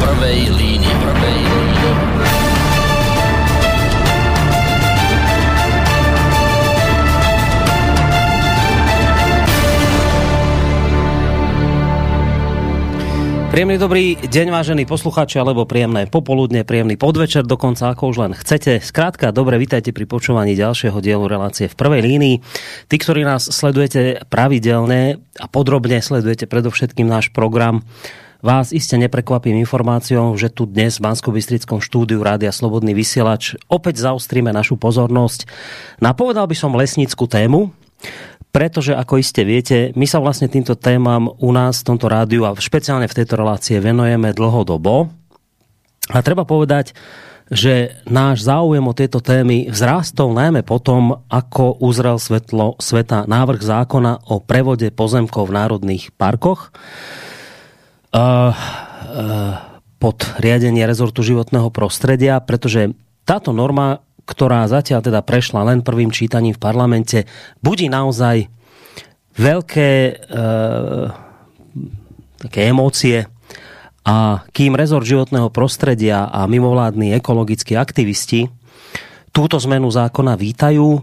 [0.00, 0.94] prvej línii.
[1.04, 1.70] Prvej línii.
[13.50, 18.78] Príjemný dobrý deň, vážení poslucháči, alebo príjemné popoludne, príjemný podvečer, dokonca ako už len chcete.
[18.78, 22.36] Skrátka, dobre, vítajte pri počúvaní ďalšieho dielu relácie v prvej línii.
[22.86, 27.82] Tí, ktorí nás sledujete pravidelne a podrobne sledujete predovšetkým náš program,
[28.40, 31.28] Vás iste neprekvapím informáciou, že tu dnes v bansko
[31.84, 35.44] štúdiu Rádia Slobodný vysielač opäť zaostríme našu pozornosť
[36.00, 37.68] na povedal by som lesnickú tému,
[38.48, 42.56] pretože, ako iste viete, my sa vlastne týmto témam u nás v tomto rádiu a
[42.56, 45.12] špeciálne v tejto relácie venujeme dlhodobo.
[46.08, 46.96] A treba povedať,
[47.52, 54.32] že náš záujem o tieto témy vzrástol najmä potom, ako uzrel svetlo sveta návrh zákona
[54.32, 56.72] o prevode pozemkov v národných parkoch
[58.14, 59.54] uh, uh,
[60.00, 62.96] pod riadenie rezortu životného prostredia, pretože
[63.28, 67.26] táto norma ktorá zatiaľ teda prešla len prvým čítaním v parlamente,
[67.58, 68.46] budí naozaj
[69.34, 70.12] veľké e,
[72.38, 73.26] také emócie.
[74.06, 78.48] A kým rezort životného prostredia a mimovládni ekologickí aktivisti
[79.34, 81.02] túto zmenu zákona vítajú,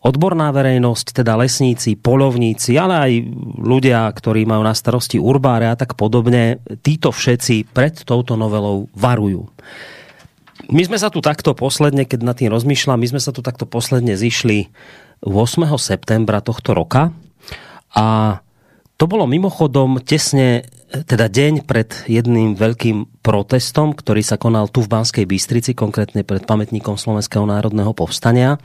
[0.00, 3.12] odborná verejnosť, teda lesníci, polovníci, ale aj
[3.60, 9.48] ľudia, ktorí majú na starosti urbáre a tak podobne, títo všetci pred touto novelou varujú
[10.70, 13.66] my sme sa tu takto posledne, keď nad tým rozmýšľam, my sme sa tu takto
[13.66, 14.70] posledne zišli
[15.26, 15.66] 8.
[15.76, 17.10] septembra tohto roka
[17.92, 18.38] a
[19.00, 24.92] to bolo mimochodom tesne, teda deň pred jedným veľkým protestom, ktorý sa konal tu v
[24.92, 28.60] Banskej Bystrici, konkrétne pred pamätníkom Slovenského národného povstania.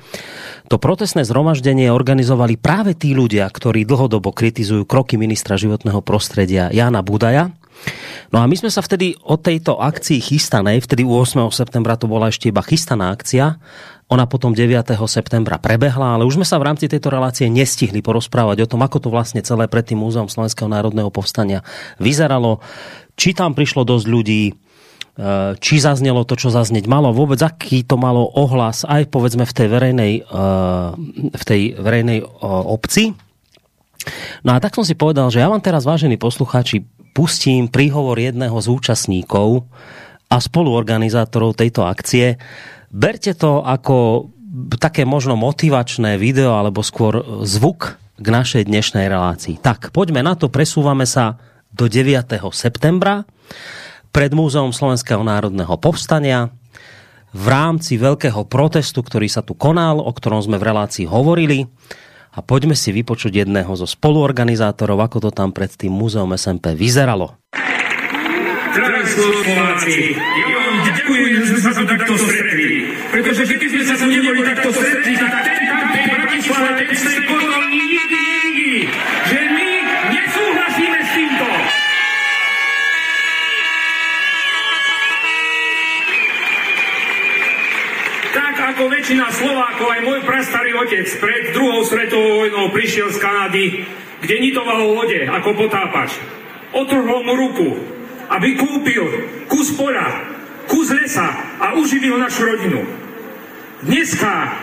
[0.67, 6.99] To protestné zhromaždenie organizovali práve tí ľudia, ktorí dlhodobo kritizujú kroky ministra životného prostredia Jana
[6.99, 7.55] Budaja,
[8.33, 11.45] No a my sme sa vtedy o tejto akcii chystanej, vtedy u 8.
[11.53, 13.61] septembra to bola ešte iba chystaná akcia,
[14.05, 14.85] ona potom 9.
[15.09, 19.01] septembra prebehla, ale už sme sa v rámci tejto relácie nestihli porozprávať o tom, ako
[19.01, 21.65] to vlastne celé pred tým Múzeum Slovenského národného povstania
[21.97, 22.61] vyzeralo,
[23.17, 24.53] či tam prišlo dosť ľudí, e,
[25.57, 29.67] či zaznelo to, čo zazneť malo, vôbec aký to malo ohlas aj povedzme v tej
[29.73, 30.33] verejnej, e,
[31.33, 33.17] v tej verejnej e, obci.
[34.45, 36.85] No a tak som si povedal, že ja vám teraz, vážení poslucháči,
[37.15, 39.63] pustím príhovor jedného z účastníkov
[40.27, 42.35] a spoluorganizátorov tejto akcie.
[42.91, 44.27] Berte to ako
[44.75, 49.63] také možno motivačné video alebo skôr zvuk k našej dnešnej relácii.
[49.63, 51.39] Tak, poďme na to, presúvame sa
[51.71, 52.35] do 9.
[52.51, 53.23] septembra
[54.11, 56.51] pred Múzeum Slovenského národného povstania
[57.35, 61.67] v rámci veľkého protestu, ktorý sa tu konal, o ktorom sme v relácii hovorili
[62.35, 67.39] a poďme si vypočuť jedného zo spoluorganizátorov, ako to tam pred tým múzeum SMP vyzeralo.
[70.83, 72.91] ďakujem, že sme sa takto stretli.
[73.07, 77.19] Pretože keď sme sa neboli takto stretli, tak ten tam tej Bratislave, ten z tej
[79.55, 79.67] my
[80.11, 81.47] nesúhlasíme s týmto.
[88.35, 93.65] Tak ako väčšina Slovákov, aj môj prastarý otec pred druhou svetovou vojnou prišiel z Kanady,
[94.19, 96.19] kde nitoval lode ako potápač.
[96.75, 97.79] Otrhol mu ruku,
[98.27, 100.27] aby kúpil kus poľa,
[100.67, 102.83] kus lesa a uživil našu rodinu.
[103.79, 104.59] Dneska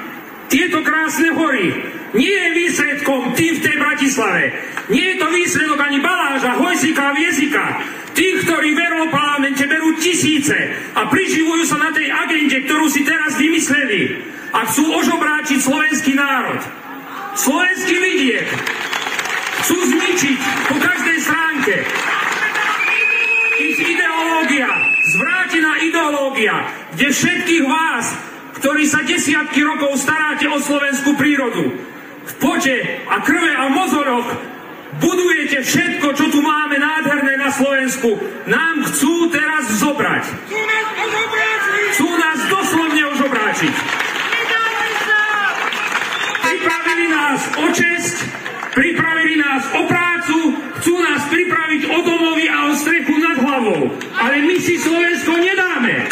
[0.50, 4.52] tieto krásne hory nie je výsledkom tým v tej Bratislave.
[4.92, 7.64] Nie je to výsledok ani Baláža, Hojsika a Viezika.
[8.12, 10.56] Tých, ktorí v Európarlamente berú tisíce
[10.92, 14.20] a priživujú sa na tej agende, ktorú si teraz vymysleli
[14.52, 16.60] a chcú ožobráčiť slovenský národ.
[17.32, 18.44] Slovenský vidiek
[19.64, 20.38] chcú zničiť
[20.68, 21.74] po každej stránke.
[23.56, 24.68] Ich ideológia,
[25.16, 26.54] zvrátená ideológia,
[26.92, 28.31] kde všetkých vás,
[28.62, 31.74] ktorí sa desiatky rokov staráte o slovenskú prírodu,
[32.22, 34.38] v pote a krve a mozoroch
[35.02, 40.24] budujete všetko, čo tu máme nádherné na Slovensku, nám chcú teraz zobrať.
[41.90, 43.74] Chcú nás doslovne ožobráčiť.
[46.46, 48.14] Pripravili nás o čest,
[48.78, 50.38] pripravili nás o prácu,
[50.78, 53.90] chcú nás pripraviť o domovy a o strechu nad hlavou.
[54.22, 56.06] Ale my si Slovensko nedáme.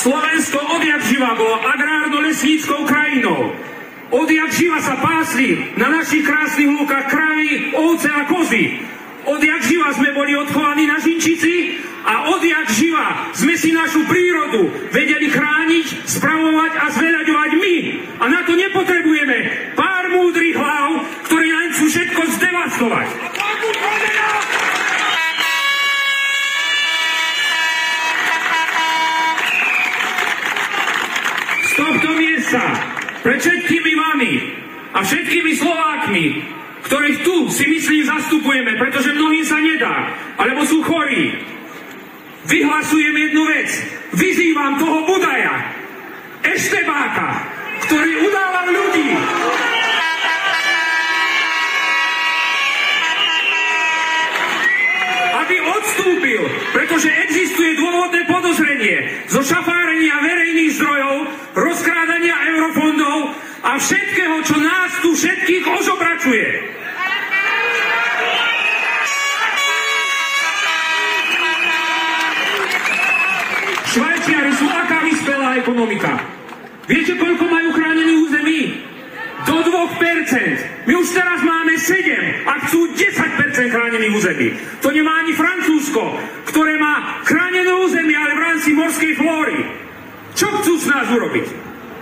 [0.00, 3.52] Slovensko odjak živa bolo agrárno-lesníckou krajinou.
[4.08, 8.80] Odjak živa sa pásli na našich krásnych lúkach kravy, ovce a kozy.
[9.28, 15.28] Odjak živa sme boli odchovaní na žinčici a odjak živa sme si našu prírodu vedeli
[15.28, 17.74] chrániť, spravovať a zveľaďovať my.
[18.16, 19.36] A na to nepotrebujeme
[19.76, 23.08] pár múdrych hlav, ktorí len chcú všetko zdevastovať.
[23.20, 24.69] A
[31.80, 32.60] tohto miesta
[33.24, 34.32] pred všetkými vami
[34.92, 36.24] a všetkými Slovákmi,
[36.84, 41.40] ktorých tu si myslím zastupujeme, pretože mnohým sa nedá, alebo sú chorí,
[42.44, 43.68] vyhlasujem jednu vec.
[44.10, 45.70] Vyzývam toho Budaja,
[46.42, 47.46] Eštebáka,
[47.86, 49.10] ktorý udával ľudí.
[55.30, 56.42] Aby odstúpil,
[56.90, 61.16] pretože existuje dôvodné podozrenie zo šafárenia verejných zdrojov,
[61.54, 63.30] rozkrádania eurofondov
[63.62, 66.46] a všetkého, čo nás tu všetkých ožobračuje.
[73.94, 76.18] Švajčiari sú aká vyspelá ekonomika.
[76.90, 78.60] Viete, koľko majú chránených území?
[79.46, 80.86] Do 2%.
[80.86, 84.48] My už teraz máme 7 a chcú 10% chránených území.
[84.84, 86.02] To nemá ani Francúzsko,
[86.50, 89.58] ktoré má chránené územie, ale v rámci morskej flóry.
[90.36, 91.46] Čo chcú s nás urobiť?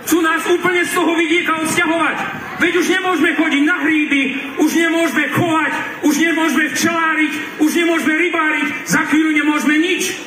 [0.09, 2.17] Chcú nás úplne z toho vidieka odsťahovať.
[2.59, 4.21] Veď už nemôžeme chodiť na hríby,
[4.57, 5.71] už nemôžeme chovať,
[6.01, 7.31] už nemôžeme včeláriť,
[7.61, 10.17] už nemôžeme rybáriť, za chvíľu nemôžeme nič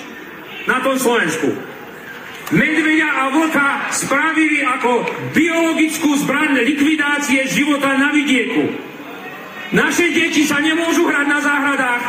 [0.71, 1.72] na tom Slovensku.
[2.51, 8.67] Medveďa a vlka spravili ako biologickú zbraň likvidácie života na vidieku.
[9.73, 12.05] Naše deti sa nemôžu hrať na záhradách.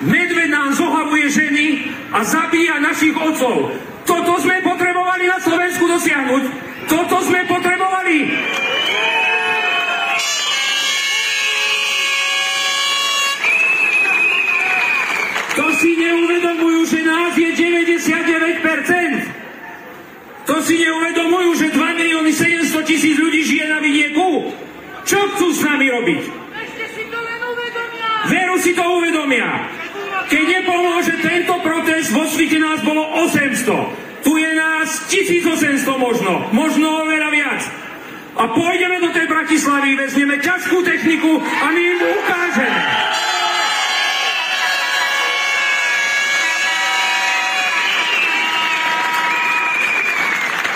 [0.00, 1.66] Medveď nám zohavuje ženy
[2.10, 3.76] a zabíja našich otcov.
[4.08, 6.42] Toto sme potrebovali na Slovensku dosiahnuť.
[6.88, 8.16] Toto sme potrebovali.
[15.80, 20.44] Si neuvedomujú, že nás je 99%.
[20.44, 24.52] To si neuvedomujú, že 2 milióny 700 tisíc ľudí žije na vidieku.
[25.08, 26.22] Čo chcú s nami robiť?
[28.28, 29.72] Veru si to uvedomia.
[30.28, 34.20] Keď nepomôže tento protest, vo svite nás bolo 800.
[34.20, 37.64] Tu je nás 1800 možno, možno oveľa viac.
[38.36, 42.80] A pôjdeme do tej Bratislavy, vezmeme ťažkú techniku a my im ukážeme.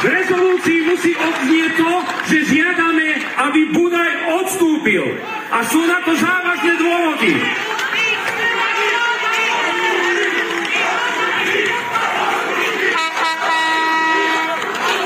[0.04, 1.92] V rezolúcii musí odznieť to,
[2.28, 3.08] že žiadame,
[3.40, 5.00] aby Budaj odstúpil.
[5.48, 7.32] A sú na to závažné dôvody.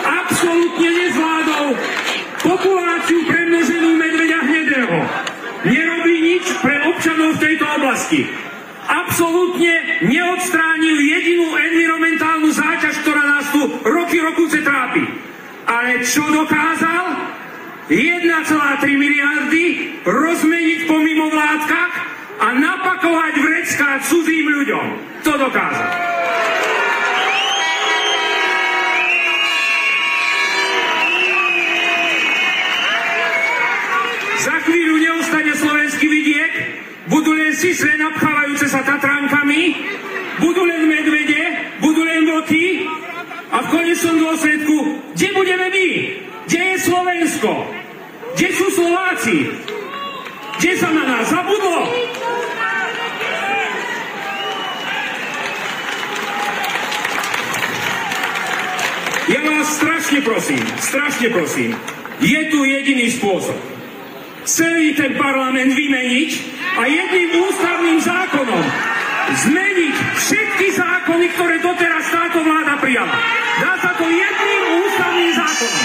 [0.02, 1.66] Absolutne nezvládol
[2.42, 4.98] populáciu premnoženú medveďa hnedého.
[5.62, 8.47] Nerobí nič pre občanov v tejto oblasti
[8.88, 15.04] absolútne neodstránil jedinú environmentálnu záťaž, ktorá nás tu roky rokuce trápi.
[15.68, 17.04] Ale čo dokázal?
[17.92, 18.24] 1,3
[18.96, 19.64] miliardy
[20.04, 21.94] rozmeniť po mimovládkach
[22.40, 24.86] a napakovať vrecká cudzím ľuďom.
[25.24, 25.92] To dokázal.
[34.38, 36.54] Za chvíľu neostane slovenský vidiek,
[37.08, 39.74] budú len sisle napchávajúce sa Tatránkami,
[40.38, 41.40] budú len medvede,
[41.80, 42.84] budú len vlky
[43.48, 44.76] a v konečnom dôsledku,
[45.16, 45.88] kde budeme my?
[46.48, 47.50] Kde je Slovensko?
[48.36, 49.36] Kde sú Slováci?
[50.60, 51.80] Kde sa na nás zabudlo?
[59.28, 61.76] Ja vás strašne prosím, strašne prosím,
[62.16, 63.77] je tu jediný spôsob.
[64.48, 66.30] Celý ten parlament vymeniť
[66.80, 68.64] a jedným ústavným zákonom
[69.44, 73.12] zmeniť všetky zákony, ktoré doteraz táto vláda prijala.
[73.60, 75.84] Dá sa to jedným ústavným zákonom.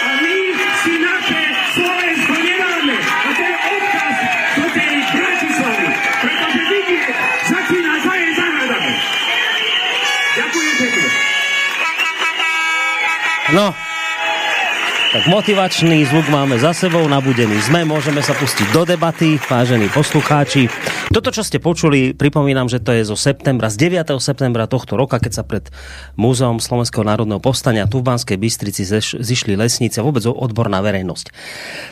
[0.00, 0.38] A my
[0.80, 1.42] si naše
[1.76, 2.96] Slovensko nedáme.
[3.04, 4.16] A to je odkaz
[4.56, 5.86] do tej Bratislavy.
[6.24, 7.04] Pretože vidieť
[7.52, 8.92] začína zajeť záhradami.
[10.40, 11.08] Ďakujem pekne.
[13.50, 13.89] No,
[15.10, 20.70] tak motivačný zvuk máme za sebou, nabudený sme, môžeme sa pustiť do debaty, vážení poslucháči.
[21.10, 24.06] Toto, čo ste počuli, pripomínam, že to je zo septembra, z 9.
[24.22, 25.66] septembra tohto roka, keď sa pred
[26.14, 28.86] Múzeom Slovenského národného povstania tu v Banskej Bystrici
[29.18, 31.34] zišli lesníci a vôbec odborná verejnosť.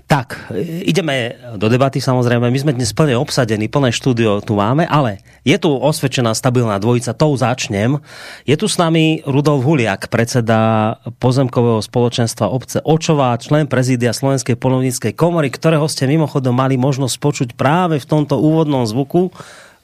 [0.07, 0.55] Tak,
[0.87, 5.59] ideme do debaty samozrejme, my sme dnes plne obsadení, plné štúdio tu máme, ale je
[5.59, 7.99] tu osvedčená stabilná dvojica, tou začnem.
[8.47, 15.17] Je tu s nami Rudolf Huliak, predseda pozemkového spoločenstva obce Očová, člen prezídia Slovenskej polovníckej
[15.17, 19.33] komory, ktorého ste mimochodom mali možnosť počuť práve v tomto úvodnom zvuku,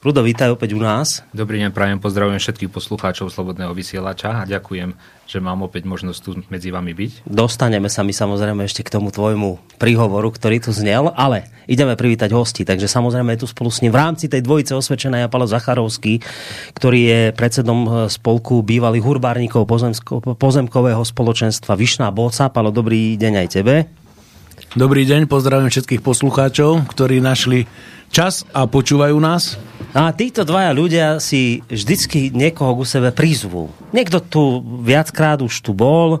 [0.05, 1.25] Rudo, vítaj opäť u nás.
[1.33, 4.93] Dobrý deň, prajem, pozdravujem všetkých poslucháčov Slobodného vysielača a ďakujem,
[5.25, 7.25] že mám opäť možnosť tu medzi vami byť.
[7.25, 12.29] Dostaneme sa my samozrejme ešte k tomu tvojmu príhovoru, ktorý tu znel, ale ideme privítať
[12.37, 16.21] hosti, takže samozrejme je tu spolu s ním v rámci tej dvojice osvedčená Palo Zacharovský,
[16.77, 22.53] ktorý je predsedom spolku bývalých hurbárnikov pozemsko, pozemkového spoločenstva Vyšná Boca.
[22.53, 23.89] Palo, dobrý deň aj tebe.
[24.77, 27.65] Dobrý deň, pozdravím všetkých poslucháčov, ktorí našli
[28.13, 29.57] čas a počúvajú nás.
[29.95, 33.71] A títo dvaja ľudia si vždycky niekoho ku sebe prizvú.
[33.95, 36.19] Niekto tu viackrát už tu bol,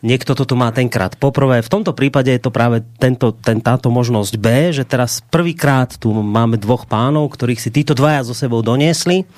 [0.00, 1.60] niekto to tu má tenkrát poprvé.
[1.60, 6.16] V tomto prípade je to práve tento, ten, táto možnosť B, že teraz prvýkrát tu
[6.16, 9.28] máme dvoch pánov, ktorých si títo dvaja so sebou doniesli.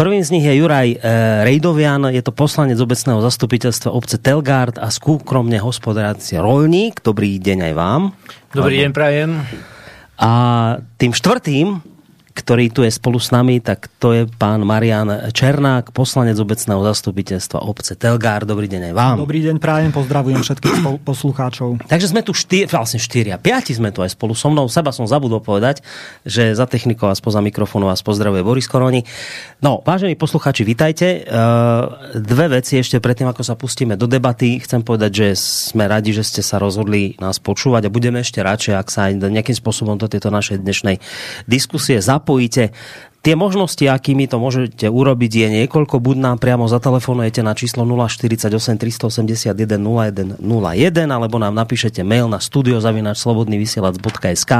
[0.00, 0.98] Prvým z nich je Juraj e,
[1.44, 7.04] Rejdovian, je to poslanec obecného zastupiteľstva obce Telgard a skúkromne hospodáracia rolník.
[7.04, 8.02] Dobrý deň aj vám.
[8.56, 9.30] Dobrý deň, prajem.
[10.20, 10.30] A
[11.00, 11.80] tým štvrtým
[12.30, 17.58] ktorý tu je spolu s nami, tak to je pán Marian Černák, poslanec obecného zastupiteľstva
[17.66, 18.46] obce Telgár.
[18.46, 19.16] Dobrý deň aj vám.
[19.18, 21.82] Dobrý deň, prajem, pozdravujem všetkých poslucháčov.
[21.90, 24.70] Takže sme tu štyri, vlastne štyria, piati sme tu aj spolu so mnou.
[24.70, 25.82] Seba som zabudol povedať,
[26.22, 29.02] že za technikou a spoza mikrofónu vás pozdravuje Boris Koroni.
[29.58, 31.26] No, vážení poslucháči, vitajte.
[31.26, 31.40] E,
[32.14, 34.62] dve veci ešte predtým, ako sa pustíme do debaty.
[34.62, 38.74] Chcem povedať, že sme radi, že ste sa rozhodli nás počúvať a budeme ešte radšej,
[38.78, 41.02] ak sa aj nejakým spôsobom do tejto našej dnešnej
[41.50, 41.98] diskusie
[42.30, 42.70] zapojíte.
[43.20, 46.00] Tie možnosti, akými to môžete urobiť, je niekoľko.
[46.00, 50.40] Buď nám priamo zatelefonujete na číslo 048 381 0101,
[51.04, 54.52] alebo nám napíšete mail na studiozavinačslobodnyvysielac.sk,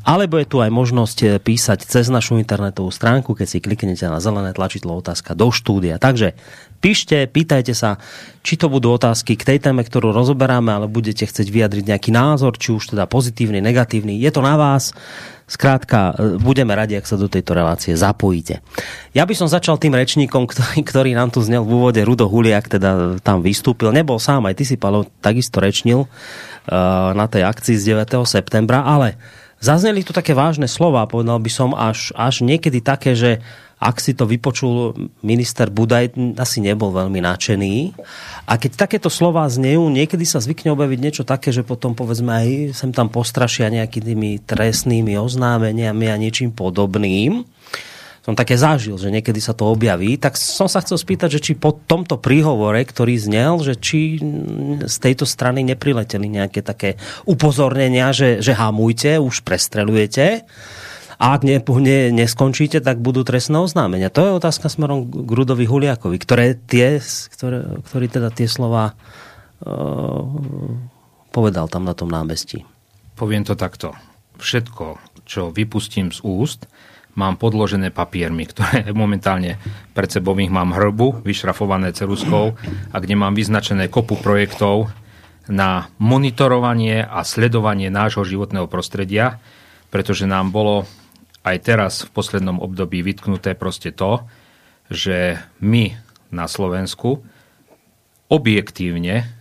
[0.00, 4.16] alebo je tu aj možnosť eh, písať cez našu internetovú stránku, keď si kliknete na
[4.16, 6.00] zelené tlačidlo otázka do štúdia.
[6.00, 6.32] Takže
[6.80, 8.00] píšte, pýtajte sa,
[8.40, 12.56] či to budú otázky k tej téme, ktorú rozoberáme, ale budete chcieť vyjadriť nejaký názor,
[12.56, 14.16] či už teda pozitívny, negatívny.
[14.16, 14.96] Je to na vás.
[15.50, 18.64] Skrátka, e, budeme radi, ak sa do tejto relácie zapojíte.
[19.12, 22.70] Ja by som začal tým rečníkom, ktorý, ktorý nám tu znel v úvode, Rudo Huliak,
[22.70, 23.92] teda tam vystúpil.
[23.92, 26.08] Nebol sám, aj ty si, Palo, takisto rečnil uh,
[27.12, 28.22] na tej akcii z 9.
[28.30, 29.18] septembra, ale
[29.58, 33.42] zazneli tu také vážne slova, povedal by som až, až niekedy také, že
[33.80, 34.92] ak si to vypočul
[35.24, 37.96] minister Budaj, asi nebol veľmi nadšený.
[38.44, 42.48] A keď takéto slova znejú, niekedy sa zvykne objaviť niečo také, že potom povedzme aj
[42.76, 47.48] sem tam postrašia nejakými trestnými oznámeniami a niečím podobným.
[48.20, 51.52] Som také zažil, že niekedy sa to objaví, tak som sa chcel spýtať, že či
[51.56, 54.20] po tomto príhovore, ktorý znel, že či
[54.84, 60.44] z tejto strany neprileteli nejaké také upozornenia, že, že hamujte, už prestrelujete
[61.20, 64.08] a ak ne, ne, neskončíte, tak budú trestné oznámenia.
[64.08, 66.96] To je otázka smerom k Rudovi Huliakovi, ktoré tie,
[67.36, 70.24] ktoré, ktorý teda tie slova uh,
[71.28, 72.64] povedal tam na tom námestí.
[73.20, 73.92] Poviem to takto.
[74.40, 74.96] Všetko,
[75.28, 76.64] čo vypustím z úst,
[77.20, 79.60] mám podložené papiermi, ktoré momentálne
[79.92, 82.56] pred sebou ich mám hrbu, vyšrafované ceruskou
[82.88, 84.88] a kde mám vyznačené kopu projektov
[85.52, 89.36] na monitorovanie a sledovanie nášho životného prostredia,
[89.92, 90.88] pretože nám bolo
[91.44, 94.28] aj teraz v poslednom období vytknuté proste to,
[94.90, 95.96] že my
[96.30, 97.24] na Slovensku
[98.30, 99.40] objektívne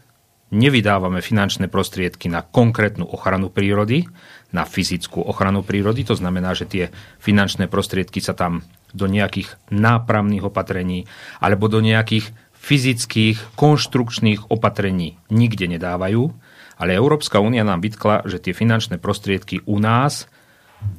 [0.50, 4.10] nevydávame finančné prostriedky na konkrétnu ochranu prírody,
[4.50, 6.02] na fyzickú ochranu prírody.
[6.10, 6.86] To znamená, že tie
[7.22, 11.06] finančné prostriedky sa tam do nejakých nápravných opatrení
[11.38, 16.34] alebo do nejakých fyzických konštrukčných opatrení nikde nedávajú.
[16.80, 20.32] Ale Európska únia nám vytkla, že tie finančné prostriedky u nás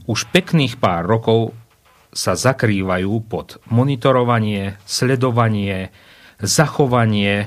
[0.07, 1.55] už pekných pár rokov
[2.11, 5.95] sa zakrývajú pod monitorovanie, sledovanie,
[6.43, 7.47] zachovanie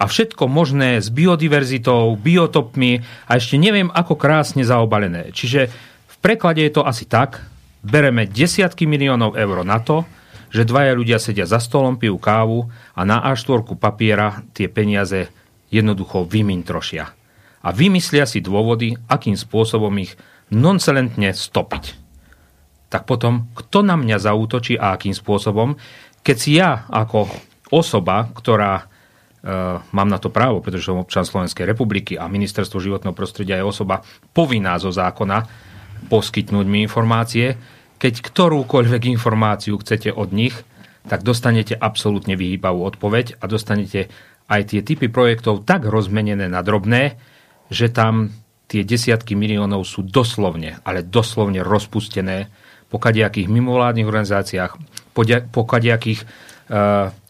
[0.00, 5.30] a všetko možné s biodiverzitou, biotopmi a ešte neviem ako krásne zaobalené.
[5.30, 5.70] Čiže
[6.10, 7.44] v preklade je to asi tak,
[7.84, 10.02] bereme desiatky miliónov eur na to,
[10.50, 12.66] že dvaja ľudia sedia za stolom, pijú kávu
[12.98, 15.30] a na A4 papiera tie peniaze
[15.70, 17.06] jednoducho vymintrošia.
[17.60, 20.18] A vymyslia si dôvody, akým spôsobom ich
[20.50, 21.84] noncelentne stopiť.
[22.90, 25.78] Tak potom, kto na mňa zautočí a akým spôsobom,
[26.26, 27.30] keď si ja ako
[27.70, 28.84] osoba, ktorá e,
[29.94, 34.02] mám na to právo, pretože som občan Slovenskej republiky a ministerstvo životného prostredia je osoba
[34.34, 35.70] povinná zo zákona
[36.10, 37.54] poskytnúť mi informácie,
[38.00, 40.56] keď ktorúkoľvek informáciu chcete od nich,
[41.04, 44.08] tak dostanete absolútne vyhýbavú odpoveď a dostanete
[44.48, 47.20] aj tie typy projektov tak rozmenené na drobné,
[47.68, 48.32] že tam
[48.70, 52.46] tie desiatky miliónov sú doslovne, ale doslovne rozpustené
[52.86, 54.78] po kadejakých mimovládnych organizáciách,
[55.50, 56.22] po, kadejakých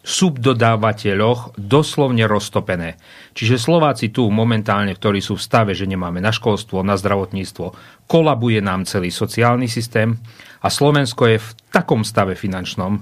[0.00, 3.00] subdodávateľoch doslovne roztopené.
[3.32, 7.72] Čiže Slováci tu momentálne, ktorí sú v stave, že nemáme na školstvo, na zdravotníctvo,
[8.04, 10.20] kolabuje nám celý sociálny systém
[10.60, 13.00] a Slovensko je v takom stave finančnom,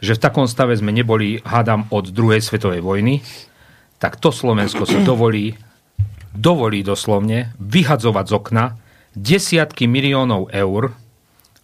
[0.00, 3.24] že v takom stave sme neboli, hádam, od druhej svetovej vojny,
[3.96, 5.56] tak to Slovensko si dovolí,
[6.38, 8.64] dovolí doslovne vyhadzovať z okna
[9.18, 10.94] desiatky miliónov eur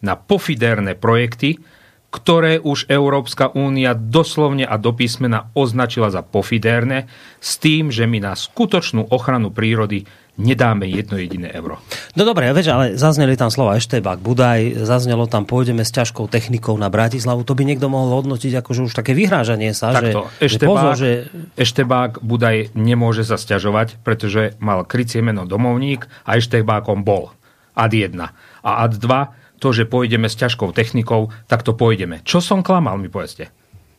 [0.02, 1.62] na pofiderné projekty,
[2.11, 7.11] ktoré už Európska únia doslovne a do písmena označila za pofidérne,
[7.43, 11.79] s tým, že my na skutočnú ochranu prírody nedáme jedno jediné euro.
[12.19, 16.75] No dobre, vieš, ale zazneli tam slova Eštebák, Budaj, zaznelo tam, pôjdeme s ťažkou technikou
[16.75, 20.47] na Bratislavu, to by niekto mohol hodnotiť ako že už také vyhrážanie sa, Takto, že,
[20.50, 21.11] Eštebák, že, pozor, že...
[21.55, 27.31] Eštebák Budaj nemôže sa sťažovať, pretože mal krycie meno domovník a Eštebákom bol.
[27.75, 28.14] Ad 1.
[28.62, 32.21] A ad 2 to, že pôjdeme s ťažkou technikou, tak to pôjdeme.
[32.26, 33.49] Čo som klamal, mi povedzte?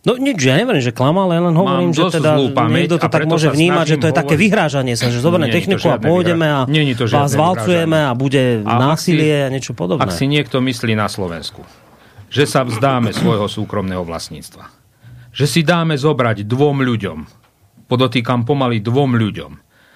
[0.05, 3.01] No nič, ja neviem, že klamal, ale len hovorím, Mám že teda pamäť niekto to
[3.01, 5.87] a tak môže vnímať, že to je snažím také hovoriť- vyhrážanie sa, že to techniku
[5.87, 6.59] a pôjdeme a
[6.93, 8.05] to žiadne vás valcujeme vyhrážanie.
[8.05, 10.01] a bude A násilie si- a niečo podobné.
[10.01, 11.65] Ak si niekto myslí na Slovensku,
[12.29, 14.69] že sa vzdáme svojho súkromného vlastníctva,
[15.33, 17.17] že si dáme zobrať dvom ľuďom,
[17.85, 19.51] podotýkam pomaly dvom ľuďom,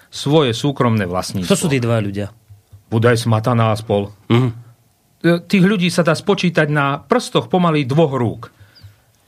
[0.09, 1.45] svoje súkromné vlastníctvo.
[1.45, 2.33] Kto sú tí dva ľudia?
[2.89, 4.09] Budaj Smatana a spol.
[4.25, 4.49] E,
[5.39, 8.49] Tých ľudí sa dá spočítať na prstoch pomaly dvoch rúk,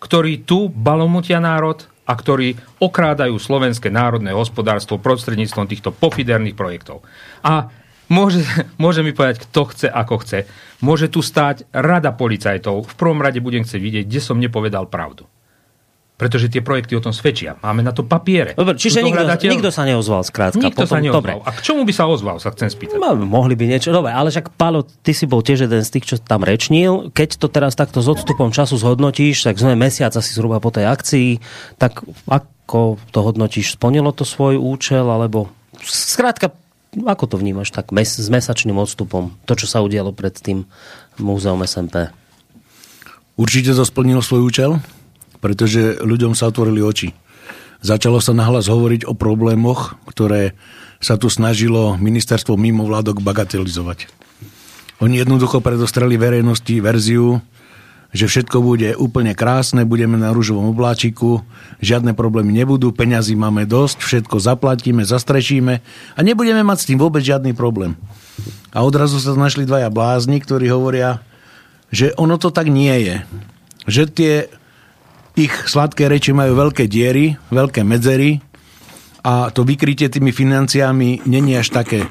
[0.01, 7.05] ktorí tu balomutia národ a ktorí okrádajú slovenské národné hospodárstvo prostredníctvom týchto pofiderných projektov.
[7.45, 7.69] A
[8.09, 8.41] môže,
[8.81, 10.49] môže mi povedať, kto chce, ako chce.
[10.81, 12.89] Môže tu stáť rada policajtov.
[12.89, 15.29] V prvom rade budem chcieť vidieť, kde som nepovedal pravdu.
[16.21, 17.57] Pretože tie projekty o tom svedčia.
[17.65, 18.53] Máme na to papiere.
[18.53, 20.61] Dobre, čiže nikto, nikto sa neozval, skrátka.
[20.61, 21.17] Nikto sa Potom- neozval.
[21.17, 21.33] Dobre.
[21.41, 23.01] A k čomu by sa ozval, sa chcem spýtať.
[23.01, 23.89] No, mohli by niečo.
[23.89, 27.09] Dobre, ale však Pálo, ty si bol tiež jeden z tých, čo tam rečnil.
[27.09, 30.85] Keď to teraz takto s odstupom času zhodnotíš, tak sme mesiac asi zhruba po tej
[30.85, 31.41] akcii,
[31.81, 33.73] tak ako to hodnotíš?
[33.73, 35.49] Splnilo to svoj účel, alebo
[35.81, 36.53] skrátka,
[37.01, 39.33] ako to vnímaš tak mes, s mesačným odstupom?
[39.49, 40.69] To, čo sa udialo pred tým
[41.17, 42.13] múzeum SMP.
[43.41, 44.71] Určite to splnilo svoj účel,
[45.41, 47.11] pretože ľuďom sa otvorili oči.
[47.81, 50.53] Začalo sa nahlas hovoriť o problémoch, ktoré
[51.01, 54.05] sa tu snažilo ministerstvo mimo vládok bagatelizovať.
[55.01, 57.41] Oni jednoducho predostreli verejnosti verziu,
[58.13, 61.41] že všetko bude úplne krásne, budeme na rúžovom obláčiku,
[61.81, 65.73] žiadne problémy nebudú, peňazí máme dosť, všetko zaplatíme, zastrešíme
[66.13, 67.97] a nebudeme mať s tým vôbec žiadny problém.
[68.75, 71.23] A odrazu sa našli dvaja blázni, ktorí hovoria,
[71.89, 73.15] že ono to tak nie je.
[73.89, 74.33] Že tie
[75.35, 78.43] ich sladké reči majú veľké diery, veľké medzery
[79.21, 82.03] a to vykrytie tými financiami není až také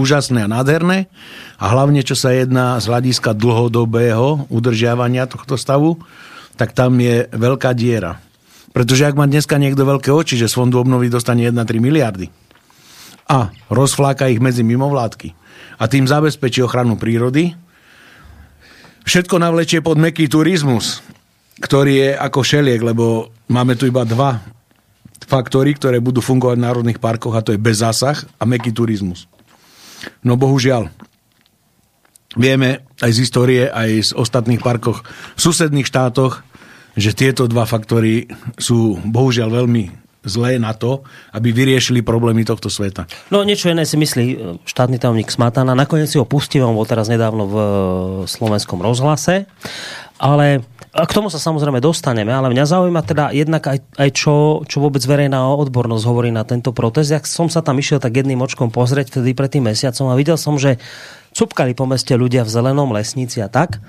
[0.00, 1.10] úžasné a nádherné
[1.58, 6.00] a hlavne čo sa jedná z hľadiska dlhodobého udržiavania tohto stavu,
[6.54, 8.22] tak tam je veľká diera.
[8.74, 12.26] Pretože ak má dneska niekto veľké oči, že z fondu obnovy dostane 1,3 miliardy
[13.30, 15.34] a rozfláka ich medzi mimovládky
[15.78, 17.54] a tým zabezpečí ochranu prírody,
[19.06, 21.02] všetko navlečie pod meký turizmus,
[21.60, 24.42] ktorý je ako šeliek, lebo máme tu iba dva
[25.24, 29.30] faktory, ktoré budú fungovať v národných parkoch a to je bezzásah a meký turizmus.
[30.20, 30.92] No bohužiaľ,
[32.36, 36.44] vieme aj z histórie, aj z ostatných parkoch v susedných štátoch,
[36.94, 41.04] že tieto dva faktory sú bohužiaľ veľmi zlé na to,
[41.36, 43.04] aby vyriešili problémy tohto sveta.
[43.28, 45.76] No niečo iné si myslí e, štátny tajomník Smatana.
[45.76, 47.64] Nakoniec si ho pustil, on bol teraz nedávno v e,
[48.24, 49.44] slovenskom rozhlase.
[50.18, 50.62] Ale
[50.94, 54.78] a k tomu sa samozrejme dostaneme, ale mňa zaujíma teda jednak aj, aj čo, čo
[54.78, 57.10] vôbec verejná odbornosť hovorí na tento protest.
[57.10, 60.38] Ja som sa tam išiel tak jedným očkom pozrieť vtedy pred tým mesiacom a videl
[60.38, 60.78] som, že
[61.34, 63.82] cupkali po meste ľudia v zelenom lesnici a tak,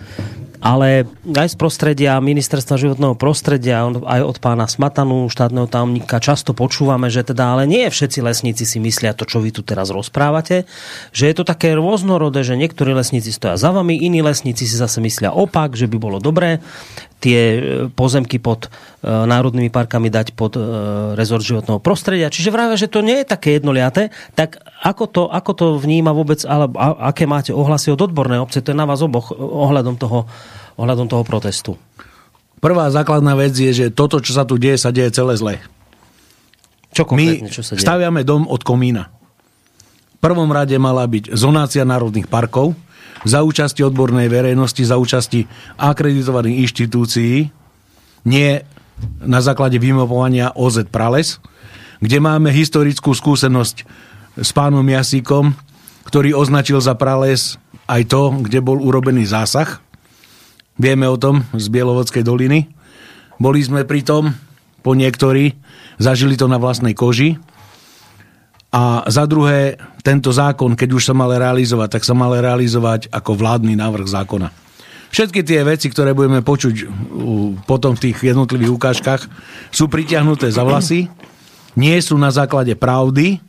[0.60, 7.12] ale aj z prostredia ministerstva životného prostredia, aj od pána Smatanu, štátneho tajomníka, často počúvame,
[7.12, 10.70] že teda ale nie všetci lesníci si myslia to, čo vy tu teraz rozprávate,
[11.12, 15.00] že je to také rôznorodé, že niektorí lesníci stoja za vami, iní lesníci si zase
[15.02, 16.60] myslia opak, že by bolo dobré
[17.26, 20.62] tie e, pozemky pod e, národnými parkami dať pod e,
[21.18, 22.30] rezort životného prostredia.
[22.30, 26.46] Čiže vravia, že to nie je také jednoliaté, tak ako to, ako to vníma vôbec,
[26.46, 30.30] alebo aké máte ohlasy od odbornej obce, to je na vás oboch ohľadom toho,
[30.78, 31.74] ohľadom toho protestu.
[32.62, 35.56] Prvá základná vec je, že toto, čo sa tu deje, sa deje celé zle.
[36.94, 37.82] Čo My čo sa deje?
[37.82, 39.10] staviame dom od komína.
[40.16, 42.78] V prvom rade mala byť zonácia národných parkov
[43.26, 45.50] za účasti odbornej verejnosti, za účasti
[45.82, 47.50] akreditovaných inštitúcií,
[48.26, 48.50] nie
[49.22, 51.42] na základe vymapovania OZ Prales,
[52.02, 53.86] kde máme historickú skúsenosť
[54.36, 55.56] s pánom Jasíkom,
[56.06, 57.56] ktorý označil za prales
[57.88, 59.80] aj to, kde bol urobený zásah.
[60.76, 62.68] Vieme o tom z Bielovodskej doliny.
[63.40, 64.36] Boli sme pri tom
[64.84, 65.56] po niektorí,
[65.98, 67.40] zažili to na vlastnej koži.
[68.76, 73.32] A za druhé, tento zákon, keď už sa mal realizovať, tak sa mal realizovať ako
[73.40, 74.52] vládny návrh zákona.
[75.16, 76.76] Všetky tie veci, ktoré budeme počuť
[77.64, 79.22] potom v tých jednotlivých ukážkach,
[79.72, 81.08] sú pritiahnuté za vlasy,
[81.80, 83.40] nie sú na základe pravdy,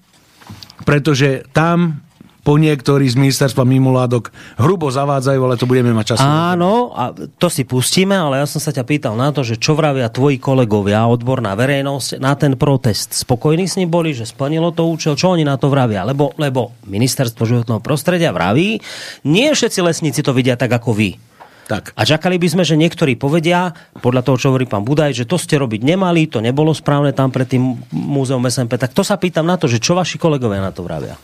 [0.84, 2.04] pretože tam
[2.46, 4.30] po niektorí z ministerstva mimovládok
[4.62, 6.22] hrubo zavádzajú, ale to budeme mať čas.
[6.22, 9.74] Áno, a to si pustíme, ale ja som sa ťa pýtal na to, že čo
[9.74, 13.18] vravia tvoji kolegovia, odborná verejnosť na ten protest.
[13.18, 16.06] Spokojní s ním boli, že splnilo to účel, čo oni na to vravia?
[16.06, 18.78] Lebo, lebo ministerstvo životného prostredia vraví,
[19.26, 21.18] nie všetci lesníci to vidia tak ako vy.
[21.66, 21.98] Tak.
[21.98, 25.34] A čakali by sme, že niektorí povedia, podľa toho, čo hovorí pán Budaj, že to
[25.34, 28.78] ste robiť nemali, to nebolo správne tam pred tým múzeum SMP.
[28.78, 31.18] Tak to sa pýtam na to, že čo vaši kolegovia na to vravia.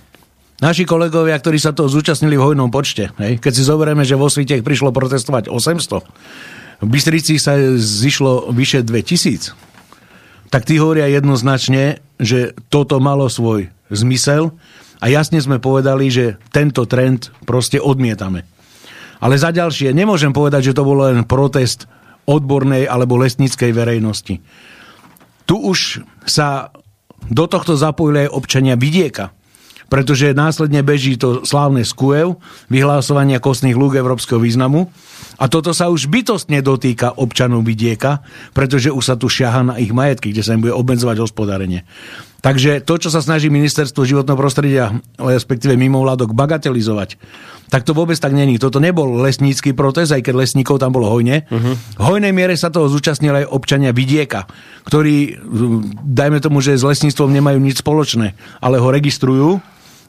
[0.59, 4.31] Naši kolegovia, ktorí sa toho zúčastnili v hojnom počte, hej, keď si zoberieme, že vo
[4.31, 9.55] svite prišlo protestovať 800, v Bystrici sa zišlo vyše 2000,
[10.51, 14.55] tak tí hovoria jednoznačne, že toto malo svoj zmysel
[15.03, 18.47] a jasne sme povedali, že tento trend proste odmietame.
[19.23, 21.87] Ale za ďalšie, nemôžem povedať, že to bol len protest
[22.27, 24.43] odbornej alebo lesníckej verejnosti.
[25.47, 26.75] Tu už sa
[27.31, 29.31] do tohto zapojili aj občania vidieka
[29.93, 32.41] pretože následne beží to slávne SKUEV,
[32.73, 34.89] vyhlásovania kostných lúk európskeho významu.
[35.37, 38.25] A toto sa už bytostne dotýka občanov vidieka,
[38.57, 41.85] pretože už sa tu šiaha na ich majetky, kde sa im bude obmedzovať hospodárenie.
[42.43, 47.15] Takže to, čo sa snaží ministerstvo životného prostredia, respektíve mimovládok, bagatelizovať,
[47.71, 48.59] tak to vôbec tak není.
[48.59, 51.47] Toto nebol lesnícky protest, aj keď lesníkov tam bolo hojne.
[51.47, 51.79] Uh-huh.
[51.79, 54.51] V hojnej miere sa toho zúčastnili aj občania vidieka,
[54.85, 55.39] ktorí,
[56.03, 59.63] dajme tomu, že s lesníctvom nemajú nič spoločné, ale ho registrujú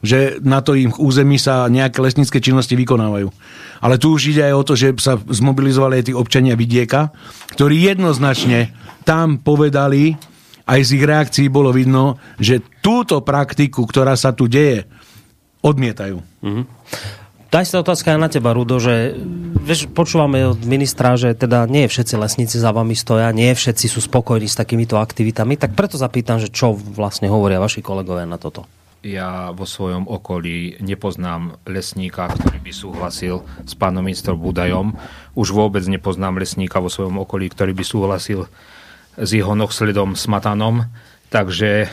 [0.03, 3.31] že na to im území sa nejaké lesnícke činnosti vykonávajú.
[3.79, 7.15] Ale tu už ide aj o to, že sa zmobilizovali aj tí občania vidieka,
[7.55, 8.75] ktorí jednoznačne
[9.07, 10.19] tam povedali,
[10.63, 14.87] aj z ich reakcií bolo vidno, že túto praktiku, ktorá sa tu deje,
[15.63, 16.19] odmietajú.
[16.43, 16.65] Mm-hmm.
[17.53, 19.13] Daj sa otázka aj na teba, Rudo, že
[19.61, 24.01] vieš, počúvame od ministra, že teda nie všetci lesníci za vami stoja, nie všetci sú
[24.01, 28.65] spokojní s takýmito aktivitami, tak preto zapýtam, že čo vlastne hovoria vaši kolegovia na toto
[29.03, 34.95] ja vo svojom okolí nepoznám lesníka, ktorý by súhlasil s pánom ministrom Budajom.
[35.35, 38.47] Už vôbec nepoznám lesníka vo svojom okolí, ktorý by súhlasil
[39.17, 40.85] s jeho nohsledom Smatanom.
[41.29, 41.87] Takže e,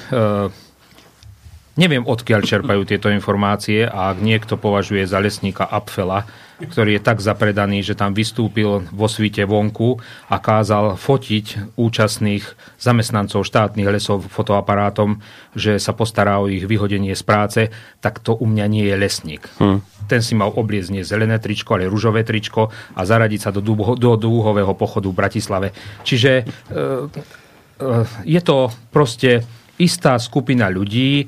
[1.80, 6.28] neviem, odkiaľ čerpajú tieto informácie a ak niekto považuje za lesníka Apfela,
[6.60, 9.96] ktorý je tak zapredaný, že tam vystúpil vo svite vonku
[10.28, 12.44] a kázal fotiť účastných
[12.76, 15.24] zamestnancov štátnych lesov fotoaparátom,
[15.56, 17.60] že sa postará o ich vyhodenie z práce,
[18.04, 19.48] tak to u mňa nie je lesník.
[19.56, 19.80] Hmm.
[20.04, 23.96] Ten si mal obliecť nie zelené tričko, ale ružové tričko a zaradiť sa do, dúho,
[23.96, 25.68] do dúhového pochodu v Bratislave.
[26.04, 27.86] Čiže e, e,
[28.28, 29.40] je to proste
[29.80, 31.24] istá skupina ľudí,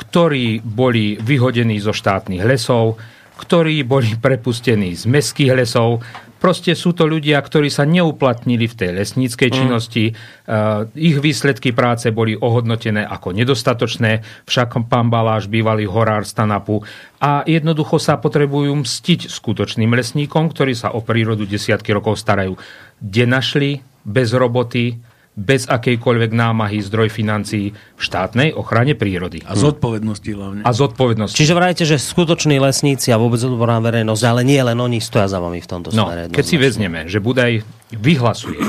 [0.00, 2.96] ktorí boli vyhodení zo štátnych lesov,
[3.36, 6.00] ktorí boli prepustení z mestských lesov.
[6.40, 9.56] Proste sú to ľudia, ktorí sa neuplatnili v tej lesníckej mm.
[9.60, 10.16] činnosti.
[10.48, 16.80] Uh, ich výsledky práce boli ohodnotené ako nedostatočné, však pán Baláš, bývalý horár Stanapu,
[17.20, 22.56] a jednoducho sa potrebujú mstiť skutočným lesníkom, ktorí sa o prírodu desiatky rokov starajú.
[23.04, 23.70] Kde našli
[24.08, 24.96] bez roboty,
[25.40, 29.40] bez akejkoľvek námahy zdroj financií v štátnej ochrane prírody.
[29.48, 30.60] A zodpovednosti hlavne.
[30.68, 31.32] A zodpovednosti.
[31.32, 35.40] Čiže vrajte, že skutoční lesníci a vôbec odborná verejnosť, ale nie len oni stoja za
[35.40, 36.28] vami v tomto no, smere.
[36.28, 37.64] Keď si vezmeme, že Budaj
[37.96, 38.60] vyhlasuje,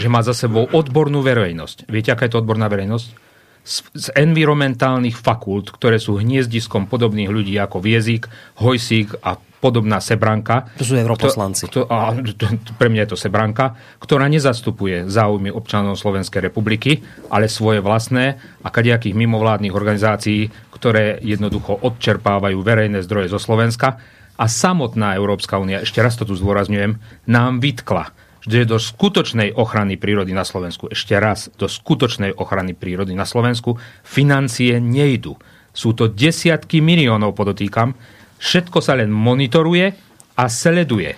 [0.00, 1.84] že má za sebou odbornú verejnosť.
[1.92, 3.33] Viete, aká je to odborná verejnosť?
[3.64, 8.28] Z, z environmentálnych fakult, ktoré sú hniezdiskom podobných ľudí ako Viezik,
[8.60, 10.68] Hojsík a podobná Sebranka.
[10.76, 11.72] To sú europoslanci.
[11.72, 12.12] Kto, a,
[12.76, 17.00] pre mňa je to Sebranka, ktorá nezastupuje záujmy občanov Slovenskej republiky,
[17.32, 23.96] ale svoje vlastné a kadejakých mimovládnych organizácií, ktoré jednoducho odčerpávajú verejné zdroje zo Slovenska.
[24.36, 28.12] A samotná Európska únia, ešte raz to tu zdôrazňujem, nám vytkla,
[28.44, 33.80] že do skutočnej ochrany prírody na Slovensku, ešte raz, do skutočnej ochrany prírody na Slovensku
[34.04, 35.40] financie nejdu.
[35.74, 37.96] Sú to desiatky miliónov, podotýkam,
[38.44, 39.96] Všetko sa len monitoruje
[40.36, 41.16] a sleduje.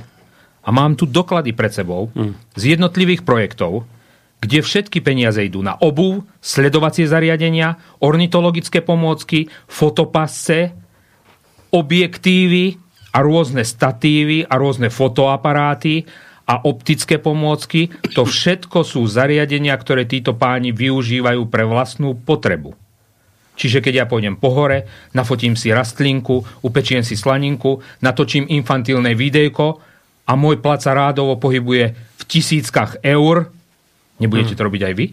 [0.62, 2.54] A mám tu doklady pred sebou mm.
[2.54, 3.82] z jednotlivých projektov,
[4.38, 10.70] kde všetky peniaze idú na obu, sledovacie zariadenia, ornitologické pomôcky, fotopasce,
[11.74, 12.78] objektívy
[13.10, 16.06] a rôzne statívy a rôzne fotoaparáty
[16.46, 17.90] a optické pomôcky.
[18.14, 22.78] To všetko sú zariadenia, ktoré títo páni využívajú pre vlastnú potrebu.
[23.56, 24.84] Čiže keď ja pôjdem po hore,
[25.16, 29.80] nafotím si rastlinku, upečiem si slaninku, natočím infantilné videjko
[30.28, 33.48] a môj plac sa rádovo pohybuje v tisíckach eur,
[34.20, 34.60] nebudete hmm.
[34.60, 35.06] to robiť aj vy?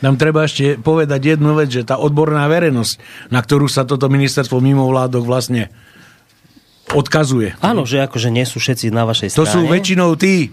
[0.00, 4.58] Nám treba ešte povedať jednu vec, že tá odborná verejnosť, na ktorú sa toto ministerstvo
[4.58, 5.68] mimovládok vlastne
[6.94, 7.54] odkazuje.
[7.62, 9.40] Áno, že akože nie sú všetci na vašej strane.
[9.40, 10.50] To sú väčšinou tí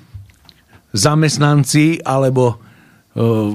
[0.94, 3.54] zamestnanci, alebo uh,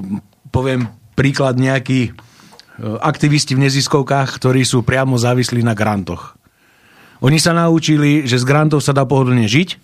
[0.53, 6.35] poviem príklad nejakí uh, aktivisti v neziskovkách, ktorí sú priamo závislí na grantoch.
[7.23, 9.79] Oni sa naučili, že z grantov sa dá pohodlne žiť,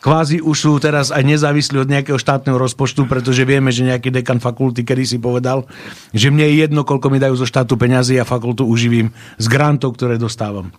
[0.00, 4.38] kvázi už sú teraz aj nezávislí od nejakého štátneho rozpočtu, pretože vieme, že nejaký dekan
[4.38, 5.68] fakulty kedy si povedal,
[6.14, 9.98] že mne je jedno, koľko mi dajú zo štátu peňazí a fakultu uživím z grantov,
[9.98, 10.72] ktoré dostávam.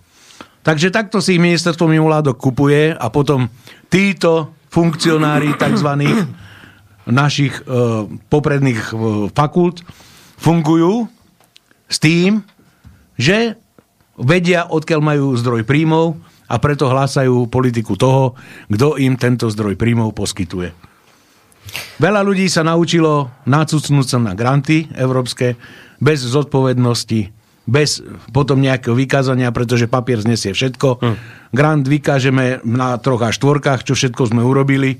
[0.67, 3.47] Takže takto si ich ministerstvo mimovládok kupuje a potom
[3.87, 5.87] títo funkcionári tzv.
[7.07, 7.61] našich e,
[8.27, 8.95] popredných e,
[9.31, 9.79] fakult
[10.35, 11.07] fungujú
[11.87, 12.43] s tým,
[13.15, 13.55] že
[14.19, 16.19] vedia, odkiaľ majú zdroj príjmov
[16.51, 18.35] a preto hlásajú politiku toho,
[18.67, 20.75] kto im tento zdroj príjmov poskytuje.
[22.03, 25.55] Veľa ľudí sa naučilo nacucnúť sa na granty európske
[26.03, 27.36] bez zodpovednosti,
[27.67, 27.99] bez
[28.31, 30.87] potom nejakého vykázania, pretože papier znesie všetko.
[31.03, 31.15] Hm.
[31.51, 34.97] Grant vykážeme na troch a štvorkách, čo všetko sme urobili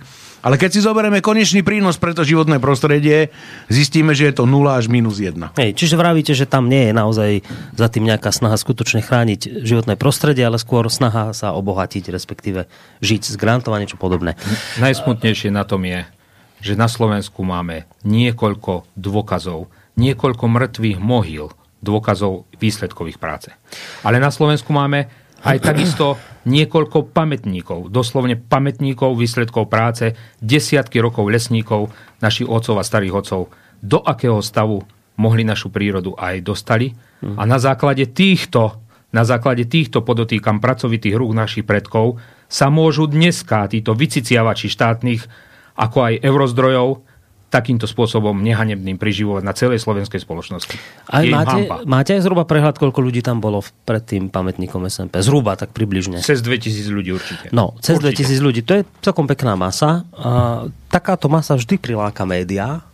[0.47, 3.33] ale keď si zoberieme konečný prínos pre to životné prostredie,
[3.67, 5.35] zistíme, že je to 0 až minus 1.
[5.59, 7.31] Hej, čiže vravíte, že tam nie je naozaj
[7.75, 12.71] za tým nejaká snaha skutočne chrániť životné prostredie, ale skôr snaha sa obohatiť, respektíve
[13.03, 14.39] žiť z grantov a niečo podobné.
[14.79, 16.07] Najsmutnejšie na tom je,
[16.61, 19.67] že na Slovensku máme niekoľko dôkazov,
[19.99, 23.49] niekoľko mŕtvych mohyl, dôkazov výsledkových práce.
[24.01, 25.07] Ale na Slovensku máme
[25.45, 26.17] aj takisto
[26.49, 33.41] niekoľko pamätníkov, doslovne pamätníkov výsledkov práce, desiatky rokov lesníkov, našich otcov a starých otcov,
[33.77, 34.81] do akého stavu
[35.21, 36.93] mohli našu prírodu aj dostali.
[37.21, 38.81] A na základe týchto,
[39.13, 45.21] na základe týchto podotýkam pracovitých rúk našich predkov sa môžu dneska títo vyciciavači štátnych,
[45.77, 47.06] ako aj eurozdrojov,
[47.57, 50.77] takýmto spôsobom nehanebným priživovať na celej slovenskej spoločnosti.
[51.09, 55.17] A máte, máte aj zhruba prehľad, koľko ľudí tam bolo pred tým pamätníkom SMP?
[55.25, 56.21] Zhruba, tak približne.
[56.21, 57.49] Cez 2000 ľudí určite.
[57.49, 58.29] No, cez určite.
[58.29, 58.61] 2000 ľudí.
[58.69, 60.05] To je celkom pekná masa.
[60.13, 60.29] A
[60.93, 62.85] takáto masa vždy priláka médiá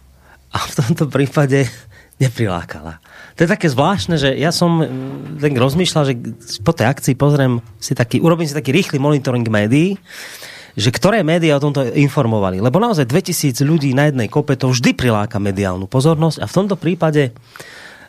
[0.54, 1.67] a v tomto prípade
[2.23, 3.04] neprilákala.
[3.36, 6.13] To je také zvláštne, že ja som mm, tak rozmýšľal, že
[6.62, 9.99] po tej akcii pozriem si taký, urobím si taký rýchly monitoring médií
[10.74, 12.58] že ktoré médiá o tomto informovali.
[12.58, 16.76] Lebo naozaj 2000 ľudí na jednej kope to vždy priláka mediálnu pozornosť a v tomto
[16.78, 17.34] prípade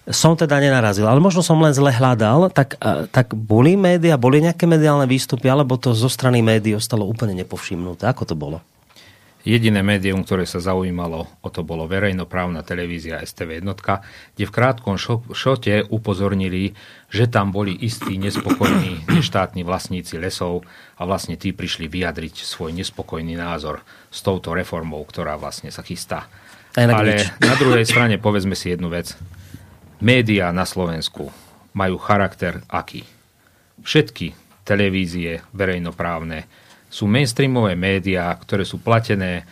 [0.05, 2.77] som teda nenarazil, ale možno som len zle hľadal, tak,
[3.09, 8.05] tak boli médiá, boli nejaké mediálne výstupy, alebo to zo strany médií ostalo úplne nepovšimnuté.
[8.05, 8.61] Ako to bolo?
[9.45, 14.01] Jediné médium, ktoré sa zaujímalo o to, bolo verejnoprávna televízia STV jednotka,
[14.33, 14.97] kde v krátkom
[15.37, 16.73] šote upozornili,
[17.13, 20.65] že tam boli istí nespokojní štátni vlastníci lesov
[20.97, 26.25] a vlastne tí prišli vyjadriť svoj nespokojný názor s touto reformou, ktorá vlastne sa chystá.
[26.73, 29.13] Ale na druhej strane povedzme si jednu vec.
[30.01, 31.29] Média na Slovensku
[31.77, 33.05] majú charakter aký?
[33.85, 34.33] Všetky
[34.65, 36.49] televízie verejnoprávne
[36.95, 39.43] sú mainstreamové médiá, ktoré sú platené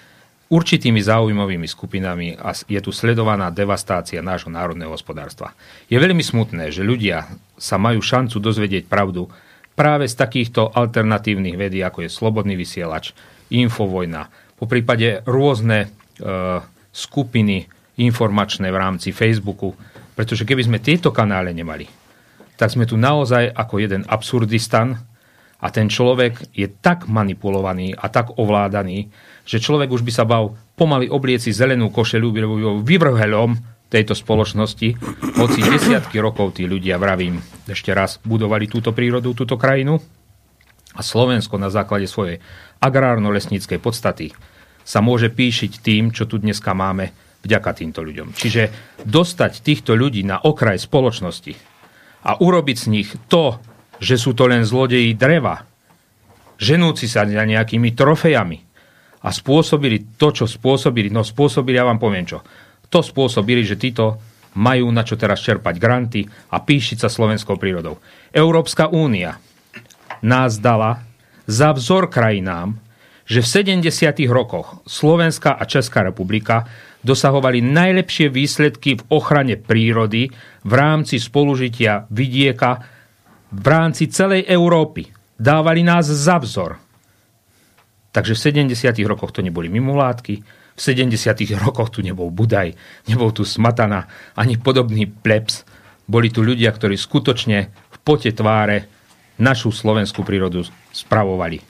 [0.46, 5.50] určitými záujmovými skupinami a je tu sledovaná devastácia nášho národného hospodárstva.
[5.90, 7.26] Je veľmi smutné, že ľudia
[7.58, 9.26] sa majú šancu dozvedieť pravdu
[9.74, 13.10] práve z takýchto alternatívnych médií, ako je Slobodný vysielač,
[13.50, 15.88] Infovojna, po prípade rôzne e,
[16.94, 17.66] skupiny
[17.98, 19.74] informačné v rámci Facebooku,
[20.14, 21.88] pretože keby sme tieto kanále nemali,
[22.60, 25.00] tak sme tu naozaj ako jeden absurdistan,
[25.62, 29.14] a ten človek je tak manipulovaný a tak ovládaný,
[29.46, 32.28] že človek už by sa bal pomaly oblieci zelenú košelu
[32.82, 33.54] vyvrhelom
[33.86, 34.88] tejto spoločnosti,
[35.38, 40.00] hoci desiatky rokov tí ľudia, vravím, ešte raz budovali túto prírodu, túto krajinu
[40.96, 42.40] a Slovensko na základe svojej
[42.80, 44.32] agrárno-lesníckej podstaty
[44.82, 48.34] sa môže píšiť tým, čo tu dneska máme vďaka týmto ľuďom.
[48.34, 48.62] Čiže
[49.06, 51.54] dostať týchto ľudí na okraj spoločnosti
[52.26, 53.58] a urobiť z nich to,
[54.02, 55.62] že sú to len zlodeji dreva,
[56.58, 58.58] ženúci sa za nejakými trofejami
[59.22, 61.06] a spôsobili to, čo spôsobili.
[61.14, 62.42] No spôsobili, ja vám poviem čo.
[62.90, 64.18] To spôsobili, že títo
[64.58, 68.02] majú na čo teraz čerpať granty a píšiť sa slovenskou prírodou.
[68.34, 69.38] Európska únia
[70.20, 71.06] nás dala
[71.46, 72.76] za vzor krajinám,
[73.22, 73.48] že v
[73.86, 74.26] 70.
[74.28, 76.66] rokoch Slovenská a Česká republika
[77.06, 80.28] dosahovali najlepšie výsledky v ochrane prírody
[80.66, 82.82] v rámci spolužitia vidieka
[83.52, 85.12] v rámci celej Európy.
[85.36, 86.80] Dávali nás za vzor.
[88.12, 88.92] Takže v 70.
[89.08, 90.34] rokoch to neboli mimovládky,
[90.72, 91.16] v 70.
[91.64, 92.72] rokoch tu nebol Budaj,
[93.08, 95.64] nebol tu Smatana, ani podobný plebs.
[96.08, 98.88] Boli tu ľudia, ktorí skutočne v pote tváre
[99.40, 101.60] našu slovenskú prírodu spravovali.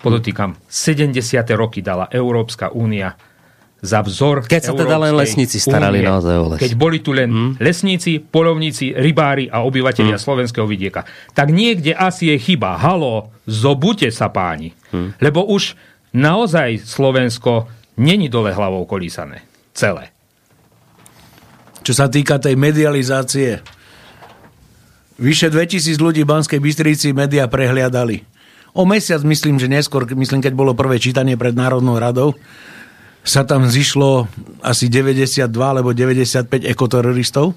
[0.00, 1.12] Podotýkam, 70.
[1.60, 3.12] roky dala Európska únia
[3.80, 6.08] za vzor Keď sa teda len lesníci starali únie.
[6.08, 6.60] naozaj o les.
[6.60, 7.52] Keď boli tu len hmm.
[7.64, 10.24] lesníci, polovníci, rybári a obyvateľia hmm.
[10.24, 11.08] slovenského vidieka.
[11.32, 12.76] Tak niekde asi je chyba.
[12.76, 14.76] Halo, zobute sa páni.
[14.92, 15.16] Hmm.
[15.16, 15.74] Lebo už
[16.12, 19.40] naozaj Slovensko není dole hlavou kolísané.
[19.72, 20.12] Celé.
[21.80, 23.64] Čo sa týka tej medializácie,
[25.16, 28.28] vyše 2000 ľudí v Banskej Bystrici média prehliadali.
[28.76, 32.38] O mesiac, myslím, že neskôr, myslím, keď bolo prvé čítanie pred Národnou radou,
[33.20, 34.26] sa tam zišlo
[34.64, 37.52] asi 92 alebo 95 ekoteroristov.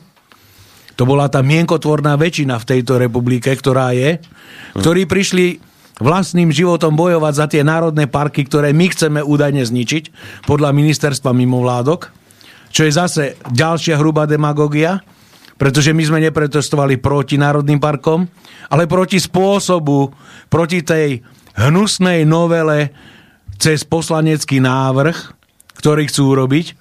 [0.94, 4.22] To bola tá mienkotvorná väčšina v tejto republike, ktorá je,
[4.78, 5.58] ktorí prišli
[5.98, 10.04] vlastným životom bojovať za tie národné parky, ktoré my chceme údajne zničiť,
[10.46, 12.14] podľa ministerstva mimovládok,
[12.74, 13.24] čo je zase
[13.54, 15.02] ďalšia hrubá demagogia,
[15.58, 18.26] pretože my sme neprotestovali proti národným parkom,
[18.74, 20.10] ale proti spôsobu,
[20.50, 21.22] proti tej
[21.58, 22.90] hnusnej novele
[23.62, 25.43] cez poslanecký návrh,
[25.84, 26.80] ktorý chcú urobiť.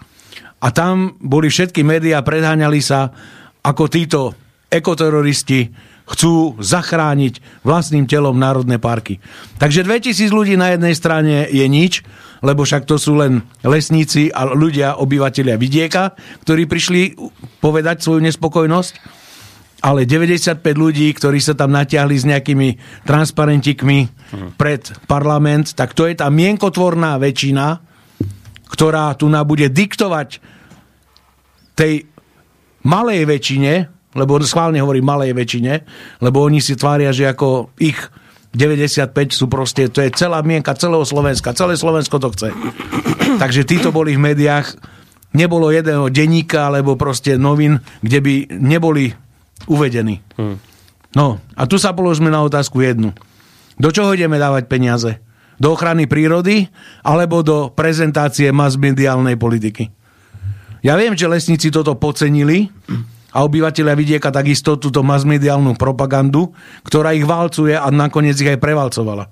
[0.62, 3.10] A tam boli všetky médiá, predháňali sa,
[3.66, 4.20] ako títo
[4.70, 5.74] ekoteroristi
[6.06, 9.18] chcú zachrániť vlastným telom národné parky.
[9.58, 12.06] Takže 2000 ľudí na jednej strane je nič,
[12.46, 16.14] lebo však to sú len lesníci a ľudia, obyvateľia vidieka,
[16.46, 17.18] ktorí prišli
[17.58, 19.18] povedať svoju nespokojnosť
[19.82, 24.06] ale 95 ľudí, ktorí sa tam natiahli s nejakými transparentikmi
[24.54, 27.91] pred parlament, tak to je tá mienkotvorná väčšina,
[28.72, 30.40] ktorá tu nám bude diktovať
[31.76, 32.08] tej
[32.88, 33.72] malej väčšine,
[34.16, 35.72] lebo schválne hovorím malej väčšine,
[36.24, 37.96] lebo oni si tvária, že ako ich
[38.52, 42.52] 95 sú proste, to je celá mienka celého Slovenska, celé Slovensko to chce.
[43.40, 44.76] Takže títo boli v médiách,
[45.32, 49.16] nebolo jedného denníka alebo proste novin, kde by neboli
[49.64, 50.20] uvedení.
[50.36, 50.60] Hmm.
[51.16, 53.16] No a tu sa položme na otázku jednu.
[53.80, 55.20] Do čoho ideme dávať peniaze?
[55.60, 56.68] Do ochrany prírody
[57.04, 59.92] alebo do prezentácie masmediálnej politiky?
[60.82, 62.66] Ja viem, že lesníci toto pocenili
[63.32, 66.52] a obyvateľia vidieka takisto túto masmediálnu propagandu,
[66.84, 69.30] ktorá ich valcuje a nakoniec ich aj prevalcovala.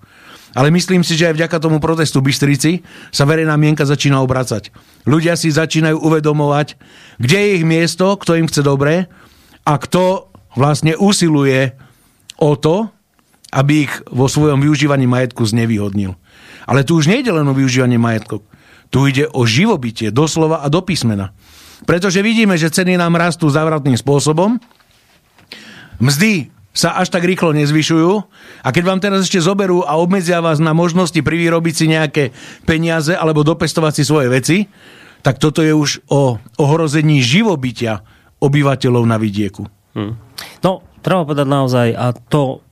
[0.51, 2.83] Ale myslím si, že aj vďaka tomu protestu Bystrici
[3.15, 4.75] sa verejná mienka začína obracať.
[5.07, 6.75] Ľudia si začínajú uvedomovať,
[7.23, 9.07] kde je ich miesto, kto im chce dobre
[9.63, 11.71] a kto vlastne usiluje
[12.43, 12.91] o to,
[13.51, 16.15] aby ich vo svojom využívaní majetku znevýhodnil.
[16.67, 18.47] Ale tu už nejde len o využívanie majetku.
[18.91, 21.35] Tu ide o živobytie, doslova a do písmena.
[21.87, 24.59] Pretože vidíme, že ceny nám rastú zavratným spôsobom,
[25.99, 28.13] mzdy sa až tak rýchlo nezvyšujú
[28.63, 32.25] a keď vám teraz ešte zoberú a obmedzia vás na možnosti privyrobiť si nejaké
[32.63, 34.57] peniaze alebo dopestovať si svoje veci,
[35.21, 38.07] tak toto je už o ohrození živobytia
[38.41, 39.67] obyvateľov na vidieku.
[39.93, 40.17] Hmm.
[40.63, 42.65] No, treba povedať naozaj, a to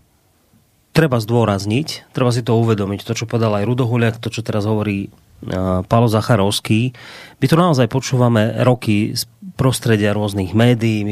[0.98, 5.06] treba zdôrazniť, treba si to uvedomiť, to, čo povedal aj Rudohuliak, to, čo teraz hovorí
[5.06, 6.90] uh, Palo Zacharovský.
[7.38, 11.10] My to naozaj počúvame roky z prostredia rôznych médií, e,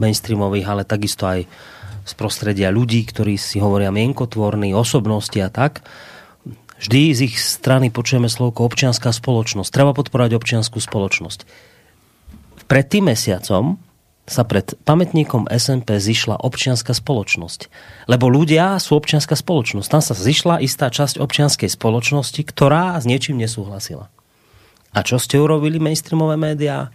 [0.00, 1.44] mainstreamových, ale takisto aj
[2.08, 5.84] z prostredia ľudí, ktorí si hovoria mienkotvorní, osobnosti a tak.
[6.80, 9.68] Vždy z ich strany počujeme slovko občianská spoločnosť.
[9.68, 11.44] Treba podporovať občianskú spoločnosť.
[12.64, 13.76] Pred tým mesiacom
[14.26, 17.70] sa pred pamätníkom SMP zišla občianská spoločnosť.
[18.10, 19.88] Lebo ľudia sú občianská spoločnosť.
[19.88, 24.10] Tam sa zišla istá časť občianskej spoločnosti, ktorá s niečím nesúhlasila.
[24.90, 26.90] A čo ste urobili mainstreamové médiá?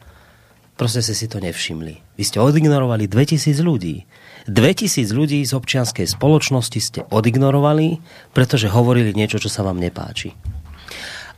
[0.75, 2.17] Proste ste si to nevšimli.
[2.19, 4.09] Vy ste odignorovali 2000 ľudí.
[4.49, 8.01] 2000 ľudí z občianskej spoločnosti ste odignorovali,
[8.33, 10.33] pretože hovorili niečo, čo sa vám nepáči.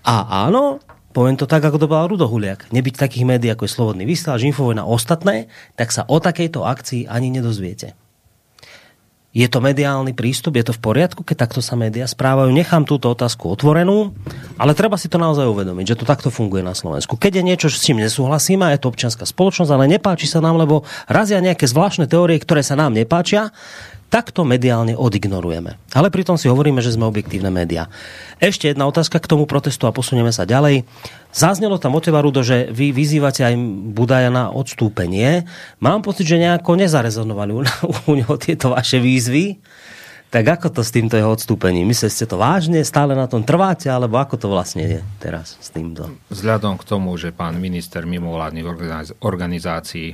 [0.07, 0.79] A áno,
[1.13, 4.43] poviem to tak, ako to povedal Rudo Huliak, nebyť takých médií, ako je Slobodný vysielač,
[4.49, 5.47] Infovojna ostatné,
[5.77, 7.93] tak sa o takejto akcii ani nedozviete.
[9.33, 12.53] Je to mediálny prístup, je to v poriadku, keď takto sa médiá správajú?
[12.53, 14.13] Nechám túto otázku otvorenú,
[14.61, 17.17] ale treba si to naozaj uvedomiť, že to takto funguje na Slovensku.
[17.17, 20.85] Keď je niečo, s čím nesúhlasíme, je to občianská spoločnosť, ale nepáči sa nám, lebo
[21.09, 23.49] razia nejaké zvláštne teórie, ktoré sa nám nepáčia,
[24.13, 25.73] tak to mediálne odignorujeme.
[25.97, 27.89] Ale pritom si hovoríme, že sme objektívne médiá.
[28.37, 30.85] Ešte jedna otázka k tomu protestu a posunieme sa ďalej.
[31.33, 33.57] Zaznelo tam od teba, Rudo, že vy vyzývate aj
[33.89, 35.49] Budaja na odstúpenie.
[35.81, 37.51] Mám pocit, že nejako nezarezonovali
[38.05, 39.57] u neho tieto vaše výzvy.
[40.29, 41.89] Tak ako to s týmto jeho odstúpením?
[41.89, 42.85] Myslíte ste to vážne?
[42.85, 43.89] Stále na tom trváte?
[43.89, 46.13] Alebo ako to vlastne je teraz s týmto?
[46.29, 48.65] Vzhľadom k tomu, že pán minister mimovládnych
[49.25, 50.13] organizácií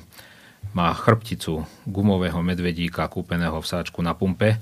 [0.74, 4.62] má chrbticu gumového medvedíka kúpeného v sáčku na pumpe,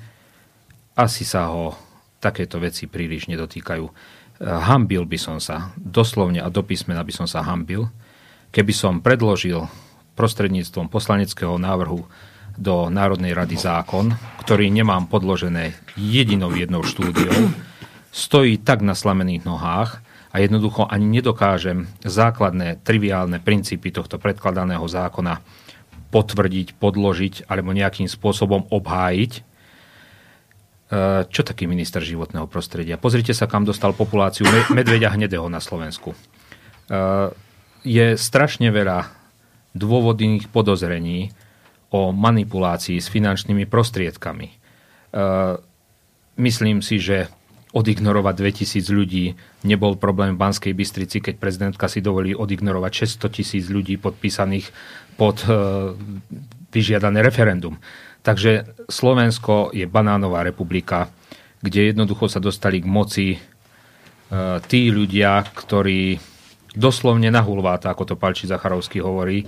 [0.98, 1.78] asi sa ho
[2.18, 3.86] takéto veci príliš nedotýkajú.
[3.86, 3.94] E,
[4.42, 7.86] hambil by som sa, doslovne a do písmena by som sa hambil,
[8.50, 9.70] keby som predložil
[10.18, 12.02] prostredníctvom poslaneckého návrhu
[12.58, 17.54] do Národnej rady zákon, ktorý nemám podložené jedinou jednou štúdiou,
[18.10, 20.02] stojí tak na slamených nohách
[20.34, 25.38] a jednoducho ani nedokážem základné, triviálne princípy tohto predkladaného zákona
[26.10, 29.32] potvrdiť, podložiť alebo nejakým spôsobom obhájiť.
[29.38, 29.42] E,
[31.28, 32.96] čo taký minister životného prostredia?
[32.96, 36.14] Pozrite sa, kam dostal populáciu medveďa hnedého na Slovensku.
[36.14, 36.18] E,
[37.84, 39.12] je strašne veľa
[39.76, 41.32] dôvodných podozrení
[41.92, 44.48] o manipulácii s finančnými prostriedkami.
[44.48, 44.56] E,
[46.40, 47.32] myslím si, že
[47.76, 49.26] odignorovať 2000 ľudí
[49.68, 54.72] nebol problém v Banskej Bystrici, keď prezidentka si dovolí odignorovať 600 tisíc ľudí podpísaných
[55.18, 55.52] pod e,
[56.72, 57.76] vyžiadané referendum.
[58.22, 61.10] Takže Slovensko je banánová republika,
[61.60, 63.40] kde jednoducho sa dostali k moci e,
[64.70, 66.22] tí ľudia, ktorí
[66.78, 69.42] doslovne na hulváta, ako to Palči Zacharovský hovorí,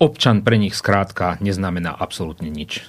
[0.00, 2.88] občan pre nich skrátka neznamená absolútne nič.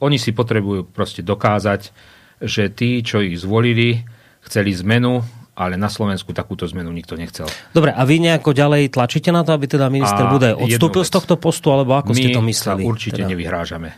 [0.00, 1.92] Oni si potrebujú proste dokázať,
[2.40, 4.06] že tí, čo ich zvolili,
[4.40, 5.20] chceli zmenu,
[5.60, 7.44] ale na Slovensku takúto zmenu nikto nechcel.
[7.76, 11.12] Dobre, a vy nejako ďalej tlačíte na to, aby teda minister a Budaj odstúpil z
[11.12, 12.80] tohto postu, alebo ako ste to mysleli?
[12.80, 13.28] My určite teda?
[13.28, 13.92] nevyhrážame.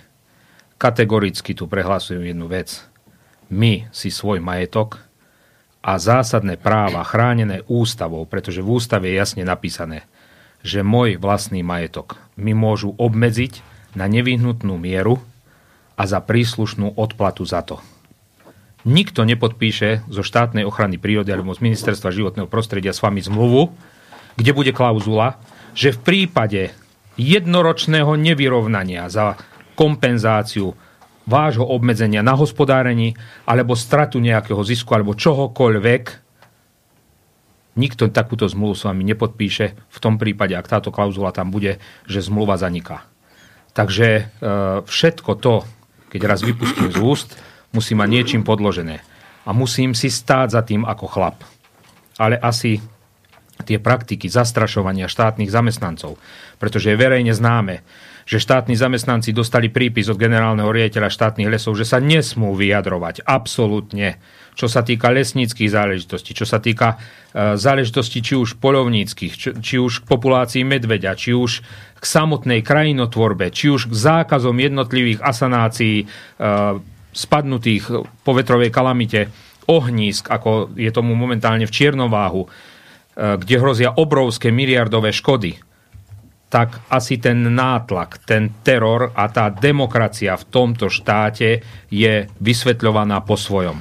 [0.74, 2.82] Kategoricky tu prehlasujem jednu vec.
[3.46, 4.98] My si svoj majetok
[5.86, 10.02] a zásadné práva chránené ústavou, pretože v ústave je jasne napísané,
[10.66, 13.62] že môj vlastný majetok mi môžu obmedziť
[13.94, 15.22] na nevyhnutnú mieru
[15.94, 17.78] a za príslušnú odplatu za to
[18.82, 23.70] nikto nepodpíše zo štátnej ochrany prírody alebo z ministerstva životného prostredia s vami zmluvu,
[24.34, 25.38] kde bude klauzula,
[25.72, 26.62] že v prípade
[27.16, 29.38] jednoročného nevyrovnania za
[29.76, 30.74] kompenzáciu
[31.22, 33.14] vášho obmedzenia na hospodárení
[33.46, 36.02] alebo stratu nejakého zisku alebo čohokoľvek,
[37.78, 42.20] nikto takúto zmluvu s vami nepodpíše v tom prípade, ak táto klauzula tam bude, že
[42.20, 43.06] zmluva zaniká.
[43.72, 44.22] Takže e,
[44.84, 45.64] všetko to,
[46.12, 47.30] keď raz vypustím z úst,
[47.72, 49.00] musí mať niečím podložené.
[49.42, 51.42] A musím si stáť za tým ako chlap.
[52.20, 52.78] Ale asi
[53.62, 56.18] tie praktiky zastrašovania štátnych zamestnancov,
[56.58, 57.82] pretože je verejne známe,
[58.22, 63.26] že štátni zamestnanci dostali prípis od generálneho riaditeľa štátnych lesov, že sa nesmú vyjadrovať.
[63.26, 64.22] Absolútne.
[64.52, 67.00] Čo sa týka lesníckých záležitostí, čo sa týka
[67.32, 71.64] e, záležitostí či už polovníckých, či, či už k populácii medveďa, či už
[71.96, 76.06] k samotnej krajinotvorbe, či už k zákazom jednotlivých asanácií e,
[77.12, 77.84] spadnutých
[78.24, 79.28] po vetrovej kalamite
[79.68, 82.48] ohnízk, ako je tomu momentálne v Čiernováhu, e,
[83.38, 85.60] kde hrozia obrovské miliardové škody,
[86.52, 93.40] tak asi ten nátlak, ten teror a tá demokracia v tomto štáte je vysvetľovaná po
[93.40, 93.80] svojom.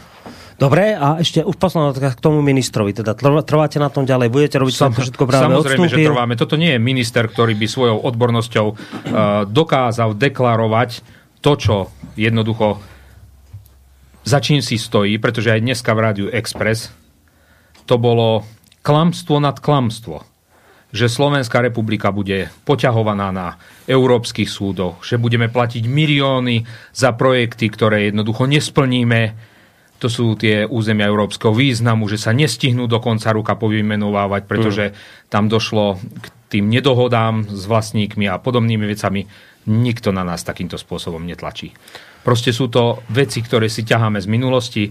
[0.55, 2.93] Dobre, a ešte už posledná k tomu ministrovi.
[2.93, 6.05] Teda trváte na tom ďalej, budete robiť Sam, všetko práve Samozrejme, odstúpil.
[6.05, 6.34] že trváme.
[6.38, 8.77] Toto nie je minister, ktorý by svojou odbornosťou uh,
[9.49, 11.01] dokázal deklarovať
[11.41, 11.75] to, čo
[12.13, 12.77] jednoducho
[14.22, 16.93] za čím si stojí, pretože aj dneska v Rádiu Express
[17.89, 18.45] to bolo
[18.82, 20.32] klamstvo nad klamstvo
[20.91, 23.47] že Slovenská republika bude poťahovaná na
[23.88, 29.22] európskych súdoch, že budeme platiť milióny za projekty, ktoré jednoducho nesplníme.
[30.03, 34.86] To sú tie územia európskeho významu, že sa nestihnú do konca ruka povymenovávať, pretože
[35.32, 39.32] tam došlo k tým nedohodám s vlastníkmi a podobnými vecami.
[39.72, 41.72] Nikto na nás takýmto spôsobom netlačí.
[42.22, 44.84] Proste sú to veci, ktoré si ťaháme z minulosti.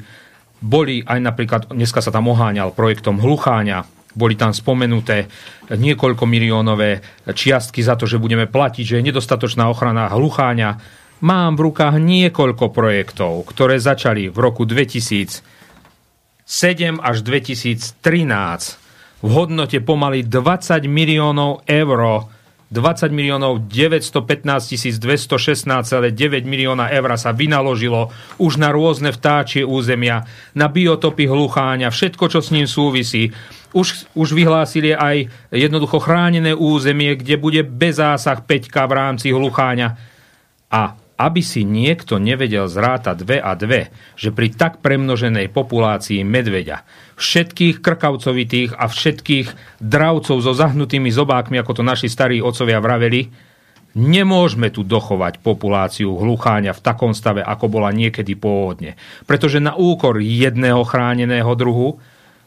[0.61, 5.31] Boli aj napríklad, dneska sa tam oháňal projektom Hlucháňa, boli tam spomenuté
[5.71, 6.99] niekoľko miliónové
[7.31, 10.99] čiastky za to, že budeme platiť, že je nedostatočná ochrana hlucháňa.
[11.23, 15.47] Mám v rukách niekoľko projektov, ktoré začali v roku 2007
[16.99, 22.01] až 2013 v hodnote pomaly 20 miliónov eur
[22.71, 30.23] 20 miliónov 915 216,9 milióna eur sa vynaložilo už na rôzne vtáčie územia,
[30.55, 33.35] na biotopy hlucháňa, všetko, čo s ním súvisí.
[33.75, 39.89] Už, už vyhlásili aj jednoducho chránené územie, kde bude bez zásah Peťka v rámci hlucháňa.
[40.71, 46.89] A aby si niekto nevedel zrátať dve a dve, že pri tak premnoženej populácii medveďa,
[47.21, 53.29] všetkých krkavcovitých a všetkých dravcov so zahnutými zobákmi, ako to naši starí otcovia vraveli,
[53.93, 58.97] nemôžeme tu dochovať populáciu hlucháňa v takom stave, ako bola niekedy pôvodne.
[59.29, 62.01] Pretože na úkor jedného chráneného druhu,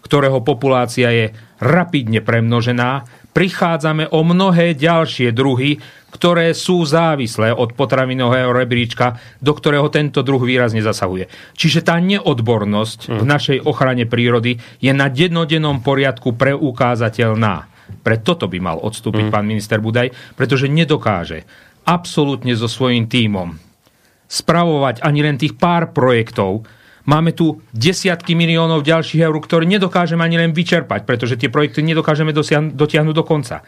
[0.04, 1.26] ktorého populácia je
[1.62, 5.82] rapidne premnožená, prichádzame o mnohé ďalšie druhy,
[6.14, 11.28] ktoré sú závislé od potravinového rebríčka, do ktorého tento druh výrazne zasahuje.
[11.58, 17.74] Čiže tá neodbornosť v našej ochrane prírody je na dennodennom poriadku preukázateľná.
[18.06, 21.44] Pre toto by mal odstúpiť pán minister Budaj, pretože nedokáže
[21.84, 23.74] absolútne so svojím tímom
[24.34, 26.66] spravovať ani len tých pár projektov,
[27.04, 32.32] Máme tu desiatky miliónov ďalších eur, ktoré nedokážeme ani len vyčerpať, pretože tie projekty nedokážeme
[32.32, 33.60] dosiahnu, dotiahnuť do konca.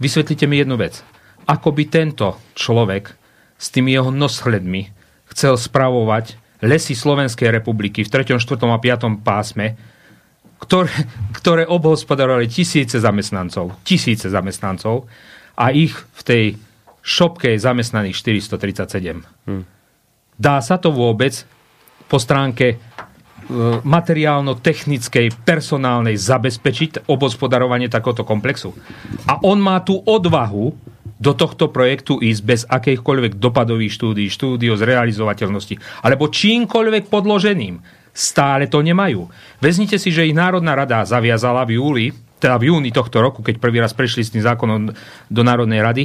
[0.00, 1.04] Vysvetlite mi jednu vec.
[1.44, 3.12] Ako by tento človek
[3.60, 4.88] s tými jeho noshledmi
[5.28, 8.56] chcel spravovať lesy Slovenskej republiky v 3., 4.
[8.56, 9.20] a 5.
[9.20, 9.76] pásme,
[10.62, 10.94] ktoré,
[11.34, 15.10] ktoré obhospodarovali tisíce zamestnancov, tisíce zamestnancov
[15.58, 16.44] a ich v tej
[17.02, 19.26] šopke je zamestnaných 437.
[19.44, 19.66] Hmm.
[20.38, 21.44] Dá sa to vôbec
[22.12, 22.76] po stránke e,
[23.80, 28.76] materiálno-technickej, personálnej zabezpečiť obhospodarovanie takéhoto komplexu.
[29.24, 30.76] A on má tú odvahu
[31.16, 37.80] do tohto projektu ísť bez akýchkoľvek dopadových štúdí, štúdí o zrealizovateľnosti, alebo čímkoľvek podloženým.
[38.12, 39.30] Stále to nemajú.
[39.62, 42.06] Veznite si, že ich Národná rada zaviazala v júli,
[42.42, 44.90] teda v júni tohto roku, keď prvý raz prešli s tým zákonom
[45.30, 46.04] do Národnej rady,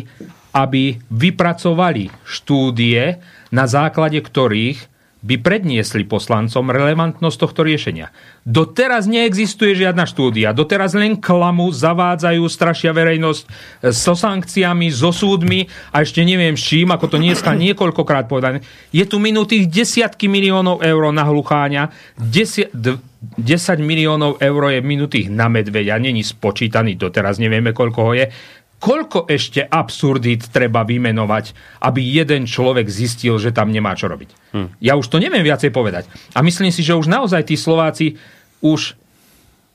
[0.54, 3.20] aby vypracovali štúdie,
[3.52, 8.14] na základe ktorých by predniesli poslancom relevantnosť tohto riešenia.
[8.46, 13.48] Doteraz neexistuje žiadna štúdia, doteraz len klamu, zavádzajú, strašia verejnosť e,
[13.90, 18.62] so sankciami, so súdmi a ešte neviem s čím, ako to dneska niekoľkokrát povedané.
[18.94, 21.90] Je tu minutých desiatky miliónov eur na hlucháňa,
[22.22, 23.42] 10, 10
[23.82, 28.30] miliónov eur je minutých na medveďa, není spočítaný, doteraz nevieme, koľko ho je
[28.78, 34.54] koľko ešte absurdít treba vymenovať, aby jeden človek zistil, že tam nemá čo robiť.
[34.54, 34.68] Hm.
[34.82, 36.06] Ja už to neviem viacej povedať.
[36.38, 38.18] A myslím si, že už naozaj tí Slováci
[38.62, 38.94] už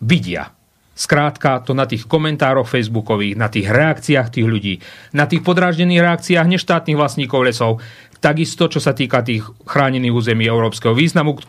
[0.02, 0.54] vidia.
[0.92, 4.74] Skrátka to na tých komentároch facebookových, na tých reakciách tých ľudí,
[5.16, 7.80] na tých podráždených reakciách neštátnych vlastníkov lesov,
[8.22, 11.40] takisto čo sa týka tých chránených území európskeho významu,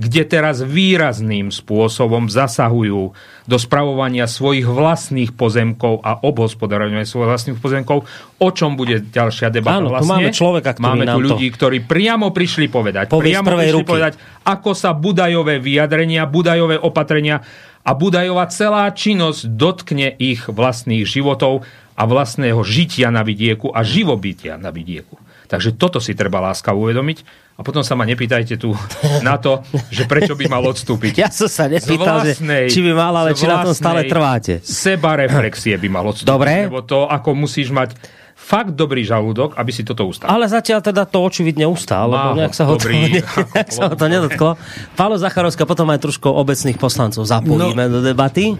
[0.00, 3.12] kde teraz výrazným spôsobom zasahujú
[3.44, 9.84] do spravovania svojich vlastných pozemkov a obhospodarovania svojich vlastných pozemkov, o čom bude ďalšia debata.
[9.84, 11.54] Áno, vlastne, tu máme človeka, ktorý máme tu ľudí, to...
[11.58, 13.90] ktorí priamo prišli povedať, Povie priamo prišli ruky.
[13.90, 14.12] povedať,
[14.46, 17.44] ako sa budajové vyjadrenia, budajové opatrenia
[17.82, 21.66] a budajová celá činnosť dotkne ich vlastných životov
[21.98, 25.18] a vlastného žitia na vidieku a živobytia na vidieku.
[25.52, 27.18] Takže toto si treba láskavo uvedomiť
[27.52, 28.72] a potom sa ma nepýtajte tu
[29.28, 29.60] na to,
[29.92, 31.20] že prečo by mal odstúpiť.
[31.20, 34.64] Ja som sa nepýtal, vlastnej, že či by mal, ale či na tom stále trváte.
[34.64, 36.32] Seba reflexie by mal odstúpiť.
[36.32, 36.52] Dobre.
[36.72, 37.92] Lebo to, ako musíš mať
[38.32, 40.26] fakt dobrý žalúdok, aby si toto ustal.
[40.26, 43.94] Ale zatiaľ teda to očividne ustál, lebo nejak sa ho, dobrý, to, nejak sa ho
[43.94, 44.50] to nedotklo.
[44.98, 48.58] Pálo Zacharovská, potom aj trošku obecných poslancov zapojíme no, do debaty.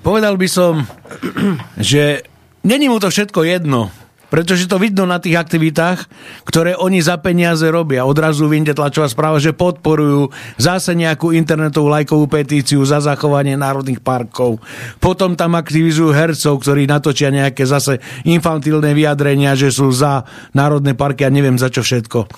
[0.00, 0.86] Povedal by som,
[1.76, 2.24] že
[2.64, 3.92] není mu to všetko jedno,
[4.30, 6.06] pretože to vidno na tých aktivitách,
[6.46, 8.06] ktoré oni za peniaze robia.
[8.06, 14.62] Odrazu vyjde tlačová správa, že podporujú zase nejakú internetovú lajkovú petíciu za zachovanie národných parkov.
[15.02, 20.24] Potom tam aktivizujú hercov, ktorí natočia nejaké zase infantilné vyjadrenia, že sú za
[20.54, 22.30] národné parky a neviem za čo všetko.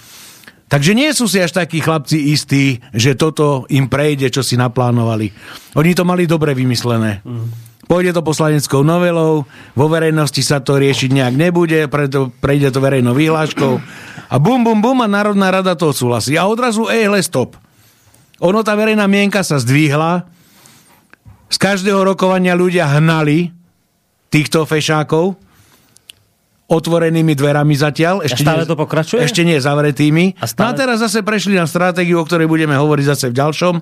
[0.73, 5.29] Takže nie sú si až takí chlapci istí, že toto im prejde, čo si naplánovali.
[5.77, 7.21] Oni to mali dobre vymyslené.
[7.21, 7.72] Mm.
[7.93, 9.45] Pôjde to poslaneckou novelou,
[9.77, 13.73] vo verejnosti sa to riešiť nejak nebude, preto prejde to verejnou výhláškou
[14.33, 16.41] a bum, bum, bum a Národná rada to odsúhlasí.
[16.41, 17.53] A odrazu, ej, le, stop.
[18.41, 20.25] Ono, tá verejná mienka sa zdvihla,
[21.53, 23.53] z každého rokovania ľudia hnali
[24.33, 25.37] týchto fešákov,
[26.73, 28.25] otvorenými dverami zatiaľ.
[28.25, 29.21] Ešte a stále nie, to pokračuje?
[29.21, 30.41] Ešte nie zavretými.
[30.41, 30.65] A, stále...
[30.65, 33.75] no a teraz zase prešli na stratégiu, o ktorej budeme hovoriť zase v ďalšom.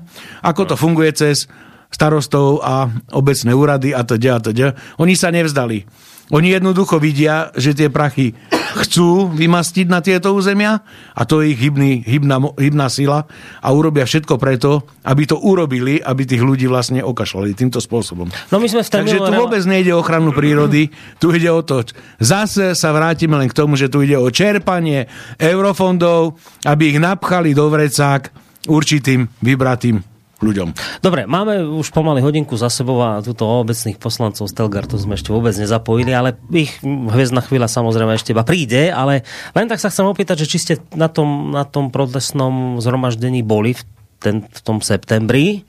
[0.42, 1.46] Ako to funguje cez
[1.91, 4.66] starostov a obecné úrady a teda a teda.
[5.03, 5.84] Oni sa nevzdali.
[6.30, 8.38] Oni jednoducho vidia, že tie prachy
[8.78, 10.78] chcú vymastiť na tieto územia
[11.11, 13.26] a to je ich hybný, hybná, hybná sila
[13.59, 18.30] a urobia všetko preto, aby to urobili, aby tých ľudí vlastne okašľali týmto spôsobom.
[18.55, 21.82] No my sme Takže tu vôbec nejde o ochranu prírody, tu ide o to,
[22.22, 27.59] zase sa vrátime len k tomu, že tu ide o čerpanie eurofondov, aby ich napchali
[27.59, 28.30] do vrecák
[28.70, 30.09] určitým vybratým
[30.41, 30.72] ľuďom.
[31.05, 35.30] Dobre, máme už pomaly hodinku za sebou a túto obecných poslancov z Telgartu sme ešte
[35.30, 39.22] vôbec nezapojili, ale ich hviezna chvíľa samozrejme ešte iba príde, ale
[39.53, 43.76] len tak sa chcem opýtať, že či ste na tom, na tom protestnom zhromaždení boli
[43.76, 43.82] v,
[44.16, 45.68] ten, v tom septembri?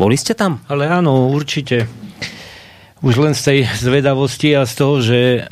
[0.00, 0.64] Boli ste tam?
[0.68, 1.88] Ale áno, určite.
[3.04, 5.44] Už len z tej zvedavosti a z toho, že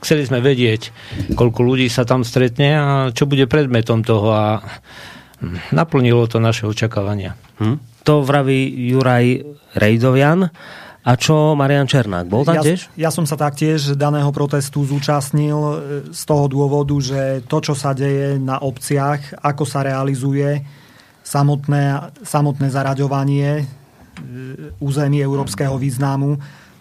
[0.00, 0.92] chceli sme vedieť,
[1.36, 4.44] koľko ľudí sa tam stretne a čo bude predmetom toho a
[5.72, 7.36] naplnilo to naše očakávania.
[7.60, 8.04] Hm?
[8.04, 9.44] To vraví Juraj
[9.76, 10.48] Rejdovian.
[11.00, 12.28] A čo Marian Černák?
[12.28, 12.92] Bol tam ja, tiež?
[12.92, 15.74] Ja som sa taktiež daného protestu zúčastnil e,
[16.12, 20.60] z toho dôvodu, že to, čo sa deje na obciach, ako sa realizuje
[21.24, 23.64] samotné, samotné zaraďovanie e,
[24.76, 26.36] území európskeho významu,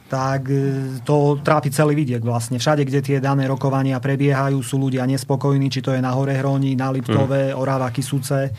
[0.10, 2.58] tak e, to trápi celý vidiek vlastne.
[2.58, 6.74] Všade, kde tie dané rokovania prebiehajú, sú ľudia nespokojní, či to je na Hore Hroni,
[6.74, 7.58] na Liptove, mm.
[7.62, 8.50] Oráva, Kisuce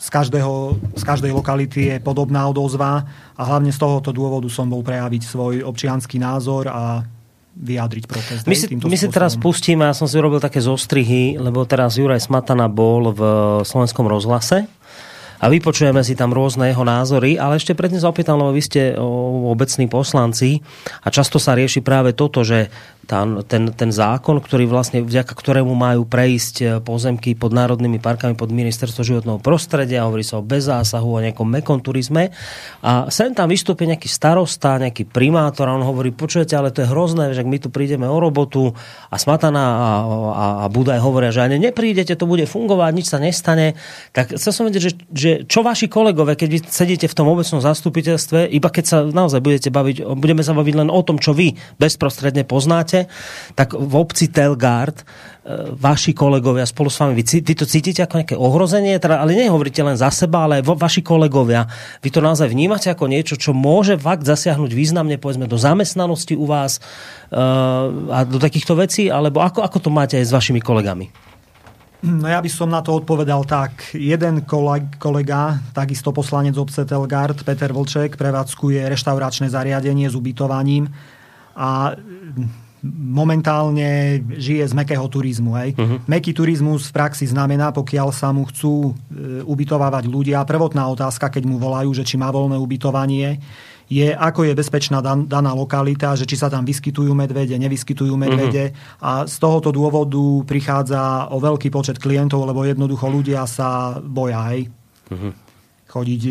[0.00, 4.84] z, každého, z každej lokality je podobná odozva a hlavne z tohoto dôvodu som bol
[4.84, 7.00] prejaviť svoj občianský názor a
[7.56, 8.44] vyjadriť protest.
[8.44, 12.20] My si, my si teraz pustíme, ja som si urobil také zostrihy, lebo teraz Juraj
[12.20, 13.20] Smatana bol v
[13.64, 14.68] slovenskom rozhlase
[15.40, 18.82] a vypočujeme si tam rôzne jeho názory, ale ešte predtým sa opýtam, lebo vy ste
[19.48, 20.60] obecní poslanci
[21.00, 22.68] a často sa rieši práve toto, že
[23.10, 28.38] tá, ten, ten zákon, ktorý vlastne, vďaka ktorému majú prejsť e, pozemky pod národnými parkami
[28.38, 32.30] pod ministerstvo životného prostredia, hovorí sa o bezásahu, o nejakom mekonturizme
[32.86, 36.92] a sem tam vystúpi nejaký starosta, nejaký primátor a on hovorí, počujete, ale to je
[36.94, 38.78] hrozné, že my tu prídeme o robotu
[39.10, 39.90] a Smatana a,
[40.30, 43.74] a, a Budaj hovoria, že ani neprídete, to bude fungovať, nič sa nestane.
[44.14, 47.58] Tak chcel som vedieť, že, že čo vaši kolegové, keď vy sedíte v tom obecnom
[47.58, 51.58] zastupiteľstve, iba keď sa naozaj budete baviť, budeme sa baviť len o tom, čo vy
[51.82, 52.99] bezprostredne poznáte,
[53.54, 55.04] tak v obci Telgard e,
[55.76, 59.80] vaši kolegovia spolu s vami, vy, vy to cítite ako nejaké ohrozenie, teda, ale nehovoríte
[59.84, 61.68] len za seba, ale aj vaši kolegovia.
[62.00, 66.46] Vy to naozaj vnímate ako niečo, čo môže fakt zasiahnuť významne, povedzme, do zamestnanosti u
[66.48, 66.80] vás
[67.30, 71.30] uh, a do takýchto vecí, alebo ako, ako to máte aj s vašimi kolegami?
[72.00, 73.92] No ja by som na to odpovedal tak.
[73.92, 74.48] Jeden
[74.96, 80.88] kolega, takisto poslanec obce Telgard, Peter Vlček, prevádzkuje reštauračné zariadenie s ubytovaním
[81.52, 81.92] a
[82.88, 85.52] momentálne žije z mekého turizmu.
[85.60, 85.70] Hej.
[85.76, 86.00] Uh-huh.
[86.08, 91.44] Meký turizmus v praxi znamená, pokiaľ sa mu chcú e, ubytovávať ľudia, prvotná otázka, keď
[91.44, 93.36] mu volajú, že či má voľné ubytovanie,
[93.90, 98.70] je, ako je bezpečná dan- daná lokalita, že či sa tam vyskytujú medvede, nevyskytujú medvede.
[98.70, 99.02] Uh-huh.
[99.02, 104.40] A z tohoto dôvodu prichádza o veľký počet klientov, lebo jednoducho ľudia sa boja.
[104.54, 104.70] Hej.
[105.10, 105.34] Uh-huh.
[105.90, 106.22] Chodiť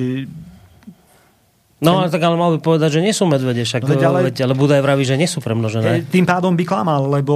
[1.80, 4.54] No, ale tak ale mal by povedať, že nie sú medvede, však no, ale, ale
[4.56, 6.12] Budaj vraví, že nie sú premnožené.
[6.12, 7.36] Tým pádom by klamal, lebo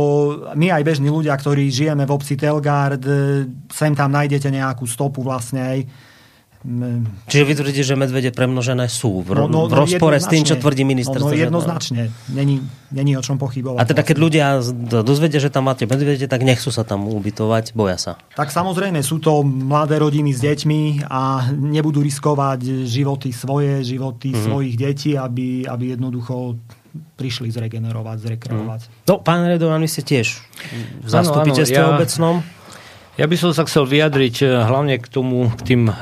[0.51, 5.23] my aj bežní ľudia, ktorí žijeme v obci Telgard, e, sem tam nájdete nejakú stopu
[5.23, 5.79] vlastne aj
[7.27, 10.55] Čiže vy tvrdíte, že medvede premnožené sú v, no, no, v rozpore s tým, čo
[10.55, 11.27] tvrdí ministerstvo?
[11.27, 12.07] No, no jednoznačne.
[12.31, 13.83] Není, není o čom pochybovať.
[13.83, 14.45] A teda keď ľudia
[15.03, 18.11] dozvedia, že tam máte medvede, tak nechcú sa tam ubytovať, boja sa.
[18.39, 24.45] Tak samozrejme, sú to mladé rodiny s deťmi a nebudú riskovať životy svoje, životy mm-hmm.
[24.47, 26.55] svojich detí, aby, aby jednoducho
[27.19, 28.81] prišli zregenerovať, zrekreovať.
[28.85, 28.91] Mm.
[29.09, 30.39] No, pán Redovan, vy ste tiež
[31.01, 31.91] v zastupiteľstve ja...
[31.97, 32.45] obecnom.
[33.13, 35.93] Ja by som sa chcel vyjadriť eh, hlavne k tomu, k, tým, eh,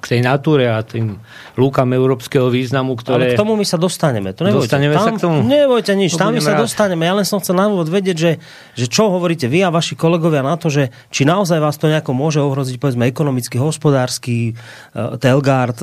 [0.00, 1.20] k tej natúre a tým
[1.60, 3.36] lúkam európskeho významu, ktoré...
[3.36, 4.32] Ale k tomu my sa dostaneme.
[4.32, 4.64] To nebojte.
[4.64, 5.36] Dostaneme tam, sa k tomu?
[5.44, 6.64] Nebojte nič, tam my sa rád.
[6.64, 7.04] dostaneme.
[7.04, 8.32] Ja len som chcel na úvod vedieť, že,
[8.72, 12.16] že čo hovoríte vy a vaši kolegovia na to, že či naozaj vás to nejako
[12.16, 14.56] môže ohroziť, povedzme, ekonomicky, hospodársky,
[14.96, 15.76] uh, Telgard,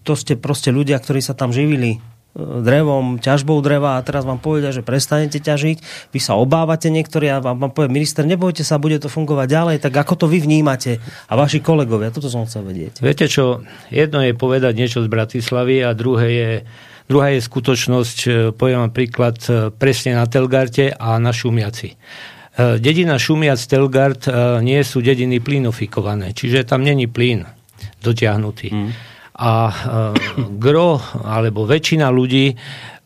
[0.00, 2.00] to ste proste ľudia, ktorí sa tam živili
[2.36, 7.44] drevom, ťažbou dreva a teraz vám povedia, že prestanete ťažiť, vy sa obávate niektorí a
[7.44, 10.96] vám, vám povie minister, nebojte sa, bude to fungovať ďalej, tak ako to vy vnímate
[11.28, 13.04] a vaši kolegovia, toto som chcel vedieť.
[13.04, 13.60] Viete čo,
[13.92, 16.50] jedno je povedať niečo z Bratislavy a druhé je,
[17.04, 21.88] druhá je skutočnosť, e, poviem príklad e, presne na Telgarte a na Šumiaci.
[21.92, 21.96] E,
[22.80, 24.24] dedina Šumiac Telgard
[24.64, 27.44] nie sú dediny plynofikované, čiže tam není plyn
[28.00, 28.72] dotiahnutý.
[28.72, 29.74] Mm a e,
[30.60, 32.56] gro alebo väčšina ľudí e,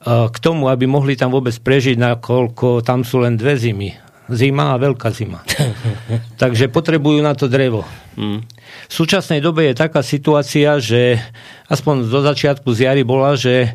[0.06, 3.90] k tomu, aby mohli tam vôbec prežiť, nakoľko tam sú len dve zimy.
[4.26, 5.46] Zima a veľká zima.
[6.42, 7.86] Takže potrebujú na to drevo.
[8.18, 8.42] Mm.
[8.90, 11.22] V súčasnej dobe je taká situácia, že
[11.70, 13.70] aspoň do začiatku z jary bola, že e,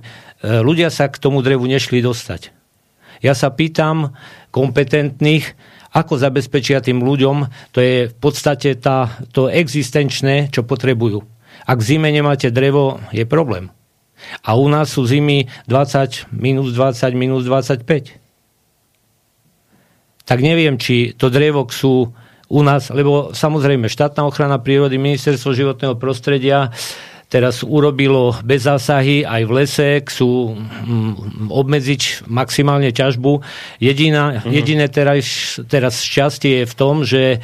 [0.59, 2.51] ľudia sa k tomu drevu nešli dostať.
[3.23, 4.11] Ja sa pýtam
[4.51, 5.55] kompetentných,
[5.91, 11.30] ako zabezpečia tým ľuďom, to je v podstate tá, to existenčné, čo potrebujú.
[11.65, 13.69] Ak v zime nemáte drevo, je problém.
[14.45, 17.85] A u nás sú zimy 20, minus 20, minus 25.
[20.25, 22.13] Tak neviem, či to drevo sú
[22.51, 26.69] u nás, lebo samozrejme štátna ochrana prírody, ministerstvo životného prostredia
[27.31, 33.39] teraz urobilo bez zásahy aj v lese, chcú mm, obmedziť maximálne ťažbu.
[33.79, 34.51] Jediná, mm-hmm.
[34.51, 37.39] Jediné teraz, teraz šťastie je v tom, že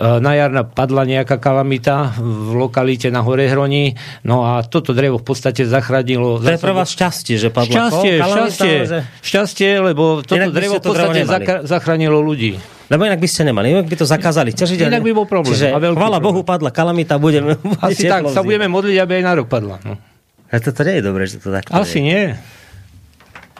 [0.00, 3.92] na jar padla nejaká kalamita v lokalite na Horehroni,
[4.24, 6.40] no a toto drevo v podstate zachránilo...
[6.40, 8.98] To je pre vás šťastie, že padlo šťastie, kalamita, šťastie, že...
[9.20, 11.20] šťastie, lebo toto drevo v podstate
[11.68, 12.56] zachránilo ľudí.
[12.90, 14.88] Lebo inak by ste nemali, inak by to zakázali ťažiť.
[14.88, 15.54] Inak by bol problém.
[15.54, 17.54] Čiže, chvála Bohu, padla kalamita, budeme...
[17.84, 19.78] Asi tak, sa budeme modliť, aby aj na rok padla.
[19.86, 19.94] No.
[20.50, 22.08] A to nie je dobré, že to takto Asi je.
[22.10, 22.22] nie.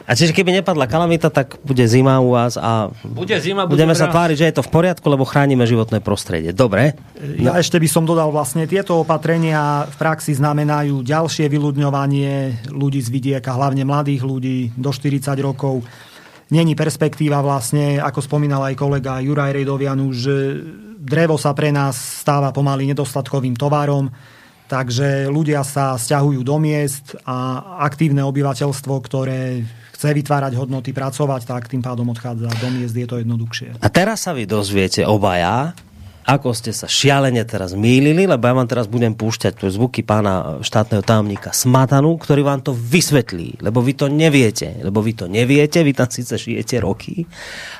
[0.09, 4.09] A čiže keby nepadla kalamita, tak bude zima u vás a bude zima, budeme sa
[4.09, 6.51] tváriť, že je to v poriadku, lebo chránime životné prostredie.
[6.51, 6.97] Dobre?
[7.37, 13.09] Ja ešte by som dodal vlastne, tieto opatrenia v praxi znamenajú ďalšie vyľudňovanie ľudí z
[13.13, 15.85] vidieka, hlavne mladých ľudí do 40 rokov.
[16.51, 20.17] není perspektíva vlastne, ako spomínal aj kolega Juraj Redovian, už
[20.99, 24.11] drevo sa pre nás stáva pomaly nedostatkovým tovarom,
[24.67, 29.63] takže ľudia sa stiahujú do miest a aktívne obyvateľstvo, ktoré
[30.01, 33.77] chce vytvárať hodnoty, pracovať, tak tým pádom odchádza do miest, je to jednoduchšie.
[33.85, 35.77] A teraz sa vy dozviete obaja,
[36.25, 40.57] ako ste sa šialene teraz mýlili, lebo ja vám teraz budem púšťať tu zvuky pána
[40.65, 45.85] štátneho tajomníka Smatanu, ktorý vám to vysvetlí, lebo vy to neviete, lebo vy to neviete,
[45.85, 47.21] vy tam síce šijete roky,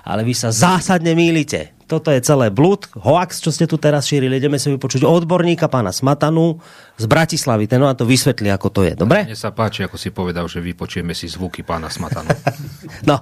[0.05, 4.39] ale vy sa zásadne mýlite toto je celé blud, hoax, čo ste tu teraz šírili.
[4.39, 6.63] Ideme si vypočuť odborníka pána Smatanu
[6.95, 7.67] z Bratislavy.
[7.67, 8.95] Ten vám to vysvetlí, ako to je.
[8.95, 9.27] Dobre?
[9.27, 12.31] Mne sa páči, ako si povedal, že vypočujeme si zvuky pána Smatanu.
[13.11, 13.19] no,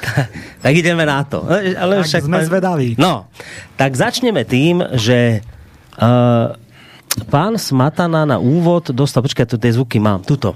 [0.64, 1.48] tak ideme na to.
[1.48, 3.00] Ale tak však, sme zvedaví.
[3.00, 3.32] No,
[3.80, 5.40] tak začneme tým, že
[5.96, 6.52] uh,
[7.32, 10.52] pán Smatana na úvod dostal, počkaj, tu tie zvuky mám, tuto.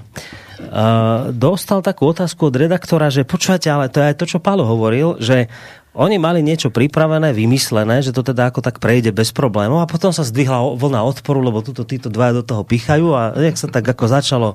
[0.57, 4.61] Uh, dostal takú otázku od redaktora, že počúvate, ale to je aj to, čo Pálo
[4.61, 5.49] hovoril, že
[5.97, 10.13] oni mali niečo pripravené, vymyslené, že to teda ako tak prejde bez problémov a potom
[10.13, 13.89] sa zdvihla vlna odporu, lebo tuto títo dvaja do toho pichajú a jak sa tak
[13.89, 14.49] ako začalo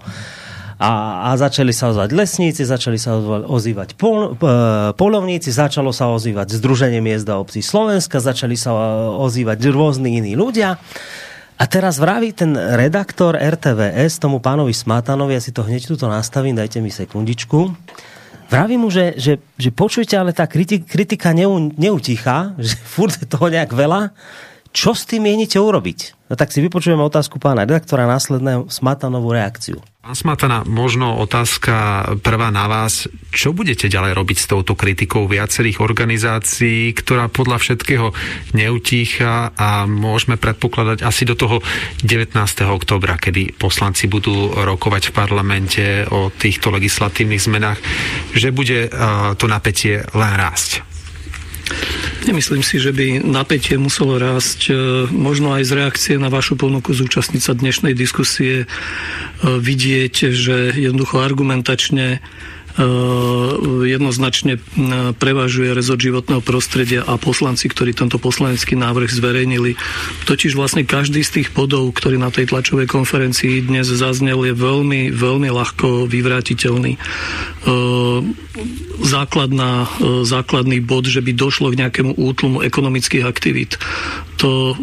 [0.83, 0.91] a,
[1.31, 3.15] a začali sa ozvať lesníci, začali sa
[3.47, 4.51] ozývať pol, e,
[4.99, 8.75] polovníci, začalo sa ozývať Združenie miest a obcí Slovenska, začali sa
[9.23, 10.83] ozývať rôzni iní ľudia.
[11.55, 16.59] A teraz vraví ten redaktor RTVS tomu pánovi Smatanovi, ja si to hneď tuto nastavím,
[16.59, 17.71] dajte mi sekundičku.
[18.53, 23.25] Vraví mu, že, že, že počujte, ale tá kritika, kritika neu, neutichá, že furt je
[23.25, 24.13] toho nejak veľa.
[24.73, 26.22] Čo s tým mienite urobiť?
[26.33, 29.85] No tak si vypočujeme otázku pána redaktora, následného Smatanovú reakciu.
[30.01, 33.05] Pán Smatana, možno otázka prvá na vás.
[33.29, 38.17] Čo budete ďalej robiť s touto kritikou viacerých organizácií, ktorá podľa všetkého
[38.57, 41.61] neutícha a môžeme predpokladať asi do toho
[42.01, 42.33] 19.
[42.65, 47.79] oktobra, kedy poslanci budú rokovať v parlamente o týchto legislatívnych zmenách,
[48.33, 48.89] že bude
[49.37, 50.92] to napätie len rásť?
[52.23, 54.71] Nemyslím si, že by napätie muselo rásť.
[54.71, 54.73] E,
[55.11, 58.67] možno aj z reakcie na vašu ponuku zúčastniť sa dnešnej diskusie e,
[59.43, 62.23] vidieť, že jednoducho argumentačne
[63.85, 64.63] jednoznačne eh,
[65.13, 69.77] prevažuje rezort životného prostredia a poslanci, ktorí tento poslanecký návrh zverejnili.
[70.25, 75.13] Totiž vlastne každý z tých bodov, ktorý na tej tlačovej konferencii dnes zaznel, je veľmi,
[75.13, 76.97] veľmi ľahko vyvrátiteľný.
[76.97, 78.19] Eh,
[79.03, 79.89] základná,
[80.23, 83.81] základný bod, že by došlo k nejakému útlumu ekonomických aktivít.
[84.43, 84.75] To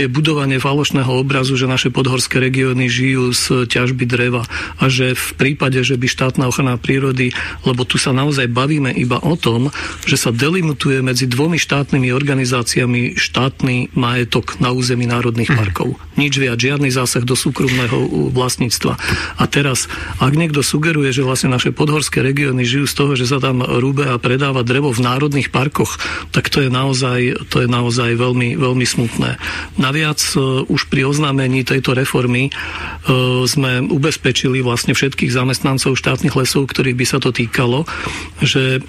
[0.00, 4.48] je budovanie falošného obrazu, že naše podhorské regióny žijú z ťažby dreva
[4.80, 7.36] a že v prípade, že by štátna ochrana prírody
[7.66, 9.72] lebo tu sa naozaj bavíme iba o tom,
[10.06, 15.58] že sa delimituje medzi dvomi štátnymi organizáciami štátny majetok na území národných mhm.
[15.58, 15.88] parkov.
[16.18, 18.98] Nič viac, žiadny zásah do súkromného vlastníctva.
[19.38, 19.86] A teraz,
[20.18, 24.06] ak niekto sugeruje, že vlastne naše podhorské regióny žijú z toho, že sa tam rúbe
[24.10, 25.98] a predáva drevo v národných parkoch,
[26.34, 29.40] tak to je naozaj, to je naozaj veľmi, veľmi smutné.
[29.80, 36.68] Naviac uh, už pri oznámení tejto reformy uh, sme ubezpečili vlastne všetkých zamestnancov štátnych lesov,
[36.68, 37.86] ktorí by sa to týkalo,
[38.42, 38.80] že e,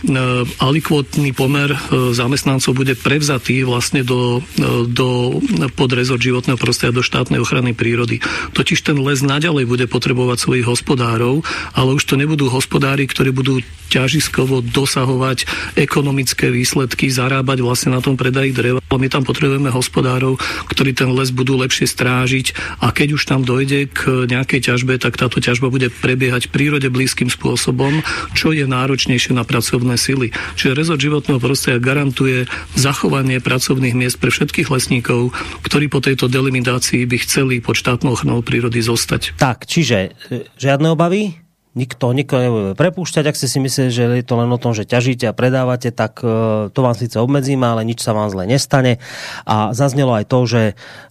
[0.61, 1.77] alikvotný pomer e,
[2.11, 5.39] zamestnancov bude prevzatý vlastne do, e, do
[5.77, 8.19] podrezort životného prostredia, do štátnej ochrany prírody.
[8.57, 11.45] Totiž ten les naďalej bude potrebovať svojich hospodárov,
[11.77, 18.13] ale už to nebudú hospodári, ktorí budú ťažiskovo dosahovať ekonomické výsledky, zarábať vlastne na tom
[18.13, 18.79] predaji dreva.
[18.93, 20.37] My tam potrebujeme hospodárov,
[20.69, 25.15] ktorí ten les budú lepšie strážiť a keď už tam dojde k nejakej ťažbe, tak
[25.15, 28.01] táto ťažba bude prebiehať prírode blízkym spôsobom
[28.33, 30.31] čo je náročnejšie na pracovné sily.
[30.55, 37.03] Čiže rezort životného prostredia garantuje zachovanie pracovných miest pre všetkých lesníkov, ktorí po tejto delimitácii
[37.03, 39.35] by chceli pod štátnou ochranou prírody zostať.
[39.35, 41.48] Tak, čiže e, žiadne obavy?
[41.77, 43.29] Nikto, nikto nebude prepúšťať.
[43.29, 46.17] Ak ste si myslíte, že je to len o tom, že ťažíte a predávate, tak
[46.25, 48.97] uh, to vám síce obmedzíme, ale nič sa vám zle nestane.
[49.45, 50.61] A zaznelo aj to, že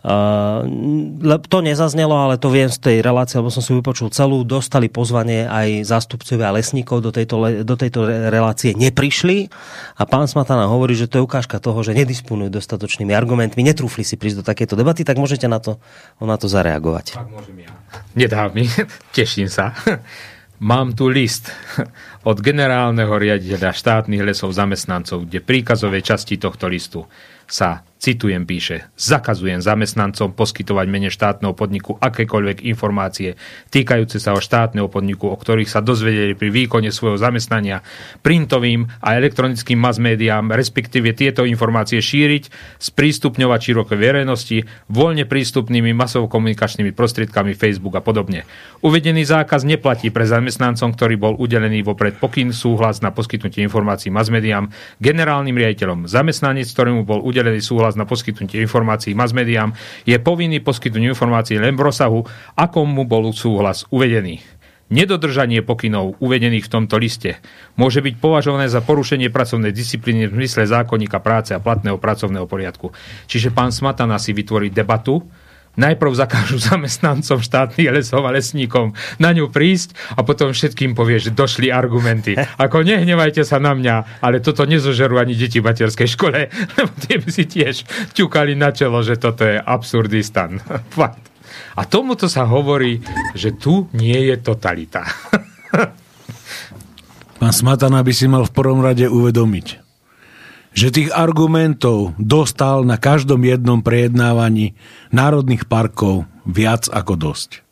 [0.02, 0.66] uh,
[1.46, 5.46] to nezaznelo, ale to viem z tej relácie, lebo som si vypočul celú, dostali pozvanie
[5.46, 9.46] aj zástupcovia lesníkov do tejto, do tejto relácie neprišli
[9.94, 14.18] a pán Smatana hovorí, že to je ukážka toho, že nedisponujú dostatočnými argumentmi, netrúfli si
[14.18, 15.78] prísť do takéto debaty, tak môžete na to,
[16.18, 17.14] na to zareagovať.
[17.14, 17.70] Tak môžem ja.
[18.18, 18.66] Nedá mi,
[19.16, 19.70] teším sa.
[20.59, 21.54] Mám tu list
[22.30, 27.06] od generálneho riaditeľa štátnych lesov zamestnancov, kde príkazové časti tohto listu
[27.46, 33.34] sa citujem, píše, zakazujem zamestnancom poskytovať mene štátneho podniku akékoľvek informácie
[33.70, 37.82] týkajúce sa o štátneho podniku, o ktorých sa dozvedeli pri výkone svojho zamestnania
[38.22, 47.59] printovým a elektronickým mass respektíve tieto informácie šíriť, sprístupňovať široké verejnosti, voľne prístupnými masovo-komunikačnými prostriedkami
[47.59, 48.46] Facebook a podobne.
[48.84, 54.30] Uvedený zákaz neplatí pre zamestnancom, ktorý bol udelený vopred pokyn súhlas na poskytnutie informácií mass
[55.03, 56.07] generálnym riaditeľom.
[56.07, 59.72] Zamestnanec, ktorému bol udelený súhlas súhlas na poskytnutie informácií mass médiám,
[60.05, 62.20] je povinný poskytnúť informácie len v rozsahu,
[62.53, 64.45] akom mu bol súhlas uvedený.
[64.89, 67.41] Nedodržanie pokynov uvedených v tomto liste
[67.80, 72.93] môže byť považované za porušenie pracovnej disciplíny v zmysle zákonníka práce a platného pracovného poriadku.
[73.24, 75.24] Čiže pán Smatana si vytvorí debatu,
[75.78, 81.30] najprv zakážu zamestnancom štátnych lesov a lesníkom na ňu prísť a potom všetkým povie, že
[81.32, 82.34] došli argumenty.
[82.64, 87.16] Ako nehnevajte sa na mňa, ale toto nezožerú ani deti v materskej škole, lebo tie
[87.22, 90.58] by si tiež ťukali na čelo, že toto je absurdistan.
[90.90, 91.30] Fakt.
[91.78, 93.00] A tomuto sa hovorí,
[93.32, 95.06] že tu nie je totalita.
[97.38, 99.88] Pán Smatana by si mal v prvom rade uvedomiť,
[100.78, 104.78] že tých argumentov dostal na každom jednom prejednávaní
[105.10, 107.66] národných parkov viac ako dosť.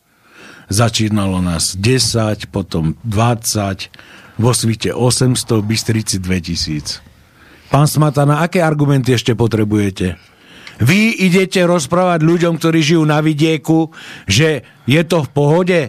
[0.66, 7.70] Začínalo nás 10, potom 20, vo svite 800, v Bystrici 2000.
[7.70, 10.18] Pán Smatana, aké argumenty ešte potrebujete?
[10.82, 13.94] Vy idete rozprávať ľuďom, ktorí žijú na vidieku,
[14.26, 15.80] že je to v pohode?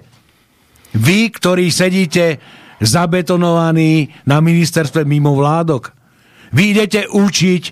[0.93, 2.38] Vy, ktorí sedíte
[2.78, 5.97] zabetonovaní na ministerstve mimo vládok,
[6.52, 7.64] vy idete učiť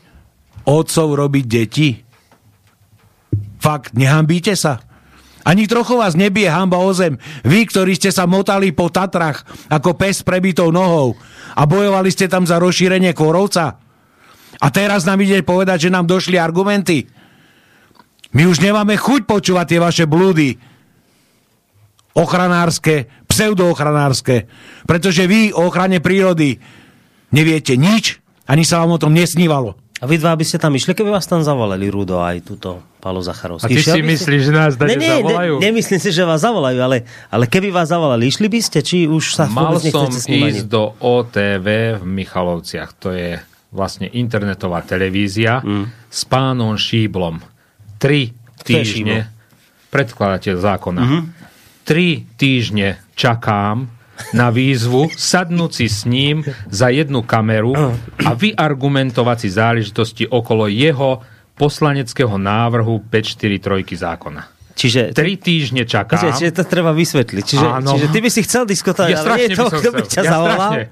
[0.66, 1.90] otcov robiť deti?
[3.62, 4.82] Fakt, nehambíte sa?
[5.46, 7.22] Ani trochu vás nebije hamba o zem.
[7.46, 11.14] Vy, ktorí ste sa motali po Tatrach ako pes prebitou nohou
[11.54, 13.78] a bojovali ste tam za rozšírenie Kôrovca.
[14.58, 17.06] A teraz nám ide povedať, že nám došli argumenty.
[18.34, 20.58] My už nemáme chuť počúvať tie vaše blúdy.
[22.18, 24.50] Ochranárske, pseudoochranárske.
[24.90, 26.58] Pretože vy o ochrane prírody
[27.30, 29.78] neviete nič ani sa vám o tom nesnívalo.
[30.04, 33.24] A vy dva by ste tam išli, keby vás tam zavolali Rudo aj túto Palo
[33.24, 33.66] Zacharovský.
[33.66, 35.54] A ty Išiel si myslíš, že nás dať ne, zavolajú?
[35.56, 36.98] Ne, nemyslím si, že vás zavolajú, ale,
[37.32, 41.98] ale keby vás zavolali, išli by ste, či už sa Mal som ísť do OTV
[41.98, 43.40] v Michalovciach, to je
[43.72, 46.12] vlastne internetová televízia, mm.
[46.12, 47.40] s pánom Šíblom.
[47.96, 48.36] Tri
[48.68, 49.32] týždne,
[49.96, 51.22] predkladateľ zákona, mm-hmm.
[51.88, 53.95] tri týždne čakám,
[54.32, 56.42] na výzvu, sadnúť si s ním
[56.72, 57.76] za jednu kameru
[58.24, 61.20] a vyargumentovať si záležitosti okolo jeho
[61.56, 64.55] poslaneckého návrhu 543 zákona.
[64.76, 65.16] Čiže...
[65.16, 66.20] Tri týždne čakám.
[66.20, 67.44] Čiže, čiže to treba vysvetliť.
[67.48, 67.96] Čiže, Áno.
[67.96, 70.32] čiže ty by si chcel diskutovať, ja ale nie je to, kto by ťa ja
[70.36, 70.72] zavolal.
[70.76, 70.84] Strašne.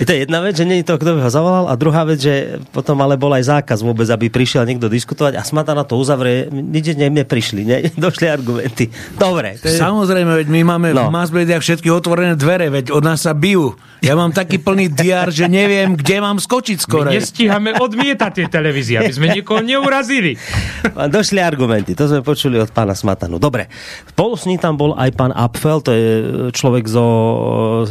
[0.04, 2.18] To je jedna vec, že nie je to, kto by ho zavolal a druhá vec,
[2.18, 5.94] že potom ale bol aj zákaz vôbec, aby prišiel niekto diskutovať a smata na to
[5.94, 8.90] uzavrie, nič ne, neprišli, ne, došli argumenty.
[9.14, 9.62] Dobre.
[9.62, 9.78] To je...
[9.78, 11.06] Samozrejme, veď my máme no.
[11.06, 13.78] v mass všetky otvorené dvere, veď od nás sa bijú.
[14.04, 17.08] Ja mám taký plný diar, že neviem, kde mám skočiť skoro.
[17.08, 20.36] My nestíhame odmietať tie televízie, aby sme nikoho neurazili.
[21.16, 23.36] Došli argumenty, to sme počuli od pána Smatanu.
[23.36, 23.68] Dobre,
[24.08, 26.08] spolu s ním tam bol aj pán Apfel, to je
[26.56, 27.06] človek zo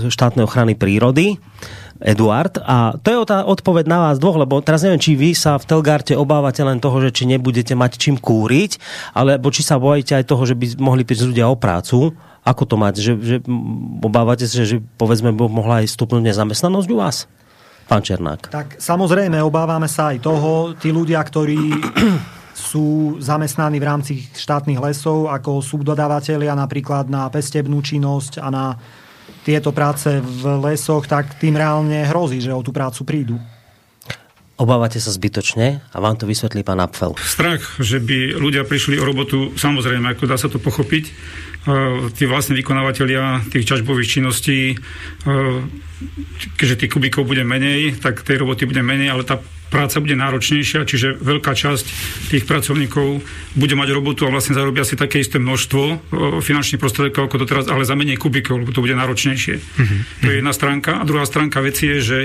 [0.10, 1.38] štátnej ochrany prírody.
[2.04, 2.60] Eduard.
[2.68, 5.64] A to je tá odpoveď na vás dvoch, lebo teraz neviem, či vy sa v
[5.64, 8.76] Telgarte obávate len toho, že či nebudete mať čím kúriť,
[9.16, 12.12] alebo či sa bojíte aj toho, že by mohli prísť ľudia o prácu.
[12.44, 13.00] Ako to máte?
[13.00, 13.38] Že, že
[14.04, 17.24] obávate sa, že, že povedzme mohla aj stupnúť nezamestnanosť u vás?
[17.88, 18.52] Pán Černák.
[18.52, 20.76] Tak samozrejme, obávame sa aj toho.
[20.76, 21.60] Tí ľudia, ktorí
[22.54, 28.66] sú zamestnaní v rámci štátnych lesov ako subdodávateľia napríklad na pestebnú činnosť a na
[29.44, 33.36] tieto práce v lesoch, tak tým reálne hrozí, že o tú prácu prídu.
[34.54, 37.18] Obávate sa zbytočne a vám to vysvetlí pán Apfel.
[37.20, 41.10] Strach, že by ľudia prišli o robotu, samozrejme, ako dá sa to pochopiť,
[42.14, 44.78] tí vlastní vykonávateľia tých ťažbových činností,
[46.56, 49.42] keďže tých kubíkov bude menej, tak tej roboty bude menej, ale tá
[49.74, 51.86] práca bude náročnejšia, čiže veľká časť
[52.30, 53.26] tých pracovníkov
[53.58, 56.14] bude mať robotu a vlastne zarobia si také isté množstvo
[56.46, 59.58] finančných prostriedkov ako doteraz, ale za menej kubikov, lebo to bude náročnejšie.
[59.58, 60.00] Mm-hmm.
[60.22, 61.02] To je jedna stránka.
[61.02, 62.20] A druhá stránka veci je, že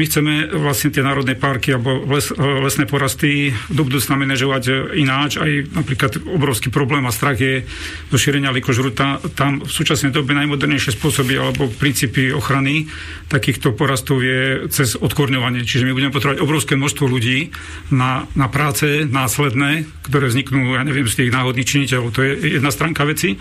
[0.00, 5.36] my chceme vlastne tie národné parky alebo les, lesné porasty do budúcna manažovať ináč.
[5.36, 7.68] Aj napríklad obrovský problém a strach je
[8.08, 9.20] do šírenia likožruta.
[9.36, 12.88] Tam v súčasnej dobe najmodernejšie spôsoby alebo princípy ochrany
[13.28, 15.68] takýchto porastov je cez odkorňovanie.
[15.68, 17.52] Čiže my budeme potrebovať obrovské množstvo ľudí
[17.92, 22.16] na, na práce následné, ktoré vzniknú, ja neviem, z tých náhodných činiteľov.
[22.16, 23.36] To je jedna stránka veci.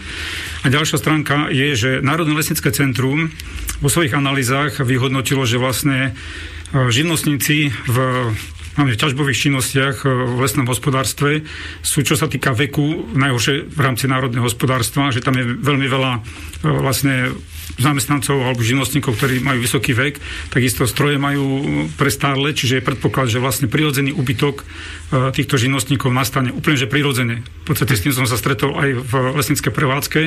[0.62, 3.32] A ďalšia stránka je, že Národné lesnické centrum
[3.80, 6.12] vo svojich analýzach vyhodnotilo, že vlastne e,
[6.74, 7.98] živnostníci v
[8.80, 11.44] v ťažbových činnostiach v lesnom hospodárstve,
[11.84, 16.12] sú čo sa týka veku najhoršie v rámci národného hospodárstva, že tam je veľmi veľa
[16.80, 17.36] vlastne
[17.76, 20.20] zamestnancov alebo živnostníkov, ktorí majú vysoký vek,
[20.52, 21.66] takisto stroje majú
[22.00, 24.64] prestárle, čiže je predpoklad, že vlastne prirodzený úbytok
[25.36, 27.44] týchto živnostníkov nastane úplne že prirodzene.
[27.44, 30.22] V podstate s tým som sa stretol aj v lesníckej prevádzke,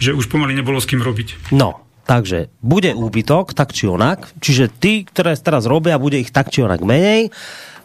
[0.00, 1.52] že už pomaly nebolo s kým robiť.
[1.52, 4.32] No, Takže bude úbytok, tak či onak.
[4.42, 7.30] Čiže tí, ktoré teraz robia, bude ich tak či onak menej.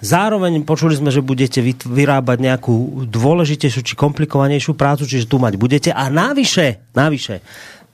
[0.04, 5.90] Zároveň počuli sme, že budete vyrábať nejakú dôležitejšiu či komplikovanejšiu prácu, čiže tu mať budete.
[5.94, 7.42] A navyše, navyše,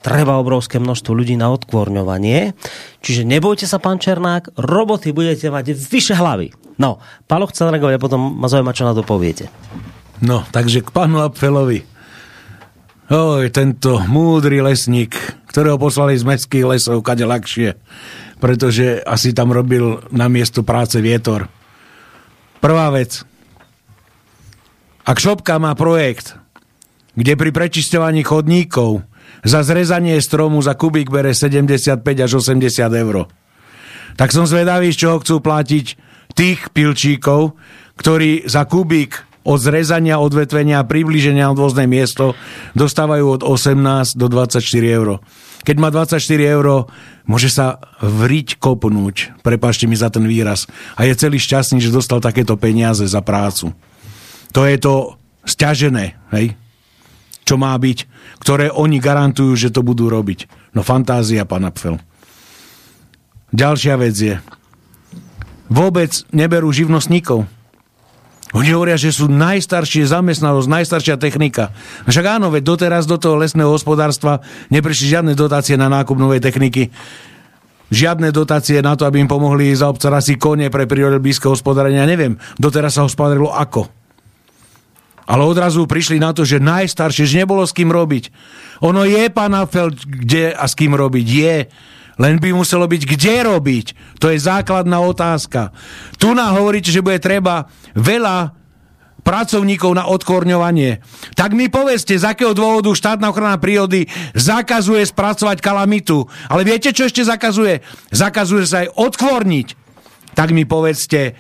[0.02, 2.58] treba obrovské množstvo ľudí na odkvorňovanie.
[3.06, 6.52] Čiže nebojte sa, pán Černák, roboty budete mať vyše hlavy.
[6.82, 6.98] No,
[7.30, 9.48] Palo chcel reagovať a potom ma zaujíma, čo na to poviete.
[10.22, 11.91] No, takže k pánu Apfelovi.
[13.12, 15.12] Oj, tento múdry lesník,
[15.52, 17.76] ktorého poslali z mestských lesov kade ľahšie,
[18.40, 21.52] pretože asi tam robil na miesto práce vietor.
[22.64, 23.28] Prvá vec.
[25.04, 26.40] Ak šopka má projekt,
[27.12, 29.04] kde pri prečisťovaní chodníkov
[29.44, 32.64] za zrezanie stromu za kubík bere 75 až 80
[32.96, 33.28] eur,
[34.16, 35.86] tak som zvedavý, z čoho chcú platiť
[36.32, 37.60] tých pilčíkov,
[38.00, 42.38] ktorí za kubík od zrezania, odvetvenia a priblíženia na dôzne miesto
[42.78, 45.18] dostávajú od 18 do 24 eur.
[45.62, 46.90] Keď má 24 eur,
[47.30, 50.66] môže sa vriť kopnúť, prepášte mi za ten výraz,
[50.98, 53.74] a je celý šťastný, že dostal takéto peniaze za prácu.
[54.58, 56.58] To je to stiažené, hej?
[57.46, 58.06] čo má byť,
[58.42, 60.46] ktoré oni garantujú, že to budú robiť.
[60.78, 61.98] No fantázia, pán Apfel.
[63.52, 64.36] Ďalšia vec je,
[65.68, 67.44] vôbec neberú živnostníkov
[68.52, 71.72] oni hovoria, že sú najstaršie zamestnanosť, najstaršia technika.
[72.04, 76.92] Však áno, veď doteraz do toho lesného hospodárstva neprišli žiadne dotácie na nákup novej techniky.
[77.92, 82.08] Žiadne dotácie na to, aby im pomohli zaobcarať si kone pre prírode blízke hospodárenia.
[82.08, 83.88] Neviem, doteraz sa hospodárilo ako.
[85.32, 88.32] Ale odrazu prišli na to, že najstaršie, že nebolo s kým robiť.
[88.84, 91.26] Ono je, pán Afel, kde a s kým robiť.
[91.28, 91.58] Je.
[92.22, 93.88] Len by muselo byť kde robiť.
[94.22, 95.74] To je základná otázka.
[96.22, 97.66] Tu nám hovoríte, že bude treba
[97.98, 98.54] veľa
[99.22, 101.02] pracovníkov na odkorňovanie.
[101.34, 106.26] Tak mi povedzte, z akého dôvodu štátna ochrana prírody zakazuje spracovať kalamitu.
[106.50, 107.82] Ale viete, čo ešte zakazuje?
[108.14, 109.68] Zakazuje sa aj odkvorniť.
[110.38, 111.38] Tak mi povedzte,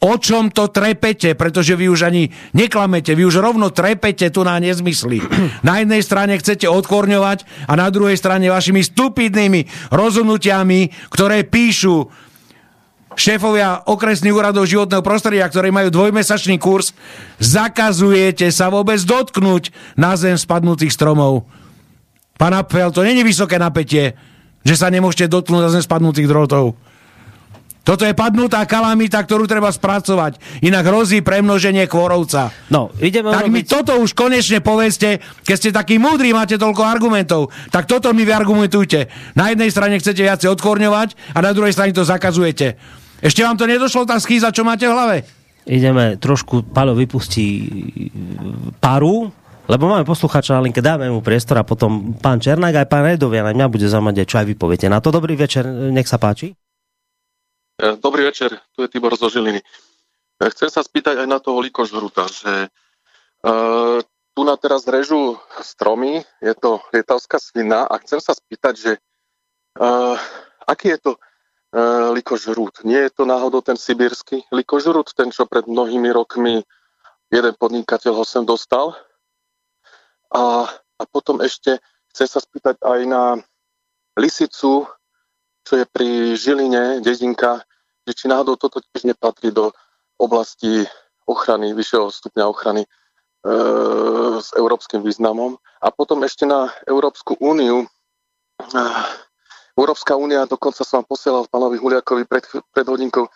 [0.00, 4.56] o čom to trepete, pretože vy už ani neklamete, vy už rovno trepete tu na
[4.56, 5.20] nezmysly.
[5.68, 12.08] Na jednej strane chcete odkorňovať a na druhej strane vašimi stupidnými rozhodnutiami, ktoré píšu
[13.12, 16.96] šéfovia okresných úradov životného prostredia, ktorí majú dvojmesačný kurz,
[17.36, 19.68] zakazujete sa vôbec dotknúť
[20.00, 21.44] na zem spadnutých stromov.
[22.40, 24.16] Pán Apfel, to není vysoké napätie,
[24.64, 26.80] že sa nemôžete dotknúť na zem spadnutých drotov.
[27.80, 30.60] Toto je padnutá kalamita, ktorú treba spracovať.
[30.60, 32.52] Inak hrozí premnoženie kvorovca.
[32.68, 33.54] No, ideme tak urobiť...
[33.56, 38.28] mi toto už konečne povedzte, keď ste takí múdri, máte toľko argumentov, tak toto mi
[38.28, 39.08] vyargumentujte.
[39.32, 42.76] Na jednej strane chcete viacej odkorňovať a na druhej strane to zakazujete.
[43.24, 45.16] Ešte vám to nedošlo, tá schýza, čo máte v hlave?
[45.68, 47.68] Ideme trošku, Palo vypustí
[48.80, 49.28] paru,
[49.68, 53.44] lebo máme posluchača na linke, dáme mu priestor a potom pán Černák aj pán Redovia
[53.44, 54.86] na mňa bude zaujímať, čo aj vy poviete.
[54.88, 56.56] Na to dobrý večer, nech sa páči.
[57.80, 59.56] E, dobrý večer, tu je Tibor zo Žiliny.
[59.56, 59.64] E,
[60.52, 64.04] chcem sa spýtať aj na toho likožruta, že uh,
[64.36, 68.92] tu na teraz režu stromy, je to lietavská svina a chcem sa spýtať, že
[69.80, 70.16] uh,
[70.68, 72.84] aký je to uh, likožrút?
[72.84, 76.60] Nie je to náhodou ten sibírsky likožrút, ten, čo pred mnohými rokmi
[77.32, 78.92] jeden podnikateľ ho sem dostal?
[80.28, 80.68] A,
[81.00, 81.80] a potom ešte
[82.12, 83.40] chcem sa spýtať aj na
[84.20, 84.84] lisicu,
[85.64, 87.64] čo je pri Žiline, dedinka,
[88.10, 89.70] že či náhodou toto tiež nepatrí do
[90.18, 90.82] oblasti
[91.30, 92.88] ochrany, vyššieho stupňa ochrany e,
[94.42, 95.54] s európskym významom.
[95.78, 97.86] A potom ešte na Európsku úniu.
[97.86, 98.82] E,
[99.78, 102.42] Európska únia, dokonca som vám posielal pánovi Huliakovi pred,
[102.74, 103.30] pred hodinkou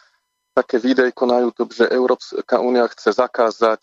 [0.54, 3.80] také videjko na YouTube, že Európska únia chce zakázať,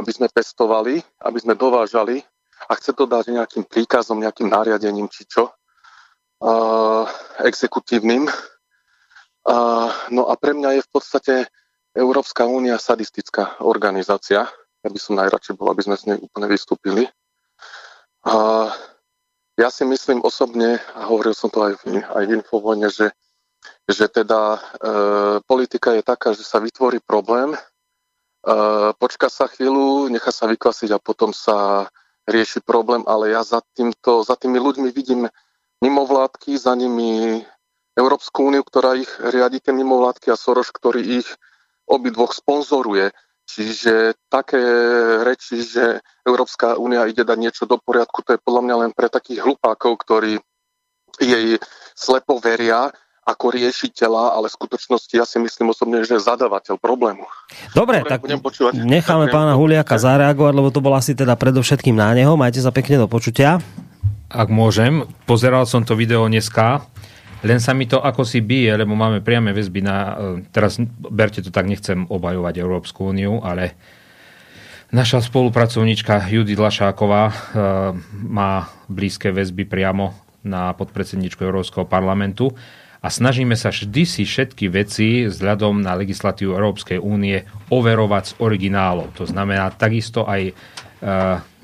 [0.00, 2.24] aby sme pestovali, aby sme dovážali
[2.68, 7.04] a chce to dať nejakým príkazom, nejakým nariadením či čo, uh,
[7.40, 8.28] exekutívnym.
[9.48, 11.34] A, no a pre mňa je v podstate
[11.96, 14.46] Európska únia sadistická organizácia.
[14.80, 17.08] Ja by som najradšej bol, aby sme z nej úplne vystúpili.
[18.24, 18.68] A
[19.60, 23.12] ja si myslím osobne, a hovoril som to aj v, aj v Infovojne, že,
[23.84, 24.60] že teda e,
[25.44, 27.58] politika je taká, že sa vytvorí problém, e,
[28.96, 31.88] počka sa chvíľu, nechá sa vykvasiť a potom sa
[32.24, 35.28] rieši problém, ale ja za, týmto, za tými ľuďmi vidím
[35.84, 37.44] mimovládky, za nimi
[37.98, 41.28] Európsku úniu, ktorá ich riadi tie mimovládky a Soros, ktorý ich
[41.90, 43.10] obidvoch sponzoruje.
[43.50, 44.62] Čiže také
[45.26, 49.10] reči, že Európska únia ide dať niečo do poriadku, to je podľa mňa len pre
[49.10, 50.38] takých hlupákov, ktorí
[51.18, 51.58] jej
[51.98, 52.94] slepo veria
[53.26, 57.26] ako riešiteľa, ale v skutočnosti ja si myslím osobne, že je zadavateľ problému.
[57.74, 59.34] Dobre, Dobre tak necháme Ďakujem.
[59.34, 62.38] pána Huliaka zareagovať, lebo to bolo asi teda predovšetkým na neho.
[62.38, 63.58] Majte sa pekne do počutia.
[64.30, 66.86] Ak môžem, pozeral som to video dneska
[67.40, 69.96] len sa mi to ako si bije, lebo máme priame väzby na...
[69.96, 70.76] E, teraz
[71.08, 73.76] berte to tak, nechcem obhajovať Európsku úniu, ale
[74.92, 77.34] naša spolupracovníčka Judy Lašáková e,
[78.28, 80.12] má blízke väzby priamo
[80.44, 82.52] na podpredsedničku Európskeho parlamentu
[83.00, 87.40] a snažíme sa vždy si všetky veci vzhľadom na legislatívu Európskej únie
[87.72, 89.16] overovať z originálov.
[89.16, 90.52] To znamená, takisto aj e,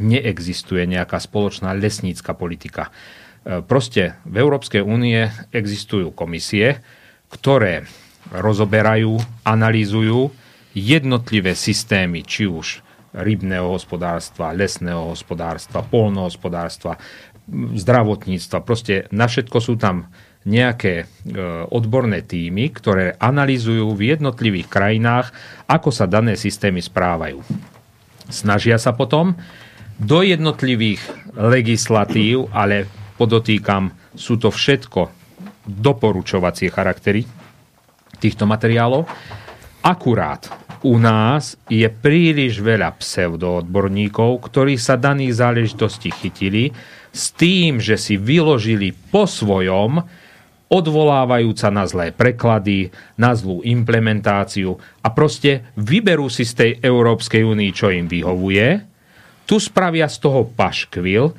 [0.01, 2.89] neexistuje nejaká spoločná lesnícka politika.
[3.47, 6.83] E, proste v Európskej únie existujú komisie,
[7.31, 7.87] ktoré
[8.35, 10.35] rozoberajú, analýzujú
[10.75, 12.83] jednotlivé systémy, či už
[13.15, 16.99] rybného hospodárstva, lesného hospodárstva, polnohospodárstva,
[17.55, 18.59] zdravotníctva.
[18.67, 20.11] Proste na všetko sú tam
[20.43, 21.05] nejaké e,
[21.71, 25.31] odborné týmy, ktoré analýzujú v jednotlivých krajinách,
[25.71, 27.47] ako sa dané systémy správajú.
[28.27, 29.39] Snažia sa potom
[30.03, 30.99] do jednotlivých
[31.39, 35.09] legislatív, ale Podotýkam, sú to všetko
[35.67, 37.25] doporučovacie charaktery
[38.21, 39.09] týchto materiálov.
[39.83, 40.47] Akurát
[40.85, 46.71] u nás je príliš veľa pseudoodborníkov, ktorí sa daných záležitostí chytili
[47.11, 50.05] s tým, že si vyložili po svojom,
[50.67, 57.71] odvolávajúca na zlé preklady, na zlú implementáciu a proste vyberú si z tej Európskej únii,
[57.71, 58.83] čo im vyhovuje,
[59.47, 61.31] tu spravia z toho paškvil,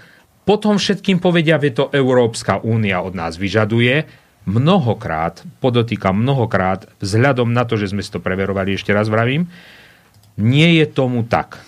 [0.48, 4.08] potom všetkým povedia, že to Európska únia od nás vyžaduje.
[4.48, 9.52] Mnohokrát, podotýkam mnohokrát, vzhľadom na to, že sme si to preverovali, ešte raz vravím,
[10.40, 11.60] nie je tomu tak.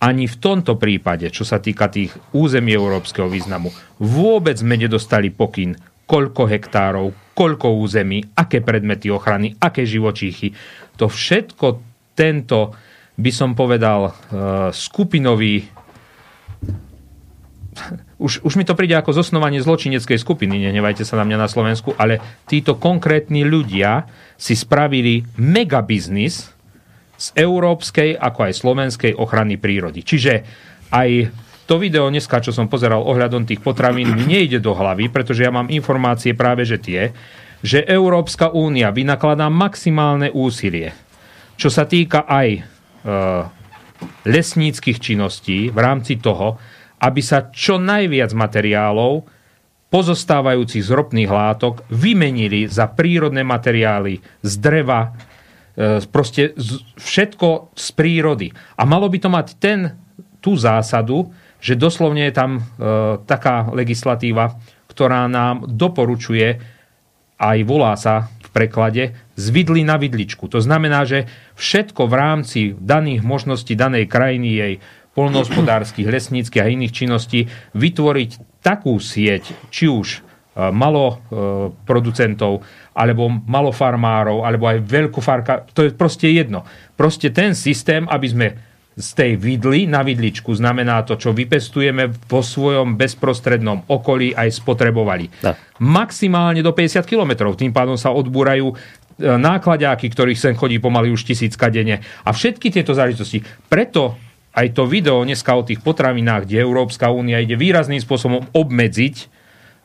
[0.00, 3.68] Ani v tomto prípade, čo sa týka tých území európskeho významu,
[4.00, 5.76] vôbec sme nedostali pokyn,
[6.08, 10.56] koľko hektárov, koľko území, aké predmety ochrany, aké živočíchy.
[10.96, 11.84] To všetko
[12.16, 12.72] tento,
[13.20, 14.12] by som povedal, eh,
[14.72, 15.68] skupinový
[18.24, 21.96] už, už mi to príde ako zosnovanie zločineckej skupiny, nehnevajte sa na mňa na Slovensku,
[21.96, 24.06] ale títo konkrétni ľudia
[24.40, 26.52] si spravili megabiznis
[27.20, 30.00] z európskej ako aj slovenskej ochrany prírody.
[30.00, 30.32] Čiže
[30.88, 31.28] aj
[31.68, 35.54] to video dneska, čo som pozeral ohľadom tých potravín, mi nejde do hlavy, pretože ja
[35.54, 37.14] mám informácie práve, že tie,
[37.62, 40.96] že Európska únia vynakladá maximálne úsilie,
[41.60, 42.60] čo sa týka aj e,
[44.26, 46.56] lesníckých činností v rámci toho,
[47.00, 49.24] aby sa čo najviac materiálov
[49.90, 55.10] pozostávajúcich z ropných látok vymenili za prírodné materiály z dreva,
[55.74, 56.54] e, proste
[56.94, 58.48] všetko z prírody.
[58.78, 59.98] A malo by to mať ten,
[60.38, 62.62] tú zásadu, že doslovne je tam e,
[63.26, 66.62] taká legislatíva, ktorá nám doporučuje,
[67.40, 70.46] aj volá sa v preklade, z vidly na vidličku.
[70.52, 71.26] To znamená, že
[71.58, 74.74] všetko v rámci daných možností danej krajiny jej
[75.14, 80.18] polnohospodárskych, lesníckých a iných činností vytvoriť takú sieť, či už e,
[80.70, 81.16] malo e,
[81.82, 82.62] producentov,
[82.94, 86.62] alebo malofarmárov, alebo aj veľkofarka, to je proste jedno.
[86.94, 88.46] Proste ten systém, aby sme
[89.00, 95.40] z tej vidly na vidličku, znamená to, čo vypestujeme vo svojom bezprostrednom okolí aj spotrebovali.
[95.40, 95.56] Da.
[95.80, 97.48] Maximálne do 50 km.
[97.56, 98.74] Tým pádom sa odbúrajú e,
[99.24, 102.04] nákladáky, ktorých sem chodí pomaly už tisícka denne.
[102.22, 103.40] A všetky tieto záležitosti.
[103.66, 109.30] Preto aj to video dneska o tých potravinách, kde Európska únia ide výrazným spôsobom obmedziť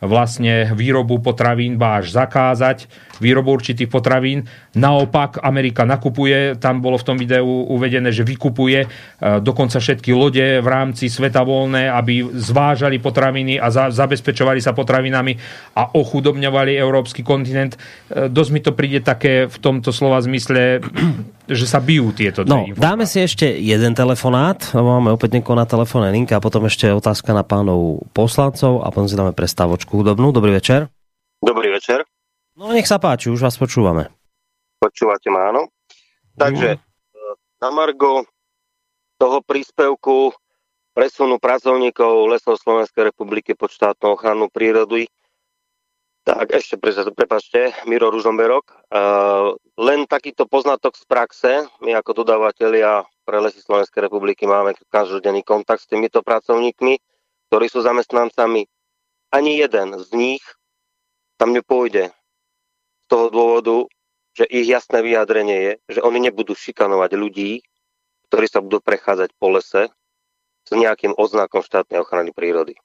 [0.03, 2.89] vlastne výrobu potravín, ba až zakázať
[3.19, 4.47] výrobu určitých potravín.
[4.75, 8.87] Naopak Amerika nakupuje, tam bolo v tom videu uvedené, že vykupuje e,
[9.39, 15.33] dokonca všetky lode v rámci sveta voľné, aby zvážali potraviny a za, zabezpečovali sa potravinami
[15.75, 17.75] a ochudobňovali európsky kontinent.
[18.09, 20.81] E, dosť mi to príde také v tomto slova zmysle,
[21.59, 26.13] že sa bijú tieto No, dáme si ešte jeden telefonát, máme opäť niekoho na telefónne
[26.13, 30.33] linke a potom ešte otázka na pánov poslancov a potom si dáme prestávočku hudobnú.
[30.33, 30.89] Dobrý večer.
[31.41, 32.14] Dobrý večer.
[32.55, 34.07] No nech sa páči, už vás počúvame.
[34.79, 35.67] Počúvate ma, áno.
[36.39, 37.35] Takže mm.
[37.59, 38.23] na Margo
[39.19, 40.31] toho príspevku
[40.95, 45.11] presunu pracovníkov Lesov Slovenskej republiky pod štátnu ochranu prírody.
[46.23, 46.79] Tak ešte,
[47.11, 48.71] prepačte, Miro Ružomberok.
[48.87, 51.51] Uh, len takýto poznatok z praxe,
[51.83, 56.97] my ako dodávateľia pre Lesy Slovenskej republiky máme každodenný kontakt s týmito pracovníkmi,
[57.51, 58.65] ktorí sú zamestnancami
[59.35, 60.43] ani jeden z nich
[61.35, 62.15] tam nepôjde
[63.15, 63.87] toho dôvodu,
[64.35, 67.63] že ich jasné vyjadrenie je, že oni nebudú šikanovať ľudí,
[68.27, 69.87] ktorí sa budú prechádzať po lese
[70.67, 72.75] s nejakým oznakom štátnej ochrany prírody.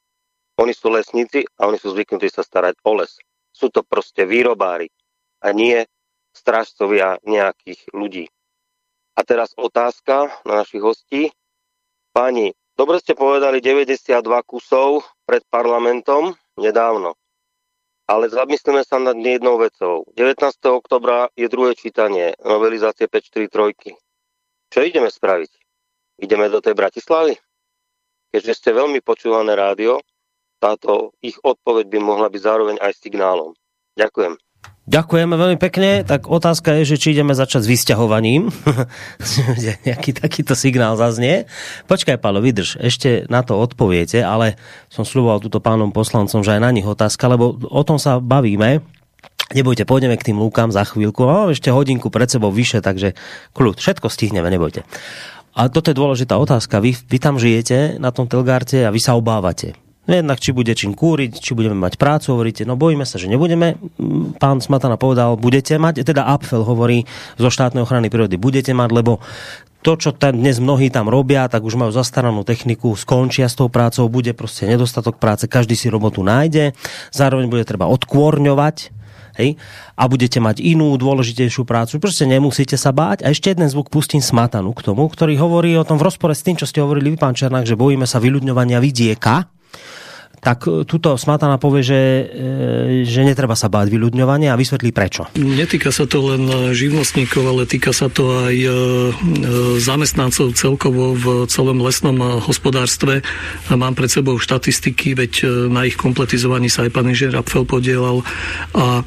[0.63, 3.19] Oni sú lesníci a oni sú zvyknutí sa starať o les.
[3.51, 4.95] Sú to proste výrobári
[5.43, 5.83] a nie
[6.31, 8.31] strážcovia nejakých ľudí.
[9.19, 11.35] A teraz otázka na našich hostí.
[12.15, 14.07] Páni, dobre ste povedali 92
[14.47, 17.19] kusov pred parlamentom nedávno.
[18.11, 20.03] Ale zamyslíme sa nad jednou vecou.
[20.19, 20.35] 19.
[20.67, 23.95] oktobra je druhé čítanie novelizácie 543.
[24.67, 25.51] Čo ideme spraviť?
[26.19, 27.39] Ideme do tej Bratislavy?
[28.35, 30.03] Keďže ste veľmi počúvané rádio,
[30.59, 33.55] táto ich odpoveď by mohla byť zároveň aj signálom.
[33.95, 34.35] Ďakujem.
[34.91, 36.03] Ďakujeme veľmi pekne.
[36.03, 38.51] Tak otázka je, že či ideme začať s vysťahovaním.
[39.87, 41.47] Nejaký takýto signál zaznie.
[41.87, 42.75] Počkaj, Pálo, vydrž.
[42.83, 44.59] Ešte na to odpoviete, ale
[44.91, 48.83] som sluboval túto pánom poslancom, že aj na nich otázka, lebo o tom sa bavíme.
[49.55, 51.23] Nebojte, pôjdeme k tým lúkam za chvíľku.
[51.23, 53.15] No, ešte hodinku pred sebou vyše, takže
[53.55, 53.79] kľud.
[53.79, 54.83] Všetko stihneme, nebojte.
[55.55, 56.83] A toto je dôležitá otázka.
[56.83, 59.79] Vy, vy tam žijete na tom Telgárte a vy sa obávate
[60.09, 63.77] Jednak či bude čím kúriť, či budeme mať prácu, hovoríte, no bojíme sa, že nebudeme.
[64.41, 67.05] Pán Smatana povedal, budete mať, teda Apfel hovorí
[67.37, 69.21] zo štátnej ochrany prírody, budete mať, lebo
[69.85, 73.69] to, čo tam dnes mnohí tam robia, tak už majú zastaranú techniku, skončia s tou
[73.69, 76.73] prácou, bude proste nedostatok práce, každý si robotu nájde,
[77.13, 78.93] zároveň bude treba odkôrňovať,
[79.41, 79.57] hej,
[79.97, 81.97] a budete mať inú dôležitejšiu prácu.
[81.97, 83.25] Proste nemusíte sa báť.
[83.25, 86.45] A ešte jeden zvuk pustím Smatanu k tomu, ktorý hovorí o tom v rozpore s
[86.45, 89.60] tým, čo ste hovorili vy, pán Černák, že bojíme sa vyľudňovania vidieka
[90.41, 95.29] tak e, tuto Smatana povie, že, e, že netreba sa báť vyľudňovania a vysvetlí prečo.
[95.37, 98.69] Netýka sa to len živnostníkov, ale týka sa to aj e,
[99.79, 103.21] zamestnancov celkovo v celom lesnom hospodárstve.
[103.69, 105.33] Mám pred sebou štatistiky, veď
[105.69, 108.25] na ich kompletizovaní sa aj pán inžinier Apfel podielal
[108.73, 109.05] a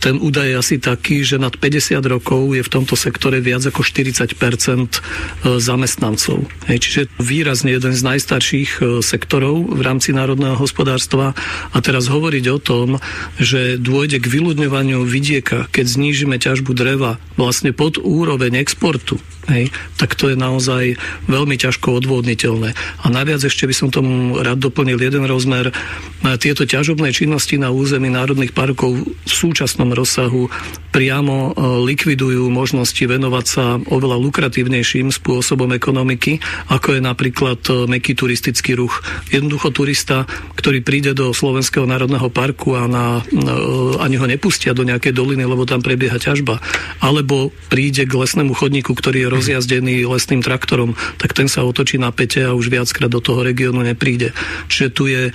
[0.00, 3.80] ten údaj je asi taký, že nad 50 rokov je v tomto sektore viac ako
[3.80, 4.36] 40%
[5.58, 6.44] zamestnancov.
[6.68, 11.38] Čiže výrazne jeden z najstarších sektorov v rámci národného hospodárstva hospodárstva
[11.70, 12.88] a teraz hovoriť o tom,
[13.38, 20.18] že dôjde k vyľudňovaniu vidieka, keď znížime ťažbu dreva vlastne pod úroveň exportu, hej, tak
[20.18, 20.98] to je naozaj
[21.30, 22.74] veľmi ťažko odvodniteľné.
[22.74, 25.70] A najviac ešte by som tomu rád doplnil jeden rozmer.
[26.42, 30.50] Tieto ťažobné činnosti na území národných parkov v súčasnom rozsahu
[30.94, 31.52] priamo e,
[31.90, 36.38] likvidujú možnosti venovať sa oveľa lukratívnejším spôsobom ekonomiky,
[36.70, 39.02] ako je napríklad e, meký turistický ruch.
[39.34, 40.24] Jednoducho turista,
[40.64, 43.44] ktorý príde do Slovenského národného parku a na, e,
[44.00, 46.62] ani ho nepustia do nejakej doliny, lebo tam prebieha ťažba,
[47.04, 52.14] alebo príde k lesnému chodníku, ktorý je rozjazdený lesným traktorom, tak ten sa otočí na
[52.16, 54.32] pete a už viackrát do toho regiónu nepríde.
[54.72, 55.28] Čiže tu je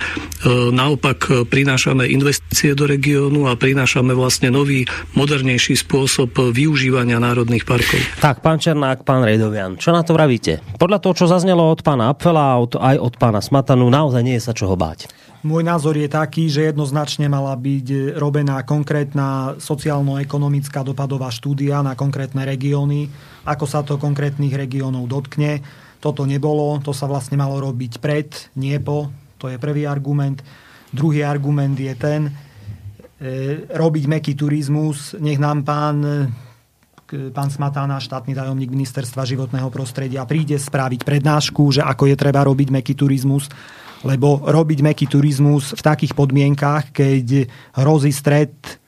[0.72, 7.98] naopak prinášame investície do regiónu a prinášame vlastne nový, moderný efektívnejší spôsob využívania národných parkov.
[8.22, 10.62] Tak, pán Černák, pán Rejdovian, čo na to vravíte?
[10.78, 14.46] Podľa toho, čo zaznelo od pána Apfela a aj od pána Smatanu, naozaj nie je
[14.46, 15.19] sa čoho báť.
[15.40, 22.44] Môj názor je taký, že jednoznačne mala byť robená konkrétna sociálno-ekonomická dopadová štúdia na konkrétne
[22.44, 23.08] regióny,
[23.48, 25.64] ako sa to konkrétnych regiónov dotkne.
[25.96, 28.28] Toto nebolo, to sa vlastne malo robiť pred,
[28.60, 29.08] nie po.
[29.40, 30.44] To je prvý argument.
[30.92, 32.28] Druhý argument je ten,
[33.20, 35.12] E, robiť meký turizmus.
[35.20, 41.84] Nech nám pán, e, pán Smatana, štátny tajomník ministerstva životného prostredia, príde spraviť prednášku, že
[41.84, 43.52] ako je treba robiť meký turizmus,
[44.00, 47.26] lebo robiť meký turizmus v takých podmienkách, keď
[47.76, 48.80] hrozí stred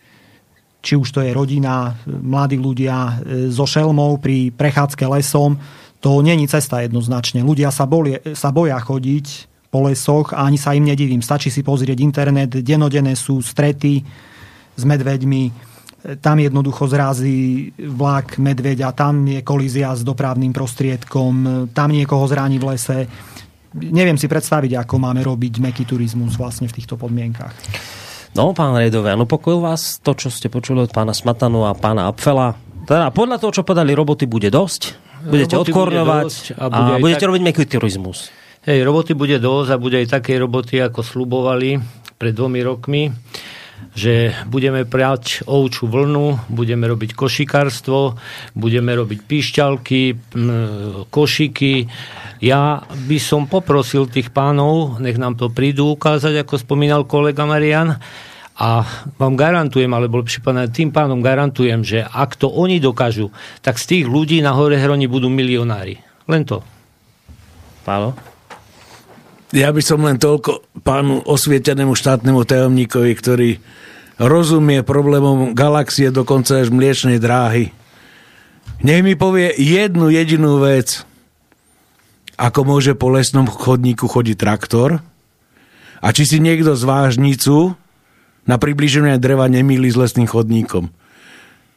[0.83, 3.13] či už to je rodina, mladí ľudia e,
[3.55, 5.55] so šelmou pri prechádzke lesom,
[6.03, 7.47] to není cesta jednoznačne.
[7.47, 11.23] Ľudia sa, bolie, sa boja chodiť po lesoch a ani sa im nedivím.
[11.23, 14.03] Stačí si pozrieť internet, denodené sú strety
[14.75, 15.71] s medveďmi,
[16.19, 22.75] tam jednoducho zrazí vlak medveďa, tam je kolízia s dopravným prostriedkom, tam niekoho zráni v
[22.75, 22.99] lese.
[23.73, 27.53] Neviem si predstaviť, ako máme robiť meký turizmus vlastne v týchto podmienkach.
[28.33, 32.09] No, pán Rejdové, no pokojil vás to, čo ste počuli od pána Smatanu a pána
[32.09, 32.57] Apfela.
[32.89, 34.97] Teda podľa toho, čo podali roboty, bude dosť.
[35.23, 37.29] Budete odkorňovať a, bude a budete tak...
[37.31, 38.33] robiť meký turizmus.
[38.65, 41.79] Hej, roboty bude dosť a bude aj také roboty, ako slubovali
[42.17, 43.11] pred dvomi rokmi,
[43.93, 48.17] že budeme prať ovčú vlnu, budeme robiť košikárstvo,
[48.57, 50.03] budeme robiť píšťalky,
[51.13, 51.75] košiky.
[52.41, 58.01] Ja by som poprosil tých pánov, nech nám to prídu ukázať, ako spomínal kolega Marian,
[58.53, 58.85] a
[59.17, 63.33] vám garantujem, alebo povedané, tým pánom garantujem, že ak to oni dokážu,
[63.65, 65.97] tak z tých ľudí na hore hroni budú milionári.
[66.29, 66.61] Len to.
[67.83, 68.32] Pálo?
[69.53, 73.51] Ja by som len toľko pánu osvietenému štátnemu tajomníkovi, ktorý
[74.17, 77.69] rozumie problémom galaxie, dokonca až mliečnej dráhy.
[78.81, 81.05] Nech mi povie jednu jedinú vec,
[82.41, 85.05] ako môže po lesnom chodníku chodiť traktor
[86.01, 87.77] a či si niekto z vážnicu
[88.49, 90.89] na približenie dreva nemýli s lesným chodníkom.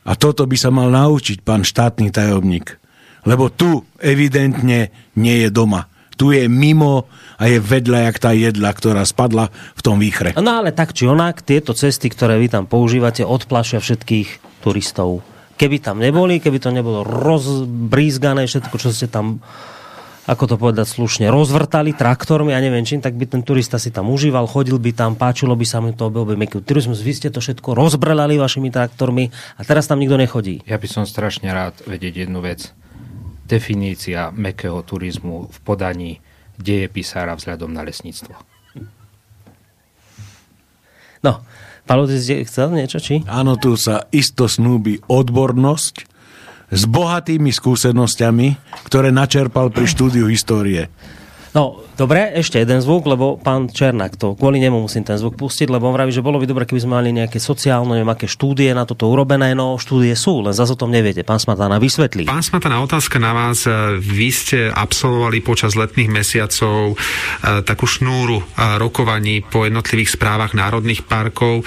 [0.07, 2.79] A toto by sa mal naučiť pán štátny tajomník.
[3.25, 5.89] Lebo tu evidentne nie je doma.
[6.15, 10.31] Tu je mimo a je vedľa jak tá jedla, ktorá spadla v tom výchre.
[10.39, 15.21] No ale tak či onak, tieto cesty, ktoré vy tam používate, odplašia všetkých turistov.
[15.55, 19.39] Keby tam neboli, keby to nebolo rozbrízgané, všetko, čo ste tam
[20.25, 24.09] ako to povedať slušne, rozvrtali traktormi a neviem čím, tak by ten turista si tam
[24.09, 27.05] užíval, chodil by tam, páčilo by sa mu to obehobený turizmus.
[27.05, 30.65] Vy ste to všetko rozbrelali vašimi traktormi a teraz tam nikto nechodí.
[30.65, 32.73] Ja by som strašne rád vedieť jednu vec.
[33.45, 36.11] Definícia mekého turizmu v podaní
[36.57, 38.33] deje písara vzhľadom na lesníctvo.
[41.21, 41.41] No,
[41.85, 43.21] Paolo, ty ste chcel niečo, či?
[43.29, 45.95] Áno, tu sa isto snúbi odbornosť
[46.73, 48.47] s bohatými skúsenosťami,
[48.89, 50.89] ktoré načerpal pri štúdiu histórie.
[51.53, 55.71] No, dobre, ešte jeden zvuk, lebo pán Černák, to kvôli nemu musím ten zvuk pustiť,
[55.71, 58.71] lebo on vraví, že bolo by dobre, keby sme mali nejaké sociálne, neviem, aké štúdie
[58.75, 61.23] na toto urobené, no štúdie sú, len zase o tom neviete.
[61.23, 62.27] Pán Smatana, vysvetlí.
[62.27, 63.63] Pán Smatana, otázka na vás.
[63.99, 66.95] Vy ste absolvovali počas letných mesiacov e,
[67.63, 68.43] takú šnúru e,
[68.75, 71.65] rokovaní po jednotlivých správach národných parkov, e,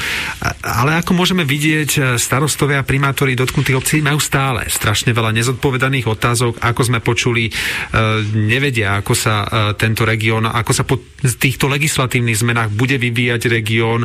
[0.63, 6.61] ale ako môžeme vidieť, starostovia a primátori dotknutých obcí majú stále strašne veľa nezodpovedaných otázok,
[6.61, 7.51] ako sme počuli,
[8.35, 9.35] nevedia, ako sa
[9.79, 14.03] tento región, ako sa po týchto legislatívnych zmenách bude vyvíjať región.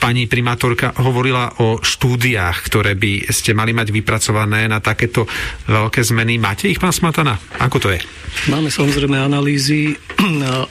[0.00, 5.28] Pani primátorka hovorila o štúdiách, ktoré by ste mali mať vypracované na takéto
[5.68, 6.40] veľké zmeny.
[6.40, 7.36] Máte ich, pán Smatana?
[7.60, 8.00] Ako to je?
[8.48, 10.00] Máme samozrejme analýzy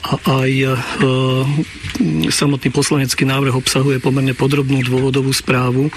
[0.02, 0.68] a aj e,
[2.34, 5.94] samotný poslanecký návrh obsahuje pomerne podrobnú dôvodovú správu,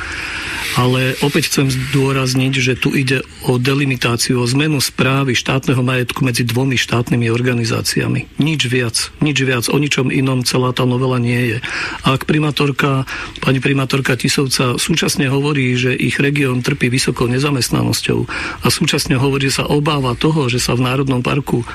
[0.77, 6.45] ale opäť chcem zdôrazniť, že tu ide o delimitáciu, o zmenu správy štátneho majetku medzi
[6.45, 8.39] dvomi štátnymi organizáciami problémy.
[8.59, 8.97] Nič viac.
[9.23, 9.65] Nič viac.
[9.71, 11.57] O ničom inom celá tá novela nie je.
[12.03, 13.07] Ak primátorka,
[13.39, 18.27] pani primátorka Tisovca súčasne hovorí, že ich región trpí vysokou nezamestnanosťou
[18.59, 21.65] a súčasne hovorí, že sa obáva toho, že sa v Národnom parku e,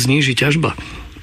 [0.00, 0.72] zníži ťažba,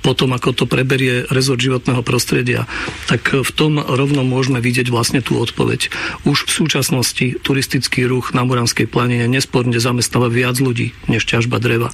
[0.03, 2.67] potom, ako to preberie rezort životného prostredia,
[3.07, 5.88] tak v tom rovno môžeme vidieť vlastne tú odpoveď.
[6.27, 11.89] Už v súčasnosti turistický ruch na Muranskej planine nesporne zamestnáva viac ľudí než ťažba dreva.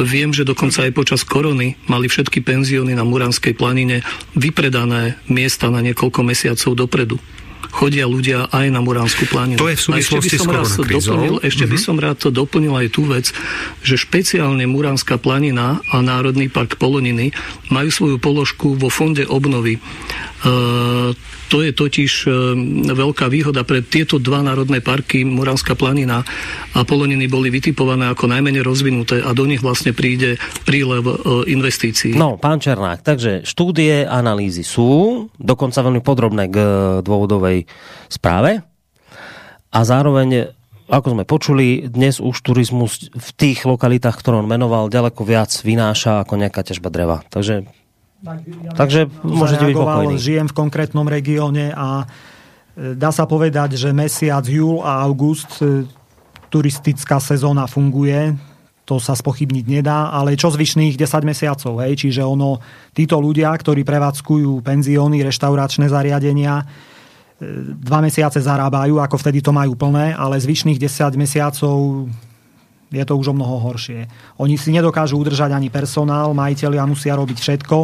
[0.00, 4.00] Viem, že dokonca aj počas korony mali všetky penzióny na Muranskej planine
[4.32, 7.20] vypredané miesta na niekoľko mesiacov dopredu
[7.76, 9.60] chodia ľudia aj na Muránsku planinu.
[9.60, 10.48] To je v súvislosti s
[10.80, 11.72] doplnil, Ešte uh-huh.
[11.72, 11.84] by mhm.
[11.84, 13.36] som rád to doplnil aj tú vec,
[13.84, 17.36] že špeciálne Muránska planina a Národný park Poloniny
[17.68, 19.76] majú svoju položku vo fonde obnovy.
[21.46, 22.30] To je totiž e,
[22.90, 26.26] veľká výhoda pre tieto dva národné parky, Muránska planina
[26.74, 31.14] a Poloniny boli vytipované ako najmenej rozvinuté a do nich vlastne príde prílev e,
[31.54, 32.18] investícií.
[32.18, 36.66] No, pán Černák, takže štúdie, analýzy sú, dokonca veľmi podrobné k e,
[37.06, 37.70] dôvodovej
[38.10, 38.66] správe
[39.70, 40.50] a zároveň
[40.86, 46.22] ako sme počuli, dnes už turizmus v tých lokalitách, ktoré on menoval, ďaleko viac vynáša
[46.22, 47.26] ako nejaká ťažba dreva.
[47.26, 47.66] Takže
[48.74, 50.16] Takže môžete byť pokojní.
[50.18, 55.86] Žijem v konkrétnom regióne a e, dá sa povedať, že mesiac júl a august e,
[56.50, 58.34] turistická sezóna funguje,
[58.86, 61.98] to sa spochybniť nedá, ale čo zvyšných 10 mesiacov, hej?
[61.98, 62.62] čiže ono,
[62.94, 66.64] títo ľudia, ktorí prevádzkujú penzióny, reštauračné zariadenia, e,
[67.82, 72.06] dva mesiace zarábajú, ako vtedy to majú plné, ale zvyšných 10 mesiacov
[72.94, 74.06] je to už o mnoho horšie.
[74.38, 77.78] Oni si nedokážu udržať ani personál, majiteľia musia robiť všetko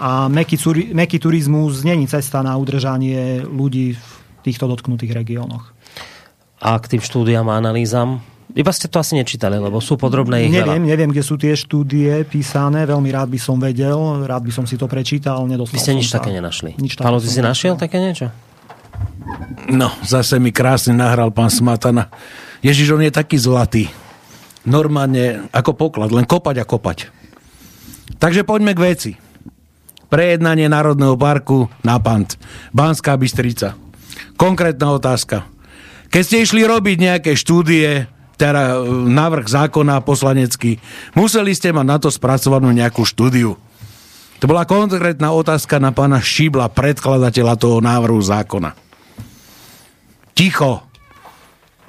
[0.00, 4.06] a meký, turizmus není cesta na udržanie ľudí v
[4.40, 5.76] týchto dotknutých regiónoch.
[6.60, 8.24] A k tým štúdiám a analýzam?
[8.56, 10.90] Iba ste to asi nečítali, lebo sú podrobné ich Neviem, veľa.
[10.90, 14.74] neviem, kde sú tie štúdie písané, veľmi rád by som vedel, rád by som si
[14.74, 16.74] to prečítal, nedostal Vy ste nič také nenašli?
[16.80, 18.32] Nič také Palo, ty si našiel také niečo?
[19.70, 22.10] No, zase mi krásne nahral pán Smatana.
[22.58, 23.86] Ježiš, on je taký zlatý
[24.66, 26.98] normálne ako poklad, len kopať a kopať.
[28.20, 29.12] Takže poďme k veci.
[30.10, 32.34] Prejednanie Národného parku na Pant.
[32.74, 33.78] Banská Bystrica.
[34.34, 35.46] Konkrétna otázka.
[36.10, 40.82] Keď ste išli robiť nejaké štúdie, teda e, návrh zákona poslanecký,
[41.14, 43.54] museli ste mať na to spracovanú nejakú štúdiu.
[44.40, 48.72] To bola konkrétna otázka na pána Šíbla, predkladateľa toho návrhu zákona.
[50.34, 50.88] Ticho.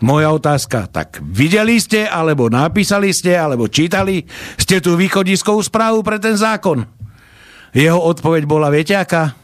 [0.02, 4.26] Moja otázka, tak videli ste, alebo napísali ste, alebo čítali
[4.58, 6.84] ste tú východiskovú správu pre ten zákon?
[7.72, 9.36] Jeho odpoveď bola, viete aká?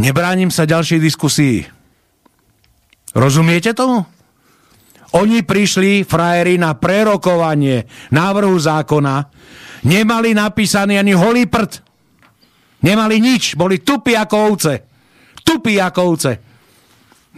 [0.00, 1.56] Nebránim sa ďalšej diskusii.
[3.16, 4.04] Rozumiete tomu?
[5.16, 7.84] Oni prišli, frajeri, na prerokovanie
[8.14, 9.26] návrhu zákona,
[9.82, 11.82] nemali napísaný ani holý prd.
[12.80, 14.74] Nemali nič, boli tupí ako ovce.
[15.42, 16.32] Tupí ako ovce.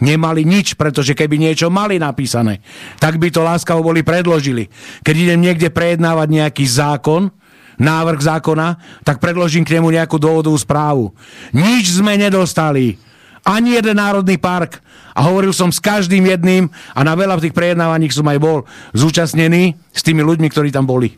[0.03, 2.61] Nemali nič, pretože keby niečo mali napísané,
[2.99, 4.69] tak by to láskavo boli predložili.
[5.01, 7.33] Keď idem niekde prejednávať nejaký zákon,
[7.77, 11.13] návrh zákona, tak predložím k nemu nejakú dôvodovú správu.
[11.53, 12.97] Nič sme nedostali.
[13.43, 14.79] Ani jeden národný park.
[15.13, 18.65] A hovoril som s každým jedným a na veľa tých prejednávaní som aj bol
[18.97, 21.13] zúčastnený s tými ľuďmi, ktorí tam boli.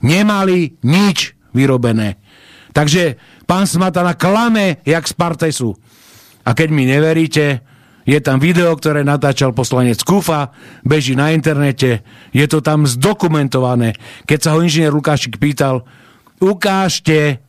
[0.00, 2.16] Nemali nič vyrobené.
[2.72, 5.76] Takže pán Smatana klame jak z Partesu.
[6.48, 7.60] A keď mi neveríte,
[8.04, 10.52] je tam video, ktoré natáčal poslanec Kufa,
[10.84, 13.96] beží na internete, je to tam zdokumentované.
[14.28, 15.88] Keď sa ho inžinier Lukášik pýtal,
[16.40, 17.40] ukážte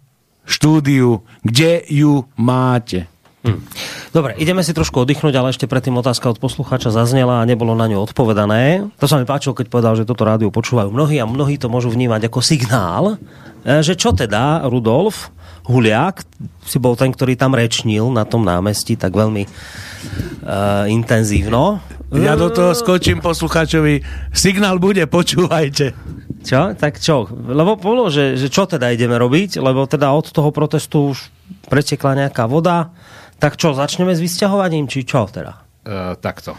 [0.47, 3.11] štúdiu, kde ju máte.
[3.45, 3.61] Hm.
[4.09, 7.85] Dobre, ideme si trošku oddychnúť, ale ešte predtým otázka od poslucháča zaznela a nebolo na
[7.85, 8.89] ňu odpovedané.
[8.97, 11.93] To sa mi páčilo, keď povedal, že toto rádio počúvajú mnohí a mnohí to môžu
[11.93, 13.21] vnímať ako signál,
[13.61, 15.29] e, že čo teda Rudolf
[15.65, 16.21] Huliak,
[16.61, 21.81] si bol ten, ktorý tam rečnil na tom námestí tak veľmi uh, intenzívno.
[22.13, 24.05] Ja do toho skočím poslucháčovi.
[24.29, 25.97] Signál bude, počúvajte.
[26.45, 26.77] Čo?
[26.77, 27.25] Tak čo?
[27.33, 29.57] Lebo bolo, že, že čo teda ideme robiť?
[29.57, 31.33] Lebo teda od toho protestu už
[31.65, 32.93] pretekla nejaká voda.
[33.41, 35.65] Tak čo, začneme s vysťahovaním, či čo teda?
[35.81, 36.53] Uh, takto.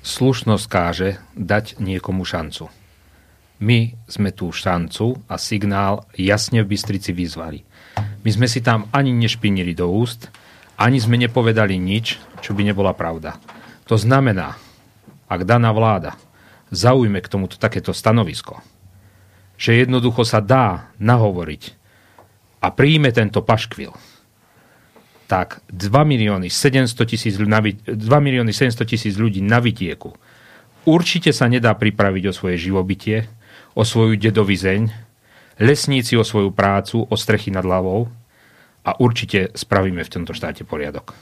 [0.00, 2.72] Slušnosť káže dať niekomu šancu.
[3.60, 7.65] My sme tú šancu a signál jasne v Bystrici vyzvali.
[7.96, 10.28] My sme si tam ani nešpinili do úst,
[10.76, 13.38] ani sme nepovedali nič, čo by nebola pravda.
[13.88, 14.58] To znamená,
[15.30, 16.18] ak daná vláda
[16.74, 18.58] zaujme k tomuto takéto stanovisko,
[19.56, 21.62] že jednoducho sa dá nahovoriť
[22.60, 23.94] a príjme tento paškvil,
[25.26, 27.50] tak 2 milióny 700 tisíc, 2
[27.98, 30.14] milióny 700 tisíc ľudí na vidieku
[30.86, 33.26] určite sa nedá pripraviť o svoje živobytie,
[33.74, 35.05] o svoju dedovizeň,
[35.60, 38.08] lesníci o svoju prácu, o strechy nad hlavou
[38.86, 41.16] a určite spravíme v tomto štáte poriadok.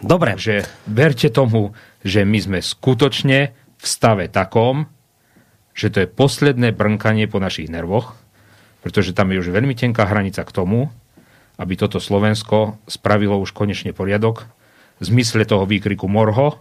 [0.00, 0.32] Dobre.
[0.32, 4.88] Takže verte tomu, že my sme skutočne v stave takom,
[5.76, 8.16] že to je posledné brnkanie po našich nervoch,
[8.80, 10.88] pretože tam je už veľmi tenká hranica k tomu,
[11.60, 14.48] aby toto Slovensko spravilo už konečne poriadok
[15.00, 16.56] v zmysle toho výkriku Morho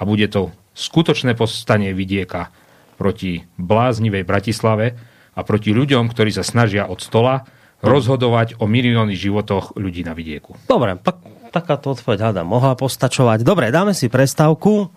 [0.00, 2.48] a bude to skutočné postanie vidieka
[2.96, 4.96] proti bláznivej Bratislave,
[5.36, 7.44] a proti ľuďom, ktorí sa snažia od stola
[7.84, 10.56] rozhodovať o milióny životoch ľudí na vidieku.
[10.64, 11.20] Dobre, tak,
[11.52, 13.44] takáto odpoveď hádam mohla postačovať.
[13.44, 14.88] Dobre, dáme si prestávku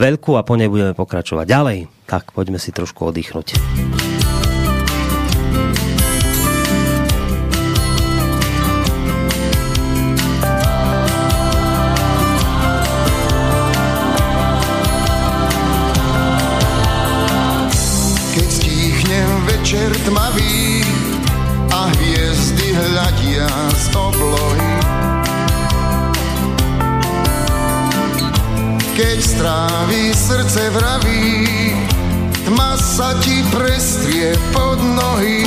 [0.00, 1.78] veľkú a po nej budeme pokračovať ďalej.
[2.08, 3.60] Tak, poďme si trošku oddychnúť.
[29.44, 31.44] Keď strávi srdce vraví,
[32.48, 35.43] tma sa ti prestrie pod nohy.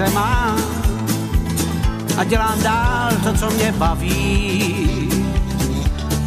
[0.00, 0.56] Se má.
[2.16, 5.10] A dělám dál to, co mě baví.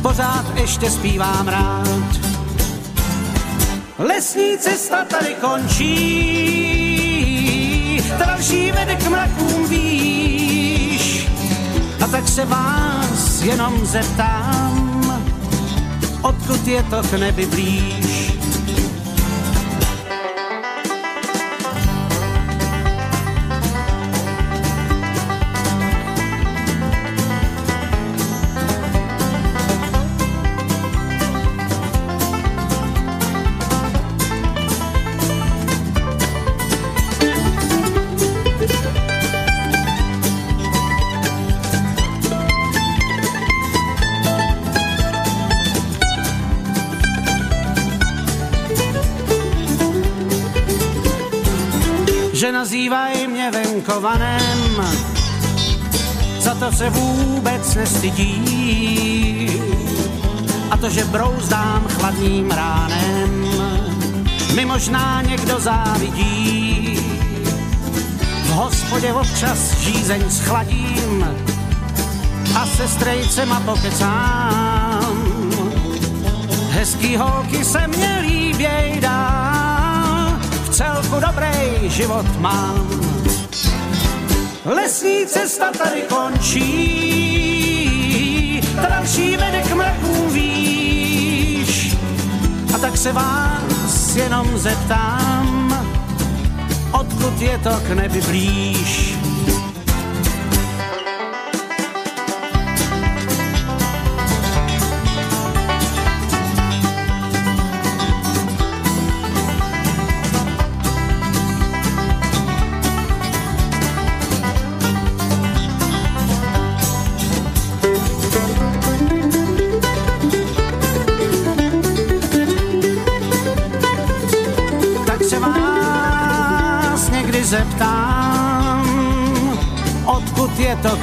[0.01, 2.19] Pořád ještě zpívám rád.
[3.99, 5.93] Lesní cesta tady končí,
[8.17, 11.27] ta další vede k mrakům výš.
[12.03, 15.21] A tak se vás jenom zeptám,
[16.21, 18.02] odkud je to k nebi blíž.
[53.93, 54.85] Mě venkovanem,
[56.39, 59.49] za to se vůbec nestydí.
[60.71, 63.45] A to, že brouzdám chladným ránem,
[64.55, 66.99] mi možná někdo závidí.
[68.43, 71.27] V hospodě občas žízeň schladím
[72.55, 75.23] a se strejcema pokecám.
[76.69, 83.12] Hezký holky se mně líběj dál, v celku dobrý život mám.
[84.65, 86.61] Lesní cesta tady končí,
[88.75, 89.03] ta
[89.37, 91.95] vede k mrakům výš.
[92.75, 95.87] A tak se vás jenom zeptám,
[96.91, 99.22] odkud je to k nebi blíž.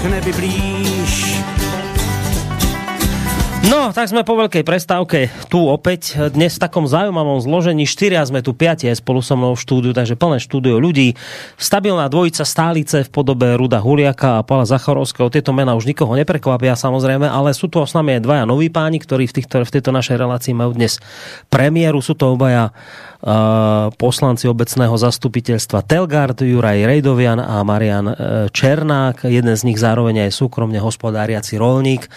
[0.03, 0.90] K nebi blíž.
[3.71, 7.87] No, tak sme po veľkej prestávke tu opäť dnes v takom zaujímavom zložení.
[7.87, 11.15] Štyria sme tu, piati aj spolu so mnou v štúdiu, takže plné štúdio ľudí.
[11.55, 15.31] Stabilná dvojica stálice v podobe Ruda Huliaka a Pala Zachorovského.
[15.31, 18.99] Tieto mená už nikoho neprekvapia samozrejme, ale sú tu s nami aj dvaja noví páni,
[18.99, 20.99] ktorí v, týchto, v tejto našej relácii majú dnes
[21.47, 22.03] premiéru.
[22.03, 28.17] Sú to obaja uh, poslanci obecného zastupiteľstva Telgard, Juraj Rejdovian a Marian uh,
[28.51, 29.31] Černák.
[29.31, 32.11] Jeden z nich zároveň aj súkromne hospodáriaci rolník.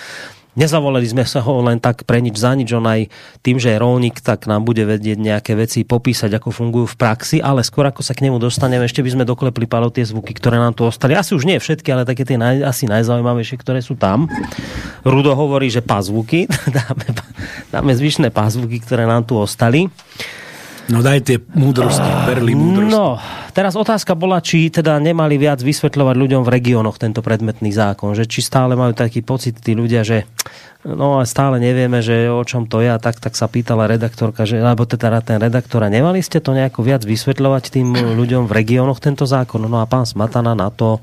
[0.54, 3.10] Nezavolali sme sa ho len tak pre nič za nič, on aj
[3.42, 7.38] tým, že je rolník, tak nám bude vedieť nejaké veci popísať, ako fungujú v praxi,
[7.42, 10.62] ale skôr ako sa k nemu dostaneme, ešte by sme doklepli palo tie zvuky, ktoré
[10.62, 11.18] nám tu ostali.
[11.18, 14.30] Asi už nie všetky, ale také tie naj, asi najzaujímavejšie, ktoré sú tam.
[15.02, 16.46] Rudo hovorí, že pázvuky,
[16.78, 17.06] dáme,
[17.74, 19.90] dáme zvyšné pázvuky, ktoré nám tu ostali.
[20.92, 22.92] No daj tie múdrosti, perly múdrosti.
[22.92, 23.16] No,
[23.54, 28.26] teraz otázka bola, či teda nemali viac vysvetľovať ľuďom v regiónoch tento predmetný zákon, že
[28.26, 30.26] či stále majú taký pocit tí ľudia, že
[30.84, 34.44] no a stále nevieme, že o čom to je a tak, tak sa pýtala redaktorka,
[34.44, 39.00] že, alebo teda ten redaktora, nemali ste to nejako viac vysvetľovať tým ľuďom v regiónoch
[39.00, 39.64] tento zákon?
[39.64, 41.00] No a pán Smatana na to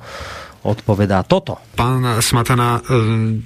[0.61, 1.57] odpovedá toto.
[1.73, 2.81] Pán Smatana, e,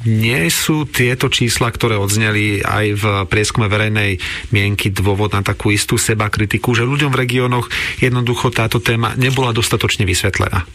[0.09, 4.19] nie sú tieto čísla, ktoré odzneli aj v prieskume verejnej
[4.51, 7.71] mienky dôvod na takú istú seba kritiku, že ľuďom v regiónoch
[8.03, 10.67] jednoducho táto téma nebola dostatočne vysvetlená?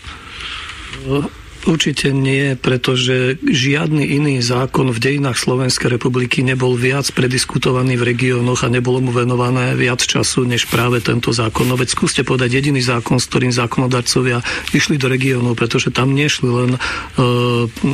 [1.68, 8.64] Určite nie, pretože žiadny iný zákon v dejinách Slovenskej republiky nebol viac prediskutovaný v regiónoch
[8.64, 11.68] a nebolo mu venované viac času než práve tento zákon.
[11.68, 14.40] No veď skúste povedať jediný zákon, s ktorým zákonodarcovia
[14.72, 16.80] išli do regiónov, pretože tam nešli len e,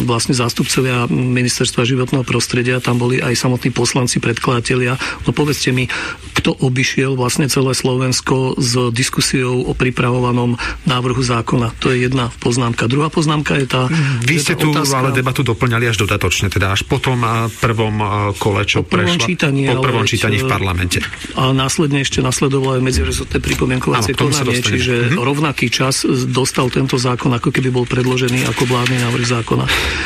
[0.05, 4.93] vlastne zástupcovia ministerstva životného prostredia, tam boli aj samotní poslanci, predkladatelia.
[5.25, 5.89] No povedzte mi,
[6.37, 10.53] kto obišiel vlastne celé Slovensko s diskusiou o pripravovanom
[10.85, 11.73] návrhu zákona.
[11.81, 12.85] To je jedna poznámka.
[12.85, 13.87] Druhá poznámka je tá...
[14.25, 14.95] Vy ste tu otázka...
[14.99, 17.23] ale debatu doplňali až dodatočne, teda až po tom
[17.59, 17.95] prvom
[18.35, 20.99] kole, čo po prvom prešla, čítaní, po prvom čítaní v parlamente.
[21.39, 25.19] A následne ešte nasledovalo aj medzirezortné pripomienkovacie konanie, čiže mm-hmm.
[25.19, 29.65] rovnaký čas dostal tento zákon, ako keby bol predložený ako vládny návrh zákona.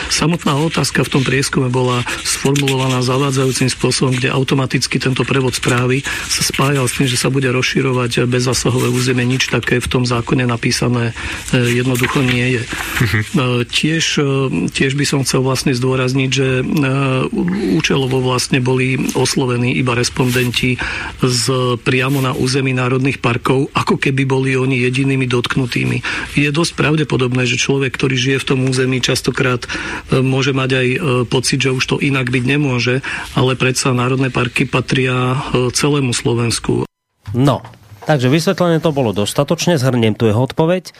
[0.10, 6.42] Samotná otázka v tom prieskume bola sformulovaná zavádzajúcim spôsobom, kde automaticky tento prevod správy sa
[6.44, 9.26] spájal s tým, že sa bude rozširovať bezzasahové územie.
[9.26, 11.16] Nič také v tom zákone napísané
[11.54, 12.62] e, jednoducho nie je.
[12.66, 13.20] Mhm.
[13.40, 14.28] E, tiež, e,
[14.68, 16.48] tiež by som chcel vlastne zdôrazniť, že
[17.80, 20.76] účelovo vlastne boli oslovení iba respondenti
[21.24, 21.46] z
[21.80, 26.04] priamo na území národných parkov, ako keby boli oni jedinými dotknutými.
[26.36, 29.64] Je dosť pravdepodobné, že človek, ktorý žije v tom území, častokrát
[30.12, 30.88] môže mať aj
[31.32, 33.06] pocit, že už to inak byť nemôže,
[33.38, 36.84] ale predsa národné parky patria celému Slovensku.
[37.32, 37.62] No,
[38.10, 40.92] takže vysvetlenie to bolo dostatočne, zhrniem tu jeho odpoveď.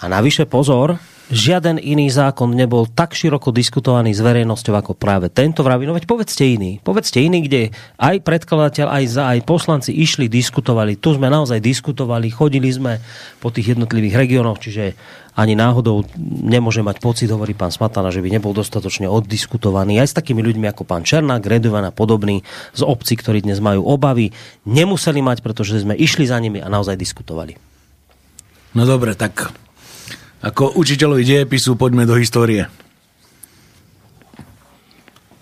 [0.00, 0.96] A navyše pozor,
[1.30, 5.62] žiaden iný zákon nebol tak široko diskutovaný s verejnosťou ako práve tento.
[5.62, 6.82] Vraví, no veď povedzte iný.
[6.82, 10.98] Povedzte iný, kde aj predkladateľ, aj za, aj poslanci išli, diskutovali.
[10.98, 12.98] Tu sme naozaj diskutovali, chodili sme
[13.38, 14.98] po tých jednotlivých regiónoch, čiže
[15.38, 20.02] ani náhodou nemôže mať pocit, hovorí pán Smatana, že by nebol dostatočne oddiskutovaný.
[20.02, 22.42] Aj s takými ľuďmi ako pán Černák, Redovan a podobný
[22.74, 24.34] z obcí, ktorí dnes majú obavy,
[24.66, 27.54] nemuseli mať, pretože sme išli za nimi a naozaj diskutovali.
[28.74, 29.54] No dobre, tak
[30.40, 32.68] ako učiteľovi dejepisu poďme do histórie.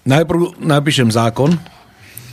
[0.09, 1.55] Najprv napíšem zákon,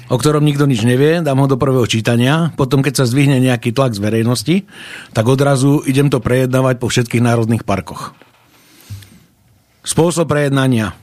[0.07, 3.75] o ktorom nikto nič nevie, dám ho do prvého čítania, potom keď sa zdvihne nejaký
[3.75, 4.55] tlak z verejnosti,
[5.11, 8.15] tak odrazu idem to prejednávať po všetkých národných parkoch.
[9.85, 10.97] Spôsob prejednania.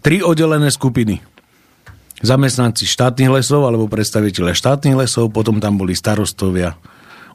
[0.00, 1.20] Tri oddelené skupiny.
[2.24, 6.74] Zamestnanci štátnych lesov alebo predstaviteľe štátnych lesov, potom tam boli starostovia,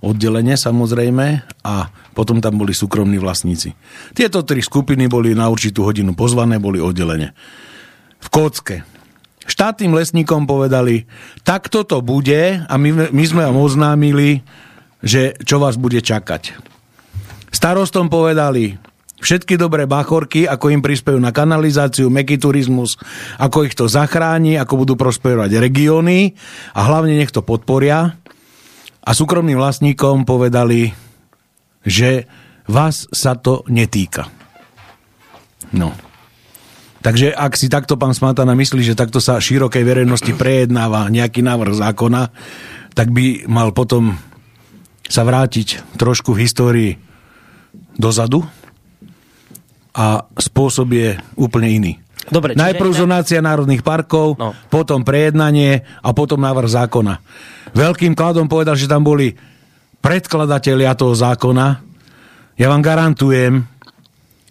[0.04, 1.74] oddelenie samozrejme a
[2.12, 3.72] potom tam boli súkromní vlastníci.
[4.12, 7.32] Tieto tri skupiny boli na určitú hodinu pozvané, boli oddelenie.
[8.20, 8.84] V Kocke.
[9.44, 11.04] Štátnym lesníkom povedali,
[11.44, 14.40] tak toto bude a my, my sme vám oznámili,
[15.04, 16.56] že čo vás bude čakať.
[17.52, 18.80] Starostom povedali,
[19.20, 22.96] všetky dobré bachorky, ako im prispejú na kanalizáciu, meký turizmus,
[23.36, 26.40] ako ich to zachráni, ako budú prosperovať regióny
[26.72, 28.16] a hlavne nech to podporia
[29.04, 30.96] a súkromným vlastníkom povedali,
[31.84, 32.26] že
[32.72, 34.32] vás sa to netýka.
[35.76, 35.92] No.
[37.04, 41.76] Takže ak si takto pán Smatana myslí, že takto sa širokej verejnosti prejednáva nejaký návrh
[41.76, 42.32] zákona,
[42.96, 44.16] tak by mal potom
[45.04, 46.92] sa vrátiť trošku v histórii
[48.00, 48.48] dozadu
[49.92, 51.94] a spôsob je úplne iný.
[52.32, 53.02] Dobre, Najprv čiže...
[53.04, 54.56] zonácia národných parkov, no.
[54.72, 57.20] potom prejednanie a potom návrh zákona.
[57.74, 59.34] Veľkým kladom povedal, že tam boli
[60.00, 61.82] predkladatelia toho zákona.
[62.58, 63.66] Ja vám garantujem,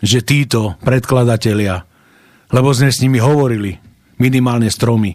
[0.03, 1.86] že títo predkladatelia,
[2.51, 3.78] lebo sme s nimi hovorili,
[4.19, 5.15] minimálne stromy,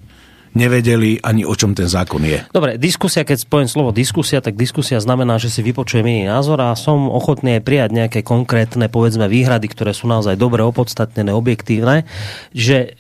[0.58, 2.42] nevedeli ani o čom ten zákon je.
[2.50, 6.74] Dobre, diskusia, keď spojím slovo diskusia, tak diskusia znamená, že si vypočujem iný názor a
[6.74, 12.10] som ochotný aj prijať nejaké konkrétne, povedzme, výhrady, ktoré sú naozaj dobre opodstatnené, objektívne.
[12.58, 12.98] Že,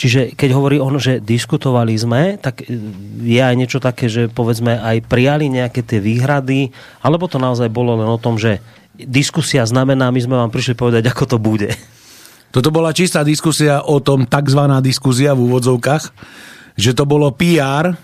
[0.00, 2.64] čiže keď hovorí on, že diskutovali sme, tak
[3.20, 6.72] je aj niečo také, že povedzme aj prijali nejaké tie výhrady,
[7.04, 8.64] alebo to naozaj bolo len o tom, že
[8.96, 11.68] diskusia znamená, my sme vám prišli povedať, ako to bude.
[12.54, 16.04] Toto bola čistá diskusia o tom, takzvaná diskusia v úvodzovkách,
[16.76, 17.96] že to bolo PR,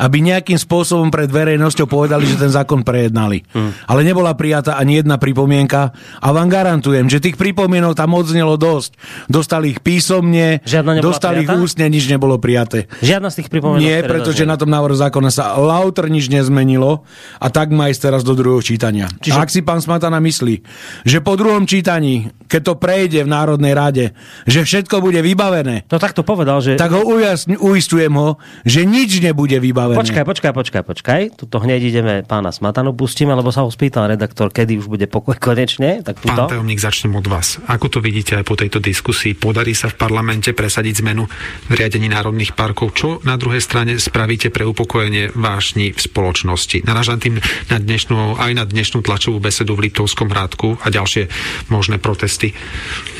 [0.00, 3.44] aby nejakým spôsobom pred verejnosťou povedali, že ten zákon prejednali.
[3.52, 3.76] Hmm.
[3.84, 5.92] Ale nebola prijatá ani jedna pripomienka
[6.24, 8.96] a vám garantujem, že tých pripomienok tam odznelo dosť.
[9.28, 10.64] Dostali ich písomne,
[11.04, 11.52] dostali prijatá?
[11.52, 12.88] ich ústne, nič nebolo prijaté.
[13.04, 13.84] Žiadna z tých pripomienok?
[13.84, 17.04] Nie, pretože na tom návrhu zákona sa lauter nič nezmenilo
[17.36, 19.12] a tak má ísť teraz do druhého čítania.
[19.20, 19.36] Čiže...
[19.36, 20.64] A ak si pán Smatana myslí,
[21.04, 24.04] že po druhom čítaní, keď to prejde v Národnej rade,
[24.48, 26.80] že všetko bude vybavené, no tak to povedal, že...
[26.80, 29.98] tak ho ujasň, uistujem ho, že nič nebude vybavené vybavené.
[30.06, 31.20] Počkaj, počkaj, počkaj, počkaj.
[31.34, 35.34] Tuto hneď ideme pána Smatanu pustíme, lebo sa ho spýtal redaktor, kedy už bude pokoj
[35.36, 36.00] konečne.
[36.06, 36.46] Tak tuto.
[36.46, 37.58] Pán tajomník, začnem od vás.
[37.66, 39.34] Ako to vidíte aj po tejto diskusii?
[39.34, 41.26] Podarí sa v parlamente presadiť zmenu
[41.68, 42.94] v riadení národných parkov?
[42.94, 46.86] Čo na druhej strane spravíte pre upokojenie vášni v spoločnosti?
[46.86, 47.42] Narážam tým
[47.72, 51.26] na dnešnú, aj na dnešnú tlačovú besedu v Litovskom hrádku a ďalšie
[51.72, 52.54] možné protesty.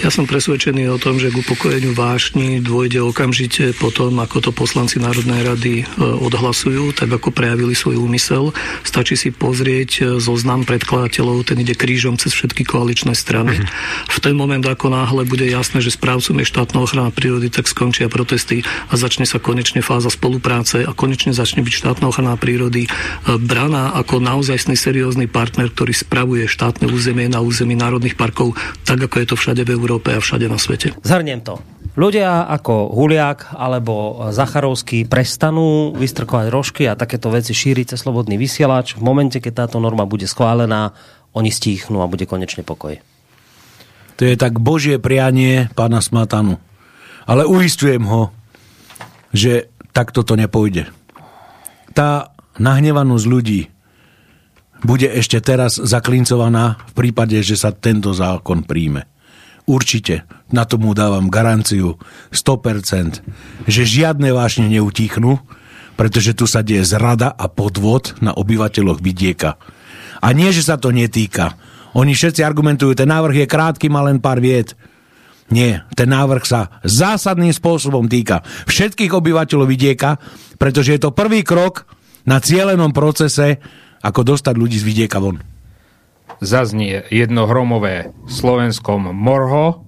[0.05, 5.01] Ja som presvedčený o tom, že k upokojeniu vášni dôjde okamžite potom, ako to poslanci
[5.01, 8.51] Národnej rady e, odhlasujú neodhlasujú, tak ako prejavili svoj úmysel.
[8.83, 13.63] Stačí si pozrieť e, zoznam predkladateľov, ten ide krížom cez všetky koaličné strany.
[14.11, 18.11] V ten moment, ako náhle bude jasné, že správcom je štátna ochrana prírody, tak skončia
[18.11, 22.89] protesty a začne sa konečne fáza spolupráce a konečne začne byť štátna ochrana prírody e,
[23.39, 29.23] braná ako naozajstný seriózny partner, ktorý spravuje štátne územie na území národných parkov, tak ako
[29.23, 30.99] je to všade v Európe a všade na svete.
[31.07, 31.63] Zhrniem to.
[31.99, 38.97] Ľudia ako Huliak alebo Zacharovský prestanú vystrkovať rožky a takéto veci šíriť cez slobodný vysielač.
[38.97, 40.97] V momente, keď táto norma bude schválená,
[41.37, 42.97] oni stíchnú a bude konečne pokoj.
[44.17, 46.57] To je tak božie prianie pána Smatanu.
[47.29, 48.33] Ale uistujem ho,
[49.37, 50.89] že takto to nepôjde.
[51.93, 53.69] Tá nahnevanosť ľudí
[54.85, 59.05] bude ešte teraz zaklincovaná v prípade, že sa tento zákon príjme.
[59.69, 62.01] Určite, na tomu dávam garanciu
[62.33, 63.23] 100%,
[63.69, 65.39] že žiadne vášne neutíchnú,
[66.01, 69.61] pretože tu sa deje zrada a podvod na obyvateľoch vidieka.
[70.25, 71.61] A nie, že sa to netýka.
[71.93, 74.73] Oni všetci argumentujú, ten návrh je krátky, má len pár viet.
[75.53, 80.17] Nie, ten návrh sa zásadným spôsobom týka všetkých obyvateľov vidieka,
[80.57, 81.85] pretože je to prvý krok
[82.25, 83.61] na cielenom procese,
[84.01, 85.51] ako dostať ľudí z vidieka von
[86.41, 89.85] zaznie jedno hromové Slovenskom morho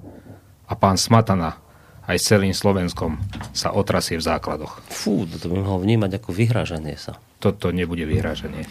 [0.68, 1.61] a pán Smatana
[2.07, 3.19] aj s celým Slovenskom
[3.55, 4.83] sa otrasie v základoch.
[4.91, 7.19] Fú, to by mohol vnímať ako vyhraženie sa.
[7.39, 8.66] Toto nebude vyhraženie.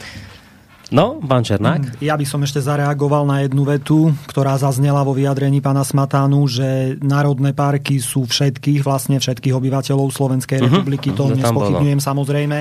[0.91, 1.95] No, pán Černák?
[1.95, 6.44] Mm, ja by som ešte zareagoval na jednu vetu, ktorá zaznela vo vyjadrení pána Smatánu,
[6.52, 10.68] že národné parky sú všetkých, vlastne všetkých obyvateľov Slovenskej uh-huh.
[10.68, 11.16] republiky.
[11.16, 12.60] To nespochybňujem samozrejme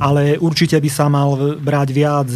[0.00, 2.30] ale určite by sa mal brať viac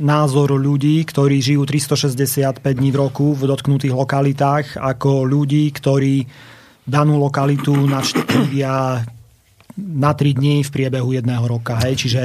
[0.00, 6.24] názor ľudí, ktorí žijú 365 dní v roku v dotknutých lokalitách, ako ľudí, ktorí
[6.84, 9.04] danú lokalitu navštívia
[9.76, 11.76] na 3 dní v priebehu jedného roka.
[11.82, 12.06] Hej?
[12.06, 12.22] Čiže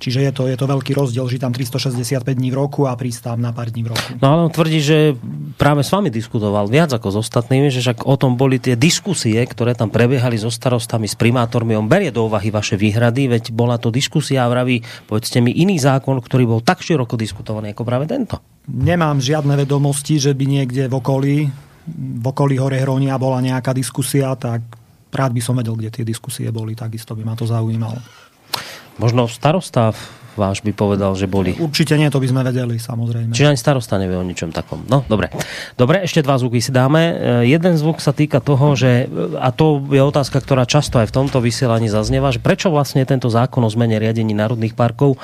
[0.00, 3.36] Čiže je to, je to veľký rozdiel, že tam 365 dní v roku a prístav
[3.36, 4.16] na pár dní v roku.
[4.24, 5.12] No ale on tvrdí, že
[5.60, 9.36] práve s vami diskutoval viac ako s ostatnými, že však o tom boli tie diskusie,
[9.44, 11.76] ktoré tam prebiehali so starostami, s primátormi.
[11.76, 15.76] On berie do úvahy vaše výhrady, veď bola to diskusia a vraví, povedzte mi, iný
[15.76, 18.40] zákon, ktorý bol tak široko diskutovaný ako práve tento.
[18.72, 21.36] Nemám žiadne vedomosti, že by niekde v okolí,
[21.88, 24.62] v okolí Hore Hronia bola nejaká diskusia, tak
[25.10, 27.98] rád by som vedel, kde tie diskusie boli, takisto by ma to zaujímalo.
[29.00, 29.96] Možno starosta
[30.38, 31.52] váš by povedal, že boli.
[31.58, 33.34] Určite nie, to by sme vedeli, samozrejme.
[33.34, 34.86] Čiže ani starosta nevie o ničom takom.
[34.86, 35.28] No, dobre.
[35.74, 37.02] Dobre, ešte dva zvuky si dáme.
[37.02, 37.14] E,
[37.50, 41.42] jeden zvuk sa týka toho, že, a to je otázka, ktorá často aj v tomto
[41.42, 45.18] vysielaní zaznieva, že prečo vlastne tento zákon o zmene riadení národných parkov,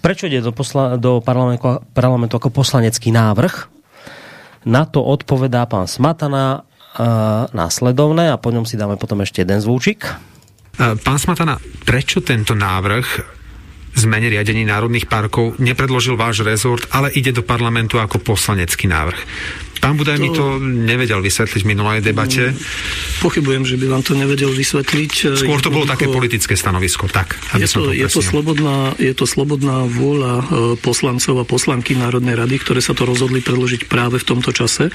[0.00, 3.75] prečo ide do, posla, do parlamentu, parlamentu ako poslanecký návrh?
[4.66, 9.62] Na to odpovedá pán Smatana uh, následovné a po ňom si dáme potom ešte jeden
[9.62, 10.02] zvúčik.
[10.76, 11.56] Pán Smatana,
[11.88, 13.36] prečo tento návrh
[13.96, 19.20] zmene riadení národných parkov nepredložil váš rezort, ale ide do parlamentu ako poslanecký návrh?
[19.80, 20.22] Pán Budaj to...
[20.22, 22.52] mi to nevedel vysvetliť v minulej debate.
[23.22, 25.12] Pochybujem, že by vám to nevedel vysvetliť.
[25.36, 27.38] Skôr to bolo také politické stanovisko, tak.
[27.56, 30.44] je, to, to je, to slobodná, je to slobodná vôľa e,
[30.80, 34.88] poslancov a poslanky Národnej rady, ktoré sa to rozhodli predložiť práve v tomto čase.
[34.88, 34.92] E,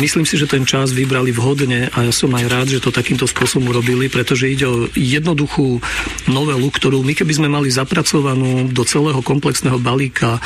[0.00, 3.28] myslím si, že ten čas vybrali vhodne a ja som aj rád, že to takýmto
[3.28, 5.80] spôsobom urobili, pretože ide o jednoduchú
[6.30, 10.38] novelu, ktorú my keby sme mali zapracovanú do celého komplexného balíka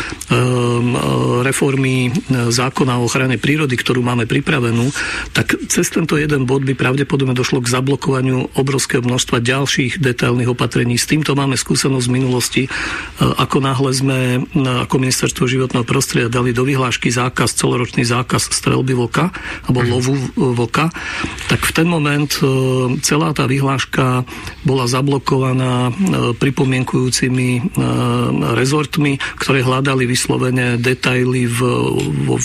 [1.42, 4.92] reformy zákona o ochrane prírody, ktorú máme pripravenú,
[5.32, 11.00] tak cez tento jeden bod by pravdepodobne došlo k zablokovaniu obrovského množstva ďalších detailných opatrení.
[11.00, 12.62] S týmto máme skúsenosť z minulosti.
[12.66, 12.70] E,
[13.24, 14.18] ako náhle sme
[14.84, 19.32] ako ministerstvo životného prostredia dali do vyhlášky zákaz, celoročný zákaz strelby vlka
[19.66, 19.88] alebo mhm.
[19.88, 20.92] lovu vlka,
[21.48, 22.44] tak v ten moment e,
[23.00, 24.28] celá tá vyhláška
[24.66, 25.92] bola zablokovaná e,
[26.36, 27.72] pripomienkujúcimi
[28.54, 31.58] rezortmi, ktoré hľadali vyslovene detaily v,
[32.26, 32.36] vo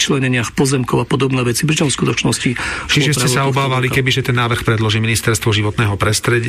[0.00, 2.50] vyčleneniach pozemkov a podobné veci, pričom v skutočnosti...
[2.88, 6.00] Čiže ste sa obávali, keby že ten návrh predloží ministerstvo životného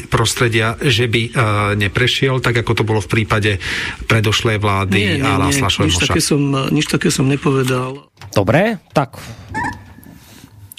[0.08, 1.32] prostredia, že by uh,
[1.76, 3.60] neprešiel, tak ako to bolo v prípade
[4.08, 6.40] predošlej vlády nie, nie, a nie, nič také, som,
[6.72, 8.08] nič také som nepovedal.
[8.32, 9.20] Dobre, tak...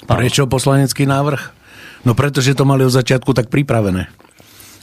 [0.03, 1.41] Prečo poslanecký návrh?
[2.03, 4.11] No pretože to mali od začiatku tak pripravené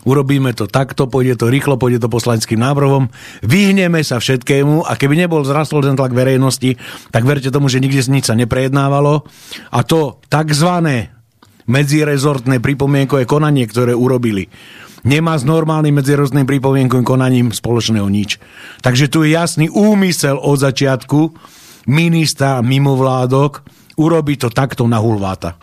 [0.04, 3.12] urobíme to takto, pôjde to rýchlo, pôjde to poslaneckým návrhom,
[3.44, 6.80] vyhneme sa všetkému a keby nebol zrastol ten tlak verejnosti,
[7.12, 9.24] tak verte tomu, že nikde nič sa neprejednávalo
[9.72, 11.12] a to takzvané
[11.70, 14.50] medzirezortné pripomienkové konanie, ktoré urobili,
[15.06, 18.42] nemá s normálnym medziroztným pripomienkovým konaním spoločného nič.
[18.82, 21.20] Takže tu je jasný úmysel od začiatku
[21.88, 23.62] ministra mimovládok
[23.96, 25.56] urobiť to takto na hulváta.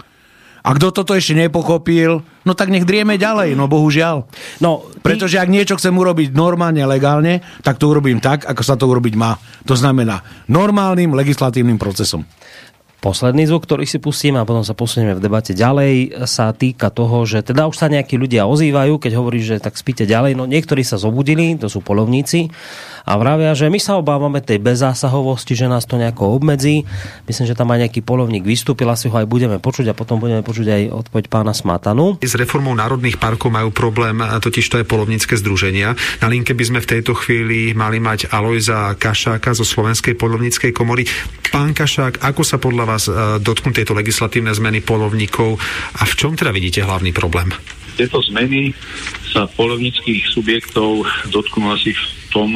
[0.67, 4.27] A kto toto ešte nepochopil, no tak nech drieme ďalej, no bohužiaľ.
[4.59, 8.83] No, Pretože ak niečo chcem urobiť normálne, legálne, tak to urobím tak, ako sa to
[8.91, 9.39] urobiť má.
[9.63, 10.19] To znamená
[10.51, 12.27] normálnym legislatívnym procesom.
[12.97, 17.29] Posledný zvuk, ktorý si pustíme a potom sa posunieme v debate ďalej, sa týka toho,
[17.29, 20.33] že teda už sa nejakí ľudia ozývajú, keď hovorí, že tak spíte ďalej.
[20.33, 22.49] No niektorí sa zobudili, to sú polovníci
[23.07, 26.83] a vravia, že my sa obávame tej bezzásahovosti, že nás to nejako obmedzí.
[27.29, 30.43] Myslím, že tam aj nejaký polovník vystúpil, asi ho aj budeme počuť a potom budeme
[30.43, 32.19] počuť aj odpoveď pána Smatanu.
[32.19, 35.93] S reformou národných parkov majú problém totiž to je polovnícke združenia.
[36.19, 41.05] Na linke by sme v tejto chvíli mali mať Alojza Kašáka zo Slovenskej polovníckej komory.
[41.53, 45.59] Pán Kašák, ako sa podľa vás e, dotknú tieto legislatívne zmeny polovníkov
[45.99, 47.51] a v čom teda vidíte hlavný problém?
[47.99, 48.71] Tieto zmeny
[49.27, 52.49] sa polovníckých subjektov dotknú asi v tom,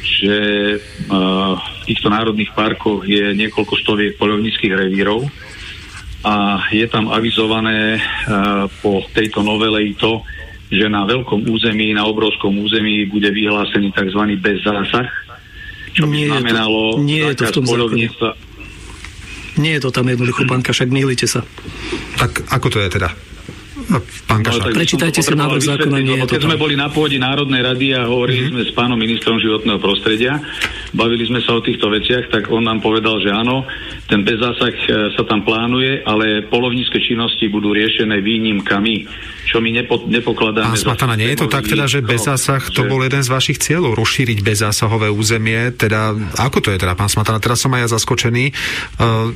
[0.00, 0.36] že
[0.74, 0.78] e,
[1.58, 5.26] v týchto národných parkoch je niekoľko stoviek polovníckých revírov
[6.22, 8.00] a je tam avizované e,
[8.82, 10.22] po tejto novele i to,
[10.68, 14.20] že na veľkom území, na obrovskom území bude vyhlásený tzv.
[14.36, 15.08] bezzásah,
[15.96, 17.64] čo by Nie je to- znamenalo nie je to v tom.
[19.58, 21.42] Nie je to tam jednoducho, pán Kašak, mýlite sa.
[22.16, 23.10] Tak ako to je teda?
[23.88, 26.56] Pán No, tak by som Prečítajte si návrh zákona, nie lebo je to Keď sme
[26.56, 26.62] tam.
[26.62, 30.36] boli na pôde Národnej rady a hovorili sme s pánom ministrom životného prostredia,
[30.92, 33.64] bavili sme sa o týchto veciach, tak on nám povedal, že áno,
[34.04, 34.84] ten bezzásah e,
[35.16, 38.94] sa tam plánuje, ale polovnícke činnosti budú riešené výnimkami,
[39.48, 42.90] čo my nepo, nepokladáme Pán Smatana, nie je to tak teda, že bezzásah to že-
[42.92, 47.40] bol jeden z vašich cieľov, rozšíriť bezzásahové územie, teda ako to je teda, pán Smatana,
[47.40, 48.44] teraz som aj ja zaskočený.
[49.00, 49.32] Uh,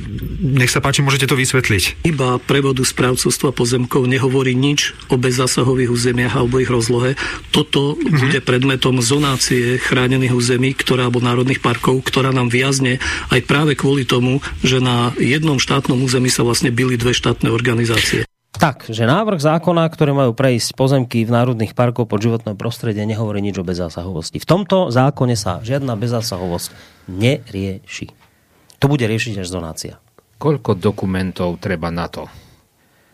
[0.53, 2.05] nech sa páči, môžete to vysvetliť.
[2.05, 7.15] Iba prevodu správcovstva pozemkov nehovorí nič o bezzásahových územiach alebo ich rozlohe.
[7.55, 8.19] Toto Mhm.
[8.19, 12.99] bude predmetom zonácie chránených území, ktorá alebo národných parkov, ktorá nám viazne
[13.31, 18.27] aj práve kvôli tomu, že na jednom štátnom území sa vlastne byli dve štátne organizácie.
[18.53, 23.41] Tak, že návrh zákona, ktoré majú prejsť pozemky v národných parkoch pod životné prostredie, nehovorí
[23.41, 24.37] nič o bezzásahovosti.
[24.37, 26.69] V tomto zákone sa žiadna bezzásahovosť
[27.09, 28.07] nerieši.
[28.77, 29.93] To bude riešiť až zonácia.
[30.37, 32.27] Koľko dokumentov treba na to,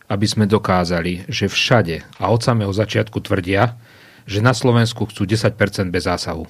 [0.09, 3.77] aby sme dokázali, že všade a od samého začiatku tvrdia,
[4.25, 5.53] že na Slovensku chcú 10%
[5.93, 6.49] bez zásahu.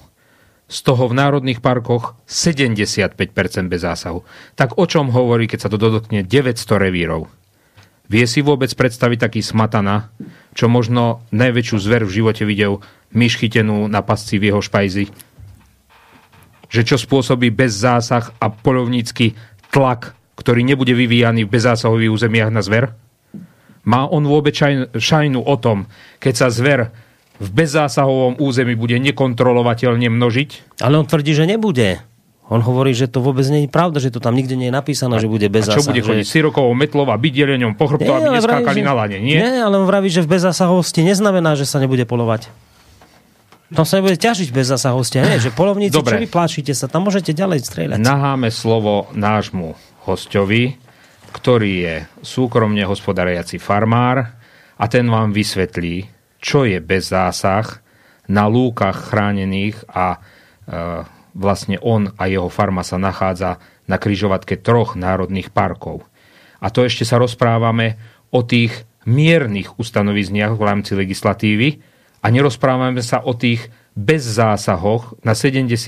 [0.70, 3.16] Z toho v národných parkoch 75%
[3.68, 4.24] bez zásahu.
[4.56, 7.28] Tak o čom hovorí, keď sa to dotkne 900 revírov?
[8.10, 10.10] Vie si vôbec predstaviť taký smatana,
[10.56, 12.82] čo možno najväčšiu zver v živote videl
[13.14, 15.10] myš chytenú na pasci v jeho špajzi?
[16.70, 19.34] Že čo spôsobí bez zásah a polovnícky
[19.74, 22.94] tlak, ktorý nebude vyvíjaný v bezzásahových územiach na zver?
[23.82, 25.88] Má on vôbec šajn- šajnu o tom,
[26.20, 26.92] keď sa zver
[27.40, 30.80] v bezzásahovom území bude nekontrolovateľne množiť?
[30.84, 32.04] Ale on tvrdí, že nebude.
[32.50, 35.22] On hovorí, že to vôbec nie je pravda, že to tam nikde nie je napísané,
[35.22, 37.86] že bude bez A čo zásah, bude že- chodiť sirokovou metlou a byť jeleňom po
[37.86, 39.38] chrbtu, aby neskákali že- na lane, nie?
[39.38, 42.50] Nie, ale on vraví, že v bezzásahovosti neznamená, že sa nebude polovať.
[43.70, 45.22] Tam sa nebude ťažiť bez zásahosti.
[45.22, 46.18] Nie, že polovníci, Dobre.
[46.18, 48.02] čo vy pláčite sa, tam môžete ďalej strieľať.
[48.02, 49.78] Naháme slovo nášmu
[50.10, 50.74] hostovi,
[51.30, 54.36] ktorý je súkromne hospodariaci farmár
[54.76, 56.08] a ten vám vysvetlí,
[56.40, 57.82] čo je bez zásah
[58.30, 60.18] na lúkach chránených a e,
[61.34, 63.58] vlastne on a jeho farma sa nachádza
[63.90, 66.06] na kryžovatke troch národných parkov.
[66.62, 67.98] A to ešte sa rozprávame
[68.30, 71.82] o tých miernych ustanovizniach v rámci legislatívy
[72.20, 75.82] a nerozprávame sa o tých bez zásahoch na 75%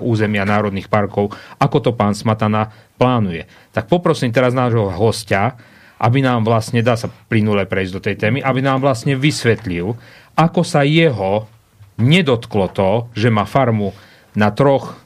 [0.00, 3.50] územia národných parkov, ako to pán Smatana plánuje.
[3.74, 5.58] Tak poprosím teraz nášho hostia,
[5.98, 9.96] aby nám vlastne, dá sa plynule prejsť do tej témy, aby nám vlastne vysvetlil,
[10.36, 11.48] ako sa jeho
[11.96, 13.96] nedotklo to, že má farmu
[14.36, 15.00] na troch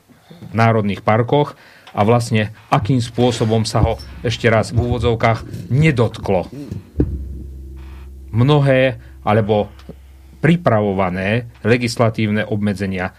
[0.50, 1.54] národných parkoch
[1.94, 3.94] a vlastne akým spôsobom sa ho
[4.26, 6.50] ešte raz v úvodzovkách nedotklo.
[8.30, 9.70] Mnohé alebo
[10.40, 13.12] pripravované legislatívne obmedzenia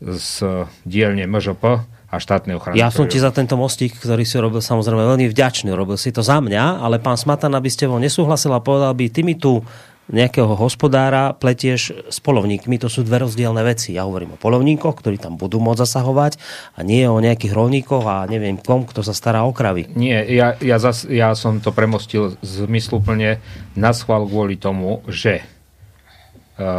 [0.00, 1.62] z dielne MŽP
[2.10, 2.80] a štátnej ochrany.
[2.80, 5.70] Ja som ti za tento mostík, ktorý si robil samozrejme veľmi vďačný.
[5.70, 9.06] Robil si to za mňa, ale pán Smatan, aby ste ho nesúhlasil a povedal by,
[9.12, 9.62] ty mi tu
[10.10, 13.94] nejakého hospodára pletieš s polovníkmi, to sú dve rozdielne veci.
[13.94, 16.32] Ja hovorím o polovníkoch, ktorí tam budú môcť zasahovať
[16.74, 19.86] a nie o nejakých rolníkoch a neviem kom, kto sa stará o kravy.
[19.94, 23.38] Nie, ja, ja, zas, ja som to premostil zmysluplne
[23.78, 25.46] na schvál kvôli tomu, že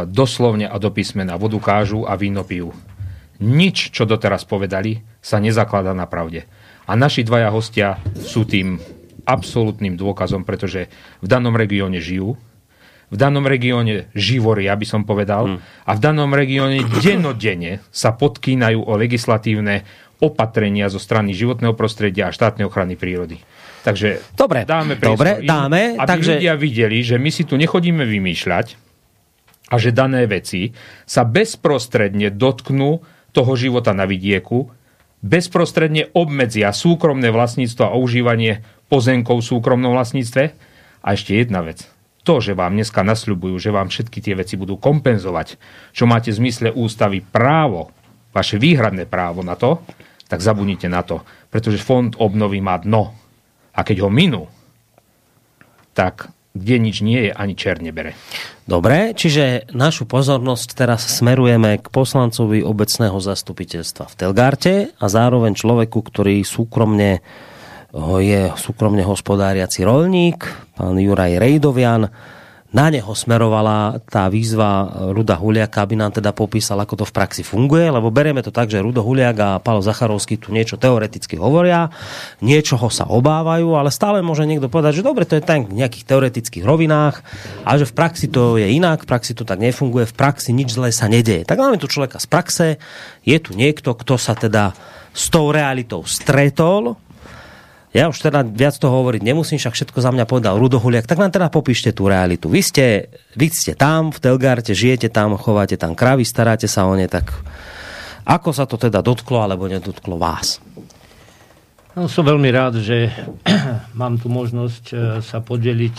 [0.06, 2.70] doslovne a do písmena vodu kážu a víno pijú.
[3.42, 6.46] Nič, čo doteraz povedali, sa nezakladá na pravde.
[6.86, 8.78] A naši dvaja hostia sú tým
[9.26, 10.90] absolútnym dôkazom, pretože
[11.22, 12.38] v danom regióne žijú,
[13.12, 18.92] v danom regióne živoria, by som povedal, a v danom regióne denodene sa podkýnajú o
[18.96, 19.84] legislatívne
[20.22, 23.42] opatrenia zo strany životného prostredia a štátnej ochrany prírody.
[23.82, 26.38] Takže dobre, dáme dobre, im, dáme, aby takže...
[26.38, 28.91] ľudia videli, že my si tu nechodíme vymýšľať
[29.72, 30.76] a že dané veci
[31.08, 33.00] sa bezprostredne dotknú
[33.32, 34.68] toho života na vidieku,
[35.24, 38.60] bezprostredne obmedzia súkromné vlastníctvo a užívanie
[38.92, 40.44] pozemkov v súkromnom vlastníctve.
[41.02, 41.88] A ešte jedna vec.
[42.22, 45.58] To, že vám dneska nasľubujú, že vám všetky tie veci budú kompenzovať,
[45.90, 47.90] čo máte v zmysle ústavy právo,
[48.30, 49.82] vaše výhradné právo na to,
[50.30, 51.24] tak zabudnite na to.
[51.50, 53.10] Pretože fond obnovy má dno.
[53.74, 54.46] A keď ho minú,
[55.96, 58.12] tak kde nič nie je, ani čer nebere.
[58.68, 65.98] Dobre, čiže našu pozornosť teraz smerujeme k poslancovi obecného zastupiteľstva v Telgarte a zároveň človeku,
[65.98, 67.24] ktorý súkromne
[68.24, 70.48] je súkromne hospodáriaci rolník,
[70.80, 72.08] pán Juraj Rejdovian
[72.72, 77.42] na neho smerovala tá výzva Ruda Huliaka, aby nám teda popísal, ako to v praxi
[77.44, 81.92] funguje, lebo berieme to tak, že Rudo Huliak a Paolo Zacharovský tu niečo teoreticky hovoria,
[82.40, 86.08] niečoho sa obávajú, ale stále môže niekto povedať, že dobre, to je tak v nejakých
[86.08, 87.20] teoretických rovinách
[87.68, 90.72] a že v praxi to je inak, v praxi to tak nefunguje, v praxi nič
[90.72, 91.44] zlé sa nedeje.
[91.44, 92.66] Tak máme tu človeka z praxe,
[93.28, 94.72] je tu niekto, kto sa teda
[95.12, 96.96] s tou realitou stretol,
[97.92, 101.28] ja už teda viac toho hovoriť nemusím, však všetko za mňa povedal Rudo tak nám
[101.28, 102.48] teda popíšte tú realitu.
[102.48, 102.86] Vy ste,
[103.36, 107.28] vy ste tam v Telgarte, žijete tam, chováte tam kravy, staráte sa o ne, tak
[108.24, 110.56] ako sa to teda dotklo alebo nedotklo vás?
[111.92, 113.12] No, som veľmi rád, že
[114.00, 115.96] mám tu možnosť e, sa podeliť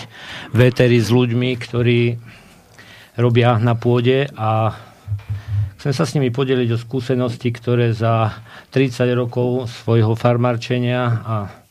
[0.50, 2.18] véteri s ľuďmi, ktorí
[3.22, 4.74] robia na pôde a
[5.78, 8.34] chcem sa s nimi podeliť o skúsenosti, ktoré za
[8.74, 11.63] 30 rokov svojho farmarčenia a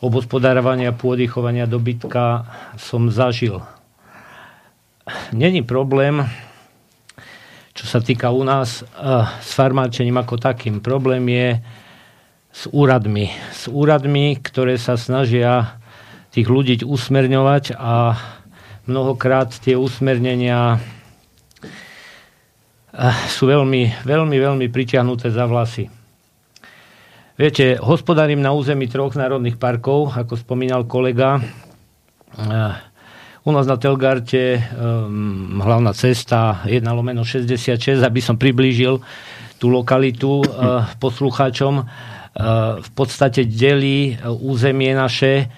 [0.00, 2.44] obospodárovania pôdy, chovania dobytka
[2.76, 3.64] som zažil.
[5.32, 6.22] Není problém,
[7.72, 8.86] čo sa týka u nás, eh,
[9.40, 10.80] s farmáčením ako takým.
[10.84, 11.48] Problém je
[12.52, 13.32] s úradmi.
[13.50, 15.80] S úradmi, ktoré sa snažia
[16.32, 18.16] tých ľudí usmerňovať a
[18.84, 20.76] mnohokrát tie usmernenia
[22.92, 26.01] eh, sú veľmi, veľmi, veľmi pritiahnuté za vlasy.
[27.32, 31.40] Viete, hospodárím na území troch národných parkov, ako spomínal kolega.
[33.42, 39.00] U nás na Telgarte um, hlavná cesta 1 lomeno 66, aby som priblížil
[39.56, 41.80] tú lokalitu uh, poslucháčom.
[41.80, 45.48] Uh, v podstate delí územie naše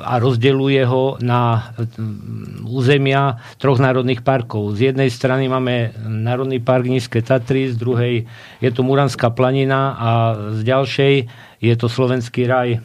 [0.00, 4.80] a rozdeluje ho na mm, územia troch národných parkov.
[4.80, 8.24] Z jednej strany máme Národný park Nízke Tatry, z druhej
[8.64, 10.10] je to Muranská planina a
[10.56, 11.14] z ďalšej
[11.60, 12.80] je to Slovenský raj.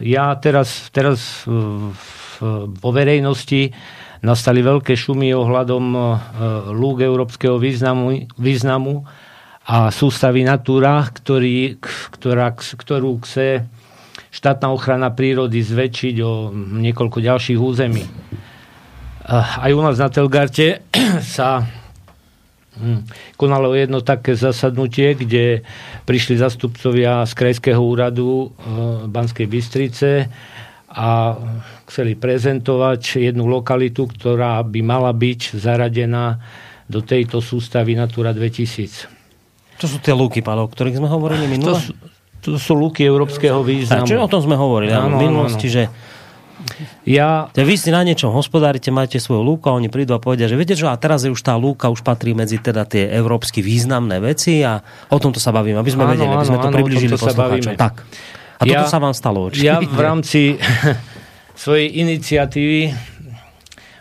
[0.00, 1.44] Ja teraz, teraz
[2.70, 3.74] vo verejnosti
[4.22, 6.00] nastali veľké šumy ohľadom e,
[6.76, 9.04] lúk európskeho významu, významu
[9.64, 11.80] a sústavy Natura, ktorý,
[12.16, 13.64] ktorá, ktorú chce
[14.30, 18.06] štátna ochrana prírody zväčšiť o niekoľko ďalších území.
[19.30, 20.86] Aj u nás na Telgarte
[21.36, 21.66] sa
[22.78, 25.66] hm, konalo jedno také zasadnutie, kde
[26.06, 28.46] prišli zastupcovia z Krajského úradu e,
[29.06, 30.26] Banskej Bystrice
[30.90, 31.38] a
[31.86, 36.42] chceli prezentovať jednu lokalitu, ktorá by mala byť zaradená
[36.90, 39.06] do tejto sústavy Natura 2000.
[39.78, 41.78] To sú tie lúky, Pálo, o ktorých sme hovorili minule?
[41.78, 41.94] To sú,
[42.40, 44.08] to sú luky európskeho významu.
[44.08, 45.74] Čiže o tom sme hovorili áno, v minulosti, áno.
[45.76, 45.82] že
[47.04, 47.48] ja...
[47.52, 50.76] Vy si na niečom hospodárite, máte svoju lúku a oni prídu a povedia, že viete
[50.76, 54.60] čo, a teraz je už tá lúka už patrí medzi teda tie európsky významné veci
[54.60, 57.74] a o tomto sa bavíme, aby sme áno, vedeli, aby sme to áno, približili poslucháčom.
[57.76, 57.94] Tak.
[58.60, 59.64] A ja, toto sa vám stalo určite.
[59.64, 60.60] Ja v rámci
[61.62, 62.80] svojej iniciatívy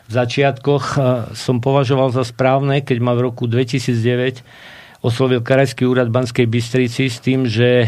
[0.09, 1.01] v začiatkoch eh,
[1.37, 4.43] som považoval za správne, keď ma v roku 2009
[4.99, 7.87] oslovil Krajský úrad Banskej Bystrici s tým, že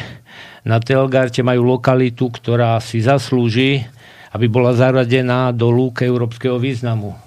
[0.61, 3.85] na Telgarte majú lokalitu, ktorá si zaslúži,
[4.31, 7.17] aby bola zaradená do lúk európskeho významu.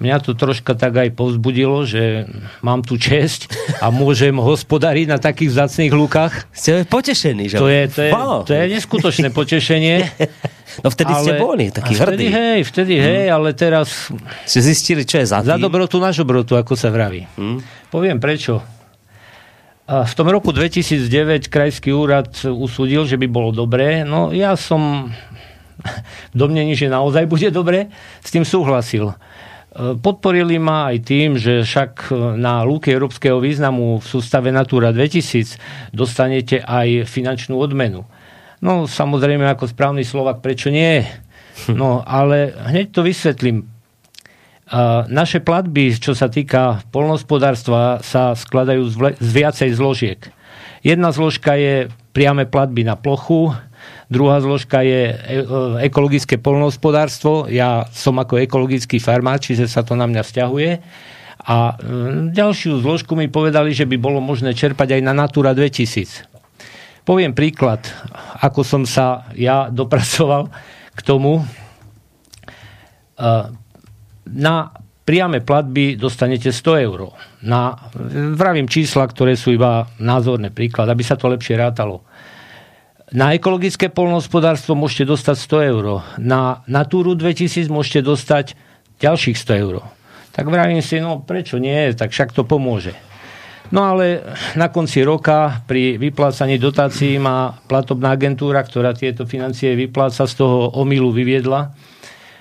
[0.00, 2.24] Mňa to troška tak aj povzbudilo, že
[2.64, 3.52] mám tu česť
[3.84, 6.48] a môžem hospodariť na takých vzácných lúkach.
[6.56, 7.60] Ste potešení, že?
[7.60, 8.12] To je, to je,
[8.48, 9.96] to je neskutočné potešenie.
[10.86, 12.26] No vtedy ale, ste boli taký vtedy, hrdí.
[12.30, 14.06] Hej, vtedy hej, ale teraz...
[14.46, 15.50] Ste zistili, čo je za tým?
[15.50, 17.26] Za dobrotu na žobrotu, ako sa vraví.
[17.34, 17.58] Hmm.
[17.90, 18.62] Poviem prečo.
[19.90, 24.06] V tom roku 2009 krajský úrad usúdil, že by bolo dobré.
[24.06, 25.10] No ja som
[26.32, 27.90] v domnení, že naozaj bude dobre,
[28.22, 29.10] s tým súhlasil.
[29.98, 36.62] Podporili ma aj tým, že však na lúke európskeho významu v sústave Natura 2000 dostanete
[36.62, 38.06] aj finančnú odmenu.
[38.62, 41.02] No samozrejme ako správny Slovak, prečo nie?
[41.68, 43.68] No, ale hneď to vysvetlím.
[45.10, 50.20] Naše platby, čo sa týka polnospodárstva, sa skladajú z, vle- z viacej zložiek.
[50.86, 53.50] Jedna zložka je priame platby na plochu,
[54.06, 55.46] druhá zložka je e-
[55.82, 57.50] ekologické polnohospodárstvo.
[57.50, 60.70] Ja som ako ekologický farmár, čiže sa to na mňa vzťahuje.
[61.40, 61.74] A e,
[62.30, 66.30] ďalšiu zložku mi povedali, že by bolo možné čerpať aj na Natura 2000.
[67.02, 67.82] Poviem príklad,
[68.38, 70.46] ako som sa ja dopracoval
[70.94, 71.42] k tomu.
[74.30, 74.70] Na
[75.02, 77.10] priame platby dostanete 100 eur.
[77.42, 77.90] Na,
[78.38, 82.06] vravím čísla, ktoré sú iba názorné príklad, aby sa to lepšie rátalo.
[83.10, 85.36] Na ekologické polnohospodárstvo môžete dostať
[85.66, 85.84] 100 eur.
[86.22, 88.54] Na Natúru 2000 môžete dostať
[89.02, 89.82] ďalších 100 eur.
[90.30, 92.94] Tak vravím si, no prečo nie, tak však to pomôže.
[93.74, 94.22] No ale
[94.54, 100.74] na konci roka pri vyplácaní dotácií má platobná agentúra, ktorá tieto financie vypláca, z toho
[100.74, 101.70] omilu vyviedla,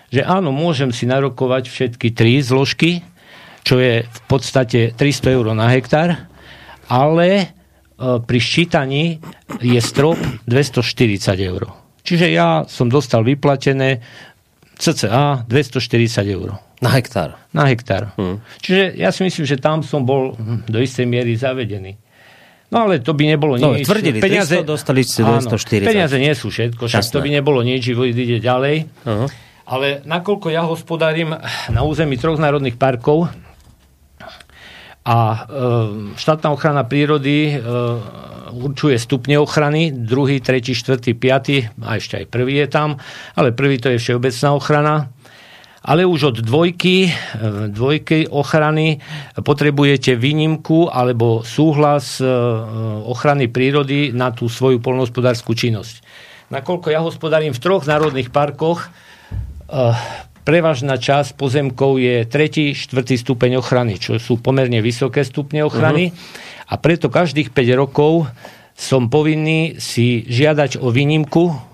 [0.10, 3.02] že áno, môžem si narokovať všetky tri zložky,
[3.64, 6.26] čo je v podstate 300 eur na hektár,
[6.90, 7.45] ale e,
[8.18, 9.22] pri ščítaní
[9.61, 10.18] je strop
[10.49, 11.69] 240 eur.
[12.02, 14.02] Čiže ja som dostal vyplatené
[14.80, 16.57] cca 240 eur.
[16.80, 17.36] Na hektár.
[17.52, 18.15] Na hektár.
[18.15, 18.40] Hm.
[18.64, 21.99] Čiže ja si myslím, že tam som bol hm, do istej miery zavedený.
[22.69, 23.90] No ale to by nebolo No, nič.
[23.90, 25.90] tvrdili 300, dostali ste Áno, 240.
[25.90, 27.14] Peniaze nie sú všetko, však Jasné.
[27.18, 28.76] to by nebolo nič, ide ďalej.
[29.10, 29.26] Uh-huh.
[29.70, 31.38] Ale nakoľko ja hospodárím
[31.70, 33.30] na území troch národných parkov
[35.06, 35.38] a e,
[36.18, 37.62] štátna ochrana prírody e,
[38.50, 42.98] určuje stupne ochrany, druhý, tretí, štvrtý, piatý, a ešte aj prvý je tam,
[43.38, 44.96] ale prvý to je všeobecná ochrana.
[45.80, 47.12] Ale už od dvojky, e,
[47.70, 48.98] dvojky ochrany
[49.38, 52.18] potrebujete výnimku alebo súhlas
[53.06, 56.02] ochrany prírody na tú svoju polnohospodárskú činnosť.
[56.50, 58.90] Nakoľko ja hospodárím v troch národných parkoch,
[60.50, 66.10] prevažná časť pozemkov je tretí, štvrtý stupeň ochrany, čo sú pomerne vysoké stupne ochrany.
[66.10, 66.74] Uh-huh.
[66.74, 68.26] A preto každých 5 rokov
[68.74, 71.69] som povinný si žiadať o výnimku eh,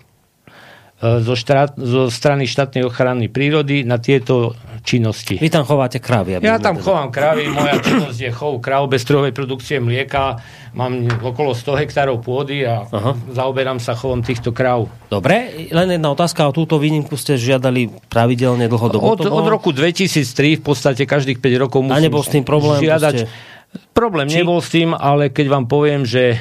[0.97, 5.35] zo, štrat, zo strany štátnej ochrany prírody na tieto činnosti.
[5.35, 6.33] Vy tam chováte krávy.
[6.33, 10.39] aby Ja tam teda- chovám krávy, moja činnosť je chov kráv bez strojovej produkcie mlieka,
[10.71, 13.11] mám okolo 100 hektárov pôdy a Aha.
[13.27, 14.87] zaoberám sa chovom týchto kráv.
[15.05, 16.45] Dobre, len jedna otázka.
[16.45, 19.03] O túto výnimku ste žiadali pravidelne dlhodobo?
[19.05, 19.35] Od, bolo?
[19.35, 20.23] od roku 2003
[20.55, 22.79] v podstate každých 5 rokov musím A nebol s tým problém?
[22.79, 23.15] žiadať.
[23.19, 23.53] Proste...
[23.91, 26.37] Problém Či- nebol s tým, ale keď vám poviem, že e,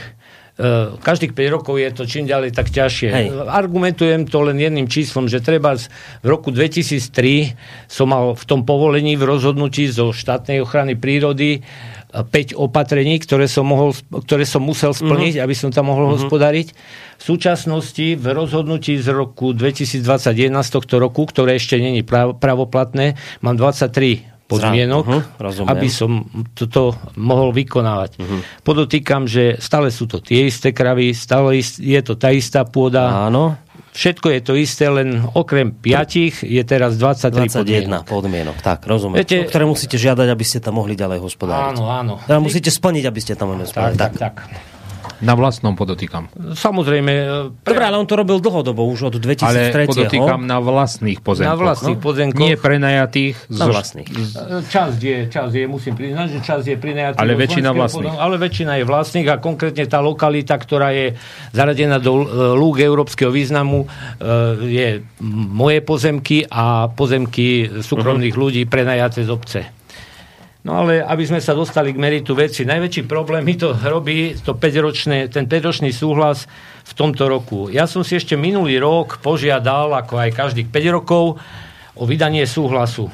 [1.03, 3.09] každých 5 rokov je to čím ďalej tak ťažšie.
[3.11, 3.27] Hej.
[3.51, 9.19] Argumentujem to len jedným číslom, že treba v roku 2003 som mal v tom povolení
[9.19, 11.67] v rozhodnutí zo štátnej ochrany prírody
[12.15, 16.71] 5 opatrení, ktoré som, mohol, ktoré som musel splniť, aby som tam mohol hospodariť.
[17.19, 20.07] V súčasnosti v rozhodnutí z roku 2021
[20.63, 25.05] z tohto roku, ktoré ešte není prav- pravoplatné, mám 23 podmienok,
[25.37, 25.71] rozumiem.
[25.71, 26.11] aby som
[26.53, 28.21] toto mohol vykonávať.
[28.63, 33.27] Podotýkam, že stále sú to tie isté kravy, stále je to tá istá pôda.
[33.27, 33.57] Áno.
[33.95, 38.03] Všetko je to isté, len okrem piatich je teraz 23 21 podmienok.
[38.11, 38.57] podmienok.
[38.59, 39.23] Tak, rozumiem.
[39.23, 41.79] Viete- ktoré musíte žiadať, aby ste tam mohli ďalej hospodáriť.
[41.79, 42.15] Áno, áno.
[42.27, 43.99] Teda musíte splniť, aby ste tam mohli Tak, hospodáriť.
[43.99, 44.35] tak, tak.
[45.25, 46.29] Na vlastnom podotýkam.
[46.53, 49.89] Samozrejme, e, Dobre, ale on to robil dlhodobo, už od Ale 2003.
[49.89, 51.49] podotýkam na vlastných pozemkoch.
[51.49, 52.05] Na vlastných no?
[52.05, 52.41] pozemkoch.
[52.45, 53.35] Nie prenajatých.
[53.49, 54.09] Na vlastných.
[54.13, 58.13] E, Časť je, časť je, musím priznať, že časť je prinajatý Ale väčšina vlastných.
[58.13, 61.17] podom- Ale väčšina je vlastných a konkrétne tá lokalita, ktorá je
[61.57, 63.87] zaradená do e, lúk európskeho významu,
[64.61, 65.01] je
[65.51, 69.61] moje pozemky a pozemky súkromných ľudí prenajaté z obce.
[70.65, 74.57] No ale aby sme sa dostali k meritu veci, najväčší problém mi to robí to
[74.57, 76.49] 5-ročné, ten 5-ročný súhlas
[76.89, 77.69] v tomto roku.
[77.69, 81.37] Ja som si ešte minulý rok požiadal, ako aj každých 5 rokov,
[81.95, 83.13] o vydanie súhlasu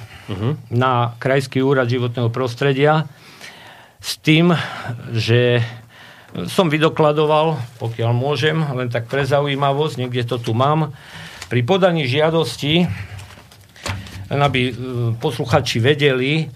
[0.70, 3.10] na Krajský úrad životného prostredia
[3.98, 4.54] s tým,
[5.10, 5.60] že
[6.46, 10.94] som vydokladoval, pokiaľ môžem, len tak pre zaujímavosť, niekde to tu mám,
[11.50, 12.86] pri podaní žiadosti,
[14.30, 14.72] aby e,
[15.18, 16.46] posluchači vedeli,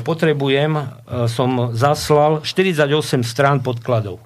[0.00, 0.82] potrebujem, e,
[1.26, 2.88] som zaslal 48
[3.20, 4.20] strán podkladov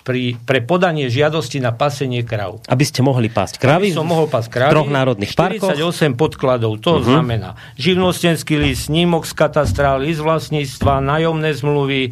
[0.00, 2.62] pri, pre podanie žiadosti na pasenie krav.
[2.70, 4.70] Aby ste mohli pásť kravy Aby som mohol pásť kravy.
[4.70, 5.74] troch národných parkoch.
[5.74, 7.02] 48 podkladov, to Mhm.
[7.02, 12.10] znamená živnostenský list, snímok z katastra, list vlastníctva, nájomné zmluvy, e,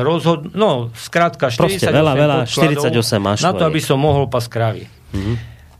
[0.00, 0.56] rozhod...
[0.56, 4.48] No, skrátka, 48 Proste veľa, veľa, podkladov 48 máš Na to, aby som mohol pásť
[4.48, 4.84] kravy.
[5.12, 5.32] Mhm.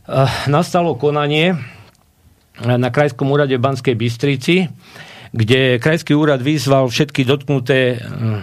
[0.03, 1.55] Eh, nastalo konanie
[2.59, 4.69] na Krajskom úrade v Banskej Bystrici,
[5.31, 8.41] kde Krajský úrad vyzval všetky dotknuté mm,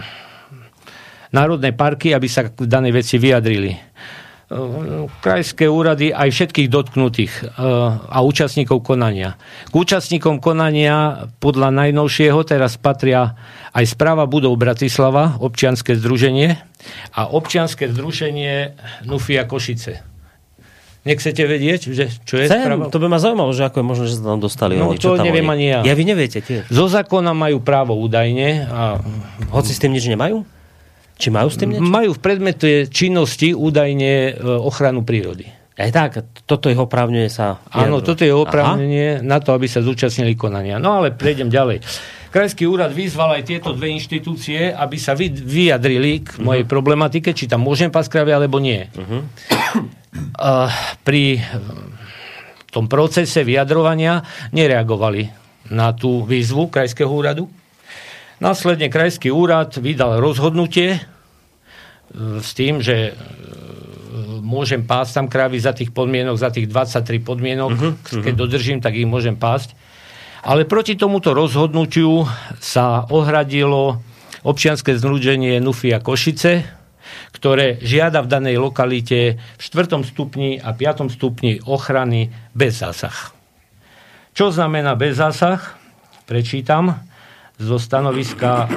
[1.33, 3.77] národné parky, aby sa k danej veci vyjadrili.
[5.21, 7.41] krajské úrady aj všetkých dotknutých e,
[8.09, 9.37] a účastníkov konania.
[9.69, 13.37] K účastníkom konania podľa najnovšieho teraz patria
[13.77, 16.57] aj správa budov Bratislava, občianske združenie
[17.13, 18.73] a občianske združenie
[19.05, 20.08] Nufia Košice.
[21.09, 22.85] Nechcete vedieť, že čo je Chcem, správa?
[22.85, 24.95] to by ma zaujímalo, že ako je možné, že sa tam dostali No oni.
[24.95, 25.53] čo to tam neviem oni?
[25.55, 25.79] ani ja.
[25.83, 26.69] Ja vy neviete tiež.
[26.69, 29.01] Zo zákona majú právo údajne a
[29.49, 30.45] Hoci s tým nič nemajú?
[31.15, 31.83] Či majú s tým niečo?
[31.83, 35.49] majú v predmete činnosti údajne e, ochranu prírody.
[35.73, 36.11] Aj tak,
[36.43, 37.57] toto je oprávnenie sa...
[37.69, 40.75] Áno, toto je oprávnenie na to, aby sa zúčastnili konania.
[40.75, 41.79] No ale prejdem ďalej.
[42.29, 46.69] Krajský úrad vyzval aj tieto dve inštitúcie, aby sa vy- vyjadrili k mojej Mhm.
[46.69, 48.85] problematike, či tam môžem pásť kravy, alebo nie.
[50.35, 50.69] A
[50.99, 51.43] pri eh,
[52.69, 55.29] tom procese vyjadrovania nereagovali
[55.69, 57.49] na tú výzvu Krajského úradu.
[58.37, 61.01] Následne Krajský úrad vydal rozhodnutie e,
[62.39, 63.13] s tým, že e,
[64.39, 68.95] môžem pásť tam krávy za tých podmienok, za tých 23 podmienok, uh-huh, keď dodržím, tak
[68.95, 69.75] ich môžem pásť.
[70.39, 72.23] Ale proti tomuto rozhodnutiu
[72.63, 73.99] sa ohradilo
[74.47, 76.63] občianske združenie Nufia Košice,
[77.35, 79.99] ktoré žiada v danej lokalite v 4.
[80.07, 81.11] stupni a 5.
[81.11, 83.35] stupni ochrany bez zásah.
[84.31, 85.75] Čo znamená bez zásah?
[86.23, 87.03] Prečítam
[87.59, 88.67] zo stanoviska e,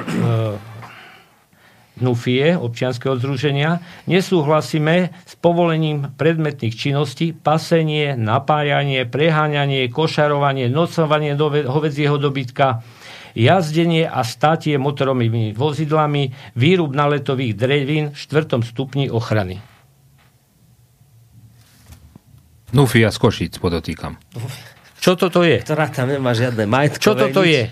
[2.01, 3.77] NUFIE, občianskeho združenia,
[4.09, 12.81] nesúhlasíme s povolením predmetných činností, pasenie, napájanie, preháňanie, košarovanie, nocovanie do hovedzieho dobytka,
[13.37, 18.61] jazdenie a státie motorovými vozidlami, výrub naletových drevín v 4.
[18.65, 19.61] stupni ochrany.
[22.73, 24.17] Nufia z Košíc, podotýkam.
[24.97, 25.61] Čo toto je?
[25.61, 27.05] Ktorá tam nemá žiadne majetkové.
[27.05, 27.53] Čo toto nič.
[27.53, 27.63] je?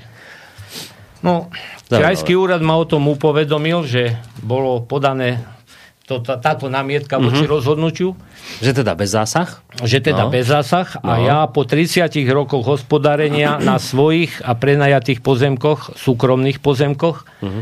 [1.22, 1.54] No,
[1.88, 4.04] krajský úrad ma o tom upovedomil, že
[4.38, 5.42] bolo podané
[6.02, 7.52] to, tá, táto námietka voči Mhm.
[7.52, 8.10] rozhodnutiu.
[8.60, 9.64] Že teda bez zásah?
[9.80, 10.30] Že teda No.
[10.30, 11.24] bez zásah a No.
[11.24, 17.62] ja po 30 rokoch hospodárenia na svojich a prenajatých pozemkoch, súkromných pozemkoch, Mhm.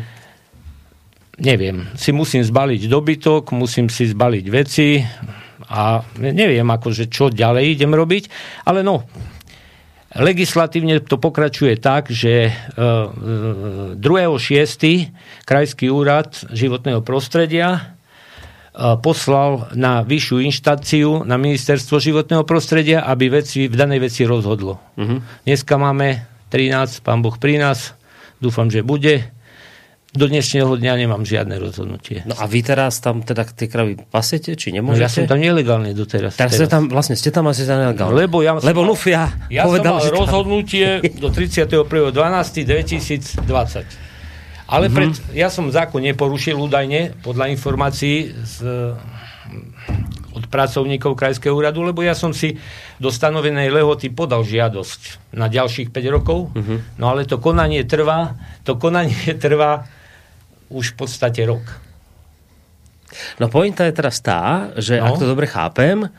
[1.39, 4.99] neviem, si musím zbaliť dobytok, musím si zbaliť veci
[5.69, 8.23] a neviem akože čo ďalej idem robiť,
[8.65, 9.05] ale no,
[10.15, 15.13] legislatívne to pokračuje tak, že e, e, 2.6.
[15.45, 17.81] Krajský úrad životného prostredia e,
[19.01, 24.81] poslal na vyššiu inštanciu, na ministerstvo životného prostredia, aby veci, v danej veci rozhodlo.
[24.97, 25.45] Mhm.
[25.45, 27.93] Dneska máme 13, pán Boh pri nás,
[28.41, 29.29] dúfam, že bude.
[30.09, 32.21] Do dnešného dňa nemám žiadne rozhodnutie.
[32.25, 34.99] No a vy teraz tam teda tie kravy pasete, či No, nemôžete?
[34.99, 36.33] ja som tam nelegálne doteraz.
[36.33, 38.17] Tak ste tam, vlastne ste tam asi nelegálne.
[38.17, 40.17] Lebo ja Lebo mal- Lufia Ja povedal, som mal že tam...
[40.19, 43.85] rozhodnutie do 31.12.2020.
[44.67, 44.91] Ale Mhm.
[44.91, 48.55] pred, ja som zákon neporušil údajne, podľa informácií z,
[50.31, 52.55] od pracovníkov Krajského úradu, lebo ja som si
[52.97, 56.97] do stanovenej lehoty podal žiadosť na ďalších 5 rokov, Mhm.
[56.97, 58.33] no ale to konanie trvá,
[58.63, 59.83] to konanie trvá
[60.69, 61.65] už v podstate rok.
[63.41, 65.09] No pointa je teraz tá, že No.
[65.09, 66.13] ak to dobre chápem,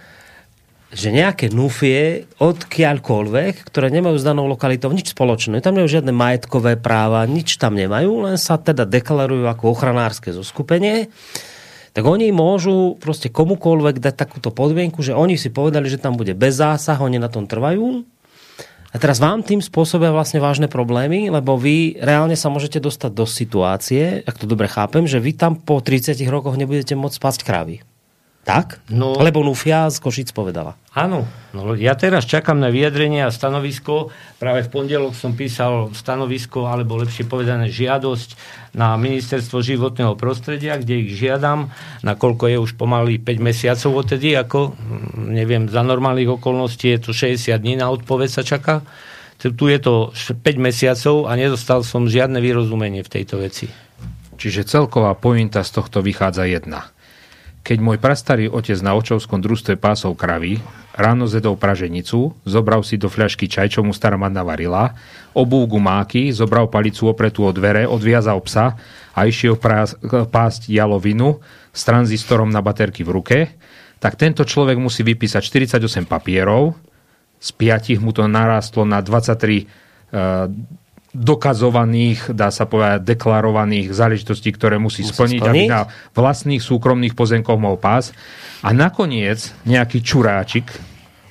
[0.91, 6.75] že nejaké nufie odkiaľkoľvek, ktoré nemajú s danou lokalitou nič spoločné, tam nemajú žiadne majetkové
[6.75, 11.07] práva, nič tam nemajú, len sa teda deklarujú ako ochranárske zoskupenie,
[11.95, 16.35] tak oni môžu proste komukoľvek dať takúto podmienku, že oni si povedali, že tam bude
[16.35, 18.03] bez zásah, oni na tom trvajú.
[18.91, 23.23] A teraz vám tým spôsobia vlastne vážne problémy, lebo vy reálne sa môžete dostať do
[23.23, 27.87] situácie, ak to dobre chápem, že vy tam po 30 rokoch nebudete môcť spásť krávy.
[28.51, 28.83] Tak?
[28.91, 29.15] No.
[29.15, 30.75] Lebo Nufia z Košic povedala.
[30.91, 31.23] Áno,
[31.55, 34.11] no ja teraz čakám na vyjadrenie a stanovisko.
[34.43, 38.35] Práve v pondelok som písal stanovisko, alebo lepšie povedané žiadosť
[38.75, 41.71] na ministerstvo životného prostredia, kde ich žiadam,
[42.03, 47.11] nakoľko je už pomaly 5 mesiacov odtedy, ako mm, neviem, za normálnych okolností je to
[47.15, 48.83] 60 dní na odpoveď sa čaká.
[49.39, 53.71] Tu tu je to 5 mesiacov a nedostal som žiadne vyrozumenie v tejto veci.
[54.41, 56.91] Čiže celková pointa z tohto vychádza jedna.
[57.61, 60.59] Keď môj prastarý otec na očovskom družstve pásov kravy
[60.97, 64.97] ráno zedol praženicu, zobral si do fľašky čaj, čo mu stará madna varila,
[65.37, 68.75] obul gumáky, zobral palicu opretú od dvere, odviazal psa
[69.13, 69.95] a išiel prás,
[70.33, 71.39] pásť jalovinu
[71.71, 73.39] s tranzistorom na baterky v ruke,
[74.01, 76.75] tak tento človek musí vypísať 48 papierov,
[77.41, 79.65] z piatich mu to narástlo na 23 e,
[81.11, 85.51] dokazovaných, dá sa povedať, deklarovaných záležitostí, ktoré musí, Musí splniť, splniť.
[85.51, 85.81] aby na
[86.13, 88.15] vlastných súkromných pozemkoch mohol pás.
[88.61, 90.71] A nakoniec nejaký čuráčik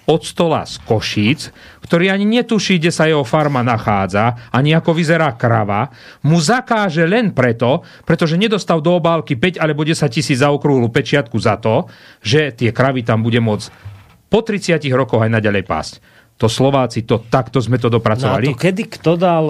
[0.03, 5.37] od stola z Košíc, ktorý ani netuší, kde sa jeho farma nachádza, ani ako vyzerá
[5.37, 5.93] krava,
[6.25, 11.37] mu zakáže len preto, pretože nedostal do obálky 5 alebo 10 tisíc za okrúhlu pečiatku
[11.37, 11.85] za to,
[12.19, 13.69] že tie kravy tam bude môcť
[14.27, 15.93] po 30 rokoch aj naďalej pásť.
[16.39, 18.45] To Slováci, to takto sme to No a dopracovali.
[18.49, 19.45] to kedy kto dal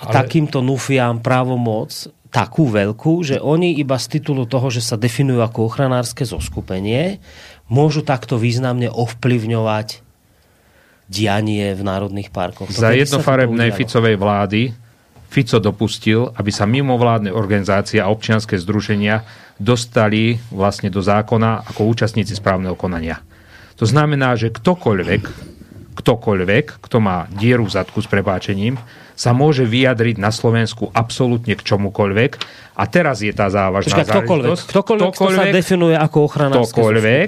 [0.00, 0.14] ale...
[0.24, 5.66] takýmto nufiám právomoc takú veľkú, že oni iba z titulu toho, že sa definujú ako
[5.66, 7.18] ochranárske zoskupenie,
[7.66, 10.06] môžu takto významne ovplyvňovať
[11.10, 12.70] dianie v národných parkoch.
[12.70, 13.74] To Za jednofarebnej?
[13.74, 14.70] Ficovej vlády
[15.30, 19.22] Fico dopustil, aby sa mimovládne organizácie a občianske združenia
[19.62, 23.22] dostali vlastne do zákona ako účastníci správneho konania.
[23.78, 25.22] To znamená, že ktokoľvek,
[25.94, 28.74] ktokoľvek, kto má dieru v zadku s prepáčením,
[29.20, 32.30] sa môže vyjadriť na Slovensku absolútne k čomukoľvek.
[32.80, 37.26] A teraz je tá závažná Počkaj, ktokoľvek, ktokoľvek, kto sa definuje ako ochranárske ktokoľvek.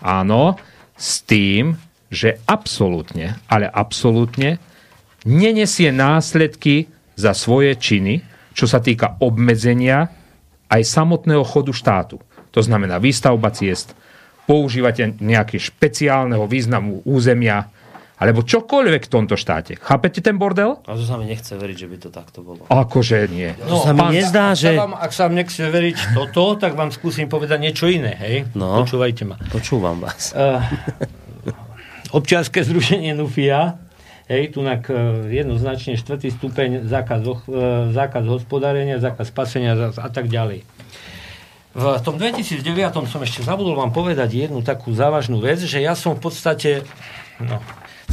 [0.00, 0.56] Áno,
[0.96, 1.76] s tým,
[2.08, 4.56] že absolútne, ale absolútne
[5.28, 8.24] nenesie následky za svoje činy,
[8.56, 10.08] čo sa týka obmedzenia
[10.72, 12.16] aj samotného chodu štátu.
[12.56, 13.92] To znamená výstavba ciest,
[14.48, 17.68] používate nejaké špeciálneho významu územia,
[18.14, 19.74] alebo čokoľvek v tomto štáte.
[19.74, 20.78] Chápete ten bordel?
[20.86, 22.62] A to sa mi nechce veriť, že by to takto bolo.
[22.70, 23.50] Akože nie.
[23.66, 26.78] To sa mi nezdá, ak že- Sa vám, ak sa vám nechce veriť toto, tak
[26.78, 28.14] vám skúsim povedať niečo iné.
[28.14, 28.54] Hej?
[28.54, 28.86] No.
[28.86, 29.36] Počúvajte ma.
[29.50, 30.30] Počúvam vás.
[30.30, 30.62] Uh,
[32.14, 33.82] občianske združenie NUFIA,
[34.30, 37.34] hej, tunak uh, jednoznačne štvrtý stupeň zákaz, uh,
[37.90, 40.62] zákaz hospodárenia, zákaz spasenia a tak ďalej.
[41.74, 42.62] V tom 2009
[43.10, 46.86] som ešte zabudol vám povedať jednu takú závažnú vec, že ja som v podstate
[47.42, 47.58] no,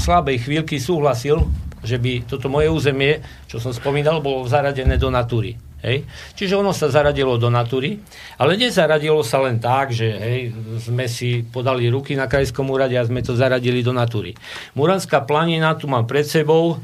[0.01, 1.45] slabej chvíľky súhlasil,
[1.85, 5.61] že by toto moje územie, čo som spomínal, bolo zaradené do natúry.
[5.81, 6.05] Hej?
[6.37, 8.01] Čiže ono sa zaradilo do natúry,
[8.37, 10.39] ale nezaradilo sa len tak, že hej,
[10.81, 14.37] sme si podali ruky na krajskom úrade a sme to zaradili do natúry.
[14.77, 16.77] Muranská planina, tu mám pred sebou,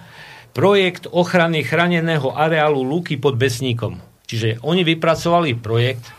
[0.53, 4.01] projekt ochrany chráneného areálu Luky pod Besníkom.
[4.25, 6.09] Čiže oni vypracovali projekt,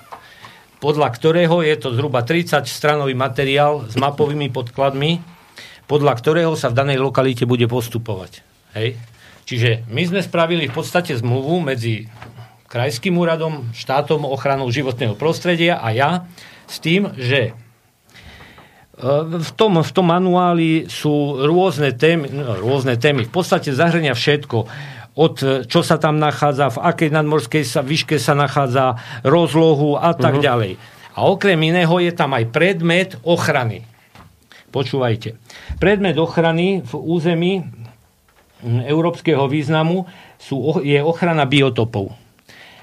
[0.79, 5.38] podľa ktorého je to zhruba 30 stranový materiál s mapovými podkladmi,
[5.89, 8.45] podľa ktorého sa v danej lokalite bude postupovať.
[8.77, 9.01] Hej?
[9.43, 12.05] Čiže my sme spravili v podstate zmluvu medzi
[12.69, 16.11] Krajským úradom, štátom ochranou životného prostredia a ja
[16.69, 17.53] s tým, že e,
[19.25, 23.25] v tom, v tom manuáli sú rôzne témy, no, rôzne témy.
[23.25, 24.69] V podstate zahrania všetko
[25.17, 30.13] od e, čo sa tam nachádza, v akej nadmorskej sa, výške sa nachádza, rozlohu a
[30.13, 30.43] tak Mhm.
[30.45, 30.73] ďalej.
[31.17, 33.83] A okrem iného je tam aj predmet ochrany.
[34.69, 35.41] Počúvajte.
[35.81, 40.05] Predmet ochrany v území mm, európskeho významu
[40.37, 42.13] sú, je ochrana biotopov.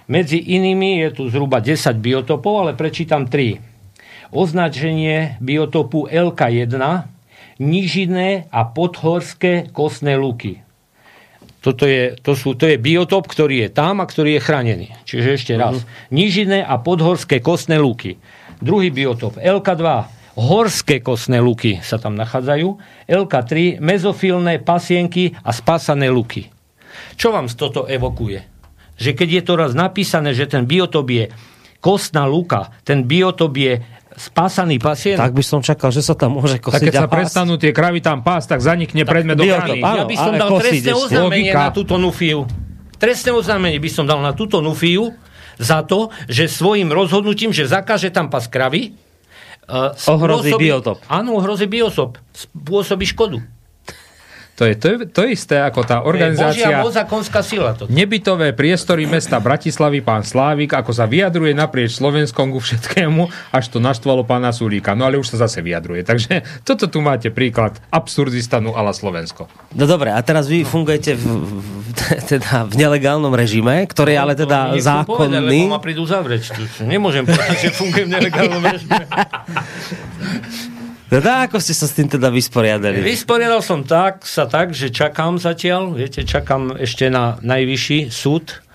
[0.06, 3.58] Medzi inými je tu zhruba 10 biotopov, ale prečítam 3.
[4.34, 6.78] Označenie biotopu LK1,
[7.62, 10.62] nížinné a podhorské kostné luky.
[11.66, 14.88] Toto je, to, sú, to je biotop, ktorý je tam a ktorý je chránený.
[15.10, 15.82] Čiže ešte raz.
[15.82, 16.14] Uh-huh.
[16.14, 18.22] Nížinné a podhorské kostné luky.
[18.62, 19.86] Druhý biotop LK2,
[20.36, 22.68] horské kostné luky sa tam nachádzajú.
[23.08, 26.52] LK3, mezofilné pasienky a spásané luky.
[27.16, 28.44] Čo vám z toto evokuje?
[28.96, 31.32] Že keď je to raz napísané, že ten biotop je
[31.84, 33.84] kostná luka, ten biotop je
[34.16, 37.08] spásaný pasienok, Tak by som čakal, že sa tam môže Tak kosiť keď sa a
[37.08, 37.16] pásť.
[37.20, 39.84] prestanú tie kravy tam pásť, tak zanikne predmet biotop, ochrany.
[39.84, 39.98] áno.
[40.00, 42.40] ja by som dal trestné oznámenie na túto nufiu.
[42.96, 45.12] Trestné oznámenie by som dal na túto nufiu
[45.60, 48.96] za to, že svojim rozhodnutím, že zakáže tam pas kravy,
[49.70, 51.02] uh, Ohrozí biotop.
[51.10, 52.18] Áno, ohrozí biotop.
[52.34, 53.42] Spôsobí škodu.
[54.56, 57.76] To je to, je to isté ako tá Božia organizácia moc a konská sila.
[57.76, 57.92] To.
[57.92, 63.84] nebytové priestory mesta Bratislavy, pán Slávik, ako sa vyjadruje naprieč Slovenskom ku všetkému, až to
[63.84, 64.96] naštvalo pána Sulíka.
[64.96, 66.08] No ale už sa zase vyjadruje.
[66.08, 69.52] Takže toto tu máte príklad absurdistanu ala Slovensko.
[69.76, 71.88] No dobre, a teraz vy fungujete v, v,
[72.24, 75.60] teda v nelegálnom režime, ktorý je ale teda To povedať, zákonný.
[75.68, 76.56] lebo ma prídu zavrieť.
[76.80, 79.04] Nemôžem povedať, že fungujem v nelegálnom režime.
[81.06, 82.98] Teda ako ste sa s tým teda vysporiadali?
[83.06, 88.66] Vysporiadal som tak, sa tak, že čakám zatiaľ, viete, čakám ešte na najvyšší súd.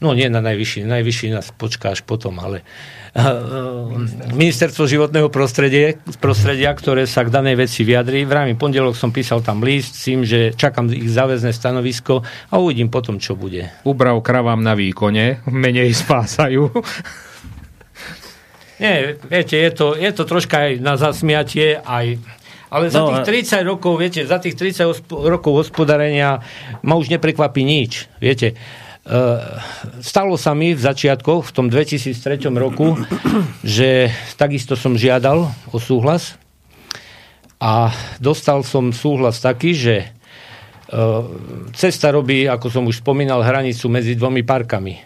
[0.00, 3.92] No nie na najvyšší, najvyšší nás počká až potom, ale uh,
[4.32, 8.24] ministerstvo životného prostredia, prostredia, ktoré sa k danej veci vyjadrí.
[8.24, 12.54] V rámci pondelok som písal tam list s tým, že čakám ich záväzné stanovisko a
[12.56, 13.68] uvidím potom, čo bude.
[13.84, 16.72] Ubrav kravám na výkone, menej spásajú.
[18.80, 22.16] Nie, viete, je to, je to troška aj na zasmiatie, aj
[22.70, 26.38] ale za No, tých 30 rokov, viete, za tých 30 hosp- rokov hospodárenia
[26.86, 28.06] ma už neprekvapí nič.
[28.22, 29.42] Viete, uh,
[29.98, 32.94] stalo sa mi v začiatkoch, v tom 2003 roku,
[33.66, 36.38] že takisto som žiadal o súhlas
[37.60, 40.06] A dostal som súhlas taký, že e,
[41.76, 44.96] cesta robí, ako som už spomínal, hranicu medzi dvomi parkami.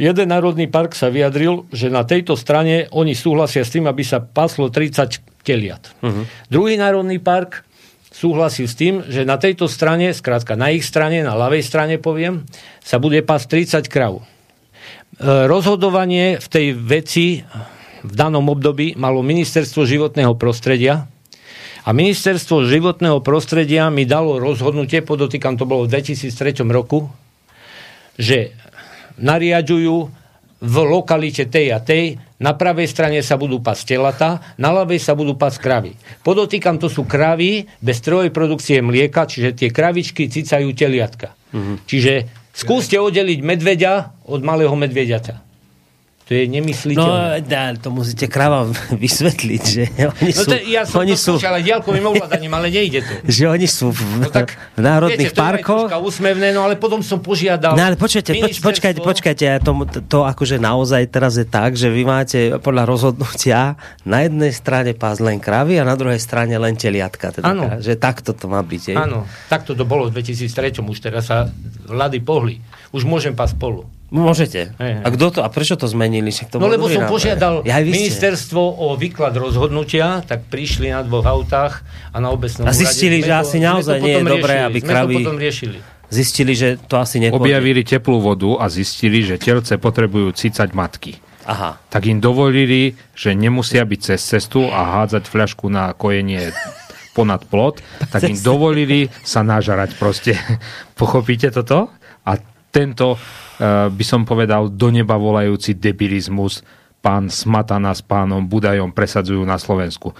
[0.00, 4.24] Jeden národný park sa vyjadril, že na tejto strane oni súhlasia s tým, aby sa
[4.24, 5.92] paslo 30 teliat.
[6.00, 6.24] Uh-huh.
[6.48, 7.68] Druhý národný park
[8.08, 12.48] súhlasil s tým, že na tejto strane, skrátka na ich strane, na ľavej strane poviem,
[12.80, 14.20] sa bude pasť 30 krav.
[14.20, 14.24] E,
[15.44, 17.44] rozhodovanie v tej veci
[18.00, 21.04] v danom období malo ministerstvo životného prostredia
[21.84, 27.08] a ministerstvo životného prostredia mi dalo rozhodnutie, podotýkam to bolo v 2003 roku,
[28.16, 28.56] že
[29.18, 29.96] nariadujú
[30.60, 35.16] v lokalite tej a tej, na pravej strane sa budú pasť telata, na ľavej sa
[35.16, 35.92] budú pasť kravy.
[36.20, 41.32] Podotýkam, to sú kravy bez trojej produkcie mlieka, čiže tie kravičky cicajú teliatka.
[41.52, 41.76] Mm-hmm.
[41.88, 42.12] Čiže
[42.52, 43.92] skúste oddeliť medveďa
[44.28, 45.49] od malého medveďaťa.
[46.30, 47.42] To je nemysliteľné.
[47.42, 48.70] No, dá, to musíte kráva
[49.02, 49.82] vysvetliť, že
[50.14, 50.46] oni no sú...
[50.46, 53.12] to, ja som oni to sú, skúšal aj diaľkovým ovládaním, ale nejde to.
[53.42, 55.90] že oni sú v, No tak, v národných viete, parkoch.
[55.90, 57.74] To je úsmevné, no ale potom som požiadal...
[57.74, 59.74] No ale počkajte, poč, počkajte, počkajte, ja to,
[60.06, 63.74] to akože naozaj teraz je tak, že vy máte podľa rozhodnutia
[64.06, 67.34] na jednej strane pás len kravy a na druhej strane len teliatka.
[67.34, 67.82] Teda, Áno.
[67.82, 68.94] Že takto to má byť.
[68.94, 71.50] Áno, takto to bolo v 2003, už teraz sa
[71.90, 72.62] vlády pohli.
[72.94, 73.82] Už môžem pás spolu.
[74.10, 74.74] Môžete.
[74.76, 75.02] Hej, hej.
[75.02, 76.28] A, kto to, a prečo to zmenili?
[76.28, 77.14] Však to no lebo som nápad.
[77.14, 82.74] požiadal Ja, ministerstvo o výklad rozhodnutia, tak prišli na dvoch autách a na obecnom A
[82.74, 84.66] zistili, úrade že asi to- sme naozaj nie je dobré, riešili.
[84.66, 85.78] aby sme kravy- to potom riešili.
[86.10, 87.38] Zistili, že to asi nepôjde.
[87.38, 91.22] Objavili teplú vodu a zistili, že telce potrebujú cicať matky.
[91.46, 91.78] Aha.
[91.86, 96.50] Tak im dovolili, že nemusia byť cez cestu a hádzať fľašku na kojenie
[97.10, 97.78] ponad plot,
[98.10, 100.34] tak im dovolili sa nažarať proste.
[101.00, 101.94] Pochopíte toto?
[102.22, 102.38] A
[102.70, 103.14] tento,
[103.92, 106.64] by som povedal, do neba volajúci debilizmus
[107.04, 110.16] pán Smatana s pánom Budajom presadzujú na Slovensku.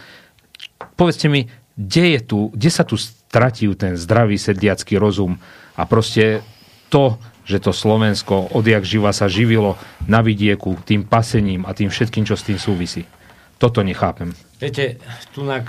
[0.97, 5.41] Povedzte mi, kde, je tu, kde sa tu stratí ten zdravý sedliacký rozum
[5.77, 6.45] a proste
[6.93, 7.17] to,
[7.49, 12.37] že to Slovensko odjak živa sa živilo na vidieku tým pasením a tým všetkým, čo
[12.37, 13.09] s tým súvisí.
[13.61, 14.33] Toto nechápem.
[14.57, 14.97] Viete,
[15.37, 15.69] tunak,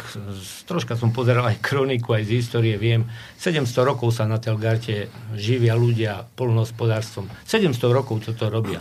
[0.63, 3.03] troška som pozeral aj kroniku, aj z histórie, viem,
[3.35, 7.27] 700 rokov sa na Telgarte živia ľudia polnohospodárstvom.
[7.43, 8.79] 700 rokov toto robia.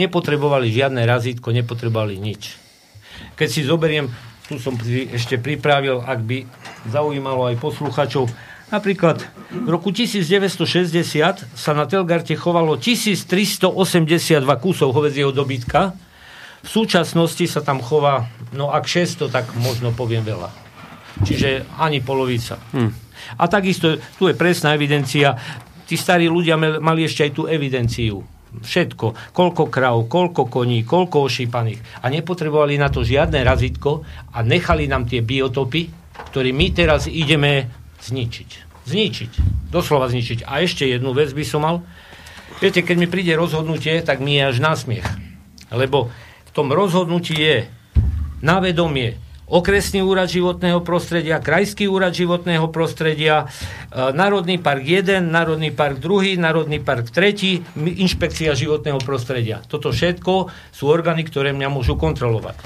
[0.00, 2.56] Nepotrebovali žiadne razítko, nepotrebovali nič.
[3.36, 4.08] Keď si zoberiem,
[4.48, 6.48] tu som pri, ešte pripravil, ak by
[6.88, 8.24] zaujímalo aj posluchačov,
[8.72, 9.20] napríklad
[9.52, 10.96] v roku 1960
[11.44, 13.68] sa na Telgarte chovalo 1382
[14.64, 15.92] kusov hovedzieho dobytka,
[16.60, 20.52] v súčasnosti sa tam chová, no ak 600, tak možno poviem veľa.
[21.24, 22.60] Čiže ani polovica.
[22.76, 22.90] Hm.
[23.40, 25.36] A takisto, tu je presná evidencia.
[25.84, 28.24] Tí starí ľudia mal- mali ešte aj tú evidenciu.
[28.50, 29.30] Všetko.
[29.30, 32.02] Koľko krav, koľko koní, koľko ošípaných.
[32.02, 34.02] A nepotrebovali na to žiadne razítko
[34.34, 35.86] a nechali nám tie biotopy,
[36.34, 37.70] ktoré my teraz ideme
[38.02, 38.50] zničiť.
[38.90, 39.32] Zničiť.
[39.70, 40.48] Doslova zničiť.
[40.50, 41.76] A ešte jednu vec by som mal.
[42.58, 45.06] Viete, keď mi príde rozhodnutie, tak mi je až násmiech.
[45.70, 46.10] Lebo
[46.60, 47.64] tom rozhodnutí je
[48.44, 49.16] na vedomie
[49.48, 53.48] okresný úrad životného prostredia, krajský úrad životného prostredia,
[53.90, 59.64] e, Národný park 1, Národný park 2, Národný park 3, mi- inšpekcia životného prostredia.
[59.66, 62.60] Toto všetko sú orgány, ktoré mňa môžu kontrolovať.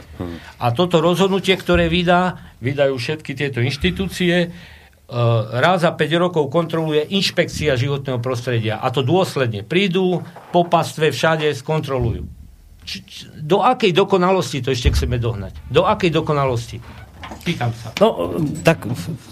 [0.60, 4.48] A toto rozhodnutie, ktoré vydá, vydajú všetky tieto inštitúcie, e,
[5.56, 8.76] raz za 5 rokov kontroluje inšpekcia životného prostredia.
[8.82, 9.64] A to dôsledne.
[9.64, 10.20] Prídu
[10.52, 12.43] po pastve všade, skontrolujú.
[12.84, 15.56] Č, č, do akej dokonalosti to ešte chceme dohnať?
[15.72, 16.78] Do akej dokonalosti?
[17.44, 17.92] Pýtam sa.
[18.00, 18.84] No, tak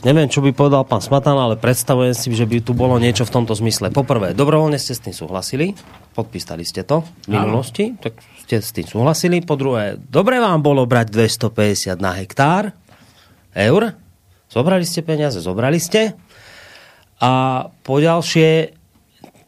[0.04, 3.32] neviem, čo by povedal pán Smatan, ale predstavujem si, že by tu bolo niečo v
[3.36, 3.92] tomto zmysle.
[3.92, 5.76] Poprvé, dobrovoľne ste s tým súhlasili,
[6.16, 7.52] podpísali ste to v Áno.
[7.52, 9.44] minulosti, tak ste s tým súhlasili.
[9.44, 12.72] Po druhé, dobre vám bolo brať 250 na hektár
[13.52, 13.92] eur,
[14.48, 16.16] zobrali ste peniaze, zobrali ste.
[17.22, 18.81] A po ďalšie,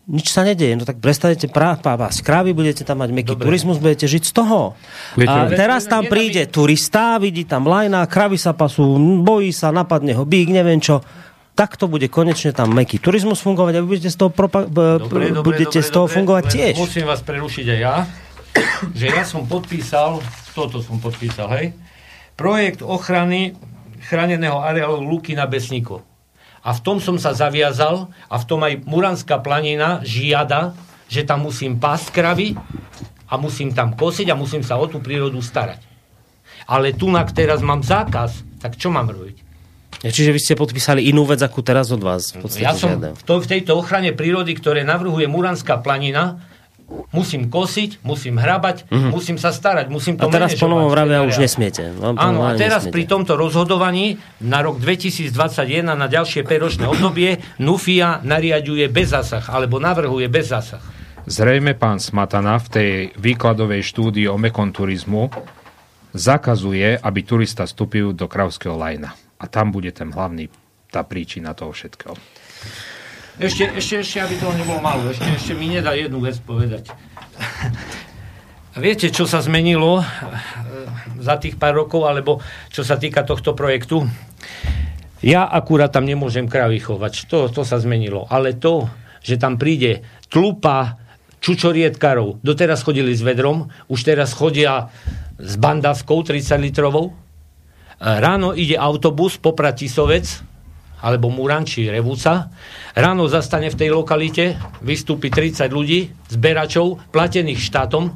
[0.04, 0.74] nič sa nedeje.
[0.74, 4.76] No tak prestanete prá- pásť krávy, budete tam mať meký turizmus, budete žiť z toho.
[5.14, 8.84] Budete a teraz tam príde turista, vidí tam lajna, kravy sa pasú,
[9.20, 11.00] bojí sa, napadne ho bík, neviem čo.
[11.54, 15.30] Takto bude konečne tam meký turizmus fungovať a vy budete z toho, propa- b- Dobre,
[15.30, 16.74] dobre, budete dobre, z toho dobre, fungovať len tiež.
[16.76, 17.96] Musím vás prerušiť aj ja,
[18.90, 20.18] že ja som podpísal,
[20.50, 21.66] toto som podpísal, hej,
[22.34, 23.54] projekt ochrany
[24.02, 26.02] chráneného areálu Luky na Besníko.
[26.64, 30.72] A v tom som sa zaviazal a v tom aj Muranská planina žiada,
[31.12, 32.56] že tam musím pásť kravy
[33.28, 35.84] a musím tam kosiť a musím sa o tú prírodu starať.
[36.64, 39.44] Ale tunak teraz mám zákaz, tak čo mám robiť?
[40.04, 42.36] Čiže vy ste podpísali inú vec, akú teraz od vás.
[42.36, 46.44] V podstate Ja som v, to, v tejto ochrane prírody, ktoré navrhuje Muranská planina,
[47.10, 49.08] Musím kosiť, musím hrabať, Mhm.
[49.08, 51.88] musím sa starať, musím to A teraz po novom vravia už nesmiete.
[51.90, 52.92] No, Áno, a teraz nesmiete.
[52.92, 59.80] pri tomto rozhodovaní na rok 2021 na ďalšie 5-ročné obdobie NUFIA nariaduje bez zásah, alebo
[59.80, 60.82] navrhuje bez zásah.
[61.24, 65.32] Zrejme pán Smatana v tej výkladovej štúdii o mekonturizmu
[66.12, 69.16] zakazuje, aby turista vstúpil do Kravského lajna.
[69.40, 70.46] A tam bude ten hlavný,
[70.88, 72.14] tá príčina toho všetkého.
[73.34, 76.86] Ešte, ešte, ešte, aby toho nebolo málo, ešte, ešte mi nedá jednu vec povedať.
[78.78, 80.06] Viete, čo sa zmenilo eh,
[81.18, 82.38] za tých pár rokov, alebo
[82.70, 84.06] čo sa týka tohto projektu?
[85.18, 88.30] Ja akurát tam nemôžem kravy chovať, to, to sa zmenilo.
[88.30, 88.86] Ale to,
[89.18, 91.02] že tam príde tlupa
[91.42, 94.94] čučoriedkarov, doteraz chodili s vedrom, už teraz chodia
[95.42, 97.10] s bandavkou 30 litrovou.
[97.10, 100.53] Eh, Ráno ide autobus Poprad Tisovec,
[101.04, 102.48] alebo Muran, či Revúca.
[102.96, 108.08] Ráno zastane v tej lokalite, vystúpi 30 ľudí, zberačov, platených štátom.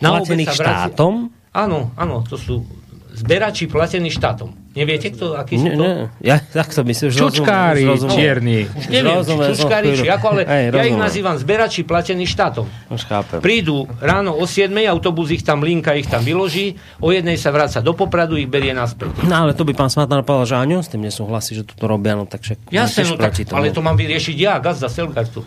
[0.00, 1.28] Platených štátom?
[1.52, 2.64] Áno, áno, to sú
[3.12, 4.63] zberači platení štátom.
[4.74, 5.86] Neviete, kto, aký sú to?
[5.86, 8.66] ne, ja tak to myslím, že Čučkári, čierni.
[8.74, 10.98] Už neviem, či Rozumiem, čučkári, som či ako, ale Hej, ja ich rozumiem.
[10.98, 12.66] nazývam zberači platení štátom.
[12.90, 13.38] Už chápem.
[13.38, 17.78] Prídu ráno o 7, autobus ich tam linka, ich tam vyloží, o jednej sa vráca
[17.78, 19.14] do Popradu, ich berie naspäť.
[19.22, 21.86] No ale to by pán Smatana povedal, že ani on s tým nesúhlasí, že toto
[21.86, 22.66] robia, no tak však...
[22.74, 23.54] Jasne, no tak, tomu.
[23.54, 25.46] ale to mám vyriešiť ja, Gazda Selgartu.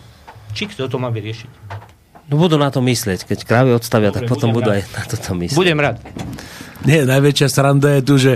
[0.56, 1.50] Či kto to má vyriešiť?
[2.28, 5.02] No budú na to myslieť, keď krávy odstavia, Dobre, tak potom budú budem aj na
[5.04, 5.56] toto myslieť.
[5.56, 5.96] Budem rád.
[6.84, 8.32] Nie, najväčšia sranda je tu, že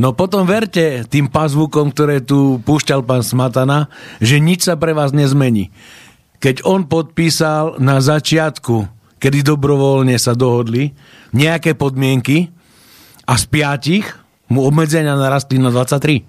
[0.00, 5.12] No potom verte tým pazvukom, ktoré tu púšťal pán Smatana, že nič sa pre vás
[5.12, 5.68] nezmení.
[6.40, 8.88] Keď on podpísal na začiatku,
[9.20, 10.96] kedy dobrovoľne sa dohodli,
[11.36, 12.48] nejaké podmienky
[13.28, 14.08] a z piatich
[14.48, 16.24] mu obmedzenia narastli na 23.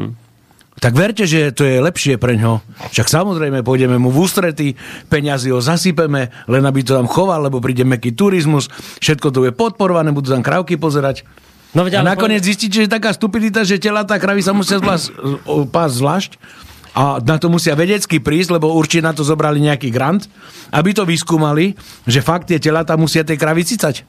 [0.00, 0.12] Hm.
[0.80, 2.64] Tak verte, že to je lepšie pre ňo.
[2.88, 4.80] Však samozrejme pôjdeme mu v ústrety,
[5.12, 9.52] peniazy ho zasypeme, len aby to tam choval, lebo príde meký turizmus, všetko to je
[9.52, 11.28] podporované, budú tam krávky pozerať.
[11.70, 15.14] No, veď, a nakoniec zistíte, že je taká stupidita, že telatá kravy sa musia zvlášť,
[15.70, 16.34] pás zvlášť
[16.90, 20.26] a na to musia vedecky prísť, lebo určite na to zobrali nejaký grant,
[20.74, 21.78] aby to vyskúmali,
[22.10, 24.02] že fakt tie telatá musia tej kravy cicať.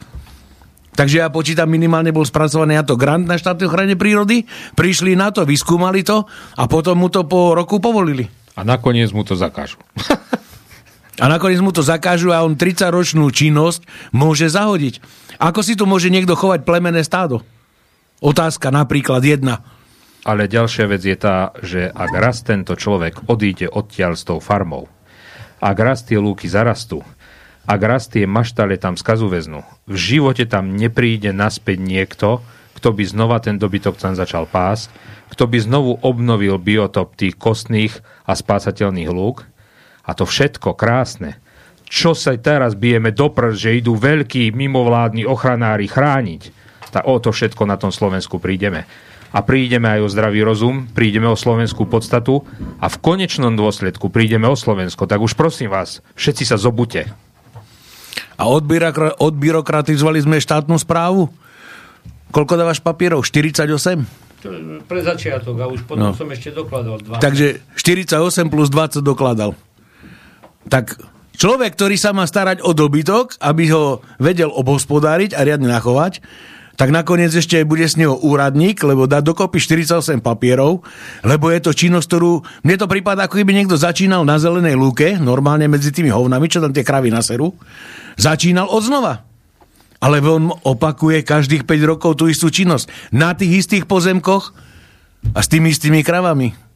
[0.91, 4.43] Takže ja počítam, minimálne bol spracovaný na to grant na štátnej ochrane prírody,
[4.75, 6.27] prišli na to, vyskúmali to
[6.57, 8.27] a potom mu to po roku povolili.
[8.59, 9.79] A nakoniec mu to zakážu.
[11.21, 14.97] A nakoniec mu to zakážu a on 30-ročnú činnosť môže zahodiť.
[15.37, 17.45] Ako si tu môže niekto chovať plemené stádo?
[18.25, 19.61] Otázka napríklad jedna.
[20.25, 24.89] Ale ďalšia vec je tá, že ak raz tento človek odíde odtiaľ s tou farmou,
[25.61, 27.05] ak raz tie lúky zarastú,
[27.69, 32.41] ak raz tie maštale tam skazu väznú, v živote tam nepríde naspäť niekto,
[32.81, 34.89] kto by znova ten dobytok tam začal pásť,
[35.29, 37.93] kto by znovu obnovil biotop tých kostných
[38.25, 39.45] a spásateľných lúk.
[40.11, 41.39] A to všetko krásne.
[41.87, 46.41] Čo sa teraz bijeme do prst, že idú veľkí mimovládni ochranári chrániť,
[46.91, 48.83] tak o to všetko na tom Slovensku prídeme.
[49.31, 52.43] A prídeme aj o zdravý rozum, prídeme o slovenskú podstatu
[52.83, 55.07] a v konečnom dôsledku prídeme o Slovensko.
[55.07, 57.07] Tak už prosím vás, všetci sa zobute.
[58.35, 61.31] A odbyrokra- odbyrokratizovali sme štátnu správu?
[62.31, 63.23] Koľko dávaš papierov?
[63.23, 64.03] 48?
[64.41, 66.17] To je Pre začiatok a už potom No.
[66.17, 67.19] som ešte dokladal dva.
[67.19, 69.55] Takže 48 plus 20 dokladal.
[70.69, 70.99] Tak
[71.39, 76.21] človek, ktorý sa má starať o dobytok, aby ho vedel obhospodáriť a riadne nachovať,
[76.81, 80.81] tak nakoniec ešte bude z neho úradník, lebo dá dokopy 48 papierov,
[81.21, 82.41] lebo je to činnosť, ktorú...
[82.65, 86.57] Mne to prípada, ako keby niekto začínal na zelenej lúke, normálne medzi tými hovnami, čo
[86.57, 87.53] tam tie kravy naserú,
[88.17, 89.21] začínal od znova.
[90.01, 93.13] Ale on opakuje každých 5 rokov tú istú činnosť.
[93.13, 94.49] Na tých istých pozemkoch
[95.37, 96.70] a s tými istými kravami.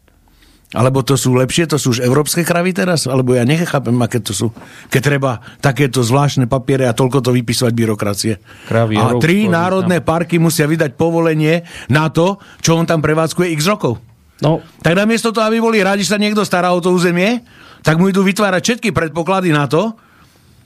[0.76, 3.08] Alebo to sú lepšie, to sú už európske kravy teraz?
[3.08, 4.52] Alebo ja nechápem, aké to sú.
[4.92, 8.34] Keď treba takéto zvláštne papiere a toľko to vypisovať byrokracie.
[8.68, 13.72] Kravy a tri národné parky musia vydať povolenie na to, čo on tam prevádzkuje x
[13.72, 14.04] rokov.
[14.44, 14.60] No.
[14.84, 17.40] Tak namiesto toho, aby boli rádi, že sa niekto stará o to územie,
[17.80, 19.96] tak mu idú vytvárať všetky predpoklady na to,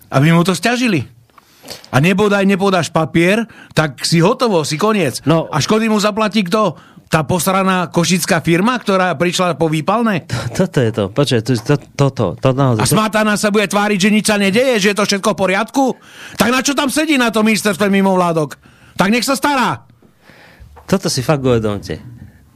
[0.10, 1.06] aby mu to stiažili.
[1.94, 3.45] A nebodaj nepodáš papier,
[3.77, 5.22] tak si hotovo, si koniec.
[5.30, 5.45] No.
[5.53, 6.81] A škody mu zaplatí kto?
[7.10, 10.30] Tá posraná košická firma, ktorá prišla po výpalné?
[10.53, 11.03] Toto je to.
[11.10, 12.86] Počkaj, to, to, toto, to naozaj.
[12.86, 15.84] A Smatana sa bude tváriť, že nič sa nedeje, že je to všetko v poriadku?
[16.38, 18.61] Tak na čo tam sedí na to ministerstve mimovládok?
[18.94, 19.90] Tak nech sa stará.
[20.86, 21.98] Toto si fakt uvedomte.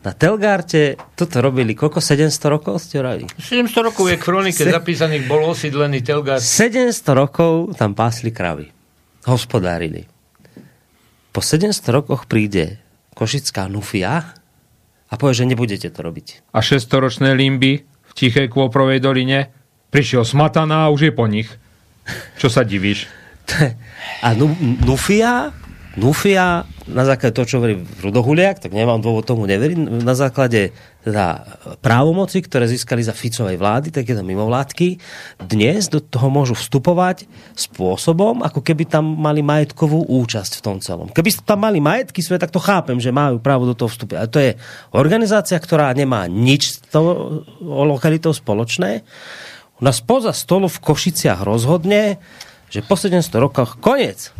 [0.05, 1.97] Na Telgárte toto robili koľko?
[1.97, 3.25] 700 rokov ste hovorili?
[3.39, 6.37] 700 rokov je kronike Se- zapísaných, bol osídlený Telgár.
[6.37, 8.69] 700 rokov tam pásli kravy.
[9.25, 10.05] Hospodárili.
[11.33, 12.77] Po 700 rokoch príde
[13.15, 14.42] košická nufia
[15.13, 16.49] a povie, že nebudete to robiť.
[16.57, 19.53] A šestoročné limby v tichej kôprovej doline
[19.93, 21.53] prišiel Smatana a už je po nich.
[22.41, 23.05] Čo sa divíš?
[24.25, 24.49] A nu,
[24.83, 25.53] Nufia,
[25.93, 30.73] Nufia, na základe toho, čo hovorí Rudohuliak, tak nemám dôvod tomu neveriť, na základe
[31.05, 31.45] teda
[31.85, 34.97] právomoci, ktoré získali za Ficovej vlády, takéto mimovládky,
[35.45, 41.13] dnes do toho môžu vstupovať spôsobom, ako keby tam mali majetkovú účasť v tom celom.
[41.13, 44.17] Keby tam mali majetky svoje, tak to chápem, že majú právo do toho vstúpiť.
[44.17, 44.57] A to je
[44.97, 49.05] organizácia, ktorá nemá nič s tou lokalitou spoločné.
[49.77, 52.17] Ona spoza stolu v Košiciach rozhodne,
[52.73, 54.33] že po 700 rokoch koniec.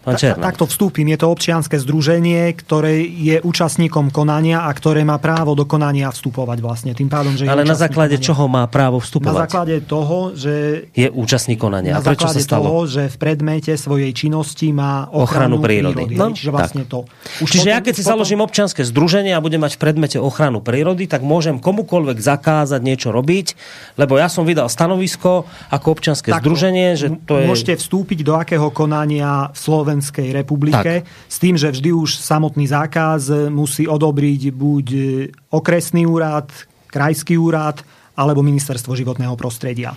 [0.00, 0.48] Pán Černá.
[0.48, 1.04] Takto vstúpim.
[1.12, 6.58] Je to občianske združenie, ktoré je účastníkom konania a ktoré má právo do konania vstupovať
[6.64, 6.90] vlastne.
[6.96, 8.28] Tým pádom, že Ale na základe konania.
[8.32, 9.28] čoho má právo vstupovať?
[9.36, 11.96] Na základe toho, že Je účastník konania.
[11.96, 12.64] na A prečo sa stalo?
[12.64, 16.16] toho, že v predmete svojej činnosti má ochranu, ochranu prírody.
[16.16, 16.92] No, Čiže vlastne tak.
[16.96, 16.98] to.
[17.44, 21.04] Čiže potom- ja keď si založím občianske združenie a budem mať v predmete ochranu prírody,
[21.12, 23.52] tak môžem komukoľvek zakázať niečo robiť,
[24.00, 27.44] lebo ja som vydal stanovisko ako občianske združenie, že to je...
[27.44, 29.58] Môžete vstúpiť do akého konania v
[29.90, 31.10] Slovenskej republike Tak.
[31.26, 35.00] s tým, že vždy už samotný zákaz musí odobriť buď e,
[35.50, 36.46] okresný úrad,
[36.86, 37.82] krajský úrad
[38.14, 39.90] alebo ministerstvo životného prostredia.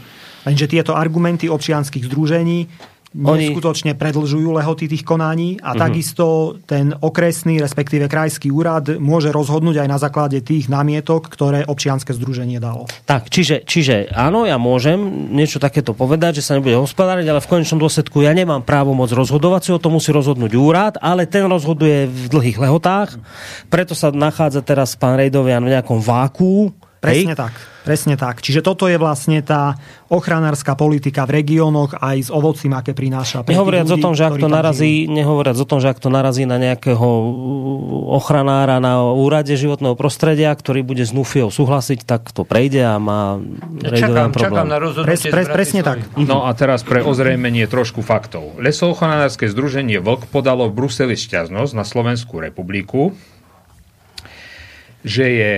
[0.50, 2.66] Lenže tieto argumenty občianských združení
[3.14, 5.80] Oni- neskutočne predlžujú lehoty tých konaní a Mhm.
[5.80, 12.10] takisto ten okresný, respektíve krajský úrad môže rozhodnúť aj na základe tých námietok, ktoré občianske
[12.10, 12.90] združenie dalo.
[13.06, 17.50] Tak, čiže, čiže áno, ja môžem niečo takéto povedať, že sa nebude hospodáriť, ale v
[17.54, 21.46] konečnom dôsledku ja nemám právo moc rozhodovať si, o to musí rozhodnúť úrad, ale ten
[21.46, 23.22] rozhoduje v dlhých lehotách,
[23.70, 26.74] preto sa nachádza teraz pán Rejdovian v nejakom váku.
[27.04, 27.54] Presne tak.
[27.84, 28.40] Presne tak.
[28.40, 29.76] Čiže toto je vlastne tá
[30.08, 33.44] ochranárska politika v regiónoch aj s ovocím, aké prináša.
[33.44, 36.48] Nehovoriac o ľudí, tom, že ak to narazí, nehovoriac o tom, že ak to narazí
[36.48, 42.48] na nejakého uh, ochranára na úrade životného prostredia, ktorý bude s Nufiou súhlasiť, tak to
[42.48, 43.44] prejde a má
[43.84, 44.72] Rejdovian problém.
[44.72, 46.08] rozhodnutie Pres- pres- presne tak.
[46.16, 48.56] No a teraz pre ozrejmenie trošku faktov.
[48.64, 53.12] Lesoochranárske združenie Vlk podalo v Bruseli šťaznosť na Slovenskú republiku,
[55.04, 55.54] že je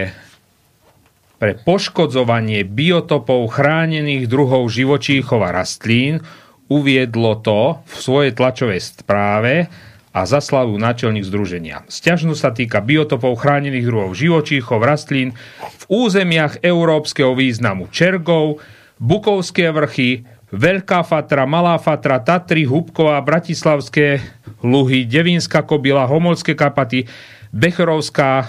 [1.46, 6.26] pre poškodzovanie biotopov chránených druhov živočíchov a rastlín
[6.74, 9.70] uviedlo to v svojej tlačovej správe
[10.10, 11.86] a zaslavu náčelník združenia.
[11.86, 18.58] Sťažnosť sa týka biotopov chránených druhov živočíchov, rastlín v územiach európskeho významu Čergov,
[18.98, 24.18] Bukovské vrchy, Veľká Fatra, Malá Fatra, Tatry, Hubková, Bratislavské
[24.66, 27.06] Luhy, Devínska Kobila, Homolské Karpaty,
[27.54, 28.46] Becherovská e,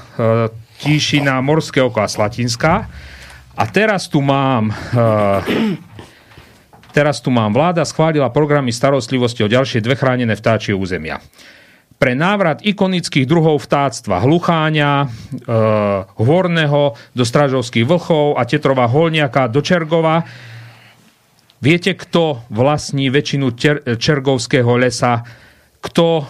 [0.80, 2.88] Tíšina, Morské oko a Slatinská.
[3.56, 4.74] A teraz tu mám e,
[6.96, 11.20] Teraz tu mám vláda schválila programy starostlivosti o ďalšie dve chránené vtáčie územia.
[12.00, 15.06] Pre návrat ikonických druhov vtáctva hlucháňa, e,
[16.16, 20.24] horného do Stražovských vlchov a Tetrova holniaka do Čergova.
[21.60, 25.20] Viete, kto vlastní väčšinu čer- Čergovského lesa?
[25.86, 26.24] Kto e,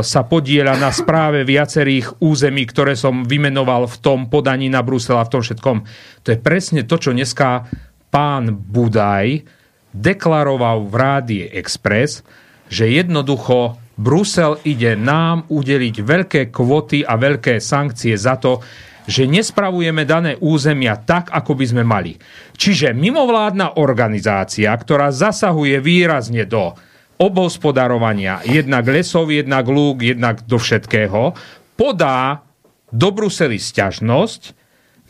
[0.00, 5.28] sa podieľa na správe viacerých území, ktoré som vymenoval v tom podaní na Brusel a
[5.28, 5.78] v tom všetkom?
[6.24, 7.68] To je presne to, čo dneska
[8.08, 9.44] pán Budaj
[9.92, 12.24] deklaroval v Rádie Express,
[12.72, 18.58] že jednoducho Brusel ide nám udeliť veľké kvoty a veľké sankcie za to,
[19.04, 22.16] že nespravujeme dané územia tak, ako by sme mali.
[22.56, 26.72] Čiže mimovládna organizácia, ktorá zasahuje výrazne do
[27.18, 31.34] obhospodarovania, jednak lesov, jednak lúk, jednak do všetkého,
[31.78, 32.42] podá
[32.90, 34.54] do Bruseli sťažnosť,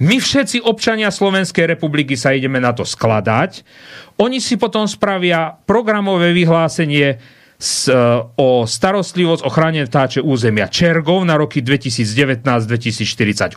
[0.02, 3.62] my všetci občania Slovenskej republiky sa ideme na to skladať.
[4.18, 7.22] Oni si potom spravia programové vyhlásenie
[7.64, 7.96] s, e,
[8.36, 13.56] o starostlivosť o chránené vtáče územia Čergov na roky 2019-2048.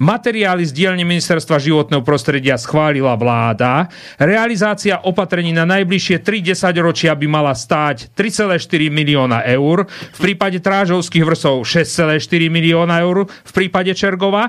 [0.00, 3.92] Materiály z dielne Ministerstva životného prostredia schválila vláda.
[4.16, 11.28] Realizácia opatrení na najbližšie 3 ročia by mala stáť 3,4 milióna eur, v prípade Trážovských
[11.28, 12.16] vrsov 6,4
[12.48, 14.48] milióna eur, v prípade Čergova.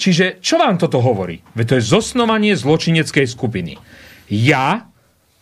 [0.00, 1.44] Čiže čo vám toto hovorí?
[1.52, 3.76] Veď to je zosnovanie zločineckej skupiny.
[4.32, 4.89] Ja,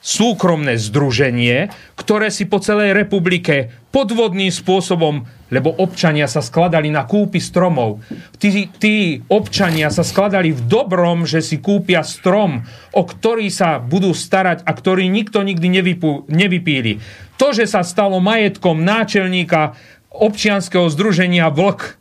[0.09, 7.37] súkromné združenie, ktoré si po celej republike podvodným spôsobom, lebo občania sa skladali na kúpy
[7.45, 8.01] stromov.
[8.41, 12.65] Tí, tí občania sa skladali v dobrom, že si kúpia strom,
[12.97, 17.05] o ktorý sa budú starať a ktorý nikto nikdy nevypú, nevypíli.
[17.37, 19.77] To, že sa stalo majetkom náčelníka
[20.09, 22.01] občianskeho združenia Vlk,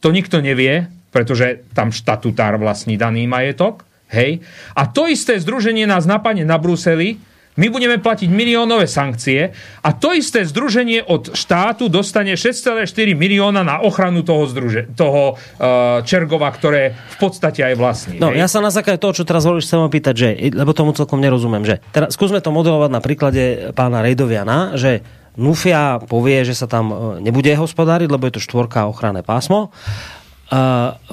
[0.00, 3.87] to nikto nevie, pretože tam štatutár vlastní daný majetok.
[4.08, 4.40] Hej.
[4.72, 7.20] A to isté združenie nás napadne na Bruseli
[7.58, 9.50] my budeme platiť miliónové sankcie
[9.82, 12.86] a to isté združenie od štátu dostane 6,4
[13.18, 18.16] milióna na ochranu toho, združe, toho uh, Čergova, ktoré v podstate aj vlastní.
[18.22, 18.38] No, hej?
[18.38, 21.66] ja sa na základe toho, čo teraz hovoríš, chcem opýtať, že, lebo tomu celkom nerozumiem,
[21.66, 25.02] že teraz skúsme to modelovať na príklade pána Rejdoviana, že
[25.38, 29.70] Nufia povie, že sa tam e, nebude hospodáriť, lebo je to štvorka ochranné pásmo.
[29.70, 30.17] Uh,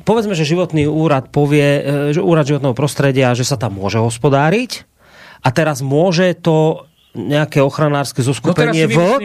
[0.03, 1.83] povedzme, že životný úrad povie, uh,
[2.15, 4.87] že úrad životného prostredia, že sa tam môže hospodáriť
[5.43, 9.21] a teraz môže to nejaké ochranárske zoskupenie No teraz si VLK.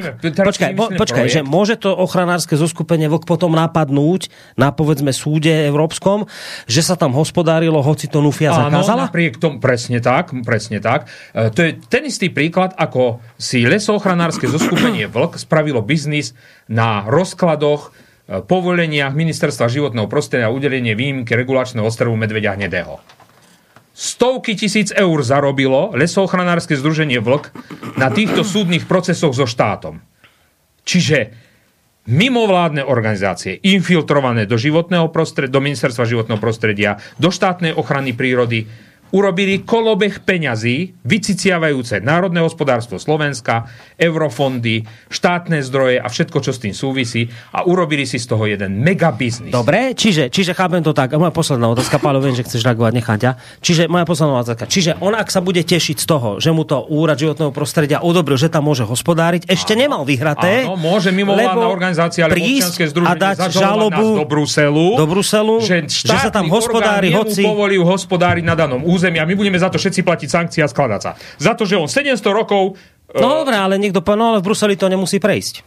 [0.47, 1.35] Počkaj, po, počkaj projekt.
[1.35, 6.31] že môže to ochranárske zoskupenie VLK potom napadnúť na povedzme súde európskom,
[6.71, 9.11] že sa tam hospodárilo, hoci to Nufia Áno, zakázala?
[9.11, 11.11] napriek tomu, presne tak, presne tak.
[11.35, 16.33] E, to je ten istý príklad, ako si lesoochranárske zoskupenie VLK spravilo biznis
[16.71, 17.91] na rozkladoch,
[18.31, 23.03] povoleniach Ministerstva životného prostredia a udelenie výnimky regulačného ostrevu medveďa hnedého.
[23.91, 27.51] Stovky tisíc eur zarobilo lesoochranárske združenie VLK
[27.99, 29.99] na týchto súdnych procesoch so štátom.
[30.87, 31.35] Čiže
[32.09, 38.71] mimovládne organizácie infiltrované do životného prostredia, do ministerstva životného prostredia, do štátnej ochrany prírody,
[39.11, 43.67] urobili kolobeh peňazí, vyciciavajúce národné hospodárstvo Slovenska,
[43.99, 48.81] eurofondy, štátne zdroje a všetko, čo s tým súvisí a urobili si z toho jeden
[48.81, 49.53] megabiznis.
[49.53, 51.13] Dobre, čiže, čiže chápem to tak.
[51.13, 53.31] A moja posledná otázka, Pálo, viem, že chceš reagovať, nechám ťa.
[53.61, 54.65] Čiže moja posledná otázka.
[54.71, 58.41] Čiže on, ak sa bude tešiť z toho, že mu to úrad životného prostredia odobril,
[58.41, 60.65] že tam môže hospodáriť, ešte nemal vyhraté.
[60.65, 65.85] Áno, môže mimovládna organizácia alebo občianske združenie a dať žalobu do Bruselu, do Bruselu, že,
[65.91, 67.43] že sa tam hospodári, hoci...
[67.45, 71.01] povolí hospodáriť na danom území a my budeme za to všetci platiť sankcie a skladať
[71.01, 71.17] sa.
[71.41, 72.77] Za to, že on 700 rokov
[73.11, 75.67] No dobre, ale niekto povedal, no ale v Bruseli to nemusí prejsť.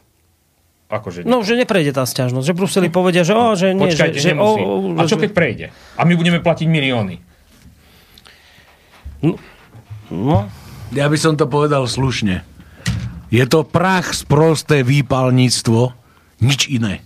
[0.88, 2.46] Akože No, že neprejde tá sťažnosť.
[2.48, 4.62] Že v Bruseli povedia, že, o, že nie, Počkajte, že, že, nemusí.
[4.64, 5.66] o, a čo keď prejde?
[6.00, 7.16] A my budeme platiť milióny.
[10.14, 10.48] No.
[10.94, 12.46] Ja by som to povedal slušne.
[13.34, 15.92] Je to prach sprosté výpalníctvo,
[16.46, 17.02] nič iné.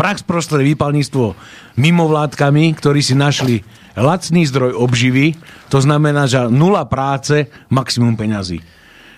[0.00, 1.36] Prach sprosté výpalníctvo
[1.76, 3.60] mimovládkami, ktorí si našli
[4.00, 5.36] lacný zdroj obživy,
[5.68, 8.64] to znamená, že nula práce, maximum peňazí.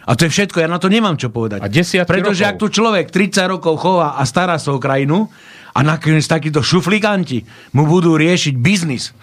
[0.02, 1.62] A to je všetko, ja na to nemám čo povedať.
[1.62, 1.70] A
[2.10, 2.50] Pretože rokov.
[2.50, 5.30] ak tu človek 30 rokov chová a stará sa o krajinu
[5.70, 7.46] a nakoniec takíto šuflikanti
[7.78, 9.14] mu budú riešiť biznis.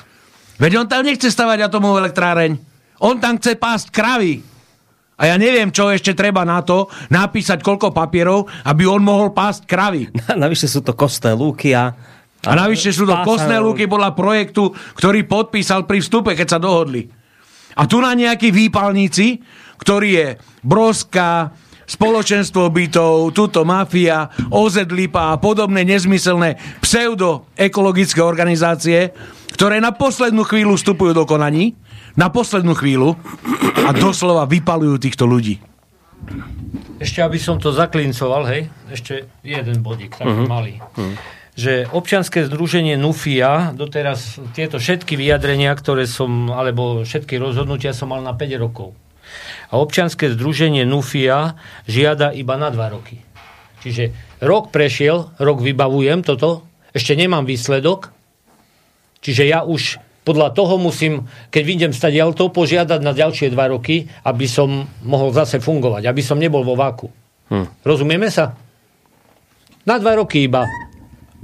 [0.63, 2.55] Veď on tam nechce stavať atomovú elektráreň.
[3.03, 4.43] On tam chce pásť kravy.
[5.19, 9.67] A ja neviem, čo ešte treba na to, napísať koľko papierov, aby on mohol pásť
[9.67, 10.07] kravy.
[10.43, 11.91] Navyše sú to kostné lúky a...
[12.47, 17.03] A navyše sú to kostné lúky podľa projektu, ktorý podpísal pri vstupe, keď sa dohodli.
[17.75, 19.43] A tu na nejakí výpalníci,
[19.75, 20.27] ktorý je
[20.63, 21.51] Broska,
[21.89, 29.11] spoločenstvo bytov, tuto mafia, OZ Lipa a podobné nezmyselné pseudoekologické organizácie,
[29.57, 31.73] ktoré na poslednú chvíľu vstupujú do konaní,
[32.19, 33.15] na poslednú chvíľu
[33.87, 35.63] a doslova vypalujú týchto ľudí.
[36.99, 40.51] Ešte aby som to zaklincoval, hej, ešte jeden bodík, taký Mhm.
[40.51, 40.83] malý.
[41.55, 48.19] Že občianske združenie NUFIA, doteraz tieto všetky vyjadrenia, ktoré som, alebo všetky rozhodnutia som mal
[48.19, 48.95] na 5 rokov.
[49.71, 51.55] A občianske združenie NUFIA
[51.87, 53.23] žiada iba na 2 roky.
[53.79, 54.11] Čiže
[54.43, 58.11] rok prešiel, rok vybavujem toto, ešte nemám výsledok,
[59.23, 59.99] čiže ja už
[60.29, 65.33] podľa toho musím, keď vyjdem stať auto, požiadať na ďalšie dva roky, aby som mohol
[65.33, 67.09] zase fungovať, aby som nebol vo váku.
[67.49, 67.81] Hm.
[67.81, 68.53] Rozumieme sa?
[69.89, 70.69] Na dva roky iba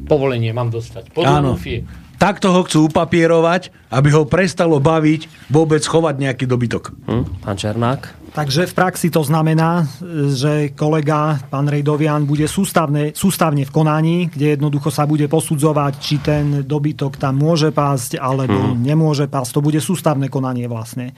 [0.06, 1.10] povolenie mám dostať.
[1.18, 1.58] Podľa Áno.
[1.58, 2.05] NUFIE.
[2.16, 6.84] Takto ho chcú upapierovať, aby ho prestalo baviť vôbec chovať nejaký dobytok.
[7.06, 8.02] Hm, pán Černák?
[8.36, 9.88] Takže v praxi to znamená,
[10.36, 16.20] že kolega, pán Rejdovian, bude sústavne, sústavne v konaní, kde jednoducho sa bude posudzovať, či
[16.20, 18.84] ten dobytok tam môže pásť, alebo Mhm.
[18.84, 19.56] nemôže pásť.
[19.56, 21.16] To bude sústavné konanie vlastne.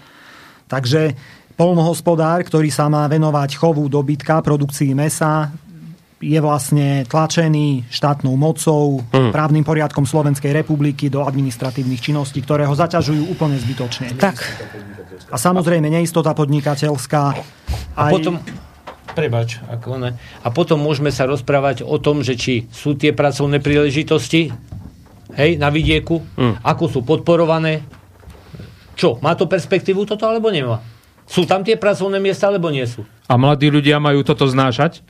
[0.69, 1.17] Takže
[1.57, 5.49] polnohospodár, ktorý sa má venovať chovu dobytka, produkcii mesa,
[6.17, 9.29] je vlastne tlačený štátnou mocou, Mhm.
[9.29, 14.17] právnym poriadkom Slovenskej republiky do administratívnych činností, ktoré ho zaťažujú úplne zbytočne.
[14.17, 14.37] Tak.
[15.29, 17.21] A samozrejme neistota podnikateľská.
[17.93, 18.41] A potom,
[19.13, 20.17] prebač, ako ne.
[20.41, 24.49] A potom môžeme sa rozprávať o tom, že či sú tie pracovné príležitosti
[25.37, 26.65] hej, na vidieku, Hm.
[26.65, 27.85] ako sú podporované.
[28.97, 30.81] Čo, má to perspektívu toto alebo nemá?
[31.29, 33.05] Sú tam tie pracovné miesta alebo nie sú?
[33.29, 35.03] A mladí ľudia majú toto znášať?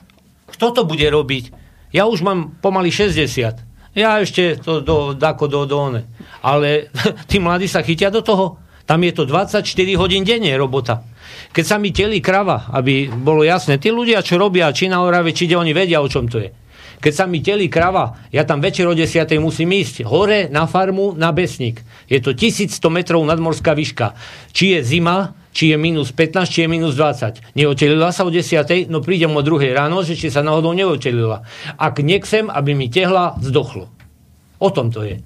[0.58, 1.54] Kto to bude robiť?
[1.94, 3.94] Ja už mám pomaly 60.
[3.94, 6.02] Ja ešte to do, dako do, do one.
[6.42, 6.90] Ale
[7.30, 8.58] tí mladí sa chytia do toho.
[8.82, 9.62] Tam je to 24
[9.94, 11.06] hodín denne robota.
[11.54, 15.30] Keď sa mi telí krava, aby bolo jasné, tí ľudia, čo robia, či na Orave,
[15.30, 16.50] či kde oni vedia, o čom to je.
[16.98, 19.30] Keď sa mi telí krava, ja tam večer o 10.
[19.38, 21.78] musím ísť hore na farmu na Besník.
[22.10, 24.18] Je to 1100 metrov nadmorská výška.
[24.50, 27.58] Či je zima, či je minus 15, či je minus 20.
[27.58, 31.42] Neotelila sa o 10, no prídem o druhej ráno, že či sa náhodou neotelila.
[31.74, 33.90] Ak nechcem, aby mi tehla, zdochlo.
[34.62, 35.18] O tom to je.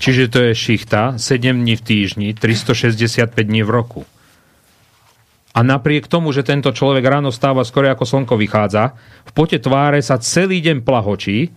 [0.00, 4.08] Čiže to je šichta 7 dní v týždni, 365 dní v roku.
[5.52, 8.96] A napriek tomu, že tento človek ráno stáva skoro ako slnko vychádza,
[9.28, 11.52] v pote tváre sa celý deň plahočí,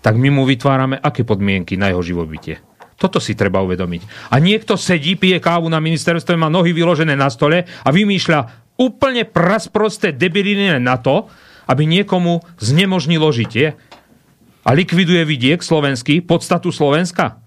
[0.00, 2.64] tak my mu vytvárame aké podmienky na jeho živobytie.
[2.96, 4.32] Toto si treba uvedomiť.
[4.32, 9.28] A niekto sedí, pije kávu na ministerstve, má nohy vyložené na stole a vymýšľa úplne
[9.28, 11.28] prasprosté debiliny na to,
[11.68, 13.76] aby niekomu znemožnilo žitie
[14.66, 17.45] a likviduje vidiek slovenský, podstatu Slovenska.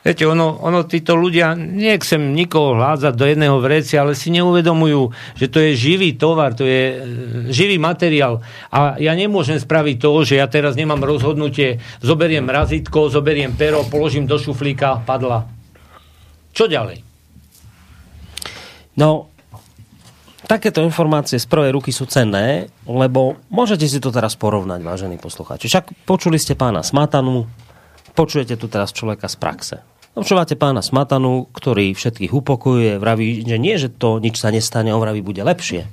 [0.00, 5.52] Viete, ono, ono títo ľudia, nechcem nikoho hládzať do jedného vreci, ale si neuvedomujú, že
[5.52, 6.96] to je živý tovar, to je e,
[7.52, 8.40] živý materiál.
[8.72, 14.24] A ja nemôžem spraviť to, že ja teraz nemám rozhodnutie, zoberiem razítko, zoberiem pero, položím
[14.24, 15.44] do šuflíka, padla.
[16.56, 17.04] Čo ďalej?
[18.96, 19.28] No,
[20.48, 25.68] takéto informácie z prvej ruky sú cenné, lebo môžete si to teraz porovnať, vážení poslucháči.
[25.68, 27.44] Však počuli ste pána Smatanu,
[28.16, 29.89] počujete tu teraz človeka z praxe.
[30.10, 34.98] Počúvate pána Smatanu, ktorý všetkých upokojuje, vraví, že nie, že to nič sa nestane, on
[34.98, 35.86] vraví, bude lepšie.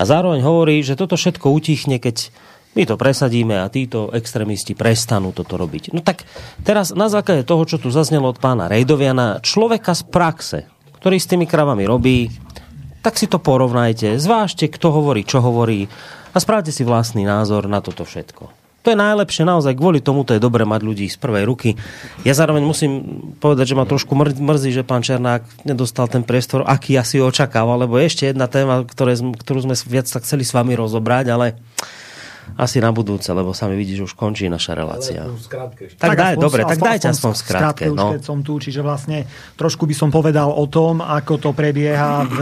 [0.00, 2.32] A zároveň hovorí, že toto všetko utichne, keď
[2.72, 5.92] my to presadíme a títo extrémisti prestanú toto robiť.
[5.92, 6.24] No tak
[6.64, 10.58] teraz na základe toho, čo tu zaznelo od pána Rejdoviana, človeka z praxe,
[11.02, 12.32] ktorý s tými kravami robí,
[13.04, 15.92] tak si to porovnajte, zvážte, kto hovorí, čo hovorí
[16.32, 18.59] a spravte si vlastný názor na toto všetko.
[18.80, 21.76] To je najlepšie naozaj, kvôli tomu to je dobre mať ľudí z prvej ruky.
[22.24, 22.92] Ja zároveň musím
[23.36, 27.84] povedať, že ma trošku mrzí, že pán Černák nedostal ten priestor, aký ja si očakával,
[27.84, 31.60] lebo je ešte jedna téma, ktoré, ktorú sme viac tak chceli s vami rozobrať, ale
[32.56, 35.28] asi na budúce, lebo sa mi vidí, že už končí naša relácia.
[35.28, 37.84] Tak, tak daj, aspoň, dobre, tak dajte aspoň v skratke.
[37.92, 38.16] no.
[38.16, 39.28] keď som tu, čiže vlastne
[39.60, 42.36] trošku by som povedal o tom, ako to prebieha v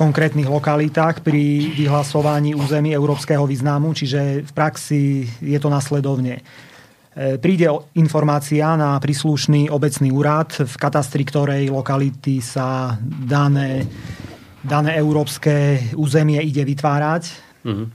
[0.00, 6.40] konkrétnych lokalitách pri vyhlasovaní území európskeho významu, čiže v praxi je to nasledovne.
[6.40, 7.68] E, príde
[8.00, 13.84] informácia na príslušný obecný úrad, v katastri ktorej lokality sa dané,
[14.64, 17.22] dané európske územie ide vytvárať.
[17.68, 17.86] Mm-hmm.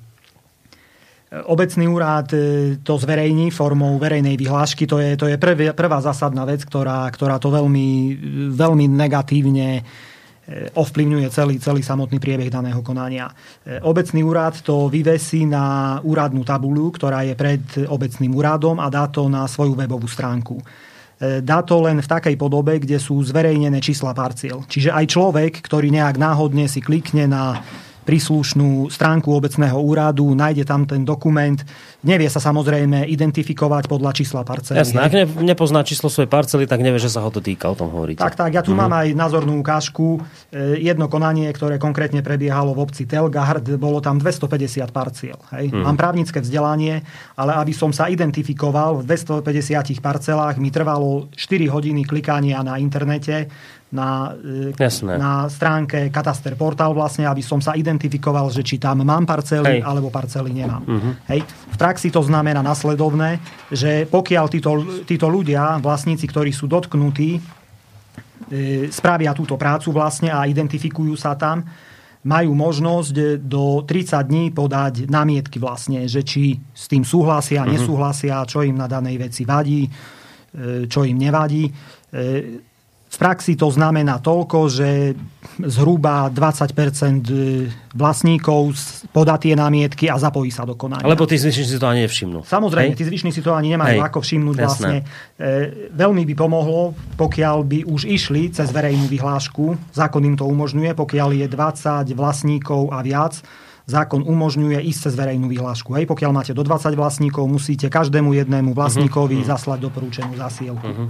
[1.50, 4.86] Obecný úrad e, to zverejní formou verejnej vyhlášky.
[4.86, 8.14] To je, to je prv, prvá zásadná vec, ktorá, ktorá to veľmi,
[8.54, 9.82] veľmi negatívne
[10.78, 13.34] ovplyvňuje celý, celý samotný priebeh daného konania.
[13.66, 19.10] E, obecný úrad to vyvesí na úradnú tabulu, ktorá je pred obecným úradom a dá
[19.10, 20.62] to na svoju webovú stránku.
[20.62, 20.64] E,
[21.42, 24.62] dá to len v takej podobe, kde sú zverejnené čísla parciel.
[24.70, 27.66] Čiže aj človek, ktorý nejak náhodne si klikne na
[28.06, 31.58] príslušnú stránku obecného úradu, nájde tam ten dokument,
[32.06, 34.78] nevie sa samozrejme identifikovať podľa čísla parcely.
[34.78, 37.76] Jasné, ak ne, nepozná číslo svojej parcely, tak nevie, že sa ho to týka, o
[37.76, 38.22] tom hovoríte.
[38.22, 38.86] Tak, tak, ja tu mm-hmm.
[38.86, 40.22] mám aj názornú ukážku.
[40.54, 45.42] E, jedno konanie, ktoré konkrétne prebiehalo v obci Telgard, bolo tam 250 parciel.
[45.58, 45.74] Hej.
[45.74, 45.84] Mm-hmm.
[45.84, 47.02] Mám právnické vzdelanie,
[47.34, 53.50] ale aby som sa identifikoval v 250 parcelách, mi trvalo 4 hodiny klikania na internete,
[53.96, 55.16] na, e, Jasné.
[55.16, 59.88] na stránke Kataster Portal vlastne, aby som sa identifikoval, že či tam mám parcely Hej.
[59.88, 60.84] alebo parcely nemám.
[60.84, 61.14] Uh-huh.
[61.32, 61.48] Hej.
[61.48, 63.40] V praxi to znamená nasledovné,
[63.72, 64.72] že pokiaľ títo,
[65.08, 67.42] títo ľudia, vlastníci, ktorí sú dotknutí, e,
[68.92, 71.64] spravia túto prácu vlastne a identifikujú sa tam,
[72.26, 77.72] majú možnosť do 30 dní podať námietky vlastne, že či s tým súhlasia, uh-huh.
[77.72, 79.90] nesúhlasia, čo im na danej veci vadí, e,
[80.92, 81.72] čo im nevadí.
[83.16, 85.16] E, v praxi to znamená toľko, že
[85.64, 88.76] zhruba 20% vlastníkov
[89.16, 91.08] podá tie námietky a zapojí sa do konania.
[91.08, 92.44] Lebo tí zvyšní si to ani nevšimnú.
[92.44, 93.00] Samozrejme, Hej?
[93.00, 94.08] tí zvyšní si to ani nemajú Hej.
[94.12, 94.68] ako všimnúť Jasné.
[94.68, 94.96] vlastne.
[95.40, 100.92] E, veľmi by pomohlo, pokiaľ by už išli cez verejnú vyhlášku, zákon im to umožňuje,
[100.92, 103.40] pokiaľ je 20 vlastníkov a viac,
[103.86, 105.94] zákon umožňuje ísť cez verejnú vyhlášku.
[105.96, 109.52] Hej, pokiaľ máte do 20 vlastníkov, musíte každému jednému vlastníkovi uh-huh.
[109.56, 110.84] zaslať doporučenú zasielku.
[110.84, 111.08] Uh-huh.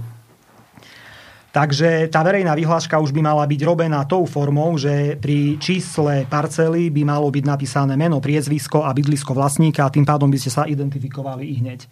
[1.56, 6.92] Takže tá verejná vyhláška už by mala byť robená tou formou, že pri čísle parcely
[6.92, 10.68] by malo byť napísané meno, priezvisko a bydlisko vlastníka a tým pádom by ste sa
[10.68, 11.88] identifikovali i hneď.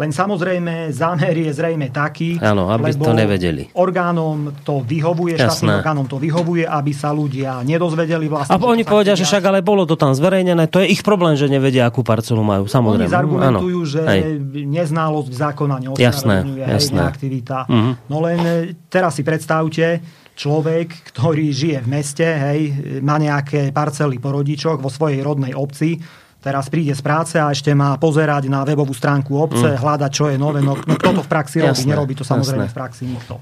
[0.00, 3.68] Len samozrejme zámer je zrejme taký, Áno, aby lebo to nevedeli.
[3.76, 5.48] orgánom to vyhovuje, Jasné.
[5.52, 8.56] štátnym orgánom to vyhovuje, aby sa ľudia nedozvedeli vlastne.
[8.56, 11.52] A oni povedia, že však ale bolo to tam zverejnené, to je ich problém, že
[11.52, 12.64] nevedia, akú parcelu majú.
[12.64, 13.04] Samozrejme.
[13.04, 14.20] Oni zargumentujú, že Hej.
[14.64, 16.64] neználosť zákona neospravedlňuje
[17.02, 17.68] aktivita.
[17.68, 17.92] Uh-huh.
[18.08, 18.54] No len e,
[18.88, 20.00] teraz si predstavte,
[20.32, 22.60] človek, ktorý žije v meste, hej,
[23.04, 26.00] má nejaké parcely po rodičoch vo svojej rodnej obci,
[26.42, 29.78] teraz príde z práce a ešte má pozerať na webovú stránku obce, mm.
[29.78, 30.58] hľadať, čo je nové.
[30.58, 31.86] No, no kto to v praxi robí?
[31.86, 32.74] Nerobí to samozrejme jasné.
[32.74, 33.38] v praxi nikto.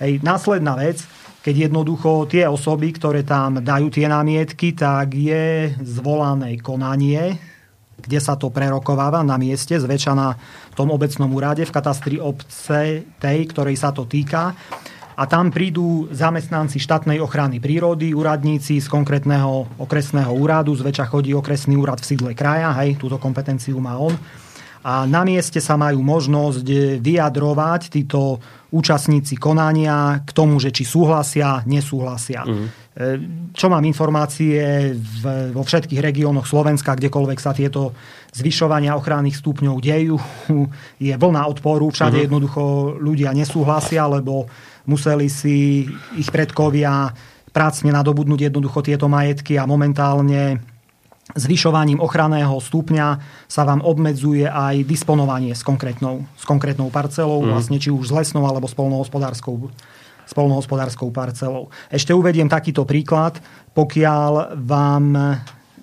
[0.00, 1.04] Hej, následná vec,
[1.44, 7.36] keď jednoducho tie osoby, ktoré tam dajú tie námietky, tak je zvolané konanie,
[8.00, 10.32] kde sa to prerokováva na mieste, zväčša na
[10.72, 14.56] tom obecnom úrade v katastri obce tej, ktorej sa to týka.
[15.20, 21.76] A tam prídu zamestnanci štátnej ochrany prírody, úradníci z konkrétneho okresného úradu, zväčša chodí okresný
[21.76, 24.16] úrad v sídle kraja, hej, túto kompetenciu má on.
[24.80, 26.64] A na mieste sa majú možnosť
[27.04, 28.40] vyjadrovať títo
[28.72, 32.40] účastníci konania k tomu, že či súhlasia, nesúhlasia.
[32.48, 32.66] Mm.
[33.52, 37.92] Čo mám informácie v, vo všetkých regiónoch Slovenska, kdekoľvek sa tieto
[38.32, 40.16] zvyšovania ochranných stupňov dejú,
[41.12, 42.24] je vlna odporu, všade mm.
[42.24, 42.62] jednoducho
[43.04, 44.48] ľudia nesúhlasia, lebo
[44.86, 47.12] museli si ich predkovia
[47.50, 50.62] prácne nadobudnúť jednoducho tieto majetky a momentálne
[51.34, 53.06] zvyšovaním ochranného stupňa
[53.46, 57.48] sa vám obmedzuje aj disponovanie s konkrétnou, s konkrétnou parcelou, mm.
[57.54, 59.70] vlastne či už s lesnou alebo s polnohospodárskou,
[60.26, 61.70] s polnohospodárskou parcelou.
[61.90, 63.38] Ešte uvediem takýto príklad.
[63.70, 65.04] Pokiaľ vám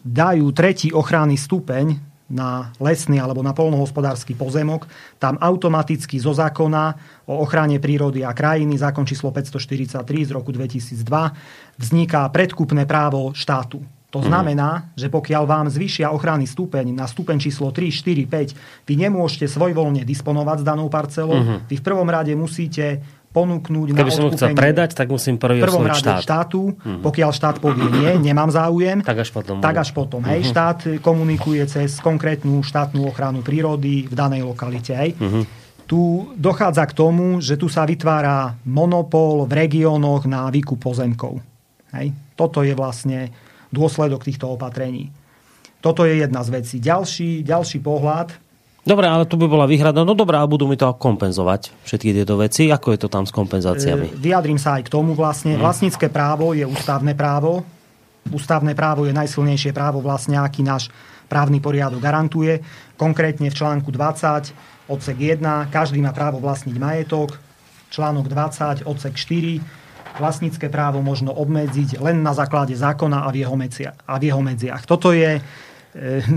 [0.03, 6.95] dajú tretí ochranný stupeň na lesný alebo na polnohospodársky pozemok, tam automaticky zo zákona
[7.27, 11.01] o ochrane prírody a krajiny, zákon číslo 543 z roku 2002,
[11.79, 14.27] vzniká predkupné právo štátu to mhm.
[14.31, 19.51] znamená, že pokiaľ vám zvyšia ochranný stupeň na stupeň číslo 3, 4, 5, vy nemôžete
[19.51, 21.35] svojvoľne disponovať s danou parcelou.
[21.35, 21.59] Uh-huh.
[21.67, 23.03] Vy v prvom rade musíte
[23.37, 26.25] ponúknuť Keby som chcel predať, tak musím prvý prvom rade štát.
[26.25, 26.73] štátu.
[26.73, 27.01] Uh-huh.
[27.05, 29.61] Pokiaľ štát povie nie, nemám záujem, tak až potom.
[29.61, 30.25] Tak až potom.
[30.25, 34.97] Hej, štát komunikuje cez konkrétnu štátnu ochranu prírody v danej lokalite.
[34.97, 35.13] Hej.
[35.21, 35.45] Uh-huh.
[35.85, 36.01] Tu
[36.35, 41.39] dochádza k tomu, že tu sa vytvára monopol v regiónoch na výkup pozemkov.
[41.93, 42.11] Hej.
[42.33, 43.31] Toto je vlastne
[43.71, 45.13] dôsledok týchto opatrení.
[45.79, 46.75] Toto je jedna z vecí.
[46.81, 48.46] Ďalší, ďalší pohľad.
[48.87, 50.07] Dobre, ale tu by bola výhrada.
[50.07, 52.71] No dobrá, budú mi to kompenzovať všetky tieto veci.
[52.71, 54.07] Ako je to tam s kompenzáciami?
[54.07, 55.59] E, vyjadrím sa aj k tomu vlastne.
[55.59, 55.67] Hmm.
[55.67, 57.67] Vlastnícke právo je ústavné právo.
[58.31, 60.87] Ústavné právo je najsilnejšie právo vlastne, aký náš
[61.27, 62.63] právny poriadok garantuje.
[62.95, 64.55] Konkrétne v článku 20
[64.87, 67.35] odsek 1 každý má právo vlastniť majetok.
[67.91, 73.55] Článok 20 odsek 4 vlastnícke právo možno obmedziť len na základe zákona a v jeho,
[74.07, 74.83] a medziach.
[74.89, 75.37] Toto je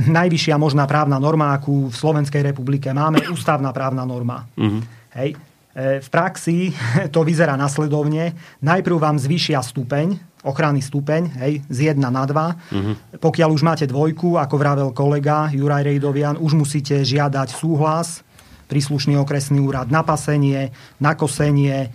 [0.08, 4.48] najvyššia možná právna norma, akú v Slovenskej republike máme, ústavná právna norma.
[4.56, 4.82] Mm-hmm.
[5.20, 5.30] Hej.
[5.76, 6.72] E, v praxi
[7.14, 8.32] to vyzerá nasledovne.
[8.64, 12.32] Najprv vám zvýšia stupeň, ochranný stupeň, hej, z 1 na 2.
[12.32, 12.94] Mm-hmm.
[13.20, 18.24] Pokiaľ už máte dvojku, ako vravel kolega Juraj Rejdovian, už musíte žiadať súhlas
[18.70, 20.70] príslušný okresný úrad na pasenie,
[21.02, 21.90] na kosenie,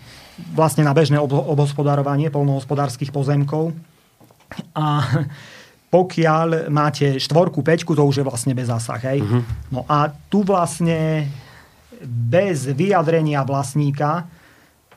[0.52, 3.72] vlastne na bežné obhospodarovanie polnohospodárskych pozemkov.
[4.76, 5.08] A
[5.96, 9.00] pokiaľ máte štvorku, peťku, to už je vlastne bez zásah.
[9.00, 9.24] Hej?
[9.24, 9.42] Uh-huh.
[9.72, 11.24] No a tu vlastne
[12.04, 14.28] bez vyjadrenia vlastníka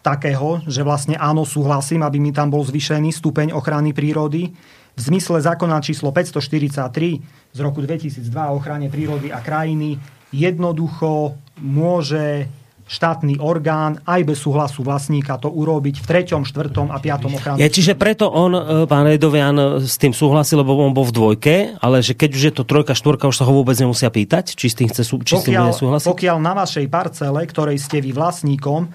[0.02, 4.51] takého, že vlastne áno, súhlasím, aby mi tam bol zvyšený stupeň ochrany prírody,
[4.99, 9.94] v zmysle zákona číslo 543 z roku 2002 o ochrane prírody a krajiny
[10.35, 12.51] jednoducho môže
[12.89, 16.89] štátny orgán aj bez súhlasu vlastníka to urobiť v 3., 4.
[16.89, 17.36] a 5.
[17.36, 17.57] ochranu.
[17.60, 21.12] Ja, čiže preto on, e, pán Redovian, e, s tým súhlasil, lebo on bol v
[21.12, 24.57] dvojke, ale že keď už je to trojka, štvorka, už sa ho vôbec nemusia pýtať,
[24.57, 26.08] či s tým, chce, či pokiaľ, s tým bude súhlasiť?
[26.08, 28.89] Pokiaľ na vašej parcele, ktorej ste vy vlastníkom,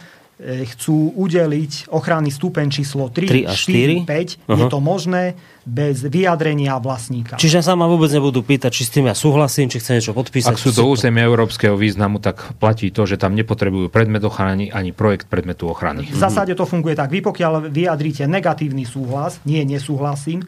[0.43, 4.59] chcú udeliť ochranný stupeň číslo 3, 3 a 4, 4 5, uh-huh.
[4.59, 5.23] je to možné
[5.63, 7.39] bez vyjadrenia vlastníka.
[7.39, 10.51] Čiže sa ma vôbec nebudú pýtať, či s tým ja súhlasím, či chcem niečo podpísať.
[10.51, 14.91] Ak sú to územie európskeho významu, tak platí to, že tam nepotrebujú predmet ochrany ani
[14.91, 16.11] projekt predmetu ochrany.
[16.11, 17.07] V zásade to funguje tak.
[17.07, 20.43] Vy pokiaľ vyjadríte negatívny súhlas, nie nesúhlasím,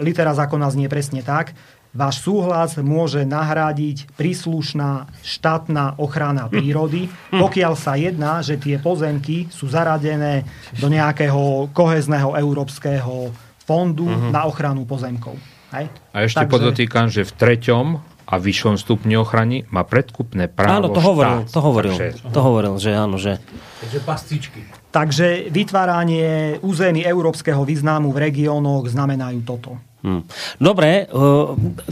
[0.00, 1.54] litera zákona znie presne tak,
[1.94, 9.70] váš súhlas môže nahradiť príslušná štátna ochrana prírody, pokiaľ sa jedná, že tie pozemky sú
[9.70, 10.42] zaradené
[10.82, 13.30] do nejakého kohezného európskeho
[13.64, 14.34] fondu uh-huh.
[14.34, 15.38] na ochranu pozemkov.
[15.72, 15.88] Hej?
[16.12, 16.52] A ešte Takže...
[16.52, 17.86] podotýkam, že v treťom
[18.24, 21.52] a vyššom stupni ochrany má predkupné právo Áno, to hovoril, štát.
[21.52, 22.32] to hovoril, Takže...
[22.32, 23.36] to hovoril, že áno, že...
[23.84, 24.60] Takže pastičky.
[24.90, 29.76] Takže vytváranie území európskeho významu v regiónoch znamenajú toto.
[30.04, 30.20] Hmm.
[30.60, 31.16] Dobre, e,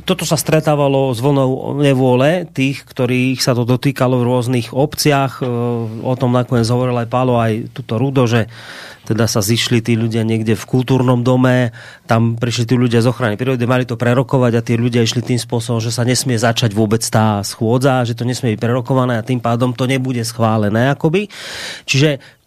[0.05, 5.41] toto sa stretávalo s vlnou nevôle tých, ktorých sa to dotýkalo v rôznych obciach.
[5.41, 5.49] E,
[6.05, 8.53] o tom nakoniec hovoril aj Pálo, aj tuto Rudo, že
[9.09, 11.73] teda sa zišli tí ľudia niekde v kultúrnom dome,
[12.05, 15.41] tam prišli tí ľudia z ochrany prírody, mali to prerokovať a tí ľudia išli tým
[15.41, 19.41] spôsobom, že sa nesmie začať vôbec tá schôdza, že to nesmie byť prerokované a tým
[19.41, 21.33] pádom to nebude schválené akoby.
[21.89, 22.42] Čiže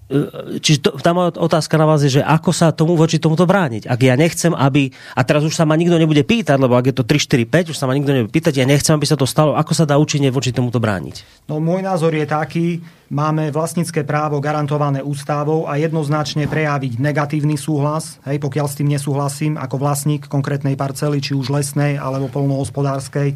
[0.61, 3.89] čiže to, tá moja otázka na vás je, že ako sa tomu voči tomuto brániť.
[3.89, 4.93] Ak ja nechcem, aby...
[5.17, 7.73] A teraz už sa ma nikto nebude pýtať, lebo ak je to 3, 4, 5,
[7.73, 9.57] už sa ma nikto nebude pýtať, ja nechcem, aby sa to stalo.
[9.57, 11.47] Ako sa dá účinne voči tomuto brániť?
[11.49, 18.21] No môj názor je taký, máme vlastnícke právo garantované ústavou a jednoznačne prejaviť negatívny súhlas,
[18.29, 23.33] hej, pokiaľ s tým nesúhlasím ako vlastník konkrétnej parcely, či už lesnej alebo polnohospodárskej,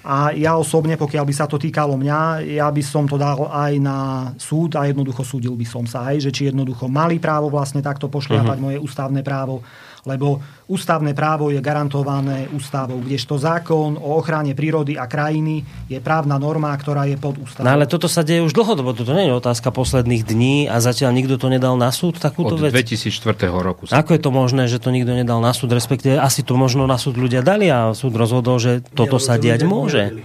[0.00, 3.72] a ja osobne, pokiaľ by sa to týkalo mňa, ja by som to dal aj
[3.76, 3.98] na
[4.40, 8.08] súd a jednoducho súdil by som sa aj, že či jednoducho mali právo vlastne takto
[8.08, 8.64] pošliapať uh-huh.
[8.64, 9.60] moje ústavné právo
[10.08, 16.38] lebo ústavné právo je garantované ústavou, kdežto zákon o ochrane prírody a krajiny je právna
[16.40, 17.66] norma, ktorá je pod ústavou.
[17.66, 21.10] No ale toto sa deje už dlhodobo, toto nie je otázka posledných dní a zatiaľ
[21.12, 22.72] nikto to nedal na súd, takúto Od vec.
[22.72, 23.84] 2004 roku.
[23.90, 26.96] Ako je to možné, že to nikto nedal na súd, respektíve asi to možno na
[26.96, 30.22] súd ľudia dali a súd rozhodol, že toto sa diať môže.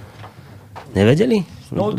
[0.96, 1.55] Nevedeli?
[1.74, 1.90] No,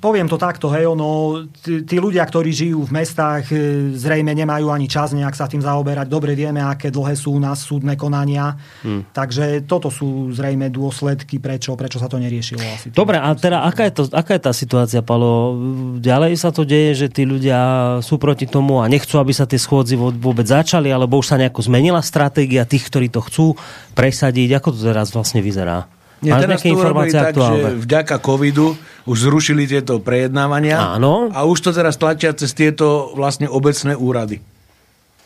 [0.00, 4.72] poviem to takto, hej, ono, tí, tí ľudia, ktorí žijú v mestách, e, zrejme nemajú
[4.72, 6.08] ani čas nejak sa tým zaoberať.
[6.08, 8.56] Dobre vieme, aké dlhé sú u nás súdne konania.
[8.80, 9.04] Hmm.
[9.12, 12.64] Takže toto sú zrejme dôsledky, prečo, prečo sa to neriešilo.
[12.64, 15.60] Asi Dobre, a teda aká je, to, aká je tá situácia, Palo?
[16.00, 17.60] Ďalej sa to deje, že tí ľudia
[18.00, 21.60] sú proti tomu a nechcú, aby sa tie schôdzi vôbec začali, alebo už sa nejako
[21.68, 23.46] zmenila stratégia tých, ktorí to chcú
[23.92, 24.56] presadiť.
[24.56, 25.99] Ako to teraz vlastne vyzerá?
[26.20, 27.80] Nie, teraz to urobili tak, aktuálne?
[27.80, 28.76] že vďaka covidu
[29.08, 31.32] už zrušili tieto prejednávania Áno.
[31.32, 34.44] a už to teraz tlačia cez tieto vlastne obecné úrady.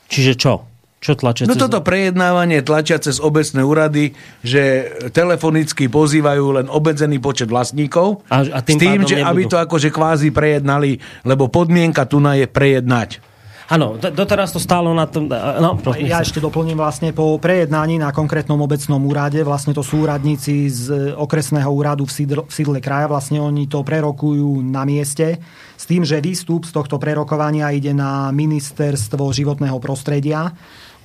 [0.07, 0.55] Čiže čo?
[1.03, 1.61] Čo tlačia No cez...
[1.61, 4.05] toto prejednávanie tlačia cez obecné úrady,
[4.41, 9.53] že telefonicky pozývajú len obmedzený počet vlastníkov A- a tým s tým, že aby nebudú.
[9.53, 13.21] to akože kvázi prejednali, lebo podmienka tu na je prejednať.
[13.65, 15.25] Áno, do- doteraz to stálo na tom...
[15.33, 20.05] No, prosím Ja ešte doplním vlastne po prejednaní na konkrétnom obecnom úrade, vlastne to sú
[20.05, 20.85] úradníci z
[21.17, 25.41] okresného úradu v, sídl, v sídle kraja, vlastne oni to prerokujú na mieste,
[25.81, 30.53] s tým, že výstup z tohto prerokovania ide na ministerstvo životného prostredia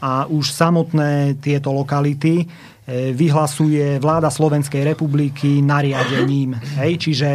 [0.04, 2.46] a už samotné tieto lokality e,
[3.16, 6.60] vyhlasuje vláda Slovenskej republiky nariadením.
[6.80, 7.08] Hej?
[7.08, 7.30] Čiže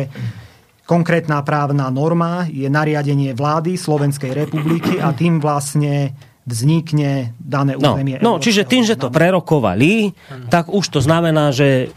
[0.84, 6.12] konkrétna právna norma je nariadenie vlády Slovenskej republiky a tým vlastne
[6.44, 8.20] vznikne dané No, územie.
[8.20, 10.12] no, čiže tým, že to prerokovali,
[10.52, 11.88] tak už to znamená, že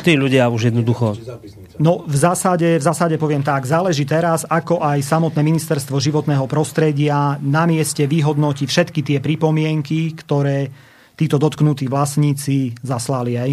[0.00, 1.20] tí ľudia už jednoducho...
[1.80, 7.40] No v zásade, v zásade poviem tak, záleží teraz, ako aj samotné ministerstvo životného prostredia
[7.40, 10.68] na mieste vyhodnotí všetky tie pripomienky, ktoré
[11.16, 13.50] títo dotknutí vlastníci zaslali aj.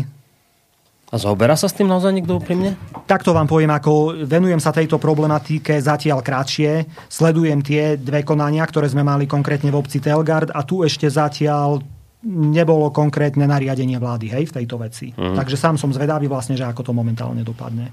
[1.08, 2.76] A zaoberá sa s tým naozaj niekto úprimne?
[3.08, 6.84] Takto vám poviem, ako venujem sa tejto problematike zatiaľ kratšie.
[7.08, 11.80] Sledujem tie dve konania, ktoré sme mali konkrétne v obci Telgard a tu ešte zatiaľ
[12.28, 15.16] nebolo konkrétne nariadenie vlády hej, v tejto veci.
[15.16, 15.40] Mhm.
[15.40, 17.88] Takže sám som zvedavý vlastne, že ako to momentálne dopadne.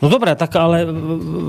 [0.00, 0.88] No dobré, tak ale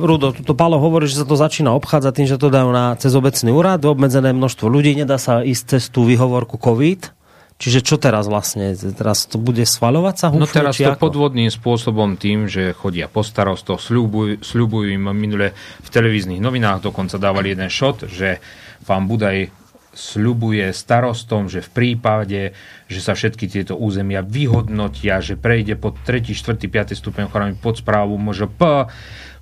[0.04, 3.16] Rudo, to Pálo hovorí, že sa to začína obchádzať tým, že to dajú na, cez
[3.16, 7.17] obecný úrad, obmedzené množstvo ľudí, nedá sa ísť cez tú výhovorku COVID.
[7.58, 8.78] Čiže čo teraz vlastne?
[8.78, 10.26] Teraz to bude schvaľovať sa?
[10.30, 11.10] No húfne, teraz to ako?
[11.10, 17.18] podvodným spôsobom tým, že chodia po starostoch, sľubujú, sľubujú im minule v televíznych novinách, dokonca
[17.18, 18.38] dávali jeden šot, že
[18.86, 19.50] pán Budaj
[19.98, 22.54] sľubuje starostom, že v prípade,
[22.86, 26.94] že sa všetky tieto územia vyhodnotia, že prejde pod 3., 4., 5.
[26.94, 28.62] stupeň ochrany pod správu MŽP,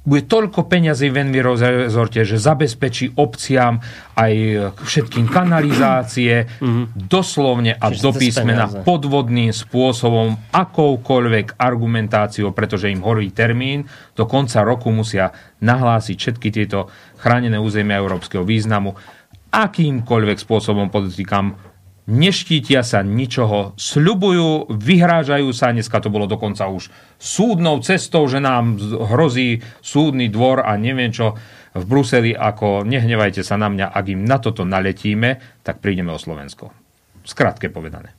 [0.05, 3.81] bude toľko peňazí v rezorte, že zabezpečí obciam
[4.13, 4.33] aj
[4.85, 6.45] všetkým kanalizácie,
[6.93, 8.85] doslovne a Čiže do cez písmena peniaze.
[8.85, 15.33] podvodným spôsobom, akoukoľvek argumentáciou, pretože im horí termín, do konca roku musia
[15.65, 18.93] nahlásiť všetky tieto chránené územia európskeho významu.
[19.49, 21.57] Akýmkoľvek spôsobom podotýkam,
[22.05, 28.79] neštítia sa ničoho, sľubujú, vyhrážajú sa, dneska to bolo dokonca už súdnou cestou, že nám
[28.79, 31.35] hrozí súdny dvor a neviem čo
[31.75, 36.21] v Bruseli, ako nehnevajte sa na mňa, ak im na toto naletíme, tak prídeme o
[36.21, 36.71] Slovensko.
[37.27, 38.14] Skrátke povedané.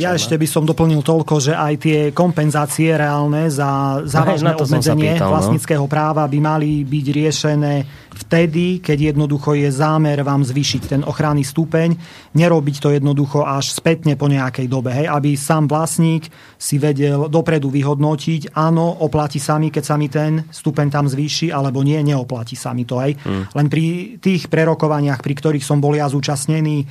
[0.00, 4.80] Ja ešte by som doplnil toľko, že aj tie kompenzácie reálne za závažné to som
[4.80, 5.32] sa obmedzenie pýtal, no.
[5.36, 7.74] vlastníckého práva by mali byť riešené
[8.16, 12.00] vtedy, keď jednoducho je zámer vám zvýšiť ten ochranný stupeň,
[12.32, 17.68] nerobiť to jednoducho až spätne po nejakej dobe, hej, aby sám vlastník si vedel dopredu
[17.68, 22.56] vyhodnotiť, áno, oplatí sa mi, keď sa mi ten stupeň tam zvýši, alebo nie, neoplatí
[22.56, 23.04] sa mi to.
[23.04, 23.20] Hej.
[23.20, 23.44] Hmm.
[23.52, 26.88] Len pri tých prerokovaniach, pri ktorých som bol ja zúčastnený,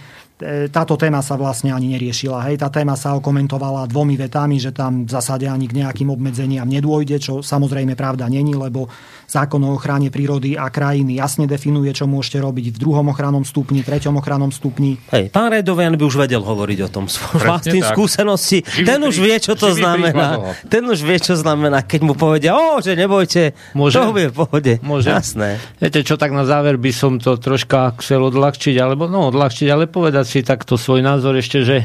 [0.69, 2.45] táto téma sa vlastne ani neriešila.
[2.45, 6.69] Hej, tá téma sa okomentovala dvomi vetami, že tam v zásade ani k nejakým obmedzeniam
[6.69, 8.85] nedôjde, čo samozrejme pravda není, lebo
[9.25, 13.81] zákon o ochrane prírody a krajiny jasne definuje, čo môžete robiť v druhom ochrannom stupni,
[13.81, 15.01] treťom ochrannom stupni.
[15.09, 18.61] Hej, pán Redovian by už vedel hovoriť o tom svojom vlastným skúsenosti.
[18.61, 20.13] Živý Ten už vie, čo to znamená.
[20.13, 20.51] príklad toho.
[20.69, 23.99] Ten už vie, čo znamená, keď mu povedia, o, že nebojte, Môže?
[23.99, 24.73] to bude v pohode.
[24.85, 25.09] Môže.
[25.09, 25.57] Jasné.
[25.81, 29.89] Viete čo, tak na záver by som to troška chcel odľahčiť, alebo no odľahčiť, ale
[29.89, 31.77] povedať si takto svoj názor ešte, že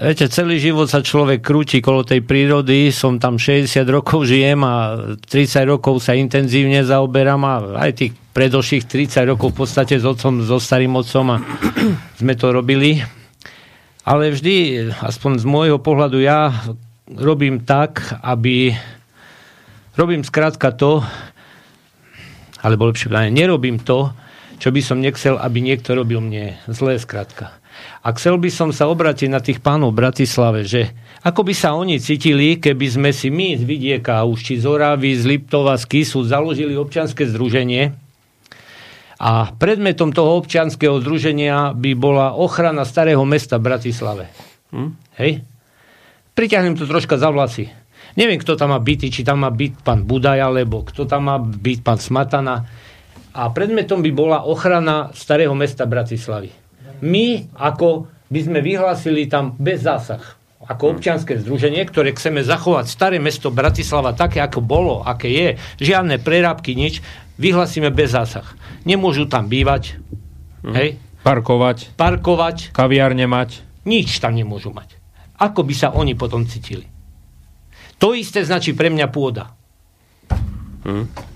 [0.00, 4.96] Viete, celý život sa človek krúti kolo tej prírody, som tam 60 rokov žijem a
[5.12, 10.40] 30 rokov sa intenzívne zaoberám a aj tých predošlých 30 rokov v podstate s otcom,
[10.40, 11.44] so starým otcom a
[12.24, 13.04] sme to robili.
[14.08, 16.48] Ale vždy, aspoň z môjho pohľadu, ja
[17.12, 18.72] robím tak, aby
[20.00, 21.04] robím skrátka to,
[22.64, 24.16] alebo lepšie povedané, nerobím to,
[24.60, 27.56] čo by som nechcel, aby niekto robil mne zlé skrátka.
[28.04, 30.92] A chcel by som sa obrátiť na tých pánov v Bratislave, že
[31.24, 35.16] ako by sa oni cítili, keby sme si my z Vidieka, už či z Oravy,
[35.16, 37.96] z Liptova, z Kisu založili občianske združenie
[39.20, 44.24] a predmetom toho občianskeho združenia by bola ochrana starého mesta v Bratislave.
[44.72, 44.90] Hm?
[45.20, 45.44] Hej?
[46.32, 47.68] Priťahnem to troška za vlasy.
[48.16, 51.36] Neviem, kto tam má byť, či tam má byť pán Budaj, alebo kto tam má
[51.36, 52.64] byť pán Smatana.
[53.30, 56.50] A predmetom by bola ochrana starého mesta Bratislavy.
[57.00, 60.22] My, ako by sme vyhlásili tam bez zásah,
[60.66, 65.48] ako občianske združenie, ktoré chceme zachovať staré mesto Bratislava také, ako bolo, aké je,
[65.80, 67.00] žiadne prerábky, nič,
[67.40, 68.46] vyhlasíme bez zásah.
[68.84, 69.98] Nemôžu tam bývať,
[70.62, 73.60] hej, Parkovať, parkovať, kaviárne mať.
[73.84, 74.96] nič tam nemôžu mať.
[75.36, 76.88] Ako by sa oni potom cítili?
[78.00, 79.52] To isté značí pre mňa pôda.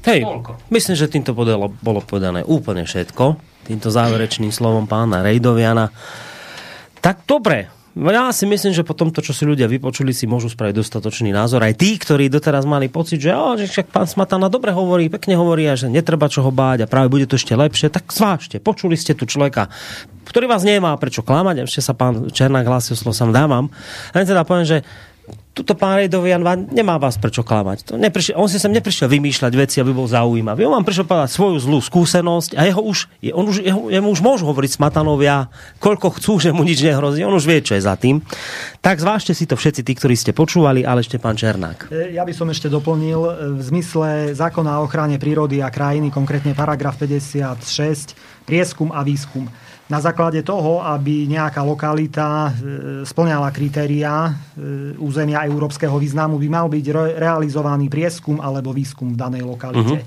[0.05, 0.25] Hej,
[0.73, 3.37] myslím, že týmto podalo, bolo povedané úplne všetko.
[3.65, 5.89] Týmto záverečným slovom pána Rejdoviana.
[7.01, 10.75] Tak dobre, ja si myslím, že po tomto, čo si ľudia vypočuli, si môžu spraviť
[10.83, 11.63] dostatočný názor.
[11.63, 15.39] Aj tí, ktorí doteraz mali pocit, že, oh, že však pán Smatana dobre hovorí, pekne
[15.39, 18.59] hovorí a že netreba čo ho báť a práve bude to ešte lepšie, tak zvážte.
[18.59, 19.71] Počuli ste tu človeka,
[20.27, 21.71] ktorý vás nemá prečo klamať.
[21.71, 23.71] Ešte sa pán Černák hlásil, slovo sa dávam.
[24.11, 24.83] Len teda poviem, že
[25.55, 26.43] tuto pán Rejdovian
[26.75, 27.89] nemá vás prečo klamať.
[27.89, 30.67] To neprišiel, on si sem neprišiel vymýšľať veci, aby bol zaujímavý.
[30.67, 34.21] On vám prišiel povedať svoju zlú skúsenosť a jeho už, on už, jeho, jemu už
[34.21, 35.47] môžu hovoriť smatanovia,
[35.79, 37.23] koľko chcú, že mu nič nehrozí.
[37.23, 38.19] On už vie, čo je za tým.
[38.83, 41.95] Tak zvážte si to všetci tí, ktorí ste počúvali, ale ešte pán Černák.
[41.95, 46.11] E, Ja by som ešte doplnil e, v zmysle zákona o ochrane prírody a krajiny,
[46.11, 49.47] konkrétne paragraf 56, prieskum a výskum.
[49.85, 52.53] Na základe toho, aby nejaká lokalita e,
[53.05, 59.21] splňala kritériá e, územia európskeho významu, by mal byť re- realizovaný prieskum alebo výskum v
[59.21, 60.01] danej lokalite.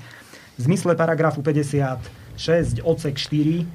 [0.57, 3.65] V zmysle paragrafu 56 odsek 4 e,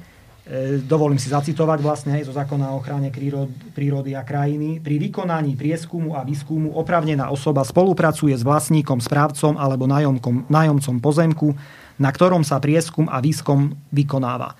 [0.83, 4.83] dovolím si zacitovať vlastne hej, zo zákona o ochrane prírod- prírody a krajiny.
[4.83, 11.55] Pri vykonaní prieskumu a výskumu opravnená osoba spolupracuje s vlastníkom, správcom alebo nájomkom, nájomcom pozemku,
[11.95, 14.59] na ktorom sa prieskum a výskum vykonáva.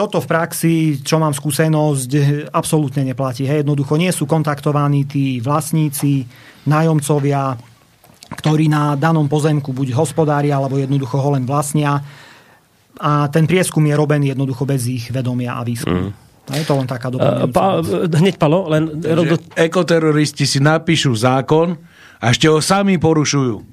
[0.00, 2.10] Toto v praxi, čo mám skúsenosť,
[2.56, 3.44] absolútne neplatí.
[3.44, 6.24] Hej, jednoducho nie sú kontaktovaní tí vlastníci,
[6.64, 7.52] nájomcovia,
[8.32, 12.00] ktorí na danom pozemku buď hospodária, alebo jednoducho ho len vlastnia.
[12.96, 16.08] A ten prieskum je robený jednoducho bez ich vedomia a výskumu.
[16.08, 16.56] Mm.
[16.56, 17.84] Je to len taká doplňujúca Pa,
[18.24, 19.04] hneď Palo, len...
[19.04, 21.76] Takže ekoteroristi si napíšu zákon
[22.20, 23.66] a ešte ho sami porušujú.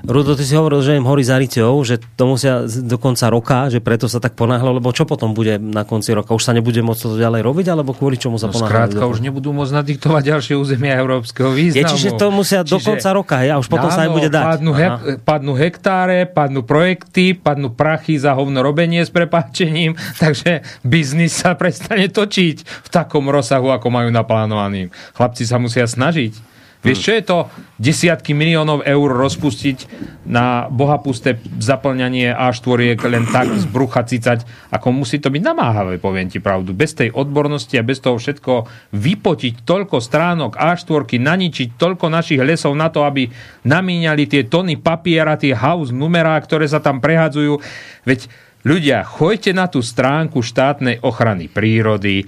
[0.00, 3.66] Rudo, ty si hovoril, že im horí za riťou, že to musia do konca roka,
[3.66, 6.30] že preto sa tak ponáhľalo, lebo čo potom bude na konci roka?
[6.30, 8.94] Už sa nebude môcť to ďalej robiť, alebo kvôli čomu sa No ponáhľajú?
[8.94, 11.90] skrátka, už nebudú môcť nadiktovať ďalšie územia európskeho Je, významu.
[11.90, 14.44] čiže to musia do konca roka, hej, a už potom sa aj bude dať.
[14.46, 14.92] Padnú, hek,
[15.26, 22.06] padnú hektáre, padnú projekty, padnú prachy za hovno robenie s prepáčením, takže biznis sa prestane
[22.06, 24.94] točiť v takom rozsahu, ako majú naplánovaný.
[25.12, 26.56] Chlapci sa musia snažiť.
[26.78, 27.38] Vieš, čo je to
[27.82, 29.90] desiatky miliónov eur rozpustiť
[30.30, 36.30] na bohapusté zaplňanie A4 len tak z brucha cicať, ako musí to byť namáhavé, poviem
[36.30, 36.70] ti pravdu.
[36.70, 42.78] Bez tej odbornosti a bez toho všetko vypotiť toľko stránok A4, naničiť toľko našich lesov
[42.78, 43.26] na to, aby
[43.66, 47.58] namíňali tie tony papiera, tie house numerá, ktoré sa tam prehadzujú.
[48.06, 48.30] Veď
[48.62, 52.22] ľudia, choďte na tú stránku štátnej ochrany prírody,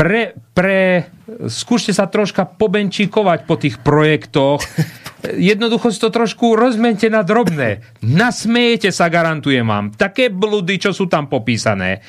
[0.00, 1.12] pre, pre,
[1.44, 4.64] skúšte sa troška pobenčíkovať po tých projektoch.
[5.52, 7.84] Jednoducho si to trošku rozmente na drobné.
[8.00, 9.92] Nasmejete sa, garantujem vám.
[9.92, 12.00] Také blúdy, čo sú tam popísané.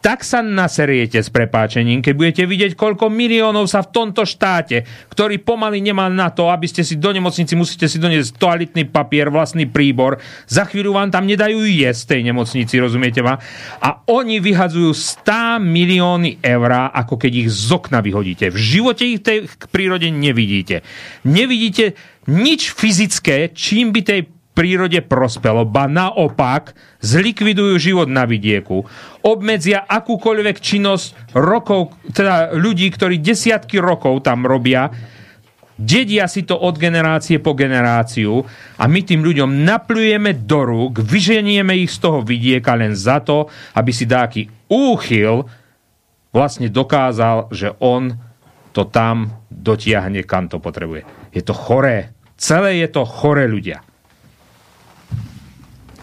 [0.00, 5.40] Tak sa naseriete s prepáčením, keď budete vidieť, koľko miliónov sa v tomto štáte, ktorý
[5.42, 9.66] pomaly nemá na to, aby ste si do nemocnici musíte si doniesť toalitný papier, vlastný
[9.66, 10.20] príbor.
[10.46, 13.40] Za chvíľu vám tam nedajú jesť tej nemocnici, rozumiete ma?
[13.80, 18.50] A oni vyhadzujú 100 milióny eur, ako keď ich z okna vyhodíte.
[18.52, 19.38] V živote ich v tej
[19.70, 20.82] prírode nevidíte.
[21.22, 21.94] Nevidíte
[22.26, 24.20] nič fyzické, čím by tej
[24.56, 26.72] prírode prospelo, ba naopak
[27.04, 28.88] zlikvidujú život na vidieku,
[29.20, 34.88] obmedzia akúkoľvek činnosť rokov, teda ľudí, ktorí desiatky rokov tam robia,
[35.76, 38.40] dedia si to od generácie po generáciu
[38.80, 43.52] a my tým ľuďom naplujeme do rúk, vyženieme ich z toho vidieka len za to,
[43.76, 45.44] aby si dáky úchyl
[46.32, 48.16] vlastne dokázal, že on
[48.72, 51.04] to tam dotiahne, kam to potrebuje.
[51.32, 52.12] Je to choré.
[52.36, 53.85] Celé je to choré ľudia.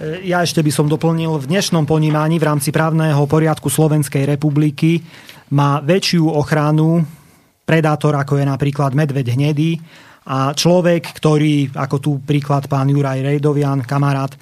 [0.02, 5.06] Ja ešte by som doplnil, v dnešnom ponímaní v rámci právneho poriadku Slovenskej republiky
[5.54, 7.06] má väčšiu ochranu
[7.62, 9.78] predátor, ako je napríklad medveď hnedý
[10.26, 14.34] a človek, ktorý, ako tu príklad pán Juraj Rejdovian, kamarát,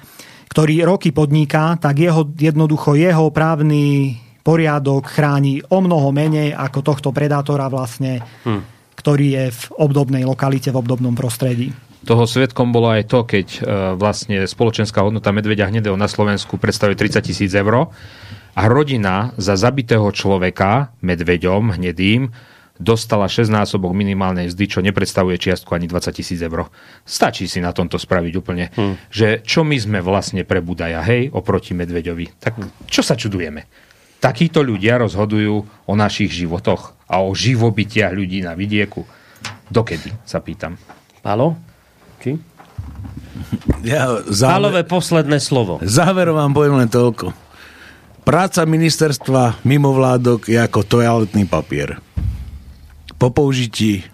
[0.48, 7.08] ktorý roky podniká, tak jeho, jednoducho jeho právny poriadok chráni o mnoho menej ako tohto
[7.12, 8.96] predátora vlastne, hm.
[8.96, 11.91] ktorý je v obdobnej lokalite, v obdobnom prostredí.
[12.02, 13.60] Toho svetkom bolo aj to, keď e,
[13.94, 17.94] vlastne spoločenská hodnota medveďa hnedého na Slovensku predstavuje 30 tisíc eur
[18.52, 22.34] a rodina za zabitého človeka medveďom hnedým
[22.82, 26.66] dostala 6 násobok minimálnej vzdy, čo nepredstavuje čiastku ani 20 tisíc eur.
[27.06, 28.94] Stačí si na tomto spraviť úplne, hmm.
[29.06, 32.42] že čo my sme vlastne pre Budaja, hej, oproti medveďovi.
[32.42, 32.52] Tak
[32.90, 33.70] čo sa čudujeme?
[34.18, 35.54] Takíto ľudia rozhodujú
[35.86, 39.06] o našich životoch a o živobytiach ľudí na vidieku.
[39.70, 40.78] Dokedy, sa pýtam.
[41.22, 41.71] Palo?
[42.22, 42.38] Či?
[43.82, 44.54] Ja záver...
[44.54, 45.82] Pálové posledné slovo.
[45.82, 47.34] Záverom vám poviem len toľko.
[48.22, 51.98] Práca ministerstva mimovládok je ako toaletný papier.
[53.18, 54.06] Po použití,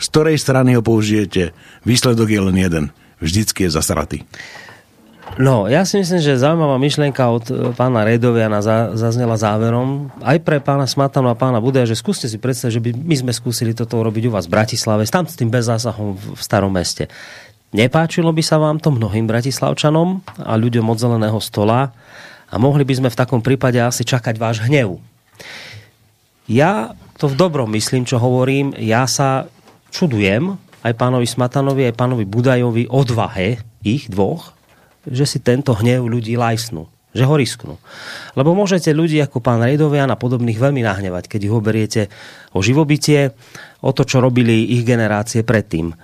[0.00, 1.52] z ktorej strany ho použijete,
[1.84, 2.84] výsledok je len jeden.
[3.20, 4.18] Vždycky je zasratý.
[5.34, 8.62] No, ja si myslím, že zaujímavá myšlienka od e, pána Redoviana
[8.94, 12.90] zaznela záverom, aj pre pána Smatanu a pána Budeja, že skúste si predstaviť, že by
[12.94, 16.38] my sme skúsili toto urobiť u vás v Bratislave, tam s tým bez zásahom v
[16.38, 17.10] starom meste.
[17.74, 21.90] Nepáčilo by sa vám to mnohým bratislavčanom a ľuďom od zeleného stola
[22.46, 25.02] a mohli by sme v takom prípade asi čakať váš hnev.
[26.46, 28.70] Ja to v dobrom myslím, čo hovorím.
[28.78, 29.50] Ja sa
[29.90, 30.54] čudujem
[30.86, 34.53] aj pánovi Smatanovi, aj pánovi Budajovi odvahe ich dvoch,
[35.08, 37.78] že si tento hnev ľudí lajsnú že ho risknú.
[38.34, 42.02] Lebo môžete ľudí ako pán Rejdovian a podobných veľmi nahnevať, keď ich oberiete
[42.50, 43.30] o živobytie,
[43.86, 45.94] o to, čo robili ich generácie predtým.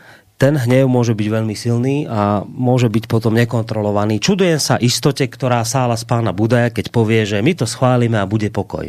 [0.40, 4.22] Ten hnev môže byť veľmi silný a môže byť potom nekontrolovaný.
[4.22, 8.24] Čudujem sa istote, ktorá sála z pána Budaja, keď povie, že my to schválime a
[8.24, 8.88] bude pokoj.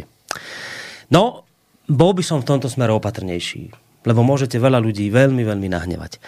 [1.12, 1.44] No,
[1.90, 3.68] bol by som v tomto smere opatrnejší,
[4.08, 6.22] lebo môžete veľa ľudí veľmi, veľmi nahnevať.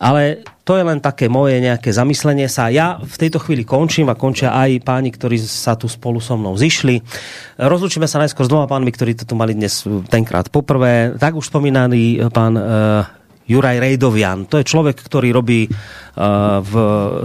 [0.00, 2.72] Ale to je len také moje nejaké zamyslenie sa.
[2.72, 6.56] Ja v tejto chvíli končím a končia aj páni, ktorí sa tu spolu so mnou
[6.56, 7.04] zišli.
[7.60, 11.20] Rozlučíme sa najskôr s dvoma pánmi, ktorí to tu mali dnes tenkrát poprvé.
[11.20, 12.56] Tak už spomínaný pán
[13.50, 14.46] Juraj Rejdovian.
[14.46, 16.74] To je človek, ktorý robí uh, v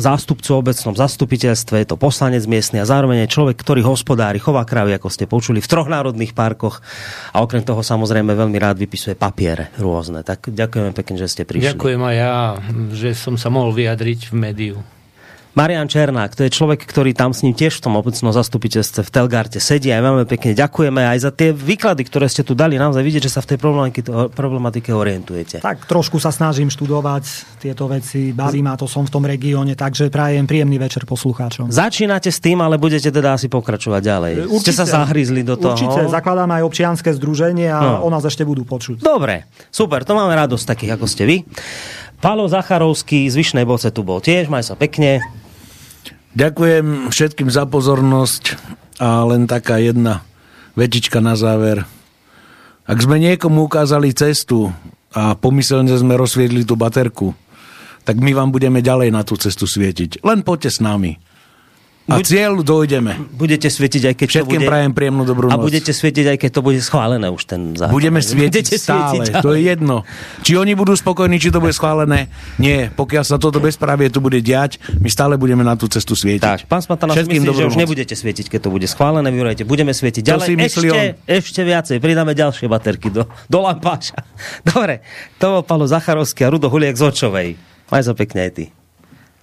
[0.01, 4.97] zástupcu obecnom zastupiteľstve, je to poslanec miestny a zároveň je človek, ktorý hospodári, chová kravy,
[4.97, 6.81] ako ste počuli, v troch národných parkoch
[7.29, 10.25] a okrem toho samozrejme veľmi rád vypisuje papiere rôzne.
[10.25, 11.77] Tak ďakujeme pekne, že ste prišli.
[11.77, 12.33] Ďakujem aj ja,
[12.89, 14.77] že som sa mohol vyjadriť v médiu.
[15.56, 19.09] Marian Černák, to je človek, ktorý tam s ním tiež v tom obecnom zastupiteľstve v
[19.09, 19.88] Telgarte sedí.
[19.88, 22.75] Aj veľmi pekne ďakujeme aj za tie výklady, ktoré ste tu dali.
[22.75, 23.64] Naozaj vidieť, že sa v tej
[24.35, 25.64] problematike, orientujete.
[25.64, 30.11] Tak trošku sa snažím študovať tieto veci, baví ma to, som v tom regióne, takže
[30.11, 31.72] prajem príjemný večer poslucháčom.
[31.72, 34.34] Začínate s tým, ale budete teda asi pokračovať ďalej.
[34.51, 35.80] Určite, Ste sa zahryzli do toho.
[35.80, 38.03] Určite, zakladáme aj občianske združenie a no.
[38.03, 39.00] o nás ešte budú počuť.
[39.00, 41.38] Dobre, super, to máme radosť takých, ako ste vy.
[42.19, 45.24] Palo Zacharovský z Vyšnej Boce tu bol tiež, maj sa pekne.
[46.35, 48.59] Ďakujem všetkým za pozornosť
[48.99, 50.19] a len taká jedna
[50.75, 51.88] vetička na záver.
[52.83, 54.67] Ak sme niekomu ukázali cestu
[55.15, 57.31] a pomyselne sme rozsviedli tú baterku,
[58.03, 60.22] tak my vám budeme ďalej na tú cestu svietiť.
[60.27, 61.15] Len poďte s nami.
[62.06, 63.17] A Buď, cieľ dojdeme.
[63.34, 64.69] Budete svietiť, aj keď Všetkým to bude...
[64.69, 65.58] prajem príjemnú dobrú noc.
[65.58, 67.98] A budete svietiť, aj keď to bude schválené už ten zákon.
[67.98, 69.95] Budeme svietiť budete stále, svietiť, to je jedno.
[70.45, 72.30] Či oni budú spokojní, či to bude schválené,
[72.61, 72.93] nie.
[72.93, 76.45] Pokiaľ sa toto bezpravie tu bude diať, my stále budeme na tú cestu svietiť.
[76.45, 79.66] Tak, pán Smatana myslí, že už nebudete svietiť, keď to bude schválené, vyrajte.
[79.66, 80.45] Budeme svietiť ďalej.
[80.45, 81.06] Si ešte, on?
[81.25, 84.22] ešte viacej, pridáme ďalšie baterky do, do lampáša.
[84.69, 85.01] Dobre,
[85.42, 87.58] to bol Palo Zacharovský a Rudo Huliek z Očovej.
[87.90, 88.66] Maj sa pekne aj ty.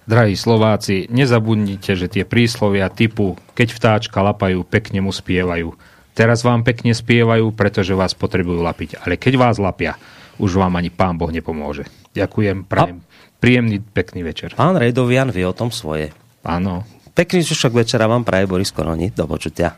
[0.03, 5.77] Drahí Slováci, nezabudnite, že tie príslovia typu keď vtáčka lapajú, pekne mu spievajú.
[6.13, 9.01] Teraz vám pekne spievajú, pretože vás potrebujú lapiť.
[9.01, 9.97] Ale keď vás lapia,
[10.37, 11.85] už vám ani pán Boh nepomôže.
[12.13, 13.01] Ďakujem, prajem.
[13.41, 14.53] Príjemný, pekný večer.
[14.53, 16.13] Pán Rejdovian vie o tom svoje.
[16.45, 16.85] Áno.
[17.13, 19.13] Pekný zvyšok večera vám praje Boris Koroni.
[19.13, 19.77] Do počutia.